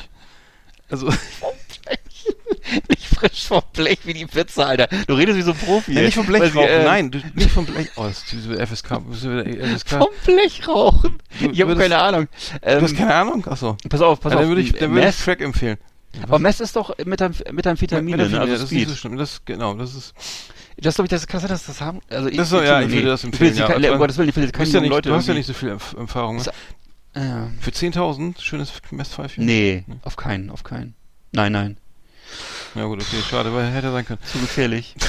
Also, 0.90 1.08
nicht 2.90 3.06
frisch 3.08 3.48
vom 3.48 3.62
Blech 3.74 4.00
wie 4.04 4.14
die 4.14 4.26
Pizza, 4.26 4.68
Alter. 4.68 4.88
Du 5.08 5.14
redest 5.14 5.38
wie 5.38 5.42
so 5.42 5.52
ein 5.52 5.58
Profi. 5.58 5.94
ja, 5.94 6.02
nicht 6.02 6.16
vom 6.16 6.26
Blech 6.26 6.56
rauchen, 6.56 6.68
äh, 6.68 6.84
nein, 6.84 7.12
du, 7.12 7.20
nicht 7.34 7.52
vom 7.52 7.66
Blech. 7.66 7.88
Oh, 7.96 8.04
das 8.04 8.20
ist 8.20 8.32
diese 8.32 8.56
FSK, 8.68 9.02
FSK. 9.12 9.90
Vom 9.90 10.08
Blech 10.26 10.68
rauchen. 10.68 11.18
Du 11.40 11.52
Ich 11.52 11.62
habe 11.62 11.76
keine 11.76 11.98
Ahnung. 12.00 12.28
Du 12.62 12.68
Ähm, 12.68 12.82
hast 12.84 12.96
keine 12.98 13.14
Ahnung? 13.14 13.46
Achso. 13.48 13.78
pass 13.90 14.02
auf, 14.02 14.20
pass 14.20 14.32
Ja, 14.34 14.38
auf. 14.38 14.42
dann 14.44 14.50
würde 14.50 14.62
ich, 14.62 14.72
dann 14.74 14.92
würde 14.92 15.08
ich 15.08 15.16
Meth, 15.16 15.24
Crack 15.24 15.42
empfehlen. 15.42 15.78
aber 16.24 16.40
Mess 16.40 16.60
ist 16.60 16.76
doch 16.76 16.96
Methamphetamine, 17.06 18.18
Mit- 18.18 18.32
mit 18.32 18.32
ne? 18.32 18.32
der- 18.32 18.42
also 18.42 18.52
ja, 18.54 18.58
das 18.58 18.64
ist 18.64 18.72
nicht 18.72 18.90
so 18.90 18.96
schlimm. 18.96 19.18
Das, 19.18 19.42
genau, 19.46 19.74
das 19.76 19.94
ist, 19.96 20.14
Das 20.78 20.96
glaube 20.96 21.06
ich, 21.06 21.10
das 21.10 21.26
kann 21.28 21.40
sein, 21.40 21.50
dass 21.50 21.66
das 21.66 21.80
haben. 21.82 22.02
Also 22.10 22.28
ich, 22.30 22.38
Das 22.38 22.50
so, 22.50 22.62
ja, 22.62 22.82
ich 22.82 22.88
nee, 22.90 22.96
würde 22.96 23.08
das 23.08 23.22
Ich 23.22 23.24
will 23.26 23.30
empfehlen, 23.34 23.50
jetzt 23.52 23.60
ja. 23.60 23.68
kein, 23.68 23.92
um 23.94 23.98
Gottes 23.98 24.18
Willen, 24.18 24.30
ich 24.30 24.36
will 24.36 24.44
jetzt 24.44 24.54
du, 24.54 24.58
keine 24.58 24.64
bist 24.66 24.74
ja 24.74 24.80
jungen 24.80 24.84
nicht, 24.90 24.96
Leute 24.96 25.10
du 25.10 25.16
hast 25.16 25.28
ja 25.28 25.34
nicht 25.34 25.46
so 25.48 25.54
viel 25.54 25.70
Erf- 25.72 25.98
Erfahrung. 25.98 26.36
Ne? 26.38 26.44
So- 26.44 26.52
Ja. 27.16 27.50
Für 27.62 27.72
10.000, 27.72 28.42
schönes 28.42 28.74
Messpfeifchen. 28.92 29.46
Nee, 29.46 29.86
auf 30.04 30.16
keinen, 30.18 30.50
auf 30.50 30.64
keinen. 30.64 30.94
Nein, 31.32 31.52
nein. 31.54 31.78
Ja 32.76 32.84
gut, 32.86 33.02
okay, 33.02 33.22
schade, 33.30 33.54
weil 33.54 33.72
hätte 33.72 33.92
sein 33.92 34.06
können. 34.06 34.20
Zu 34.26 34.40
gefährlich. 34.40 34.96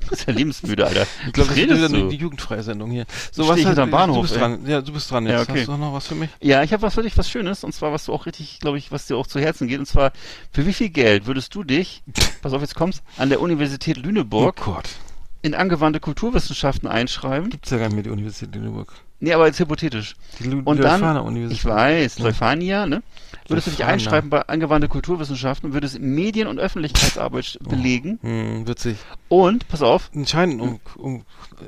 Du 0.00 0.08
bist 0.08 0.26
ja 0.26 0.32
lebensmüde, 0.32 0.86
Alter. 0.86 1.06
Ich 1.26 1.32
glaube, 1.32 1.54
das 1.54 1.78
ist 1.80 1.92
du? 1.92 1.96
die, 1.96 2.08
die 2.16 2.22
jugendfreie 2.22 2.62
Sendung 2.62 2.90
hier. 2.90 3.04
So, 3.32 3.42
Steh 3.44 3.52
was 3.52 3.58
hat- 3.60 3.66
hinterm 3.66 3.90
Bahnhof, 3.90 4.16
Du 4.16 4.22
bist 4.22 4.34
ey. 4.34 4.40
dran. 4.40 4.66
Ja, 4.66 4.80
du 4.80 4.92
bist 4.92 5.10
dran 5.10 5.26
jetzt. 5.26 5.32
Ja, 5.34 5.42
okay. 5.42 5.60
Hast 5.60 5.68
du 5.68 5.76
noch 5.76 5.92
was 5.94 6.06
für 6.06 6.14
mich? 6.14 6.30
Ja, 6.40 6.62
ich 6.62 6.72
habe 6.72 6.82
was 6.82 6.94
für 6.94 7.02
dich, 7.02 7.16
was 7.16 7.30
Schönes, 7.30 7.64
und 7.64 7.72
zwar, 7.72 7.92
was 7.92 8.04
du 8.06 8.12
auch 8.12 8.26
richtig, 8.26 8.58
glaube 8.60 8.78
ich, 8.78 8.90
was 8.92 9.06
dir 9.06 9.16
auch 9.16 9.26
zu 9.26 9.40
Herzen 9.40 9.68
geht, 9.68 9.78
und 9.78 9.86
zwar, 9.86 10.12
für 10.52 10.66
wie 10.66 10.72
viel 10.72 10.88
Geld 10.90 11.26
würdest 11.26 11.54
du 11.54 11.62
dich, 11.64 12.02
pass 12.42 12.52
auf, 12.52 12.60
jetzt 12.60 12.74
kommst, 12.74 13.02
an 13.18 13.28
der 13.28 13.40
Universität 13.40 13.96
Lüneburg 13.96 14.66
Oh 14.66 14.78
in 15.42 15.54
angewandte 15.54 16.00
Kulturwissenschaften 16.00 16.88
einschreiben? 16.88 17.50
Gibt's 17.50 17.70
ja 17.70 17.76
gar 17.76 17.84
nicht 17.86 17.94
mehr 17.94 18.02
die 18.04 18.10
Universität 18.10 18.54
Lüneburg. 18.54 18.92
Nee, 19.20 19.32
aber 19.32 19.46
jetzt 19.46 19.58
hypothetisch. 19.60 20.16
Die 20.38 20.44
Lu 20.44 20.60
Und 20.64 20.82
dann, 20.82 21.50
ich 21.50 21.64
weiß, 21.64 22.18
Ja. 22.18 22.24
Leuphania, 22.24 22.86
ne? 22.86 23.02
Würdest 23.48 23.66
du 23.66 23.70
dich 23.72 23.84
einschreiben 23.84 24.30
bei 24.30 24.42
angewandte 24.42 24.88
Kulturwissenschaften, 24.88 25.72
würdest 25.74 25.98
Medien- 26.00 26.46
und 26.48 26.58
Öffentlichkeitsarbeit 26.58 27.58
Oh. 27.64 27.68
belegen 27.70 28.18
Hm, 28.22 28.66
witzig. 28.66 28.96
und, 29.28 29.68
pass 29.68 29.82
auf, 29.82 30.10
Entscheidend 30.14 30.60
um, 30.62 30.80
um 30.96 31.16
äh, 31.16 31.22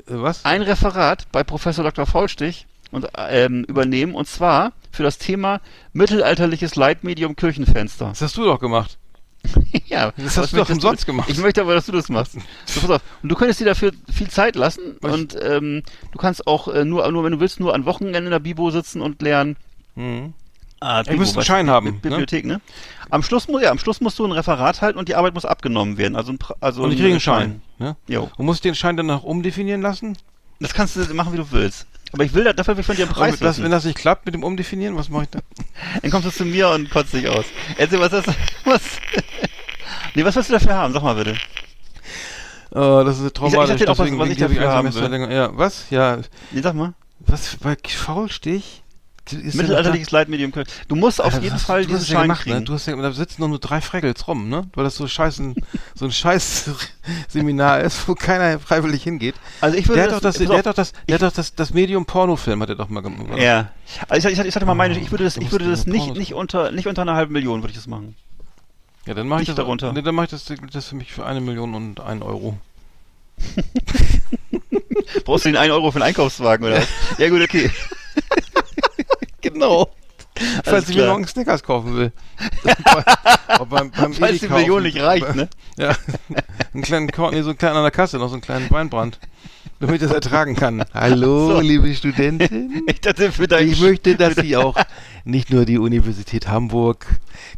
was? 0.07 0.43
ein 0.45 0.61
Referat 0.63 1.27
bei 1.31 1.43
Professor 1.43 1.83
Dr. 1.83 2.05
Faulstich 2.05 2.65
und, 2.91 3.07
ähm, 3.17 3.63
übernehmen, 3.65 4.15
und 4.15 4.27
zwar 4.27 4.71
für 4.91 5.03
das 5.03 5.17
Thema 5.19 5.61
mittelalterliches 5.93 6.75
Leitmedium 6.75 7.35
Kirchenfenster. 7.35 8.07
Das 8.09 8.21
hast 8.21 8.37
du 8.37 8.45
doch 8.45 8.59
gemacht. 8.59 8.97
ja, 9.85 10.11
Das 10.17 10.35
hast 10.37 10.51
du 10.53 10.57
doch 10.57 10.69
umsonst 10.69 11.05
gemacht. 11.05 11.29
Ich 11.29 11.37
möchte 11.37 11.61
aber, 11.61 11.73
dass 11.75 11.85
du 11.85 11.91
das 11.91 12.09
machst. 12.09 12.33
So, 12.65 12.81
pass 12.81 12.89
auf. 12.89 13.01
Und 13.23 13.29
du 13.29 13.35
könntest 13.35 13.59
dir 13.59 13.65
dafür 13.65 13.91
viel 14.11 14.29
Zeit 14.29 14.55
lassen 14.55 14.97
Was? 15.01 15.13
und 15.13 15.37
ähm, 15.41 15.83
du 16.11 16.17
kannst 16.17 16.47
auch 16.47 16.67
äh, 16.67 16.83
nur, 16.83 17.09
nur, 17.11 17.23
wenn 17.23 17.31
du 17.33 17.39
willst, 17.39 17.59
nur 17.59 17.73
an 17.73 17.85
Wochenenden 17.85 18.25
in 18.25 18.31
der 18.31 18.39
Bibo 18.39 18.71
sitzen 18.71 19.01
und 19.01 19.21
lernen. 19.21 19.55
Hm. 19.95 20.33
Ah, 20.79 21.03
Ich 21.07 21.17
muss 21.17 21.35
einen 21.35 21.43
Schein 21.45 21.69
haben. 21.69 21.87
Ne? 21.87 21.93
Bibliothek, 21.93 22.45
ne? 22.45 22.61
Am 23.09 23.23
Schluss 23.23 23.47
muss 23.47 23.61
ja, 23.63 23.71
am 23.71 23.79
Schluss 23.79 23.99
musst 24.01 24.19
du 24.19 24.25
ein 24.25 24.31
Referat 24.31 24.81
halten 24.81 24.99
und 24.99 25.07
die 25.09 25.15
Arbeit 25.15 25.33
muss 25.33 25.45
abgenommen 25.45 25.97
werden. 25.97 26.15
Also 26.15 26.31
ein, 26.33 26.39
also 26.59 26.83
Und 26.83 26.91
ich 26.91 26.97
kriege 26.97 27.11
einen 27.11 27.19
Schein. 27.19 27.61
Ne? 27.79 27.95
Jo. 28.07 28.29
Und 28.37 28.45
muss 28.45 28.57
ich 28.57 28.61
den 28.61 28.75
Schein 28.75 28.95
dann 28.97 29.05
noch 29.07 29.23
umdefinieren 29.23 29.81
lassen? 29.81 30.17
Das 30.59 30.73
kannst 30.73 30.95
du 30.95 31.13
machen, 31.13 31.33
wie 31.33 31.37
du 31.37 31.51
willst. 31.51 31.87
Aber 32.13 32.23
ich 32.23 32.33
will 32.33 32.43
da, 32.43 32.53
dafür 32.53 32.75
will 32.75 32.81
ich 32.81 32.85
von 32.87 32.95
dir 32.95 33.03
einen 33.03 33.11
Preis 33.13 33.37
das, 33.39 33.61
wenn 33.61 33.71
das 33.71 33.83
nicht 33.85 33.97
klappt 33.97 34.25
mit 34.25 34.33
dem 34.33 34.43
Umdefinieren, 34.43 34.95
was 34.95 35.09
mache 35.09 35.23
ich 35.23 35.29
dann? 35.29 35.41
Dann 36.01 36.11
kommst 36.11 36.27
du 36.27 36.31
zu 36.31 36.45
mir 36.45 36.69
und 36.69 36.89
kotzt 36.89 37.13
dich 37.13 37.27
aus. 37.27 37.45
Erzähl, 37.77 37.99
was 37.99 38.13
ist 38.13 38.27
was? 38.63 38.81
nee, 40.15 40.23
was 40.23 40.35
willst 40.35 40.49
du 40.49 40.53
dafür 40.53 40.75
haben? 40.75 40.93
Sag 40.93 41.03
mal 41.03 41.15
bitte. 41.15 41.35
Oh, 42.71 43.03
das 43.05 43.17
ist 43.17 43.23
sag 43.23 43.33
traumatisch. 43.33 43.75
dir 43.77 43.85
auch, 43.85 43.89
was- 43.91 43.97
deswegen 43.97 44.19
was 44.19 44.29
ich 44.29 44.37
dafür 44.37 44.69
haben 44.71 44.93
will. 44.93 45.07
länger. 45.07 45.31
Ja, 45.31 45.49
was? 45.57 45.89
Ja, 45.89 46.17
Nee, 46.51 46.61
sag 46.61 46.75
mal. 46.75 46.93
was 47.19 47.57
bei 47.57 47.75
Faulstich? 47.87 48.83
Mittelalterliches 49.31 50.11
Leitmedium. 50.11 50.51
Du 50.87 50.95
musst 50.95 51.21
auf 51.21 51.33
Ja, 51.33 51.39
jeden 51.39 51.53
das- 51.55 51.63
Fall 51.63 51.81
du 51.83 51.87
diesen 51.89 52.01
es 52.01 52.07
ja 52.09 52.15
Schein 52.15 52.21
gemacht, 52.23 52.41
kriegen. 52.43 52.57
Ne? 52.59 52.63
Du 52.65 52.73
hast 52.73 52.85
ja, 52.87 52.95
da 52.95 53.11
sitzen 53.11 53.41
nur, 53.41 53.49
nur 53.49 53.59
drei 53.59 53.81
Freckels 53.81 54.27
rum, 54.27 54.49
ne? 54.49 54.67
Weil 54.73 54.83
das 54.83 54.95
so 54.95 55.07
scheiß 55.07 55.39
ein, 55.39 55.55
so 55.95 56.05
ein 56.05 56.11
scheiß 56.11 56.69
Seminar 57.29 57.81
ist, 57.81 58.07
wo 58.07 58.15
keiner 58.15 58.59
freiwillig 58.59 59.03
hingeht. 59.03 59.35
Also 59.61 59.77
ich 59.77 59.87
würde 59.87 60.01
Der 60.01 60.03
hat 60.05 60.11
doch 60.15 60.21
das, 60.21 60.37
pass 60.37 60.45
der 60.47 60.51
auf, 60.51 60.57
hat 60.59 60.65
doch 60.65 60.73
das, 60.73 60.93
der 61.07 61.15
hat 61.15 61.21
doch 61.21 61.31
das, 61.33 61.55
das 61.55 61.73
Medium 61.73 62.05
Pornofilm 62.05 62.61
hat 62.61 62.69
er 62.69 62.75
doch 62.75 62.89
mal 62.89 63.01
gemacht. 63.01 63.37
Ja. 63.37 63.71
Also 64.09 64.29
ich, 64.29 64.37
ich, 64.39 64.45
ich 64.45 64.55
hatte 64.55 64.65
mal 64.65 64.75
meine, 64.75 64.97
ich 64.99 65.11
würde 65.11 65.23
das, 65.23 65.37
ich 65.37 65.51
würde 65.51 65.69
das 65.69 65.85
nicht, 65.87 66.15
nicht 66.15 66.33
unter, 66.33 66.71
nicht 66.71 66.87
unter 66.87 67.01
einer 67.03 67.15
halben 67.15 67.33
Million 67.33 67.61
würde 67.61 67.71
ich 67.71 67.77
das 67.77 67.87
machen. 67.87 68.15
Ja, 69.05 69.13
dann 69.13 69.27
mache 69.27 69.41
ich 69.41 69.47
das 69.47 69.55
darunter. 69.55 69.93
Nee, 69.93 70.01
dann 70.01 70.15
mache 70.15 70.25
ich 70.25 70.31
das, 70.31 70.45
das 70.73 70.87
für 70.87 70.95
mich 70.95 71.13
für 71.13 71.25
eine 71.25 71.39
Million 71.39 71.73
und 71.75 71.99
einen 72.01 72.21
Euro. 72.21 72.57
Brauchst 75.25 75.45
du 75.45 75.49
den 75.49 75.57
1 75.57 75.71
Euro 75.71 75.91
für 75.91 75.97
einen 75.97 76.03
Einkaufswagen 76.09 76.65
oder 76.65 76.77
was? 76.77 76.87
Ja 77.17 77.29
gut, 77.29 77.41
okay. 77.41 77.69
Genau. 79.53 79.89
Falls 80.63 80.89
ich 80.89 80.95
mir 80.95 81.01
klar. 81.01 81.07
noch 81.07 81.15
einen 81.15 81.27
Snickers 81.27 81.63
kaufen 81.63 81.95
will. 81.95 82.11
Ob 83.59 83.69
beim, 83.69 83.91
beim 83.91 84.13
Falls 84.13 84.39
die 84.39 84.47
Million 84.47 84.83
nicht 84.83 84.99
reicht, 84.99 85.35
ne? 85.35 85.49
Ja. 85.77 85.95
Einen 86.73 86.83
kleinen 86.83 87.11
Korn, 87.11 87.33
nee, 87.33 87.41
so 87.41 87.49
einen 87.49 87.57
kleinen 87.57 87.77
an 87.77 87.83
der 87.83 87.91
Kasse, 87.91 88.17
noch 88.17 88.27
so 88.29 88.33
einen 88.33 88.41
kleinen 88.41 88.69
Weinbrand. 88.71 89.19
Damit 89.79 89.95
ich 89.95 90.01
das 90.01 90.11
ertragen 90.11 90.55
kann. 90.55 90.83
Hallo, 90.91 91.51
So. 91.51 91.59
liebe 91.61 91.93
Studentin. 91.93 92.83
Ich 92.87 93.01
dachte 93.01 93.31
Ich 93.61 93.79
möchte, 93.79 94.15
dass 94.15 94.35
Sie 94.35 94.57
auch 94.57 94.75
nicht 95.27 95.49
nur 95.51 95.65
die 95.65 95.77
Universität 95.77 96.47
Hamburg, 96.47 97.05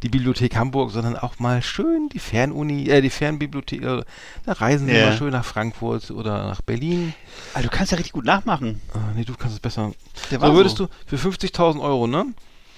die 0.03 0.09
Bibliothek 0.09 0.55
Hamburg, 0.55 0.91
sondern 0.91 1.15
auch 1.15 1.39
mal 1.39 1.61
schön 1.61 2.09
die 2.09 2.19
Fernuni, 2.19 2.89
äh, 2.89 3.01
die 3.01 3.09
Fernbibliothek, 3.09 3.81
äh, 3.83 4.03
da 4.45 4.51
reisen 4.53 4.87
Sie 4.87 4.93
Ja. 4.93 5.05
mal 5.09 5.17
schön 5.17 5.31
nach 5.31 5.45
Frankfurt 5.45 6.11
oder 6.11 6.47
nach 6.47 6.61
Berlin. 6.61 7.13
Ah, 7.53 7.61
du 7.61 7.69
kannst 7.69 7.91
ja 7.91 7.97
richtig 7.97 8.13
gut 8.13 8.25
nachmachen. 8.25 8.81
Ah, 8.93 9.11
nee, 9.15 9.23
du 9.23 9.35
kannst 9.35 9.55
es 9.55 9.59
besser. 9.59 9.91
Der 10.31 10.39
So 10.39 10.53
würdest 10.53 10.79
du 10.79 10.87
für 11.05 11.17
50.000 11.17 11.79
Euro, 11.81 12.07
ne? 12.07 12.25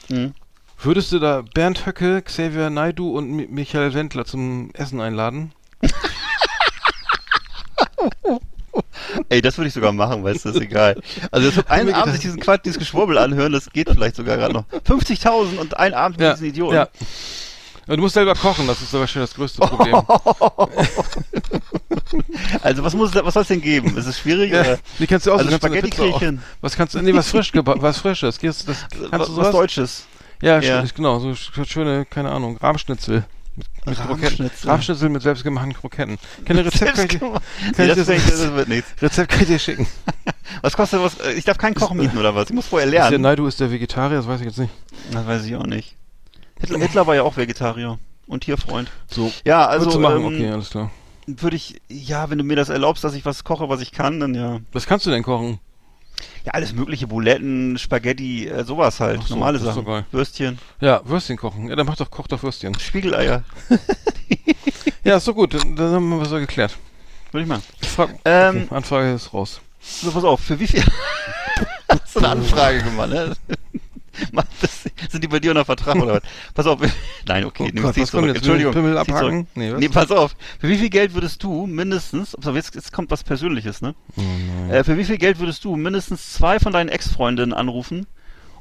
Hm. 0.10 0.34
Würdest 0.84 1.12
du 1.12 1.20
da 1.20 1.42
Bernd 1.54 1.86
Höcke, 1.86 2.22
Xavier 2.24 2.70
Naidu 2.70 3.16
und 3.18 3.30
Mi 3.32 3.48
Michael 3.50 3.94
Wendler 3.94 4.26
zum 4.26 4.72
Essen 4.74 5.00
einladen? 5.00 5.54
Ey, 9.30 9.42
das 9.42 9.58
würde 9.58 9.68
ich 9.70 9.74
sogar 9.74 9.92
machen, 9.92 10.24
weißt 10.24 10.46
du, 10.46 10.50
ist 10.50 10.62
egal. 10.62 11.02
Also 11.32 11.50
das 11.52 11.68
einen 11.70 11.94
Abend 11.94 12.14
sich 12.14 12.22
diesen 12.22 12.40
Quatsch, 12.40 12.62
dieses 12.66 12.80
Geschwurbel 12.80 13.18
anhören, 13.18 13.52
das 13.52 13.70
geht 13.72 13.90
vielleicht 13.90 14.16
sogar 14.16 14.38
gerade 14.38 14.54
noch. 14.54 14.64
50.000 14.88 15.58
und 15.58 15.78
einen 15.78 15.94
Abend 15.94 16.18
mit 16.20 16.32
diesen 16.34 16.48
Idioten. 16.48 16.76
Ja. 16.76 16.88
Ja, 17.88 17.96
Du 17.96 18.02
musst 18.02 18.14
selber 18.14 18.36
kochen, 18.36 18.68
das 18.68 18.82
ist 18.82 18.94
aber 18.94 19.08
schon 19.08 19.22
das 19.24 19.34
größte 19.34 19.60
Problem. 19.62 19.96
Also 22.62 22.84
was 22.84 22.94
muss, 22.94 23.14
was 23.16 23.34
soll 23.34 23.42
es 23.44 23.48
denn 23.48 23.62
geben? 23.62 23.96
Ist 23.98 24.06
es 24.06 24.20
schwierig? 24.20 24.52
ja. 24.52 24.78
Wie 24.98 25.08
kannst 25.08 25.26
du 25.26 25.32
auch 25.32 25.38
Also 25.38 25.48
eine 25.50 25.58
Spaghetti 25.58 26.14
hin. 26.20 26.42
Was 26.62 26.76
kannst 26.76 26.94
du, 26.96 27.02
nee, 27.02 27.14
was 27.14 27.30
frisch, 27.30 27.52
was 27.54 27.98
frisches. 28.00 28.38
Gehst, 28.40 28.68
das, 28.68 28.82
kannst 28.90 29.12
Was, 29.12 29.12
du 29.12 29.20
was 29.20 29.28
sowas? 29.36 29.52
Deutsches. 29.52 30.06
Ja, 30.42 30.60
Ja. 30.60 30.82
sch- 30.82 30.94
genau, 30.96 31.20
so 31.20 31.30
sch- 31.30 31.66
schöne, 31.70 32.06
keine 32.06 32.32
Ahnung, 32.32 32.58
Rahmschnitzel. 32.58 33.24
Mit. 33.56 34.00
Rahmschnitzel. 34.00 34.70
Rahmschnitzel 34.70 35.10
mit 35.10 35.22
selbstgemachten 35.22 35.74
Kroketten. 35.74 36.18
Keine 36.46 36.66
Rezept 36.66 36.96
kann 36.96 37.06
ich, 37.06 37.20
kann 37.20 37.32
Nee, 37.78 37.86
ich 37.90 37.96
das, 37.96 38.08
das, 38.08 38.26
das 38.26 38.54
wird 38.54 38.70
nichts. 38.70 38.94
Rezept 39.02 39.32
kann 39.32 39.42
ich 39.42 39.48
dir 39.48 39.60
schicken. 39.60 39.88
Was 40.62 40.74
kostet 40.76 41.02
was? 41.02 41.16
Ich 41.36 41.46
darf 41.46 41.58
keinen 41.58 41.74
Koch 41.76 41.94
mieten 41.94 42.18
oder 42.18 42.36
was? 42.36 42.50
Ich 42.50 42.56
muss 42.56 42.68
vorher 42.68 42.88
Ist 42.88 42.94
der 42.94 43.02
lernen. 43.10 43.22
Naidu 43.22 43.48
ist 43.48 43.60
der 43.60 43.72
Vegetarier, 43.72 44.18
das 44.18 44.28
weiß 44.28 44.42
ich 44.42 44.46
jetzt 44.48 44.60
nicht. 44.60 44.72
Das 45.12 45.26
weiß 45.26 45.46
ich 45.46 45.56
auch 45.56 45.66
nicht. 45.66 45.96
Hitler, 46.60 46.78
Hitler 46.80 47.08
war 47.08 47.16
ja 47.16 47.24
auch 47.24 47.38
Vegetarier 47.38 47.98
und 48.28 48.44
Tierfreund. 48.44 48.92
So, 49.08 49.32
Ja, 49.46 49.66
also 49.66 49.90
du 49.90 50.00
machen, 50.00 50.18
ähm, 50.18 50.26
okay, 50.26 50.50
alles 50.52 50.70
klar. 50.70 50.92
würde 51.26 51.56
ich, 51.56 51.82
ja, 51.90 52.30
wenn 52.30 52.38
du 52.38 52.44
mir 52.44 52.56
das 52.58 52.70
erlaubst, 52.70 53.04
dass 53.04 53.14
ich 53.16 53.26
was 53.26 53.44
koche, 53.44 53.70
was 53.70 53.82
ich 53.82 53.92
kann, 53.94 54.20
dann 54.20 54.36
ja. 54.36 54.60
Was 54.74 54.86
kannst 54.86 55.06
du 55.06 55.10
denn 55.10 55.24
kochen? 55.24 55.60
Ja, 56.46 56.54
alles 56.54 56.74
mögliche, 56.74 57.08
Buletten, 57.08 57.78
Spaghetti, 57.78 58.48
äh, 58.48 58.64
sowas 58.64 59.00
halt, 59.00 59.24
so, 59.24 59.36
normale 59.36 59.60
Sachen. 59.60 59.86
geil. 59.86 60.06
Würstchen, 60.12 60.60
Ja, 60.80 61.02
Würstchen 61.06 61.38
kochen. 61.38 61.70
Ja, 61.70 61.76
dann 61.76 61.86
mach 61.86 61.96
doch, 61.98 62.10
koch 62.10 62.28
doch 62.28 62.42
Würstchen. 62.44 62.78
Spiegeleier, 62.80 63.44
Ja, 65.04 65.18
ist 65.18 65.28
doch 65.28 65.34
gut, 65.34 65.54
dann, 65.54 65.76
dann 65.76 65.94
haben 65.94 66.10
wir 66.10 66.20
was 66.22 66.30
geklärt. 66.30 66.78
würde 67.32 67.44
ich 67.44 67.50
machen. 67.50 67.64
Frag, 67.82 68.16
Ähm, 68.26 68.64
okay, 68.66 68.76
Anfrage 68.76 69.14
ist 69.14 69.34
raus. 69.34 69.62
So, 69.80 70.12
pass 70.12 70.24
auf, 70.24 70.40
für 70.42 70.60
wie 70.60 70.68
viel? 70.68 70.84
Hast 71.90 72.16
du 72.16 72.20
eine 72.20 72.30
Anfrage 72.30 72.84
gemacht, 72.84 73.10
ne? 73.10 73.34
Das, 74.62 74.84
sind 75.12 75.24
die 75.24 75.28
bei 75.28 75.40
dir 75.40 75.52
unter 75.52 75.66
Vertrag 75.66 75.96
oder 75.96 76.16
was? 76.16 76.22
Pass 76.54 76.68
auf. 76.68 76.80
Nein, 77.28 77.46
okay, 77.46 77.64
Oh 77.64 77.72
nimm 77.74 77.84
Gott, 77.84 77.98
was 77.98 78.12
kommt 78.12 78.28
jetzt? 78.28 78.38
Entschuldigung. 78.38 78.74
Pimmel 78.74 78.98
abhaken? 78.98 79.48
Nee? 79.56 79.74
Nee, 79.74 79.90
pass 79.90 80.12
auf. 80.12 80.36
Für 80.60 80.70
wie 80.70 80.78
viel 80.78 80.90
Geld 80.90 81.14
würdest 81.14 81.44
du 81.44 81.68
mindestens, 81.68 82.36
jetzt, 82.54 82.76
jetzt 82.76 82.92
kommt 82.94 83.12
was 83.12 83.24
Persönliches, 83.24 83.82
ne? 83.82 83.96
äh, 84.70 84.84
für 84.84 84.98
wie 84.98 85.06
viel 85.06 85.18
Geld 85.18 85.40
würdest 85.40 85.66
du 85.66 85.76
mindestens 85.76 86.34
zwei 86.34 86.60
von 86.60 86.74
deinen 86.74 86.90
Ex-Freundinnen 86.90 87.54
anrufen? 87.54 88.08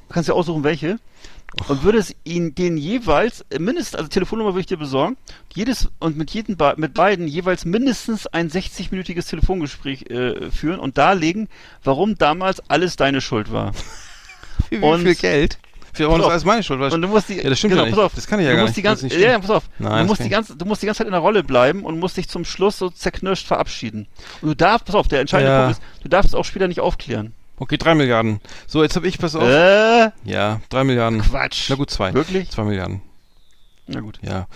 Du 0.08 0.14
kannst 0.14 0.28
ja 0.28 0.34
aussuchen, 0.34 0.64
welche. 0.64 0.98
Und 1.68 1.82
würdest 1.82 2.14
ihn 2.24 2.54
den 2.54 2.76
jeweils, 2.76 3.44
äh, 3.50 3.58
mindestens, 3.58 3.96
also 3.96 4.08
Telefonnummer 4.08 4.50
würde 4.50 4.60
ich 4.60 4.66
dir 4.66 4.76
besorgen, 4.76 5.16
jedes, 5.52 5.88
und 5.98 6.16
mit 6.16 6.30
jedem, 6.30 6.56
mit 6.76 6.94
beiden 6.94 7.26
jeweils 7.26 7.64
mindestens 7.64 8.26
ein 8.28 8.48
60-minütiges 8.50 9.28
Telefongespräch 9.28 10.02
äh, 10.10 10.50
führen 10.50 10.78
und 10.78 10.96
darlegen, 10.96 11.48
warum 11.82 12.16
damals 12.16 12.60
alles 12.70 12.96
deine 12.96 13.20
Schuld 13.20 13.50
war. 13.52 13.72
Wie, 14.68 14.80
wie 14.80 14.84
Und- 14.84 15.02
viel 15.02 15.14
Geld? 15.14 15.58
Für 15.92 16.08
uns 16.08 16.24
alles 16.24 16.44
meine 16.44 16.62
Schuld. 16.62 16.78
weißt 16.78 16.94
Und 16.94 17.02
du 17.02 17.08
musst 17.08 17.28
die, 17.28 17.34
Ja, 17.42 17.50
das 17.50 17.58
stimmt 17.58 17.72
genau, 17.72 17.82
ja 17.82 17.86
nicht. 17.88 17.96
pass 17.96 18.04
auf, 18.04 18.14
Das 18.14 18.26
kann 18.28 18.38
ich 18.38 18.46
ja 18.46 18.54
gar 18.54 18.64
nicht. 18.64 18.80
Ganze, 18.80 19.06
nicht 19.06 19.16
ja, 19.18 19.30
stimmt. 19.30 19.40
pass 19.40 19.50
auf. 19.50 19.64
Nein, 19.80 20.04
du 20.04 20.08
musst 20.08 20.22
die 20.24 20.28
ganze, 20.28 20.56
du 20.56 20.64
musst 20.64 20.82
die 20.82 20.86
ganze 20.86 20.98
Zeit 20.98 21.08
in 21.08 21.12
der 21.12 21.20
Rolle 21.20 21.42
bleiben 21.42 21.84
und 21.84 21.98
musst 21.98 22.16
dich 22.16 22.28
zum 22.28 22.44
Schluss 22.44 22.78
so 22.78 22.90
zerknirscht 22.90 23.44
verabschieden. 23.46 24.06
Und 24.40 24.48
du 24.50 24.54
darfst, 24.54 24.86
pass 24.86 24.94
auf, 24.94 25.08
der 25.08 25.20
entscheidende 25.20 25.52
Ja. 25.52 25.64
Punkt 25.64 25.78
ist, 25.80 26.02
du 26.04 26.08
darfst 26.08 26.36
auch 26.36 26.44
später 26.44 26.68
nicht 26.68 26.78
aufklären. 26.80 27.34
Okay, 27.58 27.76
drei 27.76 27.96
Milliarden. 27.96 28.40
So, 28.68 28.84
jetzt 28.84 28.94
habe 28.94 29.08
ich, 29.08 29.18
pass 29.18 29.34
auf. 29.34 29.42
Äh, 29.42 30.10
Ja, 30.24 30.60
drei 30.68 30.84
Milliarden. 30.84 31.22
Quatsch. 31.22 31.66
Na 31.68 31.74
gut, 31.74 31.90
zwei. 31.90 32.14
Wirklich? 32.14 32.50
Zwei 32.50 32.62
Milliarden. 32.64 33.02
Na 33.88 33.98
gut. 34.00 34.20
Ja. 34.22 34.46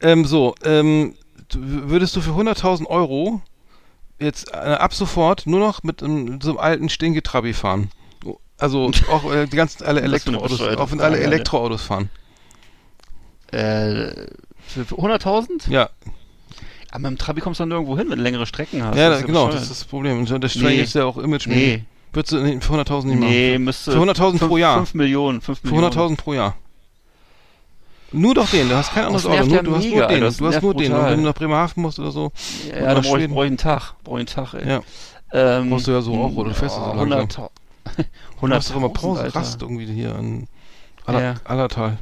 Ähm, 0.00 0.24
so, 0.24 0.54
ähm, 0.64 1.16
würdest 1.52 2.14
du 2.14 2.20
für 2.20 2.30
100.000 2.36 2.86
Euro 2.86 3.42
jetzt 4.20 4.52
äh, 4.54 4.56
ab 4.56 4.94
sofort 4.94 5.46
nur 5.46 5.58
noch 5.58 5.82
mit 5.82 6.02
ähm, 6.02 6.38
so 6.40 6.50
einem 6.50 6.58
alten 6.58 6.88
Stinketrabi 6.88 7.52
fahren? 7.52 7.90
Also 8.58 8.90
auch 9.10 9.32
äh, 9.32 9.46
die 9.46 9.56
ganzen 9.56 9.84
alle 9.84 10.00
Elektroautos, 10.02 10.60
auch 10.60 10.90
wenn 10.92 11.00
alle. 11.00 11.18
Elektroautos 11.18 11.82
fahren. 11.82 12.10
Äh, 13.50 14.10
für, 14.66 14.84
für 14.84 14.94
100.000? 14.96 15.70
Ja, 15.70 15.90
Aber 16.90 16.98
mit 17.00 17.10
dem 17.10 17.18
Trabi 17.18 17.40
kommst 17.40 17.60
du 17.60 17.62
dann 17.62 17.68
nirgendwo 17.68 17.96
hin, 17.96 18.08
wenn 18.10 18.18
du 18.18 18.22
längere 18.24 18.46
Strecken 18.46 18.82
hast. 18.82 18.96
ja, 18.96 19.10
Das 19.10 19.22
genau, 19.24 19.48
das 19.48 19.62
ist 19.62 19.70
das 19.70 19.84
Problem. 19.84 20.18
Und 20.20 20.42
das 20.42 20.52
String 20.52 20.66
Nee. 20.76 20.82
ist 20.82 20.94
ja 20.94 21.04
auch 21.04 21.18
image 21.18 21.46
Nee, 21.46 21.84
Würdest 22.12 22.32
du 22.32 22.38
für 22.60 22.74
100.000 22.74 23.06
nicht 23.06 23.18
nee, 23.20 23.52
machen? 23.52 23.64
müsste... 23.64 23.92
Für 23.92 23.98
100.000 23.98 24.46
pro 24.46 24.56
Jahr. 24.56 24.76
5 24.78 24.94
Millionen, 24.94 25.40
5 25.40 25.60
Für 25.60 25.66
Millionen. 25.68 25.92
100.000 25.92 26.16
pro 26.16 26.32
Jahr. 26.34 26.56
Nur 28.12 28.34
doch 28.34 28.48
den, 28.48 28.68
du 28.68 28.76
hast 28.76 28.92
kein 28.94 29.06
anderes 29.06 29.26
Auto, 29.26 29.44
nur, 29.44 29.56
ja 29.56 29.62
du 29.62 29.74
hast 29.74 29.84
mega, 29.84 29.96
nur 29.98 30.06
den, 30.08 30.20
du 30.20 30.46
hast 30.46 30.62
nur 30.62 30.74
den. 30.74 30.92
Und 30.92 31.04
wenn 31.06 31.18
du 31.18 31.24
nach 31.24 31.34
Bremerhaven 31.34 31.82
musst 31.82 31.98
oder 31.98 32.12
so, 32.12 32.30
Ja, 32.70 32.76
Oder 32.84 32.94
da 32.94 33.00
brauche 33.00 33.20
ich, 33.20 33.28
brauch 33.28 33.42
ich 33.42 33.46
einen 33.48 33.56
Tag. 33.56 33.94
Brauche 34.04 34.20
ich 34.22 34.36
einen 34.38 34.46
Tag, 34.46 34.54
ey. 34.54 34.68
ja, 34.68 34.80
Ähm, 35.32 35.70
Brauchst 35.70 35.88
du 35.88 35.90
ja 35.90 36.00
so 36.00 36.14
auch, 36.14 36.36
oder? 36.36 36.52
Ja 36.52 36.68
so 36.68 37.04
langsam. 37.04 37.48
100 37.84 38.08
du 38.40 38.46
machst 38.48 38.70
doch 38.70 38.76
immer 38.76 38.86
100.000, 38.88 38.92
Pause, 38.92 39.20
Alter. 39.22 39.40
Rast 39.40 39.62
irgendwie 39.62 39.86
hier 39.86 40.14
an 40.14 40.48
Aller, 41.06 41.22
Ja. 41.22 41.34
Allertal. 41.44 41.98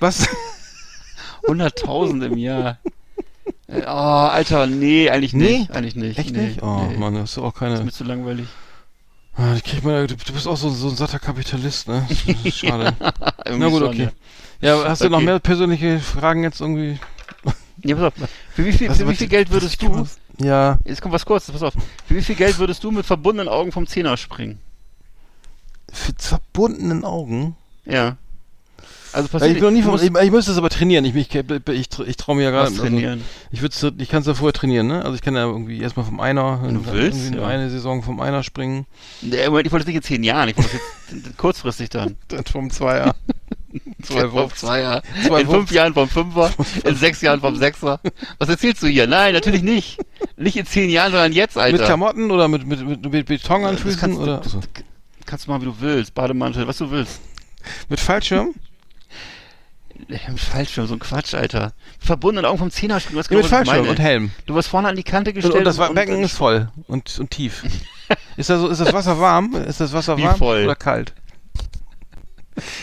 Was? 0.00 0.28
100.000 1.46 2.24
im 2.26 2.38
Jahr. 2.38 2.78
Äh, 3.66 3.82
Oh, 3.86 3.88
Alter, 3.88 4.66
nee, 4.66 5.10
eigentlich 5.10 5.32
nicht. 5.34 5.68
Nee? 5.70 5.74
Eigentlich 5.76 5.96
nicht. 5.96 6.18
Echt 6.18 6.32
nee, 6.34 6.46
nicht? 6.48 6.62
Oh 6.62 6.86
nee. 6.88 6.96
Mann, 6.96 7.14
das 7.14 7.32
ist 7.32 7.38
auch 7.38 7.52
Das 7.52 7.58
keine... 7.58 7.74
ist 7.74 7.84
mir 7.84 7.92
zu 7.92 8.04
langweilig. 8.04 8.46
Ah, 9.36 9.56
man, 9.82 10.06
du, 10.06 10.16
du 10.16 10.32
bist 10.32 10.46
auch 10.46 10.56
so, 10.56 10.70
so 10.70 10.88
ein 10.88 10.96
satter 10.96 11.18
Kapitalist, 11.18 11.88
ne? 11.88 12.06
Das 12.44 12.54
Schade. 12.54 12.94
Irgendwie 13.44 13.58
Na 13.64 13.68
gut, 13.68 13.82
okay. 13.82 14.08
Ja, 14.60 14.84
hast 14.88 15.02
du 15.02 15.08
noch 15.10 15.16
Okay. 15.18 15.26
mehr 15.26 15.38
persönliche 15.40 15.98
Fragen 15.98 16.42
jetzt 16.44 16.60
irgendwie? 16.60 16.98
Ja, 17.82 17.96
pass 17.96 18.04
auf. 18.04 18.28
Für 18.54 18.64
wie 18.64 18.72
viel, 18.72 18.88
Was- 18.88 18.98
für 18.98 19.08
wie 19.08 19.16
viel 19.16 19.26
Geld 19.28 19.50
würdest 19.50 19.82
du, 19.82 20.06
Ja, 20.38 20.78
jetzt 20.84 21.00
kommt 21.00 21.14
was 21.14 21.24
kurzes, 21.24 21.52
pass 21.52 21.62
auf. 21.62 21.74
Für 22.06 22.14
wie 22.14 22.22
viel 22.22 22.34
Geld 22.34 22.58
würdest 22.58 22.82
du 22.82 22.90
mit 22.90 23.06
verbundenen 23.06 23.48
Augen 23.48 23.72
vom 23.72 23.86
Zehner 23.86 24.16
springen? 24.16 24.58
für 25.94 26.12
verbundenen 26.18 27.04
Augen. 27.04 27.56
Ja. 27.86 28.16
Also 29.12 29.28
Ja, 29.28 29.32
passiert 29.32 29.52
ich 29.52 29.62
bin 29.62 29.64
noch 29.64 29.70
nie 29.70 29.82
musst 29.82 30.02
ich, 30.02 30.10
ich 30.12 30.30
müsste 30.32 30.50
das 30.50 30.58
aber 30.58 30.70
trainieren. 30.70 31.04
Ich, 31.04 31.14
ich, 31.14 31.32
ich, 31.32 31.88
ich, 32.06 32.16
traue 32.16 32.34
mir 32.34 32.42
ja 32.42 32.50
gerade. 32.50 32.72
was 32.72 32.78
trainieren. 32.78 33.22
Also, 33.52 33.92
ich 33.92 34.00
ich 34.00 34.08
kann 34.08 34.22
es 34.22 34.26
ja 34.26 34.34
vorher 34.34 34.52
trainieren, 34.52 34.88
ne? 34.88 35.04
Also 35.04 35.14
ich 35.14 35.22
kann 35.22 35.36
ja 35.36 35.44
irgendwie 35.44 35.80
erstmal 35.80 36.04
vom 36.04 36.18
Einer, 36.18 36.60
Wenn 36.64 36.74
du 36.74 36.86
willst, 36.86 37.32
ja. 37.32 37.46
eine 37.46 37.70
Saison 37.70 38.02
vom 38.02 38.18
Einer 38.20 38.42
springen, 38.42 38.86
Nee, 39.22 39.46
Moment, 39.46 39.66
ich 39.66 39.72
wollte 39.72 39.84
das 39.84 39.94
nicht 39.94 39.96
in 39.96 40.02
zehn 40.02 40.24
Jahren, 40.24 40.48
ich 40.48 40.56
wollte 40.56 40.70
das 40.72 41.14
jetzt 41.14 41.38
kurzfristig 41.38 41.90
dann. 41.90 42.16
dann 42.28 42.44
vom 42.44 42.70
Zweier. 42.70 43.14
Zwei 44.02 44.28
Vom 44.28 44.54
Zweier. 44.54 45.02
Zwei 45.26 45.40
in 45.40 45.48
fünf 45.48 45.70
Jahren 45.72 45.94
vom 45.94 46.08
Fünfer, 46.08 46.52
in 46.84 46.94
sechs 46.94 47.20
Jahren 47.22 47.40
vom 47.40 47.56
Sechser. 47.56 48.00
Was 48.38 48.48
erzählst 48.48 48.82
du 48.82 48.86
hier? 48.86 49.06
Nein, 49.06 49.34
natürlich 49.34 49.62
nicht. 49.62 49.98
Nicht 50.36 50.56
in 50.56 50.66
zehn 50.66 50.90
Jahren, 50.90 51.12
sondern 51.12 51.32
jetzt, 51.32 51.56
Alter. 51.56 51.76
Mit 51.76 51.86
Klamotten 51.86 52.30
oder 52.30 52.48
mit, 52.48 52.66
mit, 52.66 52.84
mit, 52.84 53.12
mit 53.12 53.26
Beton 53.26 53.64
an 53.64 53.72
Das 53.74 53.82
Füßen 53.82 54.00
kannst, 54.00 54.18
oder 54.18 54.36
du, 54.38 54.42
also, 54.42 54.60
kannst 55.26 55.46
du 55.46 55.50
machen, 55.50 55.62
wie 55.62 55.66
du 55.66 55.76
willst. 55.80 56.14
Bademantel, 56.14 56.66
was 56.66 56.78
du 56.78 56.90
willst. 56.90 57.20
mit 57.88 58.00
Fallschirm? 58.00 58.54
Mit 60.08 60.40
Fallschirm, 60.40 60.86
so 60.86 60.94
ein 60.94 60.98
Quatsch, 60.98 61.34
Alter. 61.34 61.72
Verbundenen 62.00 62.46
Augen 62.50 62.58
vom 62.58 62.70
Zehner 62.70 62.98
springen, 62.98 63.18
was 63.20 63.28
Ja, 63.30 63.36
mit 63.36 63.46
Fallschirm 63.46 63.76
meine. 63.78 63.90
und 63.90 63.98
Helm. 64.00 64.32
Du 64.46 64.54
wirst 64.56 64.68
vorne 64.68 64.88
an 64.88 64.96
die 64.96 65.04
Kante 65.04 65.30
Und, 65.30 65.34
gestellt. 65.36 65.54
und 65.54 65.64
das 65.64 65.76
Becken 65.78 66.20
ist 66.22 66.36
voll 66.36 66.68
und, 66.88 67.16
und 67.18 67.30
tief. 67.30 67.62
Ist 68.36 68.50
das, 68.50 68.60
so, 68.60 68.68
ist 68.68 68.80
das 68.80 68.92
Wasser 68.92 69.18
warm? 69.18 69.54
Ist 69.54 69.80
das 69.80 69.92
Wasser 69.92 70.18
warm 70.20 70.42
oder 70.42 70.74
kalt? 70.74 71.14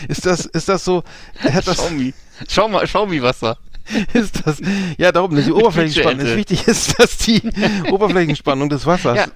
Ist 0.08 0.26
das, 0.26 0.46
ist 0.46 0.68
das 0.68 0.84
so, 0.84 1.04
hat 1.38 1.66
das, 1.66 1.76
Schaumi. 1.76 2.12
Schau 2.48 2.68
mal, 2.68 2.86
Schaumi-Wasser. 2.86 3.56
ist 4.12 4.46
das, 4.46 4.60
ja, 4.98 5.12
darum 5.12 5.34
nicht, 5.34 5.48
die 5.48 5.52
Oberflächenspannung 5.52 6.24
ist 6.26 6.36
wichtig, 6.36 6.66
ist, 6.68 6.98
dass 6.98 7.16
die 7.18 7.42
Oberflächenspannung 7.90 8.68
des 8.68 8.86
Wassers, 8.86 9.16
Ja. 9.16 9.26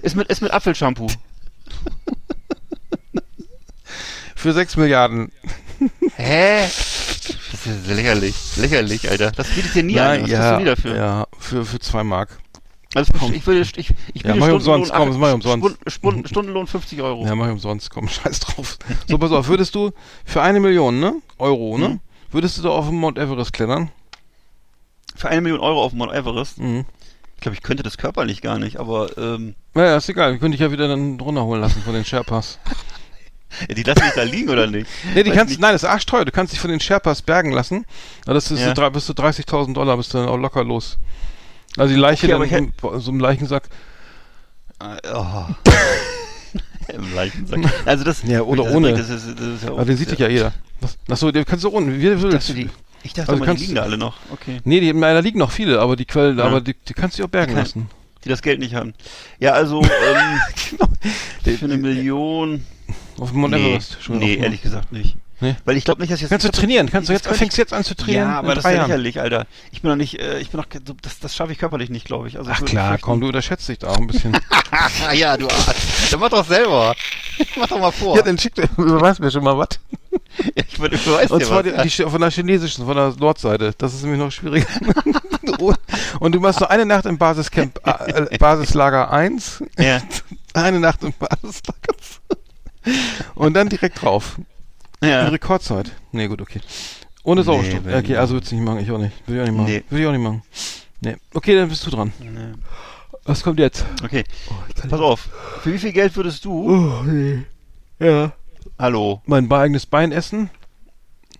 Ist 0.00 0.16
mit, 0.16 0.28
ist 0.28 0.40
mit 0.40 0.50
Apfelshampoo. 0.52 1.08
für 4.34 4.52
6 4.52 4.76
Milliarden. 4.76 5.30
Hä? 6.16 6.62
Das 6.62 7.66
ist 7.66 7.86
lächerlich. 7.88 8.34
Lächerlich, 8.56 9.10
Alter. 9.10 9.30
Das 9.32 9.48
bietet 9.48 9.74
dir 9.74 9.82
nie 9.82 9.98
an. 10.00 10.08
Was 10.08 10.16
kriegst 10.18 10.32
ja, 10.32 10.52
du 10.52 10.58
nie 10.60 10.64
dafür? 10.64 10.96
ja, 10.96 11.26
für, 11.38 11.64
für 11.64 11.78
2 11.78 12.04
Mark. 12.04 12.38
Also 12.94 13.12
ich 13.32 13.46
würde, 13.46 13.60
ich, 13.60 13.90
ich 14.12 14.22
Ja, 14.22 14.34
mach 14.34 14.48
ich 14.48 14.52
umsonst, 14.54 14.92
komm, 14.92 15.08
das 15.08 15.16
mach 15.16 15.28
ich 15.28 15.34
umsonst. 15.34 15.76
Spun- 15.86 16.26
Stundenlohn 16.26 16.66
50 16.66 17.00
Euro. 17.00 17.24
Ja, 17.24 17.34
mach 17.34 17.46
ich 17.46 17.52
umsonst, 17.52 17.88
komm, 17.90 18.08
scheiß 18.08 18.40
drauf. 18.40 18.78
So, 19.08 19.16
pass 19.18 19.30
auf, 19.32 19.48
würdest 19.48 19.74
du 19.74 19.92
für 20.24 20.42
eine 20.42 20.60
Million, 20.60 21.00
ne, 21.00 21.14
Euro, 21.38 21.78
ne, 21.78 21.88
Mhm. 21.88 22.00
Würdest 22.32 22.58
du 22.58 22.62
da 22.62 22.70
auf 22.70 22.86
den 22.88 22.96
Mount 22.98 23.18
Everest 23.18 23.52
klettern? 23.52 23.90
Für 25.14 25.28
eine 25.28 25.40
Million 25.40 25.60
Euro 25.60 25.82
auf 25.84 25.92
Mount 25.92 26.12
Everest. 26.12 26.58
Mhm. 26.58 26.84
Ich 27.36 27.40
glaube, 27.42 27.56
ich 27.56 27.62
könnte 27.62 27.82
das 27.82 27.98
körperlich 27.98 28.40
gar 28.40 28.58
nicht, 28.58 28.78
aber 28.78 29.16
ähm, 29.18 29.54
Naja, 29.74 29.96
ist 29.96 30.08
egal, 30.08 30.38
könnte 30.38 30.54
ich 30.54 30.60
ja 30.60 30.70
wieder 30.70 30.88
dann 30.88 31.18
runterholen 31.20 31.60
lassen 31.60 31.82
von 31.82 31.92
den 31.92 32.04
Sherpas. 32.04 32.58
ja, 33.68 33.74
die 33.74 33.82
lassen 33.82 34.04
mich 34.04 34.14
da 34.14 34.22
liegen 34.22 34.48
oder 34.48 34.66
nicht? 34.68 34.86
Nee, 35.14 35.24
die 35.24 35.30
Weiß 35.30 35.36
kannst, 35.36 35.50
nicht. 35.50 35.60
nein, 35.60 35.72
das 35.72 35.82
ist 35.82 35.88
arschteuer. 35.88 36.24
Du 36.24 36.30
kannst 36.32 36.52
dich 36.52 36.60
von 36.60 36.70
den 36.70 36.78
Sherpas 36.80 37.20
bergen 37.22 37.50
lassen. 37.52 37.84
Ja, 38.26 38.32
das 38.34 38.50
ist 38.50 38.60
Ja. 38.60 38.74
so 38.74 38.90
bis 38.90 39.06
zu 39.06 39.12
30.000 39.12 39.74
Dollar 39.74 39.96
bist 39.96 40.14
du 40.14 40.18
dann 40.18 40.28
auch 40.28 40.36
locker 40.36 40.62
los. 40.62 40.98
Also 41.76 41.92
die 41.94 42.00
Leiche 42.00 42.26
Okay, 42.26 42.32
dann 42.50 42.64
ich 42.68 42.84
in 42.92 43.00
so 43.00 43.10
einem 43.10 43.20
Leichensack. 43.20 43.64
Ah, 44.78 44.96
Oh. 45.12 45.70
Im 46.94 47.14
Leichensack. 47.14 47.60
Also 47.86 48.04
das. 48.04 48.22
Ja, 48.22 48.42
oder 48.42 48.64
das, 48.64 48.74
ohne. 48.74 48.92
Das 48.92 49.08
ist, 49.10 49.26
das 49.38 49.46
ist 49.46 49.64
ja 49.64 49.70
Aber 49.70 49.84
den 49.84 49.96
sieht 49.96 50.10
dich 50.10 50.18
ja 50.18 50.28
jeder. 50.28 50.52
Was? 50.80 50.98
Achso, 51.08 51.30
den 51.30 51.44
kannst 51.44 51.64
du 51.64 51.68
unten, 51.68 51.92
wie 51.98 52.02
du 52.04 52.14
Ich 52.14 52.22
willst. 52.22 52.48
dachte, 52.48 52.54
die, 52.60 52.68
ich 53.02 53.12
dachte 53.12 53.32
Also 53.32 53.44
mal, 53.44 53.54
die 53.54 53.60
liegen 53.62 53.74
da 53.74 53.82
alle 53.82 53.98
noch. 53.98 54.16
Okay. 54.30 54.60
Nee, 54.64 54.80
die, 54.80 54.92
da 54.92 55.18
liegen 55.20 55.38
noch 55.38 55.50
viele, 55.50 55.80
aber 55.80 55.96
die 55.96 56.04
Quellen, 56.04 56.38
Ja. 56.38 56.44
aber 56.44 56.60
die, 56.60 56.74
die 56.74 56.94
kannst 56.94 57.18
du 57.18 57.24
auch 57.24 57.28
bergen 57.28 57.54
Kann- 57.54 57.62
lassen. 57.62 57.90
Die 58.24 58.28
das 58.28 58.40
Geld 58.42 58.60
nicht 58.60 58.74
haben. 58.74 58.94
Ja, 59.40 59.52
also 59.52 59.82
ähm, 59.82 60.40
Genau. 60.70 61.56
für 61.58 61.64
eine 61.64 61.76
Million. 61.76 62.64
Auf 63.18 63.30
dem 63.32 63.40
Mount 63.40 63.54
nee, 63.54 63.70
Everest. 63.70 63.98
Schon 64.00 64.18
nee 64.18 64.34
ehrlich 64.36 64.62
gesagt 64.62 64.92
nicht. 64.92 65.16
Nee? 65.42 65.56
Weil 65.64 65.76
ich 65.76 65.84
glaube 65.84 66.00
nicht, 66.00 66.12
dass 66.12 66.20
jetzt. 66.20 66.30
Kannst 66.30 66.46
du 66.46 66.52
trainieren? 66.52 66.88
Kannst 66.88 67.08
du 67.08 67.12
jetzt, 67.12 67.26
fängst 67.26 67.58
jetzt 67.58 67.72
an 67.72 67.82
zu 67.82 67.96
trainieren? 67.96 68.28
Ja, 68.28 68.38
aber 68.38 68.54
das 68.54 68.64
ist 68.64 68.70
ja 68.70 68.82
lächerlich, 68.82 69.20
Alter. 69.20 69.46
Ich 69.72 69.82
bin 69.82 69.90
noch 69.90 69.96
nicht, 69.96 70.20
äh, 70.20 70.38
ich 70.38 70.50
bin 70.50 70.60
noch, 70.60 70.66
das, 71.02 71.18
das 71.18 71.34
schaffe 71.34 71.50
ich 71.50 71.58
körperlich 71.58 71.90
nicht, 71.90 72.06
glaube 72.06 72.28
ich. 72.28 72.38
Also 72.38 72.48
Ach 72.54 72.64
klar, 72.64 72.96
komm, 72.98 73.20
du 73.20 73.26
unterschätzt 73.26 73.68
dich 73.68 73.80
da 73.80 73.88
auch 73.88 73.98
ein 73.98 74.06
bisschen. 74.06 74.38
Ja, 75.14 75.36
du 75.36 75.46
Arsch. 75.48 76.10
Dann 76.10 76.20
mach 76.20 76.30
doch 76.30 76.46
selber. 76.46 76.94
mach 77.56 77.66
doch 77.66 77.78
mal 77.78 77.90
vor. 77.90 78.16
ja, 78.16 78.22
dann 78.22 78.38
schick 78.38 78.54
dir, 78.54 78.68
überweis 78.78 79.18
mir 79.18 79.30
schon 79.30 79.44
mal 79.44 79.58
was. 79.58 79.68
ich 80.54 80.80
würde, 80.80 80.96
ich 80.96 81.06
weiß 81.06 81.30
Und 81.30 81.40
dir 81.42 81.46
zwar 81.46 81.64
was. 81.64 81.82
die, 81.82 81.88
die, 81.88 82.10
von 82.10 82.20
der 82.20 82.30
chinesischen, 82.30 82.86
von 82.86 82.96
der 82.96 83.14
Nordseite. 83.18 83.74
Das 83.76 83.92
ist 83.92 84.02
nämlich 84.02 84.20
noch 84.20 84.30
schwieriger. 84.30 84.66
Und 86.20 86.34
du 86.34 86.40
machst 86.40 86.60
nur 86.60 86.70
eine 86.70 86.86
Nacht 86.86 87.04
im 87.04 87.18
Basiscamp, 87.18 87.78
äh, 87.84 88.38
Basislager 88.38 89.10
1, 89.10 89.62
ja. 89.78 90.00
eine 90.54 90.80
Nacht 90.80 91.02
im 91.02 91.12
Basislager 91.12 91.94
2 92.00 92.32
und 93.34 93.54
dann 93.54 93.68
direkt 93.68 94.02
drauf. 94.02 94.36
Ja. 95.02 95.28
Rekordzeit. 95.28 95.92
Nee, 96.12 96.28
gut, 96.28 96.40
okay. 96.40 96.60
Ohne 97.24 97.40
Nee, 97.40 97.44
Sauerstoff. 97.44 97.84
wenn- 97.84 97.94
okay, 98.04 98.16
also 98.16 98.34
würdest 98.34 98.52
du 98.52 98.56
nicht 98.56 98.64
machen, 98.64 98.78
ich 98.80 98.90
auch 98.90 98.98
nicht. 98.98 99.12
Würde 99.26 99.42
ich 99.42 99.42
auch 99.42 99.50
nicht 99.52 99.56
machen. 99.58 99.70
Nee. 99.72 99.84
Würde 99.88 100.02
ich 100.02 100.08
auch 100.08 100.12
nicht 100.12 100.22
machen. 100.22 100.42
Nee. 101.00 101.16
Okay, 101.34 101.54
dann 101.56 101.68
bist 101.68 101.86
du 101.86 101.90
dran. 101.90 102.12
Nee. 102.20 102.52
Was 103.24 103.42
kommt 103.42 103.58
jetzt? 103.60 103.84
Okay, 104.02 104.24
Oh, 104.50 104.54
ich 104.68 104.74
pass 104.90 105.00
auf. 105.00 105.28
Für 105.62 105.72
wie 105.72 105.78
viel 105.78 105.92
Geld 105.92 106.16
würdest 106.16 106.44
du, 106.44 106.68
Oh, 106.70 107.02
nee. 107.04 107.42
Ja. 108.00 108.32
hallo, 108.78 109.22
Mein 109.26 109.50
eigenes 109.52 109.86
Bein 109.86 110.10
essen? 110.12 110.50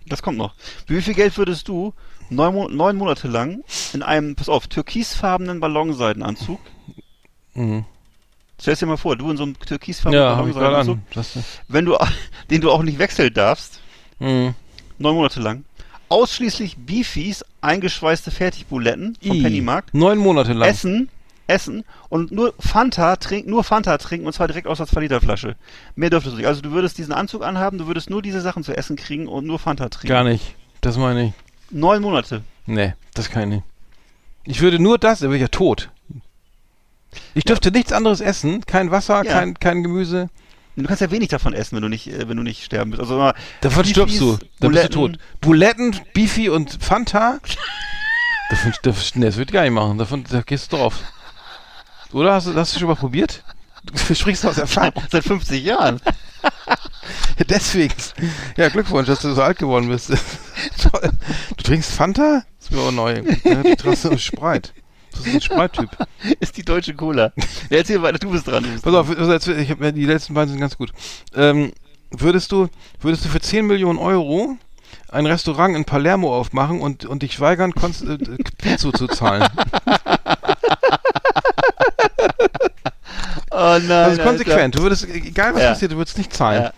das 0.05 0.21
kommt 0.21 0.37
noch. 0.37 0.55
Für 0.87 0.95
wie 0.97 1.01
viel 1.01 1.13
Geld 1.13 1.37
würdest 1.37 1.67
du 1.67 1.93
neun, 2.29 2.53
Mo 2.53 2.67
neun 2.69 2.95
Monate 2.97 3.27
lang 3.27 3.63
in 3.93 4.01
einem, 4.03 4.35
pass 4.35 4.47
auf, 4.49 4.67
türkisfarbenen 4.67 5.59
Ballonseidenanzug 5.59 6.59
Mhm. 7.53 7.85
Stell 8.59 8.75
dir 8.75 8.85
mal 8.85 8.97
vor, 8.97 9.15
du 9.15 9.29
in 9.29 9.37
so 9.37 9.43
einem 9.43 9.59
türkisfarbenen 9.59 10.23
Ja, 10.23 10.37
hab 10.37 10.53
Ballon, 10.53 10.89
an. 10.89 11.03
Das, 11.13 11.37
wenn 11.67 11.85
du, 11.85 11.97
den 12.49 12.61
du 12.61 12.71
auch 12.71 12.83
nicht 12.83 12.99
wechseln 12.99 13.33
darfst, 13.33 13.81
hm. 14.19 14.53
neun 14.99 15.15
Monate 15.15 15.39
lang, 15.39 15.65
ausschließlich 16.09 16.77
Beefies, 16.77 17.43
eingeschweißte 17.61 18.31
Fertigbuletten 18.31 19.17
vom 19.21 19.35
I. 19.37 19.41
Pennymarkt, 19.41 19.93
Neun 19.93 20.17
Monate 20.17 20.53
lang. 20.53 20.69
Essen, 20.69 21.09
Essen 21.47 21.83
und 22.09 22.31
nur 22.31 22.53
Fanta 22.59 23.15
trinken, 23.17 23.49
nur 23.49 23.63
Fanta 23.63 23.97
trinken 23.97 24.27
und 24.27 24.33
zwar 24.33 24.47
direkt 24.47 24.67
aus 24.67 24.77
der 24.77 24.87
2 24.87 25.01
Liter 25.01 25.21
Flasche. 25.21 25.55
Mehr 25.95 26.09
dürftest 26.09 26.35
du 26.35 26.37
nicht. 26.37 26.47
Also 26.47 26.61
du 26.61 26.71
würdest 26.71 26.97
diesen 26.97 27.13
Anzug 27.13 27.43
anhaben, 27.43 27.77
du 27.77 27.87
würdest 27.87 28.09
nur 28.09 28.21
diese 28.21 28.41
Sachen 28.41 28.63
zu 28.63 28.75
essen 28.75 28.95
kriegen 28.95 29.27
und 29.27 29.45
nur 29.45 29.59
Fanta 29.59 29.89
trinken. 29.89 30.07
Gar 30.07 30.23
nicht. 30.23 30.55
Das 30.81 30.97
meine 30.97 31.25
ich. 31.25 31.33
Neun 31.71 32.01
Monate. 32.01 32.43
Nee, 32.65 32.93
das 33.13 33.29
kann 33.29 33.43
ich 33.43 33.49
nicht. 33.49 33.63
Ich 34.45 34.61
würde 34.61 34.79
nur 34.79 34.97
das, 34.97 35.19
dann 35.19 35.29
wäre 35.29 35.37
ich 35.37 35.41
ja 35.41 35.47
tot. 35.47 35.89
Ich 37.33 37.43
dürfte 37.43 37.71
nichts 37.71 37.91
anderes 37.91 38.21
essen, 38.21 38.65
kein 38.65 38.91
Wasser, 38.91 39.23
Ja. 39.23 39.31
kein, 39.33 39.59
kein 39.59 39.83
Gemüse. 39.83 40.29
Du 40.75 40.83
kannst 40.85 41.01
ja 41.01 41.11
wenig 41.11 41.29
davon 41.29 41.53
essen, 41.53 41.75
wenn 41.75 41.83
du 41.83 41.89
nicht, 41.89 42.07
äh, 42.07 42.27
wenn 42.27 42.37
du 42.37 42.43
nicht 42.43 42.63
sterben 42.63 42.91
willst. 42.91 43.01
Also 43.01 43.17
mal 43.17 43.35
Davon 43.61 43.83
Beefies, 43.83 43.91
stirbst 43.91 44.19
du. 44.19 44.37
Dann 44.59 44.71
bist 44.71 44.83
du 44.85 44.89
tot. 44.89 45.19
Buletten, 45.39 45.95
Beefy 46.13 46.49
und 46.49 46.77
Fanta. 46.83 47.37
davon, 48.49 48.73
das, 48.81 49.15
nee, 49.15 49.25
das 49.25 49.35
würde 49.37 49.49
ich 49.49 49.53
gar 49.53 49.61
nicht 49.61 49.71
machen. 49.71 49.97
Davon, 49.99 50.23
da 50.27 50.41
gehst 50.41 50.71
du 50.73 50.77
drauf. 50.77 50.99
Oder? 52.11 52.33
Hast 52.33 52.47
du, 52.47 52.53
du 52.53 52.65
schon 52.65 52.87
mal 52.87 52.95
probiert? 52.95 53.43
Du 54.07 54.15
sprichst 54.15 54.45
aus 54.45 54.57
Erfahrung. 54.57 54.93
Seit 55.11 55.23
50 55.23 55.63
Jahren. 55.63 55.99
Deswegen. 57.49 57.93
Ja, 58.57 58.69
Glückwunsch, 58.69 59.07
dass 59.07 59.21
du 59.21 59.33
so 59.33 59.41
alt 59.43 59.59
geworden 59.59 59.89
bist. 59.89 60.09
Toll. 60.81 61.11
Du 61.57 61.63
trinkst 61.63 61.91
Fanta? 61.91 62.43
Das 62.59 62.69
ist 62.69 62.71
mir 62.71 62.81
auch 62.81 62.91
neu. 62.91 63.21
Ja, 63.43 63.61
du 63.63 63.75
trinkst 63.75 64.21
Spreit. 64.21 64.73
Das 65.13 65.25
ist 65.27 65.33
ein 65.35 65.41
Spreittyp. 65.41 65.89
Ist 66.39 66.57
die 66.57 66.63
deutsche 66.63 66.93
Cola. 66.93 67.31
Ja, 67.69 67.77
erzähl 67.77 68.01
weiter, 68.01 68.19
du 68.19 68.31
bist 68.31 68.47
dran. 68.47 68.63
Du 68.63 68.69
bist 68.71 68.83
Pass 68.83 68.93
auf, 68.93 69.09
ich 69.09 69.69
hab, 69.69 69.79
die 69.95 70.05
letzten 70.05 70.33
beiden 70.33 70.49
sind 70.51 70.59
ganz 70.59 70.77
gut. 70.77 70.91
Ähm, 71.35 71.71
würdest 72.11 72.51
du, 72.51 72.67
würdest 73.01 73.25
du 73.25 73.29
für 73.29 73.39
10 73.41 73.65
Millionen 73.67 73.99
Euro 73.99 74.57
ein 75.09 75.25
Restaurant 75.25 75.75
in 75.75 75.85
Palermo 75.85 76.35
aufmachen 76.35 76.81
und, 76.81 77.05
und 77.05 77.23
dich 77.23 77.39
weigern, 77.39 77.73
Konst 77.73 78.03
äh, 78.03 78.17
Pizzo 78.57 78.91
zu 78.91 79.07
zahlen? 79.07 79.47
Oh 83.55 83.77
nein. 83.77 83.87
Das 83.87 84.13
ist 84.13 84.23
konsequent. 84.23 84.75
Du 84.75 84.81
würdest, 84.81 85.07
egal 85.07 85.53
was 85.53 85.61
Ja. 85.61 85.69
passiert, 85.69 85.91
du 85.91 85.97
würdest 85.97 86.17
nicht 86.17 86.33
zahlen. 86.33 86.63
Ja. 86.63 86.73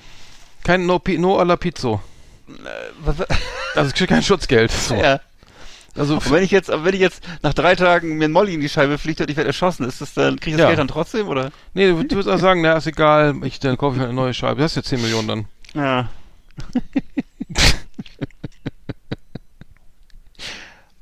Kein 0.63 0.85
No, 0.85 0.99
Pi- 0.99 1.17
no 1.17 1.37
alla 1.37 1.55
Pizzo. 1.55 2.01
Alter. 3.05 3.25
Also 3.75 3.87
es 3.89 3.93
kriegt 3.93 4.09
kein 4.09 4.21
Schutzgeld. 4.23 4.71
So. 4.71 4.95
Ja. 4.95 5.19
Also 5.97 6.15
Und 6.15 6.29
wenn 6.31 6.43
ich 6.43 6.51
jetzt, 6.51 6.69
wenn 6.69 6.93
ich 6.93 6.99
jetzt 6.99 7.23
nach 7.41 7.53
drei 7.53 7.75
Tagen 7.75 8.17
mir 8.17 8.25
ein 8.25 8.31
Molly 8.31 8.53
in 8.53 8.59
die 8.61 8.67
Scheibe 8.69 8.97
fliegt 8.97 9.21
und 9.21 9.29
ich 9.29 9.37
werde 9.37 9.47
erschossen, 9.47 9.85
ist 9.85 10.01
das 10.01 10.13
dann, 10.13 10.39
krieg 10.39 10.51
ich 10.53 10.57
das 10.57 10.61
Ja. 10.63 10.67
Geld 10.67 10.79
dann 10.79 10.87
trotzdem, 10.89 11.27
oder? 11.27 11.51
Nee, 11.73 11.87
du, 11.87 12.03
du 12.03 12.15
würdest 12.15 12.29
auch 12.29 12.39
sagen, 12.39 12.61
na, 12.61 12.73
ist 12.73 12.87
egal, 12.87 13.35
ich, 13.43 13.59
dann 13.59 13.77
kaufe 13.77 13.95
ich 13.97 14.03
eine 14.03 14.11
neue 14.13 14.33
Scheibe. 14.33 14.61
Das 14.61 14.71
ist 14.71 14.75
ja 14.75 14.83
10 14.83 15.01
Millionen 15.01 15.27
dann. 15.27 15.45
Ja. 15.73 16.09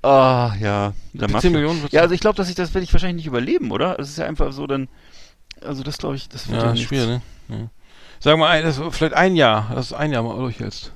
Ah, 0.02 0.54
ja. 0.60 0.94
Der 1.14 1.30
Für 1.30 1.34
Mafia. 1.34 1.40
10 1.42 1.52
Millionen 1.54 1.82
Ja, 1.84 1.88
du- 1.90 2.00
also 2.02 2.14
ich 2.16 2.20
glaube, 2.22 2.36
dass 2.36 2.50
ich 2.50 2.56
das 2.56 2.74
werde 2.74 2.84
ich 2.84 2.92
wahrscheinlich 2.92 3.18
nicht 3.18 3.28
überleben, 3.28 3.72
oder? 3.72 3.96
Das 3.96 4.10
ist 4.10 4.18
ja 4.18 4.26
einfach 4.26 4.52
so 4.52 4.68
dann. 4.68 4.90
Also 5.62 5.82
das 5.84 5.98
glaube 5.98 6.16
ich, 6.16 6.28
das 6.28 6.50
wird 6.50 6.62
ja, 6.62 6.70
Ja, 6.70 6.76
schwierig, 6.76 7.08
ne? 7.08 7.22
Ja. 7.48 7.70
Sag 8.20 8.38
mal, 8.38 8.62
das, 8.62 8.82
vielleicht 8.92 9.14
ein 9.14 9.36
Jahr, 9.36 9.72
dass 9.74 9.90
du 9.90 9.96
ein 9.96 10.12
Jahr 10.12 10.24
mal 10.24 10.36
durchhältst. 10.36 10.92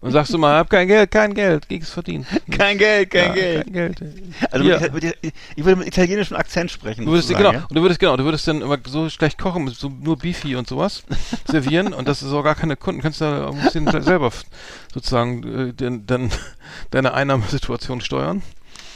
Und 0.00 0.12
sagst 0.12 0.34
du 0.34 0.38
mal, 0.38 0.56
hab 0.58 0.68
kein 0.68 0.86
Geld, 0.86 1.10
kein 1.10 1.32
Geld, 1.32 1.66
nichts 1.70 1.90
verdient. 1.90 2.26
Kein 2.50 2.76
Geld, 2.76 3.10
kein 3.10 3.28
Ja, 3.28 3.34
Geld. 3.34 3.64
Kein 3.64 3.72
Geld. 3.72 4.02
Also 4.50 4.66
Ja. 4.66 4.80
mit, 4.80 4.92
mit, 4.92 5.16
ich 5.56 5.64
würde 5.64 5.76
mit 5.76 5.86
italienischem 5.88 6.36
Akzent 6.36 6.70
sprechen. 6.70 7.06
Du 7.06 7.12
würdest, 7.12 7.28
genau, 7.34 7.50
und 7.50 7.74
du 7.74 7.80
würdest, 7.82 8.00
genau, 8.00 8.16
du 8.16 8.24
würdest 8.24 8.46
dann 8.46 8.60
immer 8.60 8.78
so 8.86 9.08
schlecht 9.08 9.38
kochen, 9.38 9.66
so 9.68 9.88
nur 9.88 10.18
Beefy 10.18 10.56
und 10.56 10.68
sowas 10.68 11.04
servieren 11.50 11.94
und 11.94 12.06
das 12.06 12.22
ist 12.22 12.32
auch 12.32 12.42
gar 12.42 12.54
keine 12.54 12.76
Kunden, 12.76 13.00
kannst 13.00 13.20
du 13.22 13.50
musst 13.54 13.74
den 13.74 13.86
selber 14.02 14.26
f- 14.26 14.44
sozusagen 14.92 15.68
äh, 15.70 15.72
den, 15.72 16.06
dann 16.06 16.30
deine 16.90 17.14
Einnahmesituation 17.14 18.00
steuern. 18.02 18.42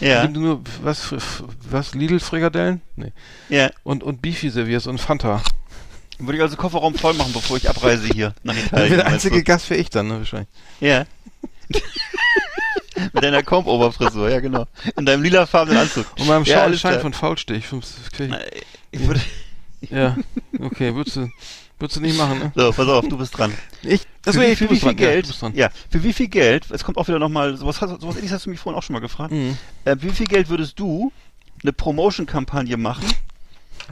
Ja, 0.00 0.22
Indem 0.22 0.34
du 0.34 0.40
nur, 0.40 0.61
was, 0.82 1.12
was, 1.70 1.94
Lidl-Frikadellen? 1.94 2.82
Nee. 2.96 3.12
ja. 3.48 3.70
Und, 3.82 4.02
und 4.04 4.20
Beefy 4.22 4.48
servierst 4.50 4.86
und 4.86 4.98
Fanta. 5.00 5.42
Würde 6.19 6.37
ich 6.37 6.43
also 6.43 6.57
Kofferraum 6.57 6.95
voll 6.95 7.14
machen, 7.14 7.33
bevor 7.33 7.57
ich 7.57 7.69
abreise 7.69 8.09
hier 8.09 8.35
nach 8.43 8.55
Der 8.55 8.64
Italien. 8.64 8.97
meinst 8.97 9.07
einzige 9.07 9.43
Gast 9.45 9.71
wäre 9.71 9.81
ich 9.81 9.91
dann, 9.91 10.09
ne, 10.09 10.19
wahrscheinlich. 10.19 10.49
Ja. 10.81 11.05
mit 13.12 13.23
deiner 13.23 13.43
Comb-Over-Frisur, 13.43 14.29
ja 14.31 14.41
genau. 14.41 14.66
In 14.97 15.07
deinem 15.07 15.23
lilafarbenen 15.23 15.81
Anzug. 15.83 16.07
Und 16.19 16.27
meinem 16.27 16.45
Ja, 16.45 16.55
Schal 16.55 16.64
alles 16.64 16.81
Schein 16.81 16.93
klar. 16.93 17.03
von 17.03 17.12
Faulstich. 17.12 17.64
krieg 18.12 18.35
Ich 18.91 19.07
würde, 19.07 19.21
Ja, 19.91 20.16
okay, 20.61 20.95
würdest 20.95 21.16
du, 21.16 21.29
würdest 21.79 21.97
du 21.99 22.01
nicht 22.01 22.19
machen, 22.19 22.39
ne? 22.41 22.53
so, 22.55 22.73
pass 22.73 22.89
auf, 22.89 23.07
du 23.09 23.16
bist 23.16 23.37
dran. 23.39 23.53
Ich, 23.83 24.03
das 24.23 24.35
für 24.35 24.43
wie, 24.43 24.57
für 24.57 24.69
wie 24.71 24.81
viel 24.81 24.81
dran. 24.81 24.99
Ja, 24.99 25.11
Geld? 25.11 25.41
dran. 25.41 25.55
Ja, 25.55 25.71
für 25.91 26.03
wie 26.03 26.12
viel 26.12 26.29
Geld? 26.29 26.69
Es 26.71 26.83
kommt 26.83 26.99
auch 26.99 27.07
wieder 27.07 27.21
nochmal, 27.21 27.57
sowas, 27.57 27.77
sowas 27.77 28.16
ähnliches 28.16 28.33
hast 28.33 28.47
du 28.47 28.51
mich 28.51 28.59
vorhin 28.59 28.77
auch 28.79 28.83
schon 28.83 28.95
mal 28.95 29.01
gefragt. 29.01 29.33
Mhm. 29.33 29.57
Äh, 29.85 29.97
wie 30.01 30.11
viel 30.11 30.27
Geld 30.27 30.49
würdest 30.49 30.79
du 30.81 31.12
eine 31.62 31.73
Promotion-Kampagne 31.73 32.77
machen 32.77 33.05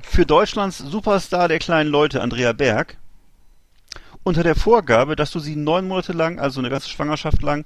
für 0.02 0.26
Deutschlands 0.26 0.78
Superstar 0.78 1.48
der 1.48 1.58
kleinen 1.58 1.90
Leute, 1.90 2.22
Andrea 2.22 2.52
Berg, 2.52 2.96
unter 4.22 4.42
der 4.42 4.56
Vorgabe, 4.56 5.16
dass 5.16 5.30
du 5.30 5.38
sie 5.38 5.56
neun 5.56 5.86
Monate 5.86 6.12
lang, 6.12 6.38
also 6.38 6.60
eine 6.60 6.70
ganze 6.70 6.88
Schwangerschaft 6.88 7.42
lang, 7.42 7.64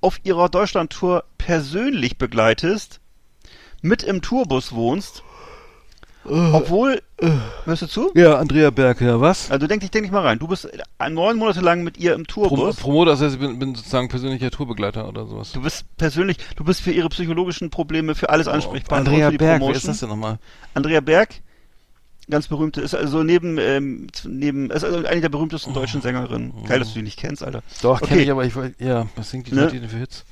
auf 0.00 0.18
ihrer 0.24 0.48
Deutschland-Tour 0.48 1.24
persönlich 1.38 2.18
begleitest, 2.18 3.00
mit 3.82 4.02
im 4.02 4.20
Tourbus 4.22 4.72
wohnst, 4.72 5.22
obwohl, 6.24 7.00
hörst 7.64 7.82
du 7.82 7.86
zu? 7.86 8.10
Ja, 8.14 8.36
Andrea 8.36 8.68
Berg, 8.70 9.00
ja, 9.00 9.20
was? 9.20 9.50
Also 9.50 9.66
denk 9.66 9.80
dich, 9.80 9.90
denk 9.90 10.04
dich 10.04 10.12
mal 10.12 10.20
rein. 10.20 10.38
Du 10.38 10.48
bist 10.48 10.68
neun 11.08 11.38
Monate 11.38 11.60
lang 11.60 11.82
mit 11.82 11.96
ihr 11.96 12.14
im 12.14 12.24
Pro, 12.24 12.46
Tourbus. 12.46 12.76
Promoter, 12.76 13.12
das 13.12 13.22
heißt, 13.22 13.34
ich 13.34 13.40
bin, 13.40 13.58
bin 13.58 13.74
sozusagen 13.74 14.08
persönlicher 14.08 14.50
Tourbegleiter 14.50 15.08
oder 15.08 15.26
sowas. 15.26 15.52
Du 15.52 15.62
bist 15.62 15.84
persönlich, 15.96 16.36
du 16.56 16.64
bist 16.64 16.82
für 16.82 16.92
ihre 16.92 17.08
psychologischen 17.08 17.70
Probleme, 17.70 18.14
für 18.14 18.28
alles 18.28 18.48
ansprechbar. 18.48 18.98
Oh, 18.98 19.00
Andrea 19.00 19.28
und 19.28 19.32
für 19.32 19.38
die 19.38 19.44
Berg, 19.44 19.62
wer 19.62 19.70
ist 19.70 19.88
das 19.88 20.00
denn 20.00 20.10
nochmal? 20.10 20.38
Andrea 20.74 21.00
Berg, 21.00 21.36
ganz 22.30 22.48
berühmte, 22.48 22.80
ist 22.80 22.94
also 22.94 23.22
neben, 23.22 23.58
ähm, 23.58 24.06
neben, 24.26 24.70
ist 24.70 24.84
also 24.84 25.04
eine 25.06 25.20
der 25.20 25.28
berühmtesten 25.28 25.74
deutschen 25.74 26.00
Sängerinnen. 26.02 26.52
Geil, 26.66 26.78
dass 26.78 26.88
du 26.88 26.94
die 26.94 27.02
nicht 27.04 27.18
kennst, 27.18 27.42
Alter. 27.42 27.62
Doch, 27.82 27.96
Okay. 28.00 28.06
kenne 28.10 28.22
ich, 28.22 28.30
aber 28.30 28.44
ich 28.44 28.54
wollte, 28.56 28.82
ja, 28.84 29.06
was 29.16 29.30
singt 29.30 29.46
die, 29.48 29.54
Ne? 29.54 29.68
die 29.68 29.80
denn 29.80 29.88
für 29.88 29.98
Hits? 29.98 30.24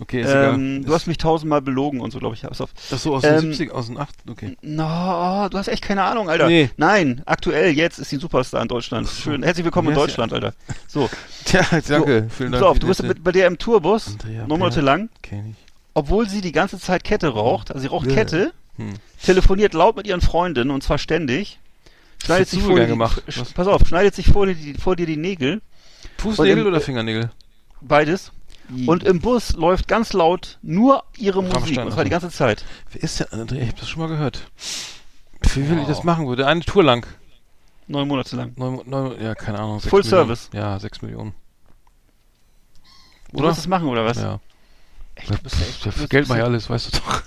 Okay, 0.00 0.20
ist 0.20 0.28
Ähm, 0.30 0.76
egal. 0.76 0.84
du 0.84 0.94
hast 0.94 1.06
mich 1.08 1.18
tausendmal 1.18 1.60
belogen 1.60 2.00
und 2.00 2.12
so, 2.12 2.20
glaube 2.20 2.36
ich. 2.36 2.42
Pass 2.42 2.60
auf. 2.60 2.70
Ach 2.94 2.98
so, 2.98 3.16
aus 3.16 3.24
ähm, 3.24 3.32
den 3.32 3.40
70 3.52 3.72
aus 3.72 3.86
den 3.88 3.98
8 3.98 4.14
okay. 4.30 4.56
No, 4.62 5.48
du 5.50 5.58
hast 5.58 5.66
echt 5.66 5.82
keine 5.82 6.04
Ahnung, 6.04 6.30
Alter. 6.30 6.46
Nee. 6.46 6.70
Nein, 6.76 7.22
aktuell, 7.26 7.72
jetzt 7.72 7.98
ist 7.98 8.10
sie 8.10 8.18
ein 8.18 8.20
Superstar 8.20 8.62
in 8.62 8.68
Deutschland. 8.68 9.08
Schön. 9.08 9.42
Herzlich 9.42 9.64
willkommen 9.64 9.88
in 9.88 9.96
Wer 9.96 10.04
ist 10.04 10.10
Deutschland, 10.10 10.32
Alter. 10.32 10.54
So, 10.86 11.10
Tja, 11.44 11.62
danke, 11.88 12.28
vielen 12.30 12.52
Dank. 12.52 12.62
pass 12.62 12.70
auf, 12.70 12.78
du 12.78 12.86
bist 12.86 13.02
mit, 13.02 13.24
bei 13.24 13.32
der 13.32 13.48
im 13.48 13.58
Tourbus, 13.58 14.16
neun 14.46 14.60
Monate 14.60 14.82
lang, 14.82 15.08
Kenn 15.20 15.50
ich. 15.50 15.56
obwohl 15.94 16.28
sie 16.28 16.42
die 16.42 16.52
ganze 16.52 16.78
Zeit 16.78 17.02
Kette 17.02 17.26
raucht, 17.30 17.70
also 17.72 17.80
sie 17.80 17.88
raucht 17.88 18.06
Ja. 18.06 18.14
Kette, 18.14 18.52
Hm. 18.78 18.94
telefoniert 19.22 19.74
laut 19.74 19.96
mit 19.96 20.06
ihren 20.06 20.20
Freundinnen 20.20 20.70
und 20.70 20.82
zwar 20.82 20.98
ständig. 20.98 21.58
Schneidet 22.24 22.48
sich 22.48 22.60
du 22.60 22.66
vor 22.66 22.76
dir, 22.76 22.86
gemacht? 22.86 23.22
Was? 23.36 23.52
pass 23.52 23.66
auf, 23.66 23.86
schneidet 23.86 24.14
sich 24.14 24.28
vor 24.28 24.46
dir, 24.46 24.54
die, 24.54 24.74
vor 24.74 24.96
dir 24.96 25.06
die 25.06 25.16
Nägel, 25.16 25.60
Fußnägel 26.18 26.58
im- 26.62 26.66
oder 26.66 26.80
Fingernägel? 26.80 27.30
beides. 27.80 28.32
Und 28.86 29.02
im 29.04 29.20
Bus 29.20 29.54
läuft 29.54 29.88
ganz 29.88 30.12
laut 30.12 30.58
nur 30.62 31.02
ihre 31.16 31.42
Musik, 31.42 31.56
Rammstein, 31.56 31.86
und 31.86 31.92
zwar 31.92 32.04
die 32.04 32.10
ganze 32.10 32.28
Zeit. 32.28 32.64
Wer 32.92 33.02
ist 33.02 33.18
der 33.18 33.32
Andrea? 33.32 33.62
Ich 33.62 33.68
hab 33.70 33.76
das 33.80 33.88
schon 33.88 34.02
mal 34.02 34.08
gehört. 34.08 34.42
Für 35.42 35.62
wie 35.64 35.70
will 35.70 35.78
ich 35.78 35.86
das 35.86 36.04
machen 36.04 36.26
würde? 36.28 36.46
Eine 36.46 36.60
Tour 36.60 36.84
lang. 36.84 37.06
Neun 37.86 38.06
Monate 38.06 38.36
lang. 38.36 38.52
Neun, 38.56 38.82
neun, 38.84 39.18
ja, 39.22 39.34
keine 39.34 39.58
Ahnung. 39.60 39.80
sechs 39.80 39.88
Full 39.88 40.02
Millionen. 40.02 40.26
Service. 40.26 40.50
Ja, 40.52 40.78
6 40.78 41.00
Millionen. 41.00 41.32
Du 43.32 43.38
Oder? 43.38 43.48
wirst 43.48 43.58
das 43.60 43.66
machen, 43.68 43.88
oder 43.88 44.04
was? 44.04 44.18
Ja. 44.18 44.38
Echt, 45.14 45.30
du 45.30 45.38
bist 45.38 45.56
ja 45.60 45.66
echt, 45.66 45.86
du 46.02 46.08
Geld 46.08 46.28
mach 46.28 46.36
ich 46.36 46.42
alles, 46.42 46.68
weißt 46.68 46.94
du 46.94 46.98
doch. 46.98 47.22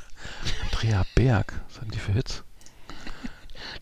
Andrea 0.82 1.04
Berg. 1.14 1.54
Was 1.70 1.80
haben 1.80 1.92
die 1.92 2.00
für 2.00 2.12
Hits? 2.12 2.44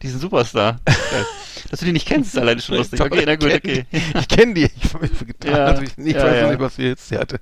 Diesen 0.02 0.20
Superstar. 0.20 0.82
Geil. 0.86 1.26
Dass 1.70 1.80
du 1.80 1.86
die 1.86 1.93
nicht 1.93 2.06
kennst, 2.06 2.34
ist 2.34 2.39
alleine 2.39 2.62
schon 2.62 2.76
lustig. 2.76 3.00
Okay, 3.00 3.24
na 3.26 3.38
gut, 3.38 3.54
okay. 3.54 3.86
Ich 3.91 4.28
kenne 4.28 4.54
die. 4.54 4.70
Ich 4.82 4.93
hab 4.93 5.02
mich 5.02 5.12
getan, 5.18 5.52
Ja, 5.52 5.72
dass 5.72 5.82
ich 5.82 5.97
nicht 5.97 6.18
ja, 6.18 6.26
weiß 6.26 6.41
ja. 6.41 6.50
nicht, 6.50 6.60
was 6.60 6.76
für 6.76 6.82
Hits 6.82 7.08
sie 7.08 7.18
hatte. 7.18 7.39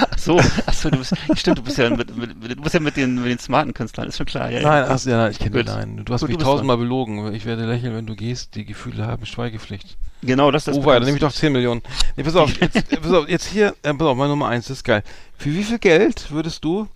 Ach 0.00 0.18
so, 0.18 0.40
ach 0.64 0.72
so, 0.72 0.88
du 0.88 0.96
bist, 0.96 1.12
stimmt, 1.34 1.58
du 1.58 1.62
bist 1.62 1.76
ja 1.76 1.90
mit, 1.90 2.16
mit, 2.16 2.56
du 2.56 2.62
bist 2.62 2.74
ja 2.74 2.80
mit 2.80 2.96
den, 2.96 3.16
mit 3.16 3.26
den 3.26 3.38
smarten 3.38 3.74
Künstlern, 3.74 4.08
ist 4.08 4.16
schon 4.16 4.24
klar, 4.24 4.50
ja. 4.50 4.62
Nein, 4.62 4.84
ja. 4.84 4.88
ach, 4.88 5.04
ja, 5.04 5.16
nein, 5.18 5.30
ich 5.32 5.38
kenne 5.40 5.62
die. 5.62 5.70
Nein, 5.70 6.02
du 6.02 6.12
hast 6.14 6.22
Gut, 6.22 6.28
du 6.28 6.32
mich 6.32 6.38
bist 6.38 6.46
tausendmal 6.46 6.78
belogen. 6.78 7.34
Ich 7.34 7.44
werde 7.44 7.66
lächeln, 7.66 7.94
wenn 7.94 8.06
du 8.06 8.16
gehst. 8.16 8.54
Die 8.54 8.64
Gefühle 8.64 9.06
haben 9.06 9.26
Schweigepflicht. 9.26 9.98
Genau, 10.22 10.50
das, 10.50 10.64
das 10.64 10.78
oh, 10.78 10.86
weiter, 10.86 11.04
nehme 11.04 11.18
ich 11.18 11.22
doch 11.22 11.32
10 11.32 11.52
Millionen. 11.52 11.82
Nee, 12.16 12.22
pass 12.22 12.34
auf, 12.34 12.58
jetzt, 12.58 12.88
pass 13.02 13.12
auf, 13.12 13.28
jetzt 13.28 13.44
hier, 13.44 13.74
äh, 13.82 13.92
pass 13.92 14.06
auf, 14.06 14.16
meine 14.16 14.30
Nummer 14.30 14.48
1, 14.48 14.68
das 14.68 14.78
ist 14.78 14.84
geil. 14.84 15.02
Für 15.36 15.52
wie 15.52 15.64
viel 15.64 15.78
Geld 15.78 16.30
würdest 16.30 16.64
du 16.64 16.88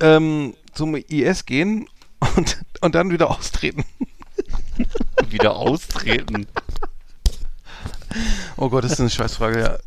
ähm, 0.00 0.54
zum 0.74 0.94
IS 0.94 1.46
gehen 1.46 1.88
und, 2.36 2.62
und 2.80 2.94
dann 2.94 3.10
wieder 3.10 3.30
austreten? 3.30 3.84
wieder 5.28 5.56
austreten. 5.56 6.46
Oh 8.56 8.68
Gott, 8.68 8.84
das 8.84 8.92
ist 8.92 9.00
eine 9.00 9.10
Scheißfrage, 9.10 9.60
ja. 9.60 9.78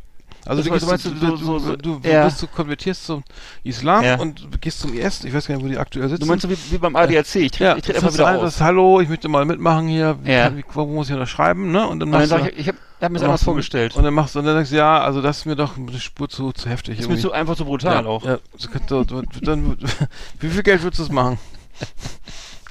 Also 0.48 0.64
du, 0.64 0.70
Das 0.70 0.80
gehst, 0.80 0.89
meinst 0.89 1.06
du, 1.06 1.10
du, 1.12 1.28
du, 1.32 1.36
so- 1.38 1.60
so- 1.60 1.76
du, 1.76 2.00
du, 2.00 2.08
ja. 2.10 2.26
bist, 2.26 2.41
du 2.41 2.48
konvertierst 2.48 3.06
zum 3.06 3.24
Islam 3.64 4.04
Ja. 4.04 4.16
und 4.20 4.62
gehst 4.62 4.80
zum 4.80 4.93
IS, 4.93 5.24
ich 5.26 5.34
weiß 5.34 5.48
gar 5.48 5.56
nicht, 5.56 5.64
wo 5.66 5.68
die 5.70 5.78
aktuell 5.78 6.08
sitzen. 6.10 6.22
Du 6.22 6.28
meinst 6.28 6.43
so 6.43 6.50
wie, 6.50 6.58
wie 6.72 6.78
beim 6.78 6.95
ADAC, 6.95 7.36
ich 7.36 7.52
trete 7.52 7.64
ja, 7.64 7.76
ich 7.76 7.84
das 7.84 7.95
einfach 7.98 8.14
wieder 8.14 8.28
einfach, 8.28 8.43
aus. 8.48 8.62
Hallo, 8.62 9.02
ich 9.02 9.10
möchte 9.10 9.28
mal 9.28 9.43
mitmachen 9.45 9.88
hier. 9.88 10.18
Wie, 10.24 10.32
Ja. 10.32 10.56
wie, 10.56 10.64
wo 10.74 10.86
muss 10.86 11.10
ich 11.10 11.16
da 11.16 11.26
schreiben, 11.26 11.72
ne? 11.72 11.86
Und 11.88 12.00
dann 12.00 12.08
Und 12.08 12.12
dann 12.14 12.22
machst 12.22 12.30
sag 12.30 12.41
du, 12.43 12.50
ich, 12.50 12.58
ich 12.60 12.68
habe 12.70 12.78
hab 13.02 13.12
mir 13.12 13.20
das 13.20 13.24
anders 13.24 13.28
machst 13.34 13.41
du- 13.41 13.45
vorgestellt. 13.45 13.95
Und 13.95 14.04
dann 14.04 14.14
machst 14.14 14.36
du, 14.36 14.39
und 14.39 14.45
dann 14.45 14.56
sagst 14.56 14.72
du, 14.72 14.76
ja, 14.78 15.02
also 15.02 15.22
das 15.22 15.39
ist 15.39 15.45
mir 15.45 15.56
doch 15.56 15.78
eine 15.78 16.00
Spur 16.00 16.30
zu, 16.30 16.52
zu 16.54 16.70
heftig. 16.70 17.00
ist 17.00 17.10
mir 17.10 17.18
so 17.18 17.32
einfach 17.32 17.58
so 17.58 17.66
brutal 17.66 18.08
auch. 18.08 18.24
Ja, 18.26 18.38
so 18.58 18.70
du- 18.88 19.04
du- 19.04 19.39
dann, 19.41 19.78
wie 20.39 20.50
viel 20.50 20.64
Geld 20.64 20.82
würdest 20.84 21.00
du 21.00 21.04
es 21.04 21.12
machen? 21.12 21.38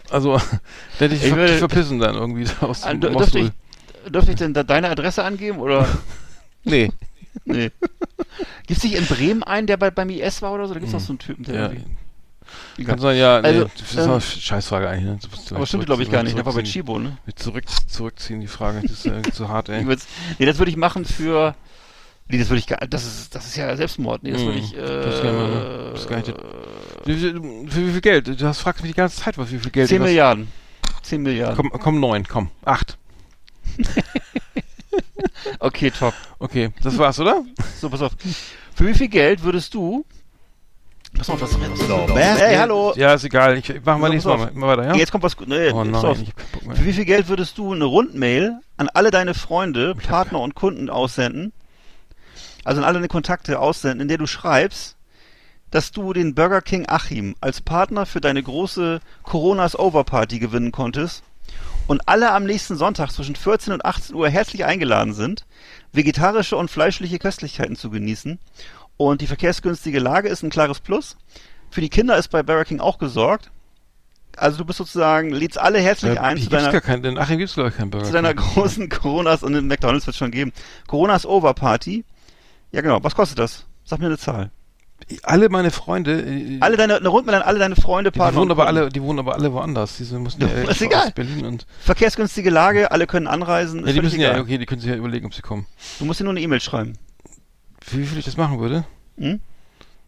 Also, 0.09 0.41
der 1.01 1.09
dich 1.09 1.20
Ich 1.22 1.31
ver 1.31 1.37
würde- 1.37 1.59
verpissen 1.59 1.99
dann 1.99 2.14
irgendwie 2.14 2.47
aus 2.61 2.85
Ah, 2.85 2.95
dem 2.95 3.01
dürfte 3.01 3.41
ich, 3.41 3.51
dürfte 4.09 4.31
ich 4.31 4.37
denn 4.37 4.55
da 4.55 4.62
deine 4.62 4.89
Adresse 4.89 5.24
angeben 5.24 5.59
oder? 5.59 5.87
Nee. 6.62 6.93
Nee. 7.45 7.70
Gibt 8.66 8.78
es 8.78 8.84
nicht 8.84 8.95
in 8.97 9.07
Bremen 9.07 9.43
einen, 9.43 9.66
der 9.66 9.76
bei, 9.76 9.91
beim 9.91 10.11
IS 10.11 10.43
war 10.43 10.53
oder 10.53 10.66
so? 10.66 10.74
Da 10.74 10.80
gibt 10.80 10.89
es 10.89 10.95
noch 10.95 11.01
so 11.01 11.12
einen 11.12 11.18
Typen, 11.18 11.45
der 11.45 11.55
Ja. 11.55 11.62
irgendwie. 11.70 12.84
Kann 12.84 12.99
sein, 13.01 13.16
ja, 13.16 13.41
nee, 13.41 13.49
Also, 13.49 13.64
das 13.76 13.91
ist 13.93 13.97
ähm, 13.97 14.11
eine 14.11 14.20
Scheißfrage 14.20 14.89
eigentlich. 14.89 15.05
Ne? 15.51 15.57
Aber 15.57 15.66
stimmt, 15.66 15.87
glaube 15.87 16.03
ich, 16.05 16.11
gar 16.11 16.22
nicht. 16.22 16.37
Der 16.39 16.47
war 16.47 16.53
bei. 16.53 16.62
Chibo, 16.62 16.99
ne? 16.99 17.18
Zurück, 17.34 17.64
zurückziehen, 17.89 18.41
die 18.41 18.47
Frage. 18.47 18.82
Das 18.82 18.93
ist 18.93 19.05
ja 19.05 19.20
zu 19.22 19.49
hart, 19.49 19.68
ey. 19.68 19.84
nee, 19.84 20.47
das 20.47 20.59
würde 20.59 20.70
ich 20.70 20.76
machen 20.76 21.05
für. 21.05 21.55
Nee, 22.28 22.39
das 22.39 22.49
würde 22.49 22.59
ich 22.59 22.66
gar 22.66 22.78
das 22.89 23.05
ist, 23.05 23.34
das 23.34 23.47
ist 23.47 23.57
ja 23.57 23.76
Selbstmord. 23.76 24.22
Nee, 24.24 24.32
das 24.32 24.43
würde 24.43 24.59
Mhm. 24.59 24.64
ich. 24.64 24.76
Äh, 24.76 24.80
Das 24.80 25.14
ist 25.16 25.22
gar 25.22 25.32
nicht 25.32 25.41
mal, 25.41 25.49
ne? 25.51 25.91
Das 25.93 26.07
gar 26.09 26.16
nicht- 26.16 27.72
Für 27.72 27.87
wie 27.87 27.93
viel 27.93 28.01
Geld? 28.01 28.41
Du 28.41 28.47
hast, 28.47 28.59
fragst 28.61 28.82
mich 28.82 28.93
die 28.93 28.97
ganze 28.97 29.16
Zeit, 29.22 29.39
was 29.39 29.51
wie 29.53 29.59
viel 29.59 29.70
Geld 29.70 29.89
10 29.89 30.01
was- 30.01 30.07
Milliarden. 30.09 30.49
10 31.03 31.22
Milliarden. 31.22 31.57
Komm, 31.57 31.70
komm, 31.80 32.01
neun, 32.01 32.26
komm. 32.26 32.51
Acht. 32.64 32.97
Okay, 35.61 35.91
top. 35.91 36.14
Okay, 36.39 36.71
das 36.83 36.97
war's, 36.99 37.19
oder? 37.21 37.45
So, 37.81 37.89
pass 37.89 38.03
auf. 38.03 38.12
Für 38.75 38.87
wie 38.87 38.95
viel 38.95 39.09
Geld 39.09 39.43
würdest 39.43 39.73
du. 39.75 40.05
Pass 41.17 41.31
auf, 41.31 41.41
was. 41.41 41.53
The 41.53 42.12
best. 42.12 42.41
Hey, 42.41 42.57
hallo. 42.57 42.93
Ja, 42.97 43.14
ist 43.14 43.25
egal. 43.25 43.57
Ich, 43.57 43.69
ich 43.71 43.81
mach 43.85 43.97
mal 43.99 44.09
So, 44.21 44.31
nächstes 44.35 44.55
Mal, 44.55 44.69
weiter, 44.77 44.87
ja? 44.89 44.95
Jetzt 44.97 45.12
kommt 45.12 45.25
was. 45.25 45.37
gut- 45.37 45.49
Nee, 45.49 45.71
oh 45.71 45.83
nein, 45.85 45.95
auf. 45.95 46.19
Für 46.19 46.85
wie 46.85 46.93
viel 46.93 47.05
Geld 47.07 47.29
würdest 47.29 47.57
du 47.59 47.73
eine 47.73 47.85
Rundmail 47.85 48.61
an 48.77 48.89
alle 48.93 49.11
deine 49.11 49.33
Freunde, 49.35 49.95
Partner 49.95 50.41
und 50.41 50.55
Kunden 50.55 50.91
aussenden? 50.91 51.53
Also 52.64 52.81
an 52.81 52.85
alle 52.85 52.95
deine 52.95 53.09
Kontakte 53.09 53.61
aussenden, 53.61 54.01
in 54.01 54.09
der 54.09 54.19
du 54.19 54.27
schreibst, 54.27 54.97
dass 55.71 55.93
du 55.93 56.12
den 56.12 56.35
Burger 56.35 56.61
King 56.61 56.85
Achim 56.89 57.35
als 57.41 57.61
Partner 57.61 58.05
für 58.07 58.21
deine 58.21 58.43
große 58.43 59.01
Coronas 59.23 59.79
Over 59.79 60.05
Party 60.05 60.39
gewinnen 60.39 60.73
konntest 60.73 61.23
und 61.87 62.09
alle 62.09 62.32
am 62.32 62.45
nächsten 62.45 62.76
Sonntag 62.76 63.11
zwischen 63.12 63.37
14 63.37 63.72
und 63.72 63.84
18 63.84 64.14
Uhr 64.14 64.28
herzlich 64.28 64.64
eingeladen 64.64 65.14
sind, 65.14 65.47
vegetarische 65.93 66.57
und 66.57 66.70
fleischliche 66.70 67.18
Köstlichkeiten 67.18 67.76
zu 67.76 67.91
genießen. 67.91 68.39
Und 68.97 69.20
die 69.20 69.26
verkehrsgünstige 69.26 69.99
Lage 69.99 70.28
ist 70.28 70.43
ein 70.43 70.51
klares 70.51 70.80
Plus. 70.80 71.16
Für 71.70 71.80
die 71.80 71.89
Kinder 71.89 72.16
ist 72.16 72.28
bei 72.28 72.43
Burger 72.43 72.64
King 72.64 72.80
auch 72.80 72.99
gesorgt. 72.99 73.51
Also 74.37 74.59
du 74.59 74.64
bist 74.64 74.78
sozusagen, 74.78 75.30
lädst 75.30 75.59
alle 75.59 75.78
herzlich 75.78 76.14
Ja, 76.14 76.22
ein 76.22 76.37
zu 76.39 76.51
deiner, 76.51 76.70
gar 76.70 76.80
keinen, 76.80 77.05
in 77.05 77.18
Achim 77.18 77.39
gibt's 77.39 77.57
ich 77.57 77.74
keinen 77.76 77.91
Burger. 77.91 78.05
zu 78.07 78.12
deiner 78.12 78.34
großen 78.34 78.89
Coronas 78.91 79.43
und 79.43 79.55
in 79.55 79.66
McDonalds 79.66 80.07
wird 80.07 80.16
schon 80.16 80.30
geben. 80.30 80.53
Coronas 80.87 81.24
Over 81.24 81.55
Party. 81.55 82.05
Ja 82.72 82.82
genau, 82.82 83.03
was 83.03 83.14
kostet 83.14 83.39
das? 83.39 83.64
Sag 83.84 84.01
mir 84.01 84.07
eine 84.07 84.18
Zahl. 84.18 84.51
Alle 85.23 85.49
meine 85.49 85.71
Freunde, 85.71 86.21
äh, 86.23 86.59
Alle 86.61 86.77
deine, 86.77 86.97
eine 86.97 87.09
Runde 87.09 87.33
an 87.37 87.43
alle 87.43 87.59
deine 87.59 87.77
Freunde, 87.77 88.11
die, 88.11 88.19
Partner. 88.19 88.41
wohnen 88.41 88.51
und 88.51 88.59
aber 88.59 88.67
alle, 88.67 88.89
die 88.89 89.01
wohnen 89.03 89.19
aber 89.21 89.35
alle 89.35 89.53
woanders. 89.53 89.97
Diese 89.99 90.19
müssen 90.19 90.41
Ja, 90.41 90.49
ja 90.65 90.71
ist 90.71 90.83
egal. 90.83 91.07
aus 91.07 91.13
Berlin 91.13 91.47
und 91.47 91.67
Verkehrsgünstige 91.81 92.51
Lage, 92.51 92.91
alle 92.91 93.07
können 93.07 93.27
anreisen. 93.29 93.87
ja, 93.87 93.93
die 93.93 94.01
müssen 94.01 94.21
ja, 94.21 94.31
egal. 94.31 94.41
okay, 94.43 94.59
die 94.59 94.67
können 94.67 94.81
sich 94.81 94.91
ja 94.91 94.97
überlegen, 94.97 95.27
ob 95.27 95.35
sie 95.35 95.43
kommen. 95.43 95.67
Du 95.99 96.05
musst 96.05 96.19
dir 96.21 96.25
nur 96.25 96.33
eine 96.33 96.41
E-Mail 96.41 96.61
schreiben. 96.61 96.95
Wie 97.91 98.05
viel 98.05 98.19
ich 98.19 98.25
das 98.25 98.37
machen 98.37 98.59
würde? 98.59 98.85
Hm? 99.17 99.41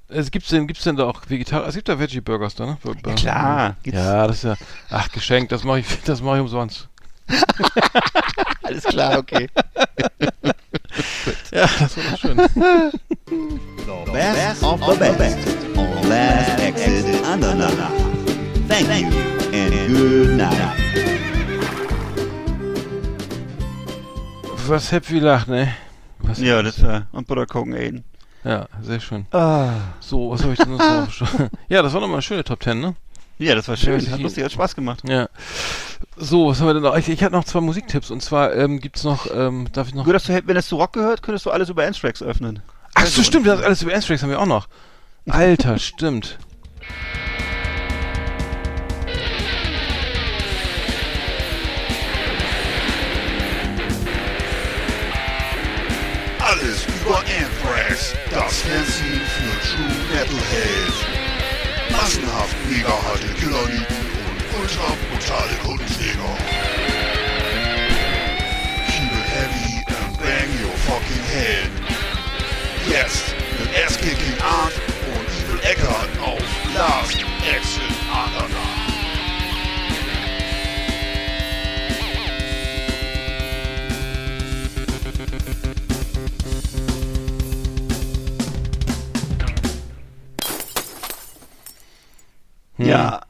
Es 0.09 0.31
gibt's 0.31 0.49
denn, 0.49 0.67
gibt's 0.67 0.85
denn 0.85 0.97
da 0.97 1.05
auch 1.05 1.21
Vegetar? 1.29 1.67
Es 1.69 1.75
gibt 1.75 1.89
da 1.89 1.99
Veggie 2.01 2.21
Burgers 2.23 2.55
da, 2.55 2.65
ne? 2.67 2.79
Ja, 2.83 3.13
klar. 3.15 3.77
Gibt's- 3.83 3.99
Ja, 4.01 4.27
das 4.27 4.37
ist 4.39 4.43
ja, 4.45 4.57
ach 4.91 5.11
Geschenk, 5.13 5.51
das 5.51 5.65
mache 5.65 5.81
ich, 5.81 5.87
das 6.07 6.23
mache 6.23 6.37
ich 6.37 6.43
umsonst. 6.43 6.89
Alles 8.63 8.85
klar, 8.85 9.19
okay. 9.19 9.49
Ja, 11.59 11.69
das 11.81 11.97
war 11.97 12.05
doch 12.13 12.19
schön. 12.19 12.37
The 13.27 14.13
best 14.13 14.63
of 14.63 14.81
the 14.81 15.11
best 15.19 15.39
on 15.77 16.09
Last 16.09 16.61
Exit 16.61 17.25
Andernach. 17.27 17.91
Thank 18.69 18.89
you 19.01 19.09
and 19.53 19.89
good 19.89 20.37
night. 20.37 20.77
Was 24.69 24.93
Happy 24.93 25.19
lacht, 25.19 25.49
ne? 25.49 25.75
Was 26.21 26.39
Ja, 26.39 26.63
das 26.63 26.81
war. 26.81 27.09
Und 27.11 27.27
Butter 27.27 27.47
Cocaine. 27.47 28.05
Ja, 28.45 28.69
sehr 28.81 29.01
schön. 29.01 29.27
Ah. 29.33 29.71
So, 29.99 30.31
was 30.31 30.45
habe 30.45 30.53
ich 30.53 30.61
denn 30.61 30.77
noch 30.77 31.11
so? 31.11 31.27
Ja, 31.69 31.83
das 31.83 31.93
war 31.93 32.01
nochmal 32.01 32.17
eine 32.19 32.23
schöne 32.23 32.45
Top 32.45 32.61
Ten, 32.61 32.81
ne? 32.81 32.95
Ja, 33.39 33.55
das 33.55 33.69
war 33.69 33.77
schön. 33.77 34.11
Hat 34.11 34.21
lustig, 34.21 34.45
hat 34.45 34.53
Spaß 34.53 34.75
gemacht. 34.75 35.03
Ja. 35.09 35.29
So, 36.17 36.49
was 36.49 36.61
haben 36.61 36.67
wir 36.67 36.75
denn 36.75 36.83
noch? 36.83 36.97
Ich, 36.97 37.09
ich 37.09 37.23
hatte 37.23 37.35
noch 37.35 37.45
zwei 37.45 37.61
Musiktipps 37.61 38.11
und 38.11 38.21
zwar 38.21 38.55
ähm, 38.55 38.81
gibt's 38.81 39.05
noch, 39.05 39.33
ähm, 39.33 39.69
darf 39.73 39.89
ich 39.89 39.95
noch. 39.95 40.05
Gut, 40.05 40.15
dass 40.15 40.25
du, 40.25 40.41
wenn 40.45 40.57
es 40.57 40.67
zu 40.67 40.77
Rock 40.77 40.93
gehört, 40.95 41.23
könntest 41.23 41.47
du 41.47 41.51
alles 41.51 41.69
über 41.69 41.87
Anthrax 41.87 42.23
öffnen. 42.23 42.61
Ach 42.95 43.07
so, 43.07 43.23
stimmt, 43.23 43.47
das 43.47 43.63
alles 43.63 43.83
über 43.83 43.95
Anthrax 43.95 44.23
haben 44.23 44.31
wir 44.31 44.41
auch 44.41 44.47
noch. 44.47 44.67
Alter, 45.29 45.79
stimmt. 45.79 46.39
Alles 56.41 56.87
über 56.87 57.19
Anthrax, 57.19 58.15
das 58.33 58.63
Fernsehen 58.63 59.21
für 59.21 59.69
True 59.69 59.95
Metalhead. 60.11 60.98
Massenhaft 62.09 62.57
mega 62.71 62.89
harte 62.89 63.29
Killerlieben 63.35 63.97
und 64.25 64.41
ultra 64.59 64.97
brutale 65.11 65.55
Kundenjäger. 65.63 66.37
Keep 68.87 69.13
it 69.13 69.27
heavy 69.37 69.85
and 69.87 70.17
bang 70.17 70.49
your 70.59 70.73
fucking 70.89 71.25
head. 71.29 71.71
Jetzt 72.89 73.35
mit 73.59 73.69
Ass-Kicking 73.85 74.41
Art 74.41 74.73
und 75.13 75.29
Evil 75.37 75.61
Eckart 75.71 76.09
auf 76.25 76.41
Last 76.75 77.19
Exit 77.47 77.93
Ja. 92.79 93.21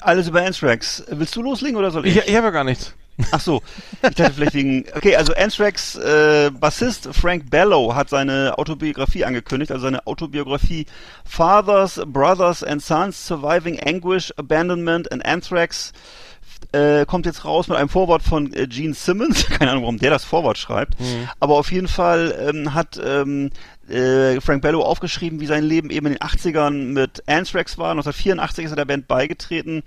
Alles 0.00 0.28
über 0.28 0.44
Anthrax. 0.44 1.04
Willst 1.08 1.34
du 1.36 1.42
loslegen 1.42 1.76
oder 1.76 1.90
soll 1.90 2.06
ich? 2.06 2.16
Ich, 2.16 2.28
ich 2.28 2.36
habe 2.36 2.46
ja 2.46 2.50
gar 2.50 2.64
nichts. 2.64 2.94
Ach 3.32 3.40
so, 3.40 3.62
ich 4.02 4.14
dachte 4.14 4.34
vielleicht 4.34 4.54
wegen. 4.54 4.84
Okay, 4.94 5.16
also 5.16 5.32
Anthrax 5.34 5.96
äh, 5.96 6.50
Bassist 6.50 7.08
Frank 7.12 7.48
Bellow 7.48 7.94
hat 7.94 8.10
seine 8.10 8.58
Autobiografie 8.58 9.24
angekündigt, 9.24 9.72
also 9.72 9.84
seine 9.84 10.06
Autobiografie 10.06 10.86
Fathers, 11.24 12.02
Brothers 12.06 12.62
and 12.62 12.82
Sons 12.82 13.26
Surviving 13.26 13.80
Anguish, 13.80 14.32
Abandonment 14.36 15.10
and 15.10 15.24
Anthrax 15.24 15.92
äh, 16.72 17.06
kommt 17.06 17.26
jetzt 17.26 17.44
raus 17.44 17.68
mit 17.68 17.78
einem 17.78 17.88
Vorwort 17.88 18.22
von 18.22 18.52
äh, 18.52 18.66
Gene 18.66 18.94
Simmons. 18.94 19.46
Keine 19.50 19.70
Ahnung, 19.70 19.84
warum 19.84 19.98
der 19.98 20.10
das 20.10 20.24
Vorwort 20.24 20.58
schreibt. 20.58 20.94
Aber 21.40 21.54
auf 21.54 21.72
jeden 21.72 21.88
Fall 21.88 22.34
ähm, 22.48 22.74
hat 22.74 23.00
ähm, 23.02 23.50
äh, 23.88 24.40
Frank 24.40 24.62
Bellow 24.62 24.82
aufgeschrieben, 24.82 25.40
wie 25.40 25.46
sein 25.46 25.64
Leben 25.64 25.90
eben 25.90 26.06
in 26.06 26.14
den 26.14 26.22
80ern 26.22 26.92
mit 26.92 27.22
Anthrax 27.26 27.78
war. 27.78 27.90
1984 27.90 28.64
ist 28.64 28.70
er 28.72 28.76
der 28.76 28.84
Band 28.84 29.08
beigetreten 29.08 29.82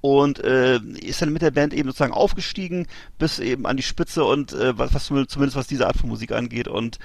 und 0.00 0.40
äh, 0.40 0.78
ist 1.00 1.22
dann 1.22 1.32
mit 1.32 1.42
der 1.42 1.52
Band 1.52 1.72
eben 1.72 1.88
sozusagen 1.88 2.12
aufgestiegen 2.12 2.86
bis 3.18 3.38
eben 3.38 3.66
an 3.66 3.76
die 3.76 3.82
Spitze 3.82 4.24
und 4.24 4.52
äh, 4.52 4.76
was, 4.76 4.92
was 4.94 5.06
zumindest 5.06 5.56
was 5.56 5.68
diese 5.68 5.86
Art 5.86 5.96
von 5.96 6.08
Musik 6.08 6.32
angeht 6.32 6.68
und 6.68 6.98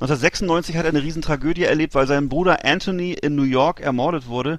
1996 0.00 0.76
hat 0.76 0.84
er 0.84 0.90
eine 0.90 1.02
Riesentragödie 1.02 1.64
erlebt, 1.64 1.94
weil 1.94 2.06
sein 2.06 2.30
Bruder 2.30 2.64
Anthony 2.64 3.12
in 3.12 3.34
New 3.34 3.42
York 3.42 3.80
ermordet 3.80 4.26
wurde 4.26 4.58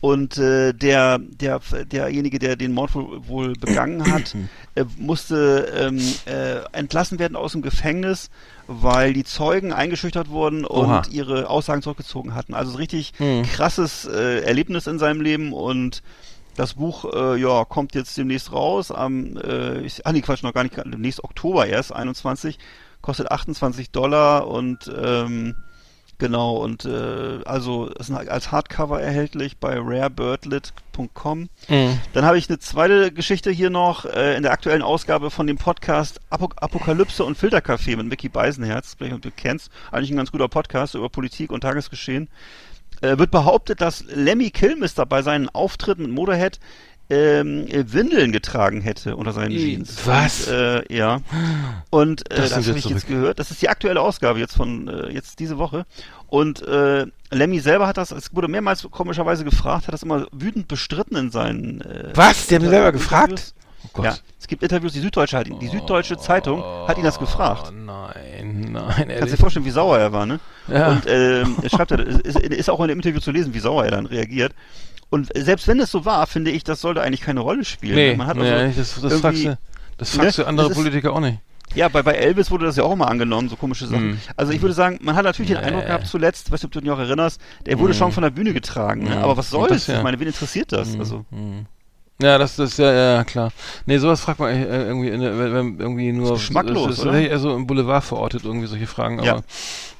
und 0.00 0.38
äh, 0.38 0.72
der 0.72 1.18
der 1.18 1.60
derjenige, 1.90 2.38
der 2.38 2.56
den 2.56 2.72
Mord 2.72 2.94
wohl, 2.94 3.28
wohl 3.28 3.52
begangen 3.54 4.10
hat, 4.10 4.34
äh, 4.74 4.84
musste 4.96 5.72
ähm, 5.76 6.00
äh, 6.26 6.60
entlassen 6.72 7.18
werden 7.18 7.36
aus 7.36 7.52
dem 7.52 7.62
Gefängnis, 7.62 8.30
weil 8.66 9.12
die 9.12 9.24
Zeugen 9.24 9.72
eingeschüchtert 9.72 10.30
wurden 10.30 10.64
und 10.64 10.86
Oha. 10.86 11.02
ihre 11.10 11.50
Aussagen 11.50 11.82
zurückgezogen 11.82 12.34
hatten. 12.34 12.54
Also 12.54 12.76
richtig 12.76 13.12
Hm. 13.18 13.42
krasses 13.42 14.06
äh, 14.06 14.40
Erlebnis 14.40 14.86
in 14.86 14.98
seinem 14.98 15.20
Leben 15.20 15.52
und 15.52 16.02
das 16.56 16.74
Buch, 16.74 17.04
äh, 17.12 17.36
ja, 17.40 17.64
kommt 17.64 17.94
jetzt 17.94 18.16
demnächst 18.16 18.52
raus. 18.52 18.90
Am, 18.90 19.36
äh, 19.36 19.80
ich, 19.80 20.06
ach 20.06 20.12
nee, 20.12 20.20
Quatsch, 20.20 20.42
noch 20.42 20.52
gar 20.52 20.62
nicht, 20.62 20.76
demnächst 20.76 21.22
Oktober 21.24 21.66
erst, 21.66 21.92
21, 21.92 22.58
kostet 23.00 23.30
28 23.30 23.90
Dollar 23.90 24.46
und 24.46 24.90
ähm, 24.94 25.56
Genau, 26.20 26.56
und 26.56 26.84
äh, 26.84 27.38
also 27.46 27.86
ist 27.86 28.10
als 28.10 28.52
Hardcover 28.52 29.00
erhältlich 29.00 29.56
bei 29.56 29.78
rarebirdlit.com. 29.78 31.48
Mhm. 31.68 32.00
Dann 32.12 32.24
habe 32.26 32.36
ich 32.36 32.50
eine 32.50 32.58
zweite 32.58 33.10
Geschichte 33.10 33.50
hier 33.50 33.70
noch 33.70 34.04
äh, 34.04 34.36
in 34.36 34.42
der 34.42 34.52
aktuellen 34.52 34.82
Ausgabe 34.82 35.30
von 35.30 35.46
dem 35.46 35.56
Podcast 35.56 36.20
Apo 36.28 36.50
Apokalypse 36.56 37.24
und 37.24 37.38
Filterkaffee 37.38 37.96
mit 37.96 38.06
Mickey 38.06 38.28
Beisenherz, 38.28 38.96
vielleicht 38.98 39.24
du 39.24 39.30
kennst. 39.34 39.70
Eigentlich 39.90 40.10
ein 40.10 40.18
ganz 40.18 40.30
guter 40.30 40.48
Podcast 40.48 40.94
über 40.94 41.08
Politik 41.08 41.50
und 41.52 41.62
Tagesgeschehen. 41.62 42.28
Äh, 43.00 43.16
wird 43.16 43.30
behauptet, 43.30 43.80
dass 43.80 44.04
Lemmy 44.14 44.50
Kilmister 44.50 45.06
bei 45.06 45.22
seinen 45.22 45.48
Auftritten 45.48 46.02
mit 46.02 46.10
Motorhead 46.10 46.60
ähm, 47.10 47.66
äh, 47.68 47.92
Windeln 47.92 48.32
getragen 48.32 48.80
hätte 48.80 49.16
unter 49.16 49.32
seinen 49.32 49.50
I- 49.50 49.58
Jeans. 49.58 49.98
was? 50.06 50.46
Und, 50.46 50.54
äh, 50.54 50.82
ja. 50.96 51.20
Und 51.90 52.30
äh, 52.30 52.36
Das 52.36 52.50
das, 52.50 52.68
habe 52.68 52.78
ich 52.78 52.84
jetzt 52.86 53.08
gehört. 53.08 53.38
Das 53.38 53.50
ist 53.50 53.60
die 53.62 53.68
aktuelle 53.68 54.00
Ausgabe 54.00 54.38
jetzt 54.38 54.54
von 54.56 54.88
äh, 54.88 55.10
jetzt 55.12 55.38
diese 55.40 55.58
Woche. 55.58 55.84
Und 56.28 56.62
äh, 56.62 57.06
Lemmy 57.32 57.58
selber 57.60 57.86
hat 57.88 57.96
das, 57.96 58.12
es 58.12 58.34
wurde 58.34 58.48
mehrmals 58.48 58.86
komischerweise 58.90 59.44
gefragt, 59.44 59.86
hat 59.88 59.92
das 59.94 60.02
immer 60.04 60.26
wütend 60.32 60.68
bestritten 60.68 61.16
in 61.16 61.30
seinen. 61.30 61.80
Äh, 61.80 62.12
Was? 62.14 62.46
Die 62.46 62.54
haben 62.54 62.62
ihn 62.64 62.70
selber 62.70 62.88
Interviews. 62.88 63.02
gefragt? 63.08 63.54
Oh 63.82 63.88
Gott. 63.94 64.04
Ja, 64.04 64.14
es 64.38 64.46
gibt 64.46 64.62
Interviews, 64.62 64.92
die 64.92 65.00
Süddeutsche 65.00 65.38
hat 65.38 65.48
ihn, 65.48 65.58
die 65.58 65.68
Süddeutsche 65.68 66.18
Zeitung 66.18 66.62
hat 66.86 66.98
ihn 66.98 67.02
das 67.04 67.18
gefragt. 67.18 67.68
Oh, 67.70 67.72
nein, 67.74 68.68
nein, 68.72 69.08
Kannst 69.18 69.32
dir 69.32 69.38
vorstellen, 69.38 69.64
wie 69.64 69.70
sauer 69.70 69.98
er 69.98 70.12
war, 70.12 70.26
ne? 70.26 70.38
Ja. 70.68 70.88
Und 70.92 71.04
ähm, 71.08 71.56
er 71.62 71.70
schreibt, 71.70 71.90
er, 71.92 72.00
ist, 72.00 72.38
ist 72.38 72.68
auch 72.70 72.78
in 72.82 72.88
dem 72.88 72.98
Interview 72.98 73.20
zu 73.20 73.30
lesen, 73.30 73.54
wie 73.54 73.58
sauer 73.58 73.86
er 73.86 73.90
dann 73.92 74.04
reagiert. 74.04 74.52
Und 75.10 75.28
selbst 75.36 75.66
wenn 75.68 75.80
es 75.80 75.90
so 75.90 76.04
war, 76.04 76.26
finde 76.26 76.50
ich, 76.52 76.62
das 76.64 76.80
sollte 76.80 77.02
eigentlich 77.02 77.20
keine 77.20 77.40
Rolle 77.40 77.64
spielen. 77.64 77.96
Nee, 77.96 78.14
Man 78.16 78.26
hat 78.28 78.36
nee, 78.36 78.48
also 78.50 78.78
das, 78.80 79.00
das 79.00 79.20
fragst 79.20 79.44
du, 79.44 79.58
das 79.98 80.10
fragst 80.10 80.38
Ne? 80.38 80.44
du 80.44 80.48
andere 80.48 80.68
ist- 80.70 80.74
Politiker 80.76 81.12
auch 81.12 81.20
nicht. 81.20 81.38
Ja, 81.74 81.88
bei, 81.88 82.02
bei 82.02 82.14
Elvis 82.14 82.50
wurde 82.50 82.66
das 82.66 82.74
ja 82.76 82.82
auch 82.82 82.92
immer 82.92 83.06
angenommen, 83.08 83.48
so 83.48 83.54
komische 83.54 83.86
Sachen. 83.86 84.10
Hm. 84.12 84.20
Also 84.36 84.52
ich 84.52 84.60
würde 84.60 84.74
sagen, 84.74 84.98
man 85.02 85.14
hat 85.14 85.22
natürlich 85.24 85.52
den 85.52 85.60
Nee. 85.60 85.66
Eindruck 85.66 85.86
gehabt 85.86 86.06
zuletzt, 86.08 86.50
weißt 86.50 86.64
du, 86.64 86.66
ob 86.66 86.72
du 86.72 86.80
dich 86.80 86.88
noch 86.88 86.98
erinnerst, 86.98 87.40
der 87.66 87.78
wurde 87.78 87.92
Hm. 87.92 87.98
schon 87.98 88.12
von 88.12 88.22
der 88.24 88.30
Bühne 88.30 88.52
getragen. 88.52 89.04
Ne? 89.04 89.14
Hm. 89.14 89.22
Aber 89.22 89.36
was 89.36 89.52
Und 89.52 89.60
soll's? 89.60 89.72
das 89.72 89.86
ja. 89.86 89.98
Ich 89.98 90.02
meine, 90.02 90.18
wen 90.18 90.26
interessiert 90.26 90.72
das? 90.72 90.96
Also 90.98 91.24
Hm. 91.30 91.66
Ja, 92.22 92.36
das 92.38 92.56
das 92.56 92.72
ist 92.72 92.78
ja, 92.78 92.92
ja 93.16 93.24
klar. 93.24 93.50
Nee, 93.86 93.98
sowas 93.98 94.20
fragt 94.20 94.40
man 94.40 94.50
äh, 94.50 94.84
irgendwie 94.86 95.08
in, 95.08 95.20
wenn, 95.22 95.54
wenn 95.54 95.78
irgendwie 95.80 96.12
nur 96.12 96.34
geschmacklos, 96.34 96.88
das 96.88 96.98
ist 96.98 97.04
oder? 97.06 97.18
eher 97.18 97.38
so 97.38 97.54
im 97.56 97.66
Boulevard 97.66 98.04
verortet 98.04 98.44
irgendwie 98.44 98.66
solche 98.66 98.86
Fragen, 98.86 99.20
aber 99.20 99.26
Ja. 99.26 99.40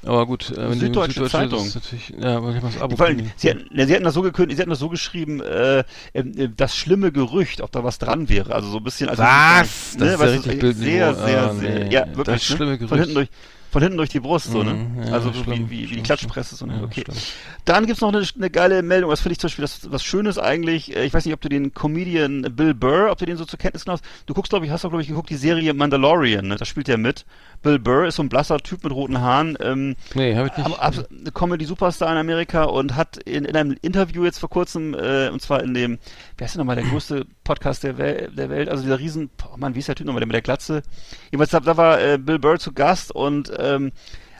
aber 0.05 0.25
gut, 0.27 0.51
äh, 0.51 0.57
wenn 0.69 0.73
die 0.73 0.85
Süddeutsche 0.85 1.27
Zeitung. 1.27 1.59
das 1.59 1.67
ist 1.67 1.75
natürlich 1.75 2.13
ja, 2.19 2.43
weil 2.43 2.55
ich 2.57 2.61
das 2.61 2.79
Abo 2.81 2.95
kriegen. 2.95 3.31
sie, 3.37 3.49
hatten, 3.49 3.65
ja, 3.73 3.87
sie 3.87 3.93
hatten 3.95 4.03
das 4.03 4.13
so 4.13 4.21
gekündigt, 4.21 4.57
sie 4.57 4.61
hatten 4.61 4.69
das 4.69 4.79
so 4.79 4.89
geschrieben, 4.89 5.41
äh, 5.41 5.79
äh, 6.13 6.49
das 6.55 6.75
schlimme 6.75 7.11
Gerücht, 7.11 7.61
ob 7.61 7.71
da 7.71 7.83
was 7.83 7.97
dran 7.97 8.29
wäre. 8.29 8.53
Also 8.53 8.69
so 8.69 8.77
ein 8.77 8.83
bisschen. 8.83 9.09
Also 9.09 9.23
Was? 9.23 9.95
Das 9.97 10.07
ist 10.07 10.11
ja 10.13 10.19
weißt 10.19 10.21
du, 10.21 10.25
richtig 10.27 10.51
sehr, 10.51 10.59
Bildniveau. 10.59 11.13
sehr, 11.25 11.41
Ah, 11.43 11.53
sehr, 11.55 11.79
nee. 11.85 11.93
ja, 11.93 12.05
Das 12.05 12.17
wirklich. 12.17 12.43
schlimme 12.43 12.71
ne? 12.71 12.77
Gerücht. 12.77 12.89
Von 12.89 12.99
hinten 12.99 13.13
durch, 13.15 13.29
von 13.71 13.81
hinten 13.81 13.97
durch 13.97 14.09
die 14.09 14.19
Brust, 14.19 14.51
so, 14.51 14.61
ne? 14.63 14.73
Mhm, 14.73 15.03
ja, 15.03 15.13
also 15.13 15.31
so 15.31 15.43
schlimm, 15.43 15.69
wie, 15.69 15.71
wie, 15.71 15.77
wie 15.79 15.81
die 15.85 15.87
schlimm, 15.93 16.03
Klatschpresse, 16.03 16.55
so, 16.55 16.65
ne? 16.65 16.75
Ja, 16.77 16.83
Okay. 16.83 17.01
stimmt. 17.01 17.17
Dann 17.65 17.85
gibt's 17.85 18.01
noch 18.01 18.09
eine, 18.13 18.23
eine 18.35 18.49
geile 18.49 18.81
Meldung, 18.83 19.09
das 19.09 19.21
finde 19.21 19.33
ich 19.33 19.39
zum 19.39 19.47
Beispiel 19.47 19.63
das, 19.63 19.91
was 19.91 20.03
Schönes 20.03 20.37
eigentlich. 20.37 20.95
Äh, 20.95 21.05
Ich 21.05 21.13
weiß 21.13 21.23
nicht, 21.25 21.33
ob 21.33 21.41
du 21.41 21.47
den 21.49 21.73
Comedian 21.73 22.41
Bill 22.55 22.73
Burr, 22.73 23.09
ob 23.11 23.17
du 23.17 23.25
den 23.25 23.37
so 23.37 23.45
zur 23.45 23.57
Kenntnis 23.57 23.85
genommen 23.85 24.01
hast. 24.03 24.27
Du 24.27 24.33
guckst, 24.33 24.49
glaube 24.51 24.65
ich, 24.65 24.71
hast 24.71 24.83
doch, 24.83 24.89
glaube 24.89 25.01
ich, 25.03 25.07
geguckt, 25.07 25.29
die 25.29 25.35
Serie 25.37 25.73
Mandalorian, 25.73 26.47
ne? 26.47 26.57
Da 26.57 26.65
spielt 26.65 26.89
er 26.89 26.97
mit. 26.97 27.25
Bill 27.63 27.79
Burr 27.79 28.07
ist 28.07 28.15
so 28.17 28.23
ein 28.23 28.29
blasser 28.29 28.57
Typ 28.59 28.83
mit 28.83 28.91
roten 28.93 29.21
Haaren. 29.21 29.57
Ähm, 29.61 29.95
Nee, 30.15 30.35
habe 30.35 30.47
ich 30.49 30.57
nicht. 30.57 30.79
abs- 30.79 31.05
eine 31.09 31.31
Comedy-Superstar 31.31 32.11
in 32.11 32.17
Amerika 32.17 32.63
und 32.63 32.95
hat 32.95 33.17
in, 33.17 33.45
in 33.45 33.55
einem 33.55 33.77
Interview 33.81 34.25
jetzt 34.25 34.39
vor 34.39 34.49
kurzem, 34.49 34.93
äh, 34.95 35.29
und 35.29 35.41
zwar 35.41 35.63
in 35.63 35.73
dem, 35.73 35.99
wie 36.41 36.45
heißt 36.45 36.55
denn 36.55 36.61
nochmal 36.61 36.75
der 36.75 36.85
größte 36.85 37.27
Podcast 37.43 37.83
der, 37.83 37.99
Wel 37.99 38.31
der 38.35 38.49
Welt, 38.49 38.67
also 38.67 38.81
dieser 38.81 38.97
riesen, 38.97 39.29
oh 39.53 39.57
Mann, 39.57 39.75
wie 39.75 39.79
ist 39.79 39.89
der 39.89 39.93
Typ 39.93 40.07
nochmal, 40.07 40.21
der 40.21 40.25
mit 40.25 40.33
der 40.33 40.41
Glatze? 40.41 40.81
Jedenfalls, 41.25 41.51
da, 41.51 41.59
da 41.59 41.77
war 41.77 42.01
äh, 42.01 42.17
Bill 42.17 42.39
Burr 42.39 42.57
zu 42.57 42.71
Gast 42.73 43.11
und 43.13 43.51
ähm, 43.59 43.91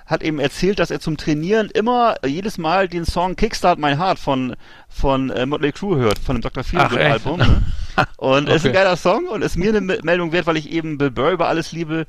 hat 0.07 0.23
eben 0.23 0.39
erzählt, 0.39 0.79
dass 0.79 0.89
er 0.89 0.99
zum 0.99 1.15
Trainieren 1.15 1.69
immer 1.69 2.15
jedes 2.25 2.57
Mal 2.57 2.87
den 2.87 3.05
Song 3.05 3.35
Kickstart 3.35 3.77
My 3.77 3.95
Heart 3.95 4.17
von 4.17 4.55
von 4.89 5.29
äh, 5.29 5.45
Motley 5.45 5.71
Crue 5.73 5.97
hört, 5.97 6.17
von 6.17 6.37
dem 6.37 6.41
Dr. 6.41 6.63
Feelgood? 6.63 6.97
Album. 6.97 7.37
Ne? 7.37 7.61
Und 8.17 8.49
es 8.49 8.55
ist 8.55 8.65
ein 8.65 8.69
Okay. 8.71 8.79
geiler 8.83 8.95
Song 8.97 9.27
und 9.27 9.43
ist 9.43 9.57
mir 9.57 9.69
eine 9.69 9.81
Me- 9.81 9.99
Meldung 10.01 10.31
wert, 10.31 10.47
weil 10.47 10.57
ich 10.57 10.71
eben 10.71 10.97
Bill 10.97 11.11
Burr 11.11 11.29
über 11.33 11.49
alles 11.49 11.71
liebe. 11.71 12.07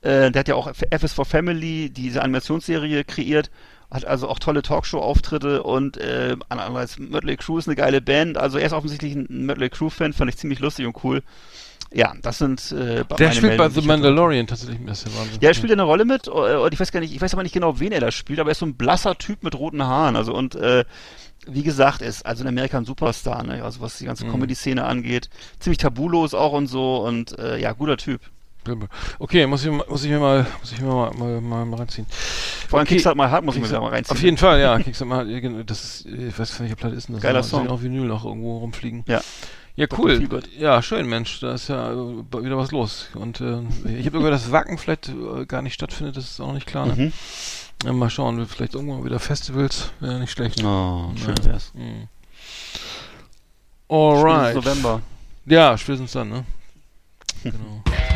Äh, 0.00 0.30
der 0.30 0.40
hat 0.40 0.48
ja 0.48 0.54
auch 0.54 0.68
F 0.68 1.02
is 1.02 1.12
for 1.12 1.26
Family, 1.26 1.90
diese 1.90 2.22
Animationsserie 2.22 3.04
kreiert, 3.04 3.50
hat 3.90 4.04
also 4.04 4.28
auch 4.28 4.38
tolle 4.38 4.62
Talkshow-Auftritte 4.62 5.62
und 5.62 5.96
äh, 5.96 6.36
andererseits 6.48 6.98
Mötley 6.98 7.36
Crue 7.36 7.58
ist 7.58 7.68
eine 7.68 7.76
geile 7.76 8.00
Band. 8.00 8.36
Also 8.38 8.58
er 8.58 8.66
ist 8.66 8.72
offensichtlich 8.72 9.14
ein 9.14 9.46
Mötley 9.46 9.68
Crue-Fan, 9.70 10.12
fand 10.12 10.30
ich 10.30 10.36
ziemlich 10.36 10.58
lustig 10.60 10.86
und 10.86 10.96
cool. 11.04 11.22
Ja, 11.92 12.12
das 12.22 12.38
sind 12.38 12.72
äh, 12.72 13.04
Der 13.18 13.30
spielt 13.30 13.56
bei 13.56 13.68
Meldungen, 13.68 13.74
die 13.74 13.80
The. 13.82 13.86
Mandalorian 13.86 14.46
tatsächlich, 14.48 14.80
ist 14.88 15.06
ja 15.06 15.12
Wahnsinn. 15.16 15.38
Ja, 15.40 15.48
er 15.50 15.54
spielt 15.54 15.72
eine 15.72 15.84
Rolle 15.84 16.04
mit 16.04 16.26
äh, 16.26 16.30
und 16.30 16.74
ich 16.74 16.80
weiß 16.80 16.90
gar 16.90 16.98
nicht, 17.00 17.14
ich 17.14 17.20
weiß 17.20 17.32
aber 17.34 17.44
nicht 17.44 17.52
genau, 17.52 17.78
wen 17.78 17.92
er 17.92 18.00
da 18.00 18.10
spielt, 18.10 18.40
aber 18.40 18.50
er 18.50 18.52
ist 18.52 18.58
so 18.58 18.66
ein 18.66 18.74
blasser 18.74 19.16
Typ 19.16 19.44
mit 19.44 19.54
roten 19.56 19.82
Haaren. 19.84 20.16
Also 20.16 20.34
und 20.34 20.56
äh, 20.56 20.84
wie 21.46 21.62
gesagt, 21.62 22.02
ist 22.02 22.26
also 22.26 22.42
in 22.42 22.48
Amerika 22.48 22.78
ein 22.78 22.84
Superstar, 22.86 23.44
ne? 23.44 23.62
Also 23.62 23.80
was 23.80 23.98
die 23.98 24.04
Mhm. 24.04 24.08
ganze 24.08 24.26
Comedy-Szene 24.26 24.82
angeht. 24.84 25.28
Ziemlich 25.60 25.78
tabulos 25.78 26.34
auch 26.34 26.52
und 26.52 26.66
so 26.66 26.96
und 27.04 27.38
äh, 27.38 27.58
ja, 27.58 27.72
guter 27.72 27.96
Typ. 27.98 28.20
Okay, 29.18 29.46
muss 29.46 29.64
ich, 29.64 29.70
mal- 29.70 29.84
muss 29.88 30.04
ich 30.04 30.10
mir 30.10 30.18
mal, 30.18 30.46
muss 30.60 30.72
ich 30.72 30.80
mir 30.80 30.88
mal, 30.88 31.10
mal, 31.16 31.40
mal, 31.40 31.64
mal 31.64 31.76
reinziehen. 31.78 32.06
Vor 32.68 32.78
allem 32.78 32.84
Okay. 32.86 32.94
Kickstart 32.94 33.16
My 33.16 33.24
Heart 33.28 33.44
muss 33.44 33.56
ich 33.56 33.62
mir 33.62 33.68
da 33.68 33.80
mal 33.80 33.88
reinziehen. 33.90 34.16
Auf 34.16 34.22
jeden 34.22 34.36
Fall, 34.36 34.60
ja. 34.60 34.78
Kickstart 34.78 35.08
mal, 35.08 35.64
das 35.64 35.84
ist, 35.84 36.06
ich 36.06 36.38
weiß 36.38 36.50
nicht, 36.50 36.60
welche 36.60 36.76
Platte 36.76 36.94
ist 36.96 37.08
denn 37.08 37.14
das? 37.16 37.22
Geiler 37.22 37.42
Soll 37.42 37.60
Song. 37.62 37.68
auf 37.70 37.82
Vinyl 37.82 38.04
noch 38.06 38.24
irgendwo 38.24 38.58
rumfliegen. 38.58 39.04
Ja. 39.06 39.20
Ja, 39.76 39.86
cool. 39.98 40.28
Ja, 40.56 40.80
schön, 40.82 41.08
Mensch. 41.08 41.40
Da 41.40 41.54
ist 41.54 41.66
ja 41.68 41.90
äh, 41.92 41.96
wieder 42.44 42.56
was 42.56 42.70
los. 42.70 43.08
Und 43.14 43.40
äh, 43.40 43.58
ich 43.98 44.06
habe 44.06 44.18
gehört, 44.18 44.32
dass 44.32 44.52
Wacken 44.52 44.78
vielleicht 44.78 45.08
äh, 45.08 45.46
gar 45.46 45.62
nicht 45.62 45.74
stattfindet. 45.74 46.16
Das 46.16 46.30
ist 46.30 46.40
auch 46.40 46.52
nicht 46.52 46.66
klar. 46.68 46.86
Ne? 46.86 46.94
Mhm. 46.96 47.12
Ja, 47.84 47.92
mal 47.92 48.08
schauen. 48.08 48.46
Vielleicht 48.46 48.74
irgendwann 48.74 49.04
wieder 49.04 49.18
Festivals. 49.18 49.90
Wäre 49.98 50.20
nicht 50.20 50.30
schlecht. 50.30 50.62
Oh, 50.62 51.10
schön 51.16 51.34
Ja. 51.38 51.44
wär's. 51.46 51.72
Mhm. 51.74 52.08
Spätestens 53.86 53.88
Alright. 53.88 54.54
November. 54.54 55.02
Ja, 55.46 55.76
spätestens 55.76 56.12
dann, 56.12 56.28
ne? 56.30 56.44
genau. 57.42 57.82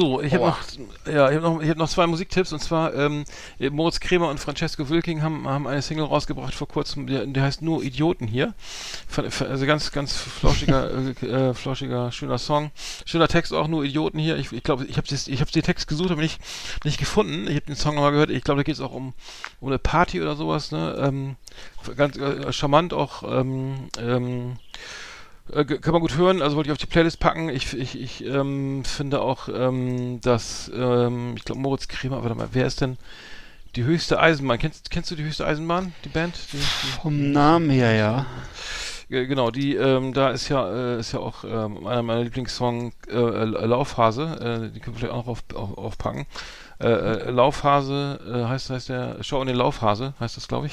So, 0.00 0.22
ich 0.22 0.32
habe 0.32 0.46
noch, 0.46 0.58
ja, 1.04 1.28
ich 1.28 1.36
habe 1.36 1.40
noch, 1.42 1.60
ich 1.60 1.68
hab 1.68 1.76
noch 1.76 1.88
zwei 1.90 2.06
Musiktipps 2.06 2.54
und 2.54 2.60
zwar 2.60 2.94
ähm, 2.94 3.26
Moritz 3.58 4.00
Kremer 4.00 4.30
und 4.30 4.40
Francesco 4.40 4.88
Wilking 4.88 5.20
haben, 5.20 5.46
haben 5.46 5.66
eine 5.66 5.82
Single 5.82 6.06
rausgebracht 6.06 6.54
vor 6.54 6.68
kurzem, 6.68 7.06
der, 7.06 7.26
der 7.26 7.42
heißt 7.42 7.60
nur 7.60 7.82
Idioten 7.82 8.26
hier. 8.26 8.54
Also 9.14 9.66
ganz, 9.66 9.92
ganz 9.92 10.16
flauschiger, 10.16 10.90
äh, 11.22 11.26
äh, 11.26 11.52
flauschiger, 11.52 12.12
schöner 12.12 12.38
Song, 12.38 12.70
schöner 13.04 13.28
Text 13.28 13.52
auch 13.52 13.68
nur 13.68 13.84
Idioten 13.84 14.18
hier. 14.18 14.38
Ich 14.38 14.48
glaube, 14.48 14.86
ich, 14.86 14.94
glaub, 14.94 15.04
ich 15.04 15.12
habe 15.12 15.32
ich 15.34 15.40
hab 15.42 15.52
den 15.52 15.62
Text 15.62 15.86
gesucht, 15.86 16.10
aber 16.10 16.22
nicht, 16.22 16.40
nicht 16.82 16.96
gefunden. 16.96 17.46
Ich 17.46 17.56
habe 17.56 17.66
den 17.66 17.76
Song 17.76 17.94
nochmal 17.94 18.12
gehört. 18.12 18.30
Ich 18.30 18.42
glaube, 18.42 18.60
da 18.60 18.62
geht 18.62 18.76
es 18.76 18.80
auch 18.80 18.92
um, 18.92 19.12
um 19.60 19.68
eine 19.68 19.78
Party 19.78 20.22
oder 20.22 20.34
sowas. 20.34 20.72
Ne? 20.72 20.96
Ähm, 20.98 21.36
ganz 21.94 22.16
äh, 22.16 22.50
charmant 22.54 22.94
auch. 22.94 23.22
Ähm, 23.22 23.90
ähm, 23.98 24.56
äh, 25.54 25.64
kann 25.64 25.92
man 25.92 26.00
gut 26.00 26.16
hören, 26.16 26.42
also 26.42 26.56
wollte 26.56 26.68
ich 26.68 26.72
auf 26.72 26.78
die 26.78 26.86
Playlist 26.86 27.20
packen. 27.20 27.48
Ich, 27.48 27.72
ich, 27.76 28.00
ich 28.00 28.24
ähm, 28.24 28.84
finde 28.84 29.20
auch, 29.20 29.48
ähm, 29.48 30.20
dass, 30.20 30.70
ähm, 30.74 31.34
ich 31.36 31.44
glaube, 31.44 31.60
Moritz 31.60 31.88
Kremer, 31.88 32.22
warte 32.22 32.34
mal, 32.34 32.48
wer 32.52 32.66
ist 32.66 32.80
denn 32.80 32.96
die 33.76 33.84
höchste 33.84 34.18
Eisenbahn? 34.18 34.58
Kennst, 34.58 34.90
kennst 34.90 35.10
du 35.10 35.14
die 35.16 35.24
höchste 35.24 35.46
Eisenbahn, 35.46 35.92
die 36.04 36.08
Band? 36.08 36.34
Die, 36.52 36.56
die, 36.56 36.62
Vom 37.02 37.32
Namen 37.32 37.70
her, 37.70 37.92
ja. 37.94 38.26
Ge- 39.08 39.26
Genau, 39.26 39.50
die, 39.50 39.74
ähm, 39.76 40.12
da 40.12 40.30
ist 40.30 40.48
ja, 40.48 40.68
äh, 40.96 41.00
ist 41.00 41.12
ja 41.12 41.20
auch 41.20 41.44
ähm, 41.44 41.86
einer 41.86 42.02
meiner 42.02 42.22
Lieblingssong 42.24 42.92
äh, 43.08 43.44
Laufhase, 43.44 44.68
äh, 44.70 44.74
die 44.74 44.80
können 44.80 44.96
wir 44.96 45.00
vielleicht 45.00 45.12
auch 45.14 45.26
noch 45.26 45.28
auf, 45.28 45.42
auf, 45.54 45.78
aufpacken. 45.78 46.26
Äh, 46.80 46.88
äh, 46.88 47.30
Laufhase 47.30 48.20
äh, 48.26 48.48
heißt, 48.48 48.70
heißt 48.70 48.88
der, 48.88 49.16
Schau 49.22 49.40
in 49.42 49.48
den 49.48 49.56
Laufhase, 49.56 50.14
heißt 50.18 50.36
das, 50.36 50.48
glaube 50.48 50.66
ich. 50.68 50.72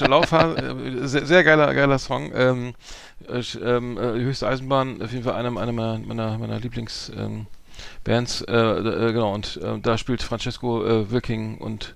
Laufhase, 0.00 0.56
äh, 0.56 1.06
sehr, 1.06 1.26
sehr 1.26 1.44
geiler, 1.44 1.74
geiler 1.74 1.98
Song. 1.98 2.32
Ähm, 2.34 2.74
äh, 3.28 3.38
sch- 3.38 3.60
ähm, 3.64 3.98
äh, 3.98 4.18
die 4.18 4.24
höchste 4.24 4.46
Eisenbahn, 4.48 5.02
auf 5.02 5.12
jeden 5.12 5.24
Fall 5.24 5.34
einer, 5.34 5.58
einer 5.60 5.72
meiner, 5.72 5.98
meiner, 5.98 6.38
meiner 6.38 6.60
Lieblings 6.60 7.10
ähm, 7.16 7.46
Bands, 8.04 8.42
äh, 8.42 8.52
äh, 8.54 9.12
genau, 9.12 9.34
und 9.34 9.58
äh, 9.62 9.78
da 9.80 9.98
spielt 9.98 10.22
Francesco 10.22 11.10
Wilking 11.10 11.58
und 11.58 11.94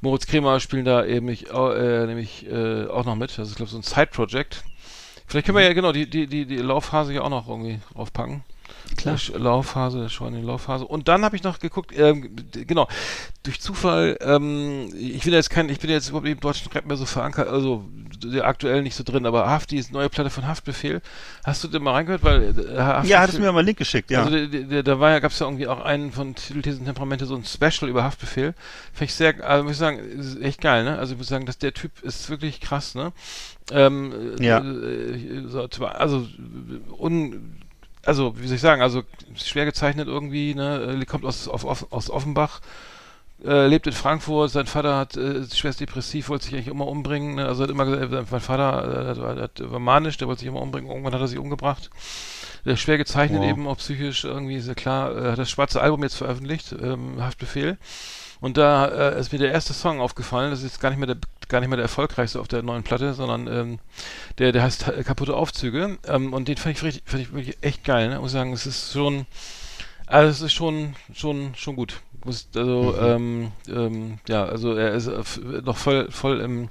Moritz 0.00 0.26
Kremer 0.26 0.60
spielen 0.60 0.84
da 0.84 1.04
eben 1.04 1.28
äh, 1.28 2.06
nämlich 2.06 2.46
auch 2.50 3.04
noch 3.04 3.14
mit. 3.16 3.36
Das 3.38 3.48
ist, 3.48 3.56
glaube 3.56 3.66
ich, 3.66 3.70
so 3.72 3.78
ein 3.78 3.82
Side-Project. 3.82 4.62
Vielleicht 5.26 5.46
können 5.46 5.56
wir 5.58 5.64
ja 5.64 5.72
genau 5.72 5.92
die, 5.92 6.08
die, 6.08 6.26
die, 6.26 6.44
die 6.46 6.58
Laufphase 6.58 7.14
ja 7.14 7.22
auch 7.22 7.30
noch 7.30 7.48
irgendwie 7.48 7.80
draufpacken. 7.94 8.44
Klar. 8.96 9.18
Laufphase, 9.36 10.00
der 10.00 10.08
Scheune 10.08 10.40
Laufphase. 10.40 10.84
Und 10.86 11.08
dann 11.08 11.24
habe 11.24 11.36
ich 11.36 11.42
noch 11.42 11.58
geguckt, 11.58 11.92
ähm, 11.96 12.34
genau, 12.66 12.88
durch 13.42 13.60
Zufall, 13.60 14.16
ähm, 14.20 14.92
ich 14.98 15.24
bin 15.24 15.32
jetzt 15.32 15.50
kein, 15.50 15.68
ich 15.68 15.78
bin 15.78 15.90
jetzt 15.90 16.08
überhaupt 16.08 16.28
im 16.28 16.40
deutschen 16.40 16.70
Rap 16.72 16.86
mehr 16.86 16.96
so 16.96 17.04
verankert, 17.06 17.48
also 17.48 17.84
aktuell 18.42 18.82
nicht 18.82 18.94
so 18.94 19.04
drin, 19.04 19.26
aber 19.26 19.48
Hafti 19.48 19.76
ist 19.76 19.92
neue 19.92 20.08
Platte 20.08 20.30
von 20.30 20.46
Haftbefehl. 20.46 21.02
Hast 21.44 21.62
du 21.62 21.68
den 21.68 21.82
mal 21.82 21.92
reingehört? 21.92 22.22
Weil 22.22 22.42
äh, 22.42 22.78
Haftbefehl, 22.78 23.10
Ja, 23.10 23.20
hattest 23.20 23.38
du 23.38 23.42
mir 23.42 23.52
mal 23.52 23.58
einen 23.58 23.66
Link 23.66 23.78
geschickt, 23.78 24.10
ja. 24.10 24.24
Also 24.24 24.82
da 24.82 25.00
war 25.00 25.10
ja, 25.10 25.18
gab's 25.18 25.38
ja 25.38 25.46
irgendwie 25.46 25.66
auch 25.66 25.80
einen 25.84 26.12
von 26.12 26.34
Titelthesen 26.34 26.84
Temperamente, 26.86 27.26
so 27.26 27.34
ein 27.34 27.44
Special 27.44 27.90
über 27.90 28.04
Haftbefehl. 28.04 28.54
Fand 28.92 29.10
ich 29.10 29.14
sehr, 29.14 29.44
also 29.44 29.64
muss 29.64 29.72
ich 29.72 29.78
sagen, 29.78 30.00
echt 30.40 30.60
geil, 30.60 30.84
ne? 30.84 30.98
Also 30.98 31.12
ich 31.12 31.18
muss 31.18 31.28
sagen, 31.28 31.44
dass 31.46 31.58
der 31.58 31.74
Typ 31.74 32.00
ist 32.02 32.30
wirklich 32.30 32.60
krass, 32.60 32.94
ne? 32.94 33.12
Ähm, 33.70 34.36
Ja. 34.40 34.58
äh, 34.60 35.42
so, 35.48 35.66
also 35.86 36.18
äh, 36.20 36.92
un, 36.98 37.56
also 38.06 38.34
wie 38.38 38.46
soll 38.46 38.56
ich 38.56 38.62
sagen, 38.62 38.82
also 38.82 39.02
schwer 39.36 39.64
gezeichnet 39.64 40.08
irgendwie, 40.08 40.54
ne? 40.54 40.98
Äh, 41.00 41.04
Kommt 41.04 41.24
aus, 41.24 41.48
auf, 41.48 41.92
aus 41.92 42.10
Offenbach. 42.10 42.60
Äh, 43.44 43.66
lebt 43.66 43.86
in 43.86 43.92
Frankfurt, 43.92 44.50
sein 44.52 44.66
Vater 44.66 44.96
hat 44.96 45.16
äh, 45.16 45.40
ist 45.40 45.58
schwerst 45.58 45.80
depressiv, 45.80 46.28
wollte 46.28 46.44
sich 46.44 46.54
eigentlich 46.54 46.68
immer 46.68 46.86
umbringen. 46.86 47.34
Ne? 47.34 47.46
Also 47.46 47.64
hat 47.64 47.70
immer 47.70 47.84
gesagt, 47.84 48.12
äh, 48.12 48.24
mein 48.30 48.40
Vater 48.40 49.16
äh, 49.16 49.42
hat, 49.42 49.70
war 49.70 49.80
manisch, 49.80 50.16
der 50.16 50.28
wollte 50.28 50.40
sich 50.40 50.48
immer 50.48 50.62
umbringen. 50.62 50.90
Irgendwann 50.90 51.12
hat 51.12 51.20
er 51.20 51.28
sich 51.28 51.38
umgebracht. 51.38 51.90
Der 52.64 52.76
schwer 52.76 52.96
gezeichnet 52.96 53.42
Wow. 53.42 53.50
eben, 53.50 53.66
auch 53.66 53.76
psychisch 53.76 54.24
irgendwie, 54.24 54.56
ist 54.56 54.68
ja 54.68 54.74
klar, 54.74 55.14
äh, 55.14 55.30
hat 55.32 55.38
das 55.38 55.50
schwarze 55.50 55.82
Album 55.82 56.02
jetzt 56.02 56.16
veröffentlicht, 56.16 56.74
ähm, 56.80 57.22
Haftbefehl. 57.22 57.76
Und 58.40 58.56
da 58.56 58.86
äh, 58.86 59.20
ist 59.20 59.32
mir 59.32 59.38
der 59.38 59.52
erste 59.52 59.74
Song 59.74 60.00
aufgefallen, 60.00 60.50
das 60.50 60.60
ist 60.60 60.72
jetzt 60.72 60.80
gar 60.80 60.90
nicht 60.90 60.98
mehr 60.98 61.06
der 61.06 61.18
gar 61.48 61.60
nicht 61.60 61.68
mehr 61.68 61.76
der 61.76 61.84
erfolgreichste 61.84 62.40
auf 62.40 62.48
der 62.48 62.62
neuen 62.62 62.82
Platte, 62.82 63.14
sondern 63.14 63.46
ähm, 63.46 63.78
der, 64.38 64.52
der 64.52 64.62
heißt 64.62 64.88
äh, 64.88 65.04
Kaputte 65.04 65.34
Aufzüge. 65.34 65.98
Ähm, 66.06 66.32
und 66.32 66.48
den 66.48 66.56
fand 66.56 66.76
ich, 66.76 66.82
richtig, 66.82 67.02
fand 67.06 67.22
ich 67.22 67.32
wirklich 67.32 67.58
echt 67.60 67.84
geil, 67.84 68.08
ne? 68.08 68.20
Muss 68.20 68.32
sagen, 68.32 68.52
es 68.52 68.66
ist 68.66 68.92
schon, 68.92 69.26
also 70.06 70.30
es 70.30 70.40
ist 70.40 70.52
schon, 70.52 70.94
schon, 71.14 71.54
schon 71.56 71.76
gut. 71.76 72.00
Also, 72.26 72.96
ähm, 72.98 73.52
ähm, 73.68 74.18
ja, 74.28 74.44
also 74.44 74.74
er 74.74 74.92
ist 74.92 75.08
äh, 75.08 75.22
noch 75.62 75.76
voll, 75.76 76.10
voll 76.10 76.40
im 76.40 76.70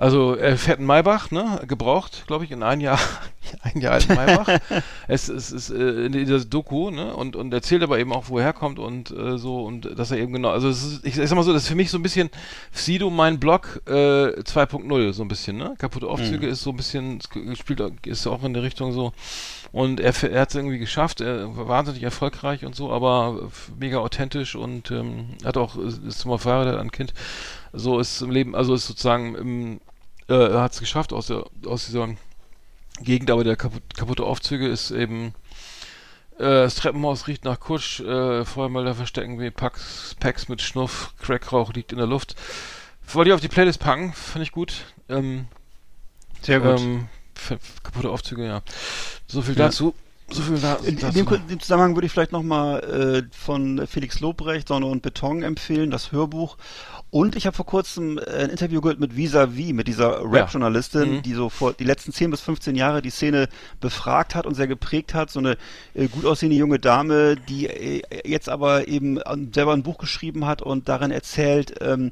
also 0.00 0.34
er 0.34 0.56
fährt 0.56 0.78
einen 0.78 0.86
Maybach, 0.86 1.30
ne? 1.30 1.60
Gebraucht, 1.68 2.24
glaube 2.26 2.46
ich, 2.46 2.50
in 2.50 2.62
ein 2.62 2.80
Jahr, 2.80 2.98
ein 3.62 3.82
Jahr 3.82 3.92
alten 3.92 4.14
Maybach. 4.14 4.48
es, 5.08 5.28
es 5.28 5.52
ist 5.52 5.68
äh, 5.68 6.06
in 6.06 6.12
dieser 6.12 6.42
Doku, 6.42 6.90
ne? 6.90 7.14
Und, 7.14 7.36
und 7.36 7.52
erzählt 7.52 7.82
aber 7.82 7.98
eben 7.98 8.10
auch, 8.14 8.30
wo 8.30 8.38
er 8.38 8.44
herkommt 8.44 8.78
und 8.78 9.10
äh, 9.10 9.36
so 9.36 9.62
und 9.62 9.98
dass 9.98 10.10
er 10.10 10.16
eben 10.16 10.32
genau, 10.32 10.48
also 10.48 10.70
es 10.70 10.82
ist, 10.82 11.04
ich, 11.04 11.18
ich 11.18 11.28
sag 11.28 11.36
mal 11.36 11.42
so, 11.42 11.52
das 11.52 11.64
ist 11.64 11.68
für 11.68 11.74
mich 11.74 11.90
so 11.90 11.98
ein 11.98 12.02
bisschen 12.02 12.30
Sido 12.72 13.10
mein 13.10 13.38
Blog 13.38 13.82
äh, 13.86 13.90
2.0, 14.40 15.12
so 15.12 15.22
ein 15.22 15.28
bisschen, 15.28 15.58
ne? 15.58 15.74
Kaputte 15.76 16.08
Aufzüge 16.08 16.46
ist 16.46 16.62
so 16.62 16.70
ein 16.70 16.78
bisschen, 16.78 17.20
spielt, 17.52 17.82
ist 18.06 18.26
auch 18.26 18.42
in 18.42 18.54
der 18.54 18.62
Richtung 18.62 18.94
so. 18.94 19.12
Und 19.70 20.00
er, 20.00 20.14
er 20.24 20.40
hat 20.40 20.48
es 20.48 20.54
irgendwie 20.54 20.78
geschafft, 20.78 21.20
er 21.20 21.54
war 21.58 21.68
wahnsinnig 21.68 22.02
erfolgreich 22.02 22.64
und 22.64 22.74
so, 22.74 22.90
aber 22.90 23.50
mega 23.78 23.98
authentisch 23.98 24.56
und 24.56 24.90
ähm, 24.90 25.36
hat 25.44 25.58
auch, 25.58 25.76
ist 25.76 26.02
ist 26.02 26.24
mal 26.24 26.38
verheiratet, 26.38 26.80
ein 26.80 26.90
Kind. 26.90 27.12
So 27.74 28.00
ist 28.00 28.22
im 28.22 28.30
Leben, 28.30 28.56
also 28.56 28.74
ist 28.74 28.86
sozusagen 28.86 29.34
im, 29.34 29.80
äh, 30.30 30.52
er 30.52 30.62
hat 30.62 30.72
es 30.72 30.80
geschafft 30.80 31.12
aus, 31.12 31.26
der, 31.26 31.44
aus 31.66 31.86
dieser 31.86 32.08
Gegend, 33.02 33.30
aber 33.30 33.44
der 33.44 33.56
kaputt, 33.56 33.82
kaputte 33.96 34.24
Aufzüge 34.24 34.68
ist 34.68 34.90
eben 34.90 35.34
äh, 36.38 36.44
das 36.64 36.76
Treppenhaus 36.76 37.26
riecht 37.26 37.44
nach 37.44 37.60
Kutsch, 37.60 38.00
äh, 38.00 38.44
Feuermelder 38.44 38.94
verstecken 38.94 39.38
wie 39.40 39.50
Packs, 39.50 40.16
Packs 40.20 40.48
mit 40.48 40.62
Schnuff, 40.62 41.14
Crackrauch 41.20 41.72
liegt 41.74 41.92
in 41.92 41.98
der 41.98 42.06
Luft. 42.06 42.34
Wollte 43.12 43.30
ich 43.30 43.34
auf 43.34 43.40
die 43.40 43.48
Playlist 43.48 43.80
packen, 43.80 44.12
fand 44.12 44.42
ich 44.44 44.52
gut. 44.52 44.84
Ähm, 45.08 45.48
Sehr 46.42 46.60
gut. 46.60 46.80
ähm, 46.80 47.08
kaputte 47.82 48.10
Aufzüge, 48.10 48.46
ja. 48.46 48.62
So 49.26 49.42
viel 49.42 49.56
Ja. 49.56 49.66
dazu. 49.66 49.94
So 50.32 50.42
viel 50.42 50.58
da, 50.60 50.76
In, 50.76 50.96
in 50.96 51.12
dem, 51.12 51.26
in 51.26 51.48
dem 51.48 51.60
Zusammenhang 51.60 51.96
würde 51.96 52.06
ich 52.06 52.12
vielleicht 52.12 52.30
nochmal 52.30 53.24
äh, 53.28 53.36
von 53.36 53.84
Felix 53.88 54.20
Lobrecht 54.20 54.68
Sonne 54.68 54.86
und 54.86 55.02
Beton 55.02 55.42
empfehlen, 55.42 55.90
das 55.90 56.12
Hörbuch. 56.12 56.56
Und 57.12 57.34
ich 57.34 57.46
habe 57.46 57.56
vor 57.56 57.66
kurzem 57.66 58.18
äh, 58.18 58.44
ein 58.44 58.50
Interview 58.50 58.80
gehört 58.80 59.00
mit 59.00 59.16
Visavi, 59.16 59.72
mit 59.72 59.88
dieser 59.88 60.20
Rap-Journalistin, 60.22 61.16
Mhm. 61.16 61.22
die 61.22 61.34
so 61.34 61.48
vor 61.48 61.72
die 61.72 61.82
letzten 61.84 62.12
10 62.12 62.30
bis 62.30 62.40
15 62.40 62.76
Jahre 62.76 63.02
die 63.02 63.10
Szene 63.10 63.48
befragt 63.80 64.36
hat 64.36 64.46
und 64.46 64.54
sehr 64.54 64.68
geprägt 64.68 65.12
hat. 65.12 65.28
So 65.30 65.40
eine 65.40 65.56
äh, 65.94 66.06
gut 66.06 66.24
aussehende 66.24 66.56
junge 66.56 66.78
Dame, 66.78 67.34
die 67.36 67.66
äh, 67.66 68.02
jetzt 68.24 68.48
aber 68.48 68.86
eben 68.86 69.18
ähm, 69.26 69.50
selber 69.52 69.72
ein 69.72 69.82
Buch 69.82 69.98
geschrieben 69.98 70.46
hat 70.46 70.62
und 70.62 70.88
darin 70.88 71.10
erzählt, 71.10 71.74
ähm, 71.80 72.10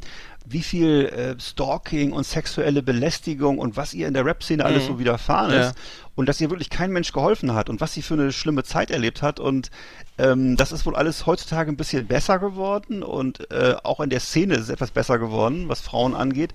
wie 0.51 0.62
viel 0.62 1.05
äh, 1.07 1.41
Stalking 1.41 2.11
und 2.12 2.25
sexuelle 2.27 2.83
Belästigung 2.83 3.59
und 3.59 3.77
was 3.77 3.95
ihr 3.95 4.09
in 4.09 4.15
der 4.15 4.25
Rap-Szene 4.25 4.65
alles 4.65 4.85
Mhm. 4.85 4.87
so 4.89 4.99
widerfahren 4.99 5.53
Ja. 5.53 5.69
ist 5.69 5.75
und 6.16 6.29
dass 6.29 6.41
ihr 6.41 6.51
wirklich 6.51 6.70
kein 6.70 6.91
Mensch 6.91 7.12
geholfen 7.12 7.55
hat 7.55 7.69
und 7.70 7.81
was 7.81 7.93
sie 7.95 8.03
für 8.03 8.15
eine 8.15 8.33
schlimme 8.33 8.65
Zeit 8.65 8.91
erlebt 8.91 9.23
hat 9.23 9.39
und 9.39 9.70
ähm, 10.19 10.57
das 10.57 10.73
ist 10.73 10.85
wohl 10.86 10.97
alles 10.97 11.27
heutzutage 11.27 11.70
ein 11.70 11.77
bisschen 11.77 12.07
besser 12.07 12.39
geworden 12.39 13.03
und 13.03 13.51
äh, 13.51 13.77
auch 13.82 14.01
in 14.01 14.11
der 14.11 14.20
Szene 14.20 14.55
ist 14.55 14.62
es 14.62 14.69
etwas 14.69 14.90
besser 14.90 15.19
geworden, 15.19 15.69
was 15.69 15.81
Frauen 15.81 16.15
angeht. 16.15 16.53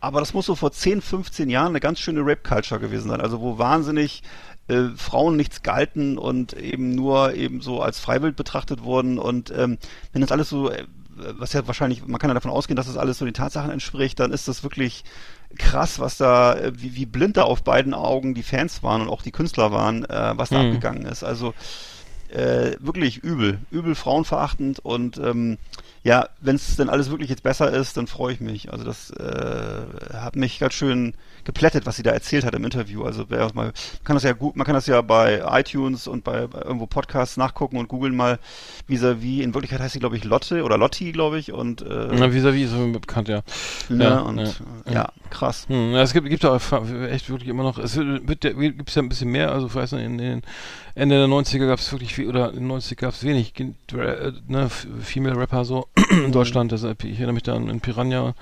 Aber 0.00 0.20
das 0.20 0.32
muss 0.32 0.46
so 0.46 0.54
vor 0.54 0.72
10, 0.72 1.02
15 1.02 1.50
Jahren 1.50 1.68
eine 1.68 1.80
ganz 1.80 1.98
schöne 1.98 2.24
Rap-Culture 2.24 2.80
gewesen 2.80 3.10
sein. 3.10 3.20
Also 3.20 3.40
wo 3.40 3.58
wahnsinnig 3.58 4.22
äh, 4.68 4.88
Frauen 4.96 5.36
nichts 5.36 5.62
galten 5.62 6.16
und 6.16 6.54
eben 6.54 6.94
nur 6.94 7.34
eben 7.34 7.60
so 7.60 7.82
als 7.82 8.00
Freiwild 8.00 8.36
betrachtet 8.36 8.82
wurden 8.82 9.18
und 9.18 9.50
ähm, 9.56 9.76
wenn 10.12 10.22
das 10.22 10.32
alles 10.32 10.48
so, 10.48 10.70
äh, 10.70 10.86
was 11.38 11.52
ja 11.52 11.66
wahrscheinlich, 11.66 12.06
man 12.06 12.18
kann 12.18 12.30
ja 12.30 12.34
davon 12.34 12.50
ausgehen, 12.50 12.76
dass 12.76 12.86
das 12.86 12.96
alles 12.96 13.18
so 13.18 13.26
den 13.26 13.34
Tatsachen 13.34 13.70
entspricht, 13.70 14.18
dann 14.20 14.32
ist 14.32 14.48
das 14.48 14.62
wirklich 14.62 15.04
krass, 15.58 15.98
was 15.98 16.16
da, 16.16 16.54
äh, 16.54 16.72
wie, 16.76 16.94
wie 16.94 17.06
blind 17.06 17.36
da 17.36 17.42
auf 17.42 17.62
beiden 17.62 17.92
Augen 17.92 18.32
die 18.34 18.42
Fans 18.44 18.82
waren 18.82 19.02
und 19.02 19.08
auch 19.08 19.22
die 19.22 19.32
Künstler 19.32 19.72
waren, 19.72 20.04
äh, 20.04 20.32
was 20.36 20.48
da 20.50 20.62
Mhm. 20.62 20.66
abgegangen 20.68 21.04
ist. 21.06 21.24
Also 21.24 21.52
äh, 22.32 22.76
wirklich 22.80 23.18
übel, 23.18 23.58
übel 23.70 23.94
frauenverachtend 23.94 24.78
und 24.80 25.18
ähm, 25.18 25.58
ja, 26.02 26.28
wenn 26.40 26.56
es 26.56 26.76
denn 26.76 26.88
alles 26.88 27.10
wirklich 27.10 27.28
jetzt 27.28 27.42
besser 27.42 27.70
ist, 27.70 27.96
dann 27.96 28.06
freue 28.06 28.32
ich 28.32 28.40
mich. 28.40 28.72
Also 28.72 28.84
das 28.84 29.10
äh, 29.10 29.82
hat 30.14 30.34
mich 30.34 30.58
ganz 30.58 30.72
schön 30.72 31.12
geplättet, 31.44 31.84
was 31.84 31.96
sie 31.96 32.02
da 32.02 32.10
erzählt 32.10 32.44
hat 32.44 32.54
im 32.54 32.64
Interview. 32.64 33.04
Also 33.04 33.26
wer 33.28 33.52
mal, 33.54 33.66
man 33.66 33.72
kann 34.04 34.16
das 34.16 34.22
ja 34.22 34.32
gut, 34.32 34.56
man 34.56 34.64
kann 34.64 34.74
das 34.74 34.86
ja 34.86 35.02
bei 35.02 35.42
iTunes 35.46 36.06
und 36.06 36.24
bei, 36.24 36.46
bei 36.46 36.62
irgendwo 36.62 36.86
Podcasts 36.86 37.36
nachgucken 37.36 37.76
und 37.76 37.88
googeln 37.88 38.16
mal 38.16 38.38
vis-à-vis. 38.88 39.42
In 39.42 39.52
Wirklichkeit 39.52 39.80
heißt 39.80 39.92
sie, 39.92 40.00
glaube 40.00 40.16
ich, 40.16 40.24
Lotte 40.24 40.64
oder 40.64 40.78
Lotti, 40.78 41.12
glaube 41.12 41.38
ich. 41.38 41.52
Und 41.52 41.82
äh, 41.82 42.08
Na, 42.12 42.32
vis-à-vis 42.32 42.70
ist 42.70 42.72
mir 42.72 42.98
bekannt, 42.98 43.28
ja. 43.28 43.42
ne, 43.90 44.04
ja, 44.04 44.18
und 44.20 44.38
ja, 44.38 44.44
ja, 44.86 44.92
ja. 44.92 45.12
krass. 45.28 45.66
Hm, 45.68 45.92
ja, 45.92 46.00
es 46.00 46.14
gibt, 46.14 46.28
gibt 46.30 46.46
auch 46.46 46.60
echt 47.10 47.28
wirklich 47.28 47.48
immer 47.50 47.62
noch, 47.62 47.78
es 47.78 47.96
wird, 47.96 48.26
wird 48.26 48.44
ja, 48.44 48.52
gibt 48.52 48.94
ja 48.94 49.02
ein 49.02 49.08
bisschen 49.10 49.30
mehr, 49.30 49.52
also 49.52 49.66
ich 49.66 49.74
weiß 49.74 49.92
nicht, 49.92 50.04
in 50.04 50.16
den 50.16 50.42
Ende 50.94 51.16
der 51.16 51.28
90er 51.28 51.66
gab 51.66 51.78
es 51.78 51.92
wirklich 51.92 52.14
viel, 52.20 52.28
oder 52.28 52.52
in 52.52 52.68
den 52.68 52.72
90er 52.72 52.96
gab 52.96 53.14
es 53.14 53.24
wenig, 53.24 53.54
äh, 53.58 54.32
ne, 54.48 54.68
Female 54.68 55.36
Rapper 55.36 55.64
so 55.64 55.88
in 56.10 56.32
Deutschland, 56.32 56.72
also 56.72 56.90
ich 56.90 57.04
erinnere 57.04 57.32
mich 57.32 57.42
da 57.42 57.54
an, 57.54 57.70
an 57.70 57.80
Piranha, 57.80 58.34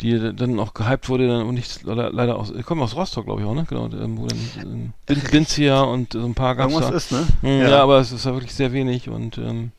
die 0.00 0.34
dann 0.34 0.58
auch 0.58 0.74
gehypt 0.74 1.08
wurde 1.08 1.28
dann 1.28 1.46
und 1.46 1.54
nicht 1.54 1.82
leider, 1.84 2.36
aus, 2.36 2.52
ich 2.56 2.66
komme 2.66 2.82
aus 2.82 2.96
Rostock, 2.96 3.26
glaube 3.26 3.42
ich 3.42 3.46
auch, 3.46 3.54
ne, 3.54 3.64
genau, 3.68 3.86
ähm, 3.86 4.18
wo 4.18 4.26
dann 4.26 4.92
ähm, 5.08 5.22
Binzia 5.30 5.82
und 5.82 6.14
so 6.14 6.24
ein 6.24 6.34
paar 6.34 6.56
gab's 6.56 6.72
Irgendwas 6.72 6.90
da. 6.90 6.96
ist, 6.96 7.12
ne? 7.12 7.26
Hm, 7.42 7.60
ja. 7.60 7.82
aber 7.82 7.98
es 7.98 8.12
ist 8.12 8.24
ja 8.24 8.32
wirklich 8.32 8.54
sehr 8.54 8.72
wenig 8.72 9.08
und 9.08 9.38
ähm, 9.38 9.72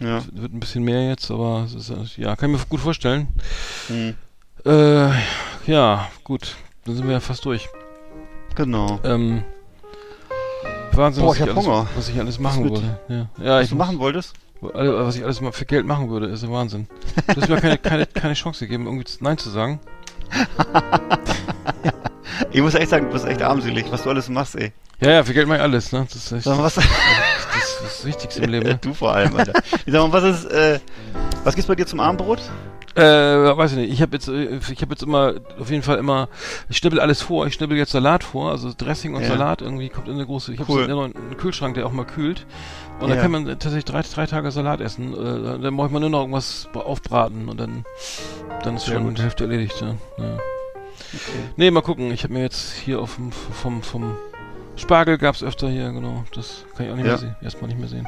ja. 0.00 0.18
es 0.18 0.26
wird 0.32 0.52
ein 0.52 0.60
bisschen 0.60 0.84
mehr 0.84 1.08
jetzt, 1.08 1.30
aber 1.30 1.66
es 1.66 1.74
ist, 1.74 1.90
äh, 1.90 2.22
ja, 2.22 2.36
kann 2.36 2.50
ich 2.50 2.58
mir 2.58 2.66
gut 2.66 2.80
vorstellen. 2.80 3.28
Hm. 3.88 4.14
Äh, 4.64 5.10
ja, 5.66 6.08
gut, 6.22 6.56
dann 6.84 6.96
sind 6.96 7.06
wir 7.06 7.14
ja 7.14 7.20
fast 7.20 7.44
durch. 7.44 7.68
Genau. 8.54 9.00
Ähm, 9.04 9.42
Wahnsinn, 10.96 11.22
Boah, 11.22 11.30
was, 11.30 11.36
ich 11.36 11.42
hab 11.42 11.48
alles, 11.50 11.66
Hunger. 11.66 11.86
was 11.96 12.08
ich 12.08 12.18
alles 12.18 12.38
machen 12.38 12.64
würde. 12.64 12.98
Ja, 13.08 13.28
ja 13.42 13.56
Was 13.56 13.64
ich 13.64 13.70
du 13.70 13.76
machen 13.76 13.98
wolltest? 13.98 14.34
was 14.60 15.16
ich 15.16 15.24
alles 15.24 15.40
mal 15.40 15.50
für 15.50 15.64
Geld 15.64 15.86
machen 15.86 16.08
würde, 16.08 16.26
ist 16.26 16.42
der 16.44 16.50
Wahnsinn. 16.52 16.86
Du 17.34 17.40
hast 17.40 17.48
mir 17.48 17.60
keine, 17.60 17.78
keine, 17.78 18.06
keine 18.06 18.34
Chance 18.34 18.60
gegeben, 18.66 18.86
irgendwie 18.86 19.04
Nein 19.20 19.36
zu 19.36 19.50
sagen. 19.50 19.80
Ich 22.50 22.60
muss 22.60 22.74
echt 22.74 22.90
sagen, 22.90 23.06
du 23.06 23.12
bist 23.12 23.24
echt 23.24 23.42
armselig, 23.42 23.86
was 23.90 24.02
du 24.02 24.10
alles 24.10 24.28
machst, 24.28 24.56
ey. 24.56 24.72
Ja, 25.00 25.10
ja, 25.10 25.24
für 25.24 25.32
Geld 25.32 25.48
mache 25.48 25.58
ich 25.58 25.62
alles, 25.62 25.90
ne? 25.92 26.06
Das 26.06 26.16
ist 26.16 26.32
echt 26.32 26.46
mal, 26.46 26.58
was, 26.58 26.74
das, 26.74 26.84
ist 26.84 27.80
das 27.82 28.04
Wichtigste 28.04 28.42
im 28.42 28.50
Leben. 28.50 28.66
Ne? 28.68 28.78
du 28.80 28.94
vor 28.94 29.14
allem, 29.14 29.34
Alter. 29.36 29.52
Ich 29.84 29.92
sag 29.92 30.02
mal, 30.02 30.12
was 30.12 30.24
ist, 30.24 30.44
äh, 30.50 30.78
was 31.44 31.54
gibt's 31.54 31.68
bei 31.68 31.74
dir 31.74 31.86
zum 31.86 32.00
Abendbrot? 32.00 32.40
Äh, 32.94 33.02
weiß 33.56 33.72
ich 33.72 33.78
nicht. 33.78 33.92
Ich 33.92 34.02
habe 34.02 34.12
jetzt, 34.12 34.28
äh, 34.28 34.56
ich 34.70 34.82
habe 34.82 34.92
jetzt 34.92 35.02
immer, 35.02 35.34
auf 35.58 35.70
jeden 35.70 35.82
Fall 35.82 35.98
immer, 35.98 36.28
ich 36.68 36.76
schnibbel 36.76 37.00
alles 37.00 37.22
vor. 37.22 37.46
Ich 37.46 37.54
schnibbel 37.54 37.76
jetzt 37.78 37.92
Salat 37.92 38.22
vor, 38.24 38.50
also 38.50 38.72
Dressing 38.76 39.14
und 39.14 39.22
Ja. 39.22 39.28
Salat 39.28 39.62
irgendwie 39.62 39.88
kommt 39.88 40.08
in 40.08 40.14
eine 40.14 40.26
große. 40.26 40.52
Ich 40.52 40.60
habe 40.60 40.70
Cool. 40.70 40.86
so 40.88 41.00
einen, 41.00 41.16
einen 41.16 41.36
Kühlschrank, 41.38 41.74
der 41.74 41.86
auch 41.86 41.92
mal 41.92 42.04
kühlt. 42.04 42.46
Und 43.00 43.08
Ja. 43.08 43.14
dann 43.14 43.22
kann 43.22 43.30
man 43.30 43.46
tatsächlich 43.46 43.84
drei, 43.86 44.02
drei 44.02 44.26
Tage 44.26 44.50
Salat 44.50 44.80
essen. 44.80 45.14
Äh, 45.14 45.60
dann 45.62 45.76
braucht 45.76 45.90
man 45.90 46.02
nur 46.02 46.10
noch 46.10 46.20
irgendwas 46.20 46.68
aufbraten 46.74 47.48
und 47.48 47.58
dann, 47.58 47.84
dann 48.62 48.76
ist 48.76 48.84
Sehr 48.86 48.94
schon 48.96 49.04
gut. 49.08 49.18
die 49.18 49.22
Hälfte 49.22 49.44
erledigt. 49.44 49.80
Ja. 49.80 49.94
Ja. 50.22 50.38
Nee, 51.56 51.70
mal 51.70 51.82
gucken. 51.82 52.10
Ich 52.12 52.24
habe 52.24 52.34
mir 52.34 52.42
jetzt 52.42 52.72
hier 52.72 53.00
auf 53.00 53.16
dem, 53.16 53.32
vom, 53.32 53.82
vom 53.82 54.16
Spargel 54.76 55.18
gab's 55.18 55.42
öfter 55.42 55.68
hier, 55.68 55.90
genau. 55.92 56.24
Das 56.34 56.64
kann 56.76 56.86
ich 56.86 56.92
auch 56.92 56.96
nicht 56.96 57.04
Ja. 57.06 57.12
mehr 57.12 57.18
sehen. 57.18 57.36
Erstmal 57.42 57.68
nicht 57.68 57.78
mehr 57.80 57.88
sehen. 57.88 58.06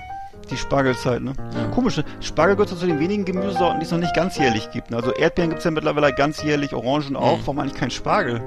Die 0.51 0.57
Spargelzeit, 0.57 1.23
ne? 1.23 1.33
Komisch, 1.75 1.97
ne? 1.97 2.05
Spargel 2.21 2.57
gehört 2.57 2.69
zu 2.69 2.87
den 2.87 3.01
wenigen 3.01 3.25
Gemüsesorten, 3.25 3.81
die 3.81 3.87
es 3.87 3.93
noch 3.93 3.99
nicht 3.99 4.15
ganzjährlich 4.15 4.71
gibt. 4.73 4.91
Ne? 4.91 4.97
Also 4.99 5.13
Erdbeeren 5.13 5.51
gibt's 5.51 5.65
ja 5.65 5.71
mittlerweile 5.71 6.13
ganzjährlich, 6.13 6.75
Orangen 6.75 7.17
auch. 7.17 7.39
Warum 7.41 7.59
eigentlich 7.61 7.75
kein 7.75 7.91
Spargel? 7.91 8.43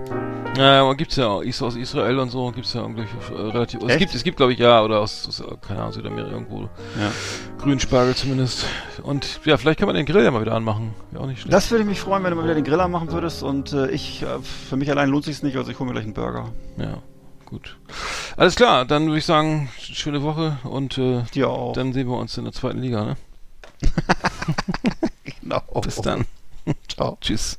Ja, 0.57 0.81
aber 0.81 0.95
gibt's 0.95 1.15
ja 1.17 1.27
auch, 1.27 1.41
ist 1.41 1.61
aus 1.61 1.75
Israel 1.75 2.17
und 2.19 2.29
so, 2.29 2.51
gibt's 2.51 2.73
ja 2.73 2.81
irgendwie 2.81 3.03
äh, 3.03 3.41
relativ, 3.51 3.81
es 3.83 3.89
Echt? 3.89 3.99
gibt, 3.99 4.15
es 4.15 4.23
gibt 4.23 4.37
glaube 4.37 4.53
ich, 4.53 4.59
ja, 4.59 4.81
oder 4.83 4.99
aus, 5.01 5.27
aus, 5.27 5.43
keine 5.67 5.81
Ahnung, 5.81 5.93
Südamerika 5.93 6.31
irgendwo, 6.31 6.61
Ja. 6.61 7.11
Grünspargel 7.59 8.15
zumindest. 8.15 8.65
Und 9.03 9.39
ja, 9.45 9.57
vielleicht 9.57 9.79
kann 9.79 9.87
man 9.87 9.95
den 9.95 10.05
Grill 10.05 10.23
ja 10.23 10.31
mal 10.31 10.41
wieder 10.41 10.53
anmachen. 10.55 10.93
Wäre 11.11 11.23
auch 11.23 11.27
nicht 11.27 11.41
schlecht. 11.41 11.53
Das 11.53 11.69
würde 11.69 11.83
mich 11.83 11.99
freuen, 11.99 12.23
wenn 12.23 12.31
du 12.31 12.37
mal 12.37 12.43
wieder 12.43 12.55
den 12.55 12.63
Griller 12.63 12.87
machen 12.87 13.11
würdest. 13.11 13.43
Und 13.43 13.73
äh, 13.73 13.89
ich, 13.91 14.23
äh, 14.23 14.25
für 14.41 14.77
mich 14.77 14.89
allein 14.89 15.09
lohnt 15.09 15.25
sich's 15.25 15.43
nicht, 15.43 15.57
also 15.57 15.69
ich 15.71 15.77
hole 15.79 15.87
mir 15.87 15.93
gleich 15.93 16.05
einen 16.05 16.13
Burger. 16.13 16.45
Ja, 16.77 16.97
gut. 17.47 17.77
Alles 18.35 18.55
klar, 18.55 18.85
dann 18.85 19.07
würde 19.07 19.17
ich 19.17 19.25
sagen, 19.25 19.69
schöne 19.79 20.21
Woche 20.21 20.59
und 20.63 20.97
äh, 20.97 21.23
dann 21.73 21.93
sehen 21.93 22.07
wir 22.07 22.17
uns 22.17 22.37
in 22.37 22.43
der 22.43 22.53
zweiten 22.53 22.79
Liga, 22.79 23.03
ne? 23.03 23.17
genau. 25.41 25.61
Bis 25.81 25.95
dann. 25.95 26.25
Ciao. 26.87 27.17
Tschüss. 27.21 27.57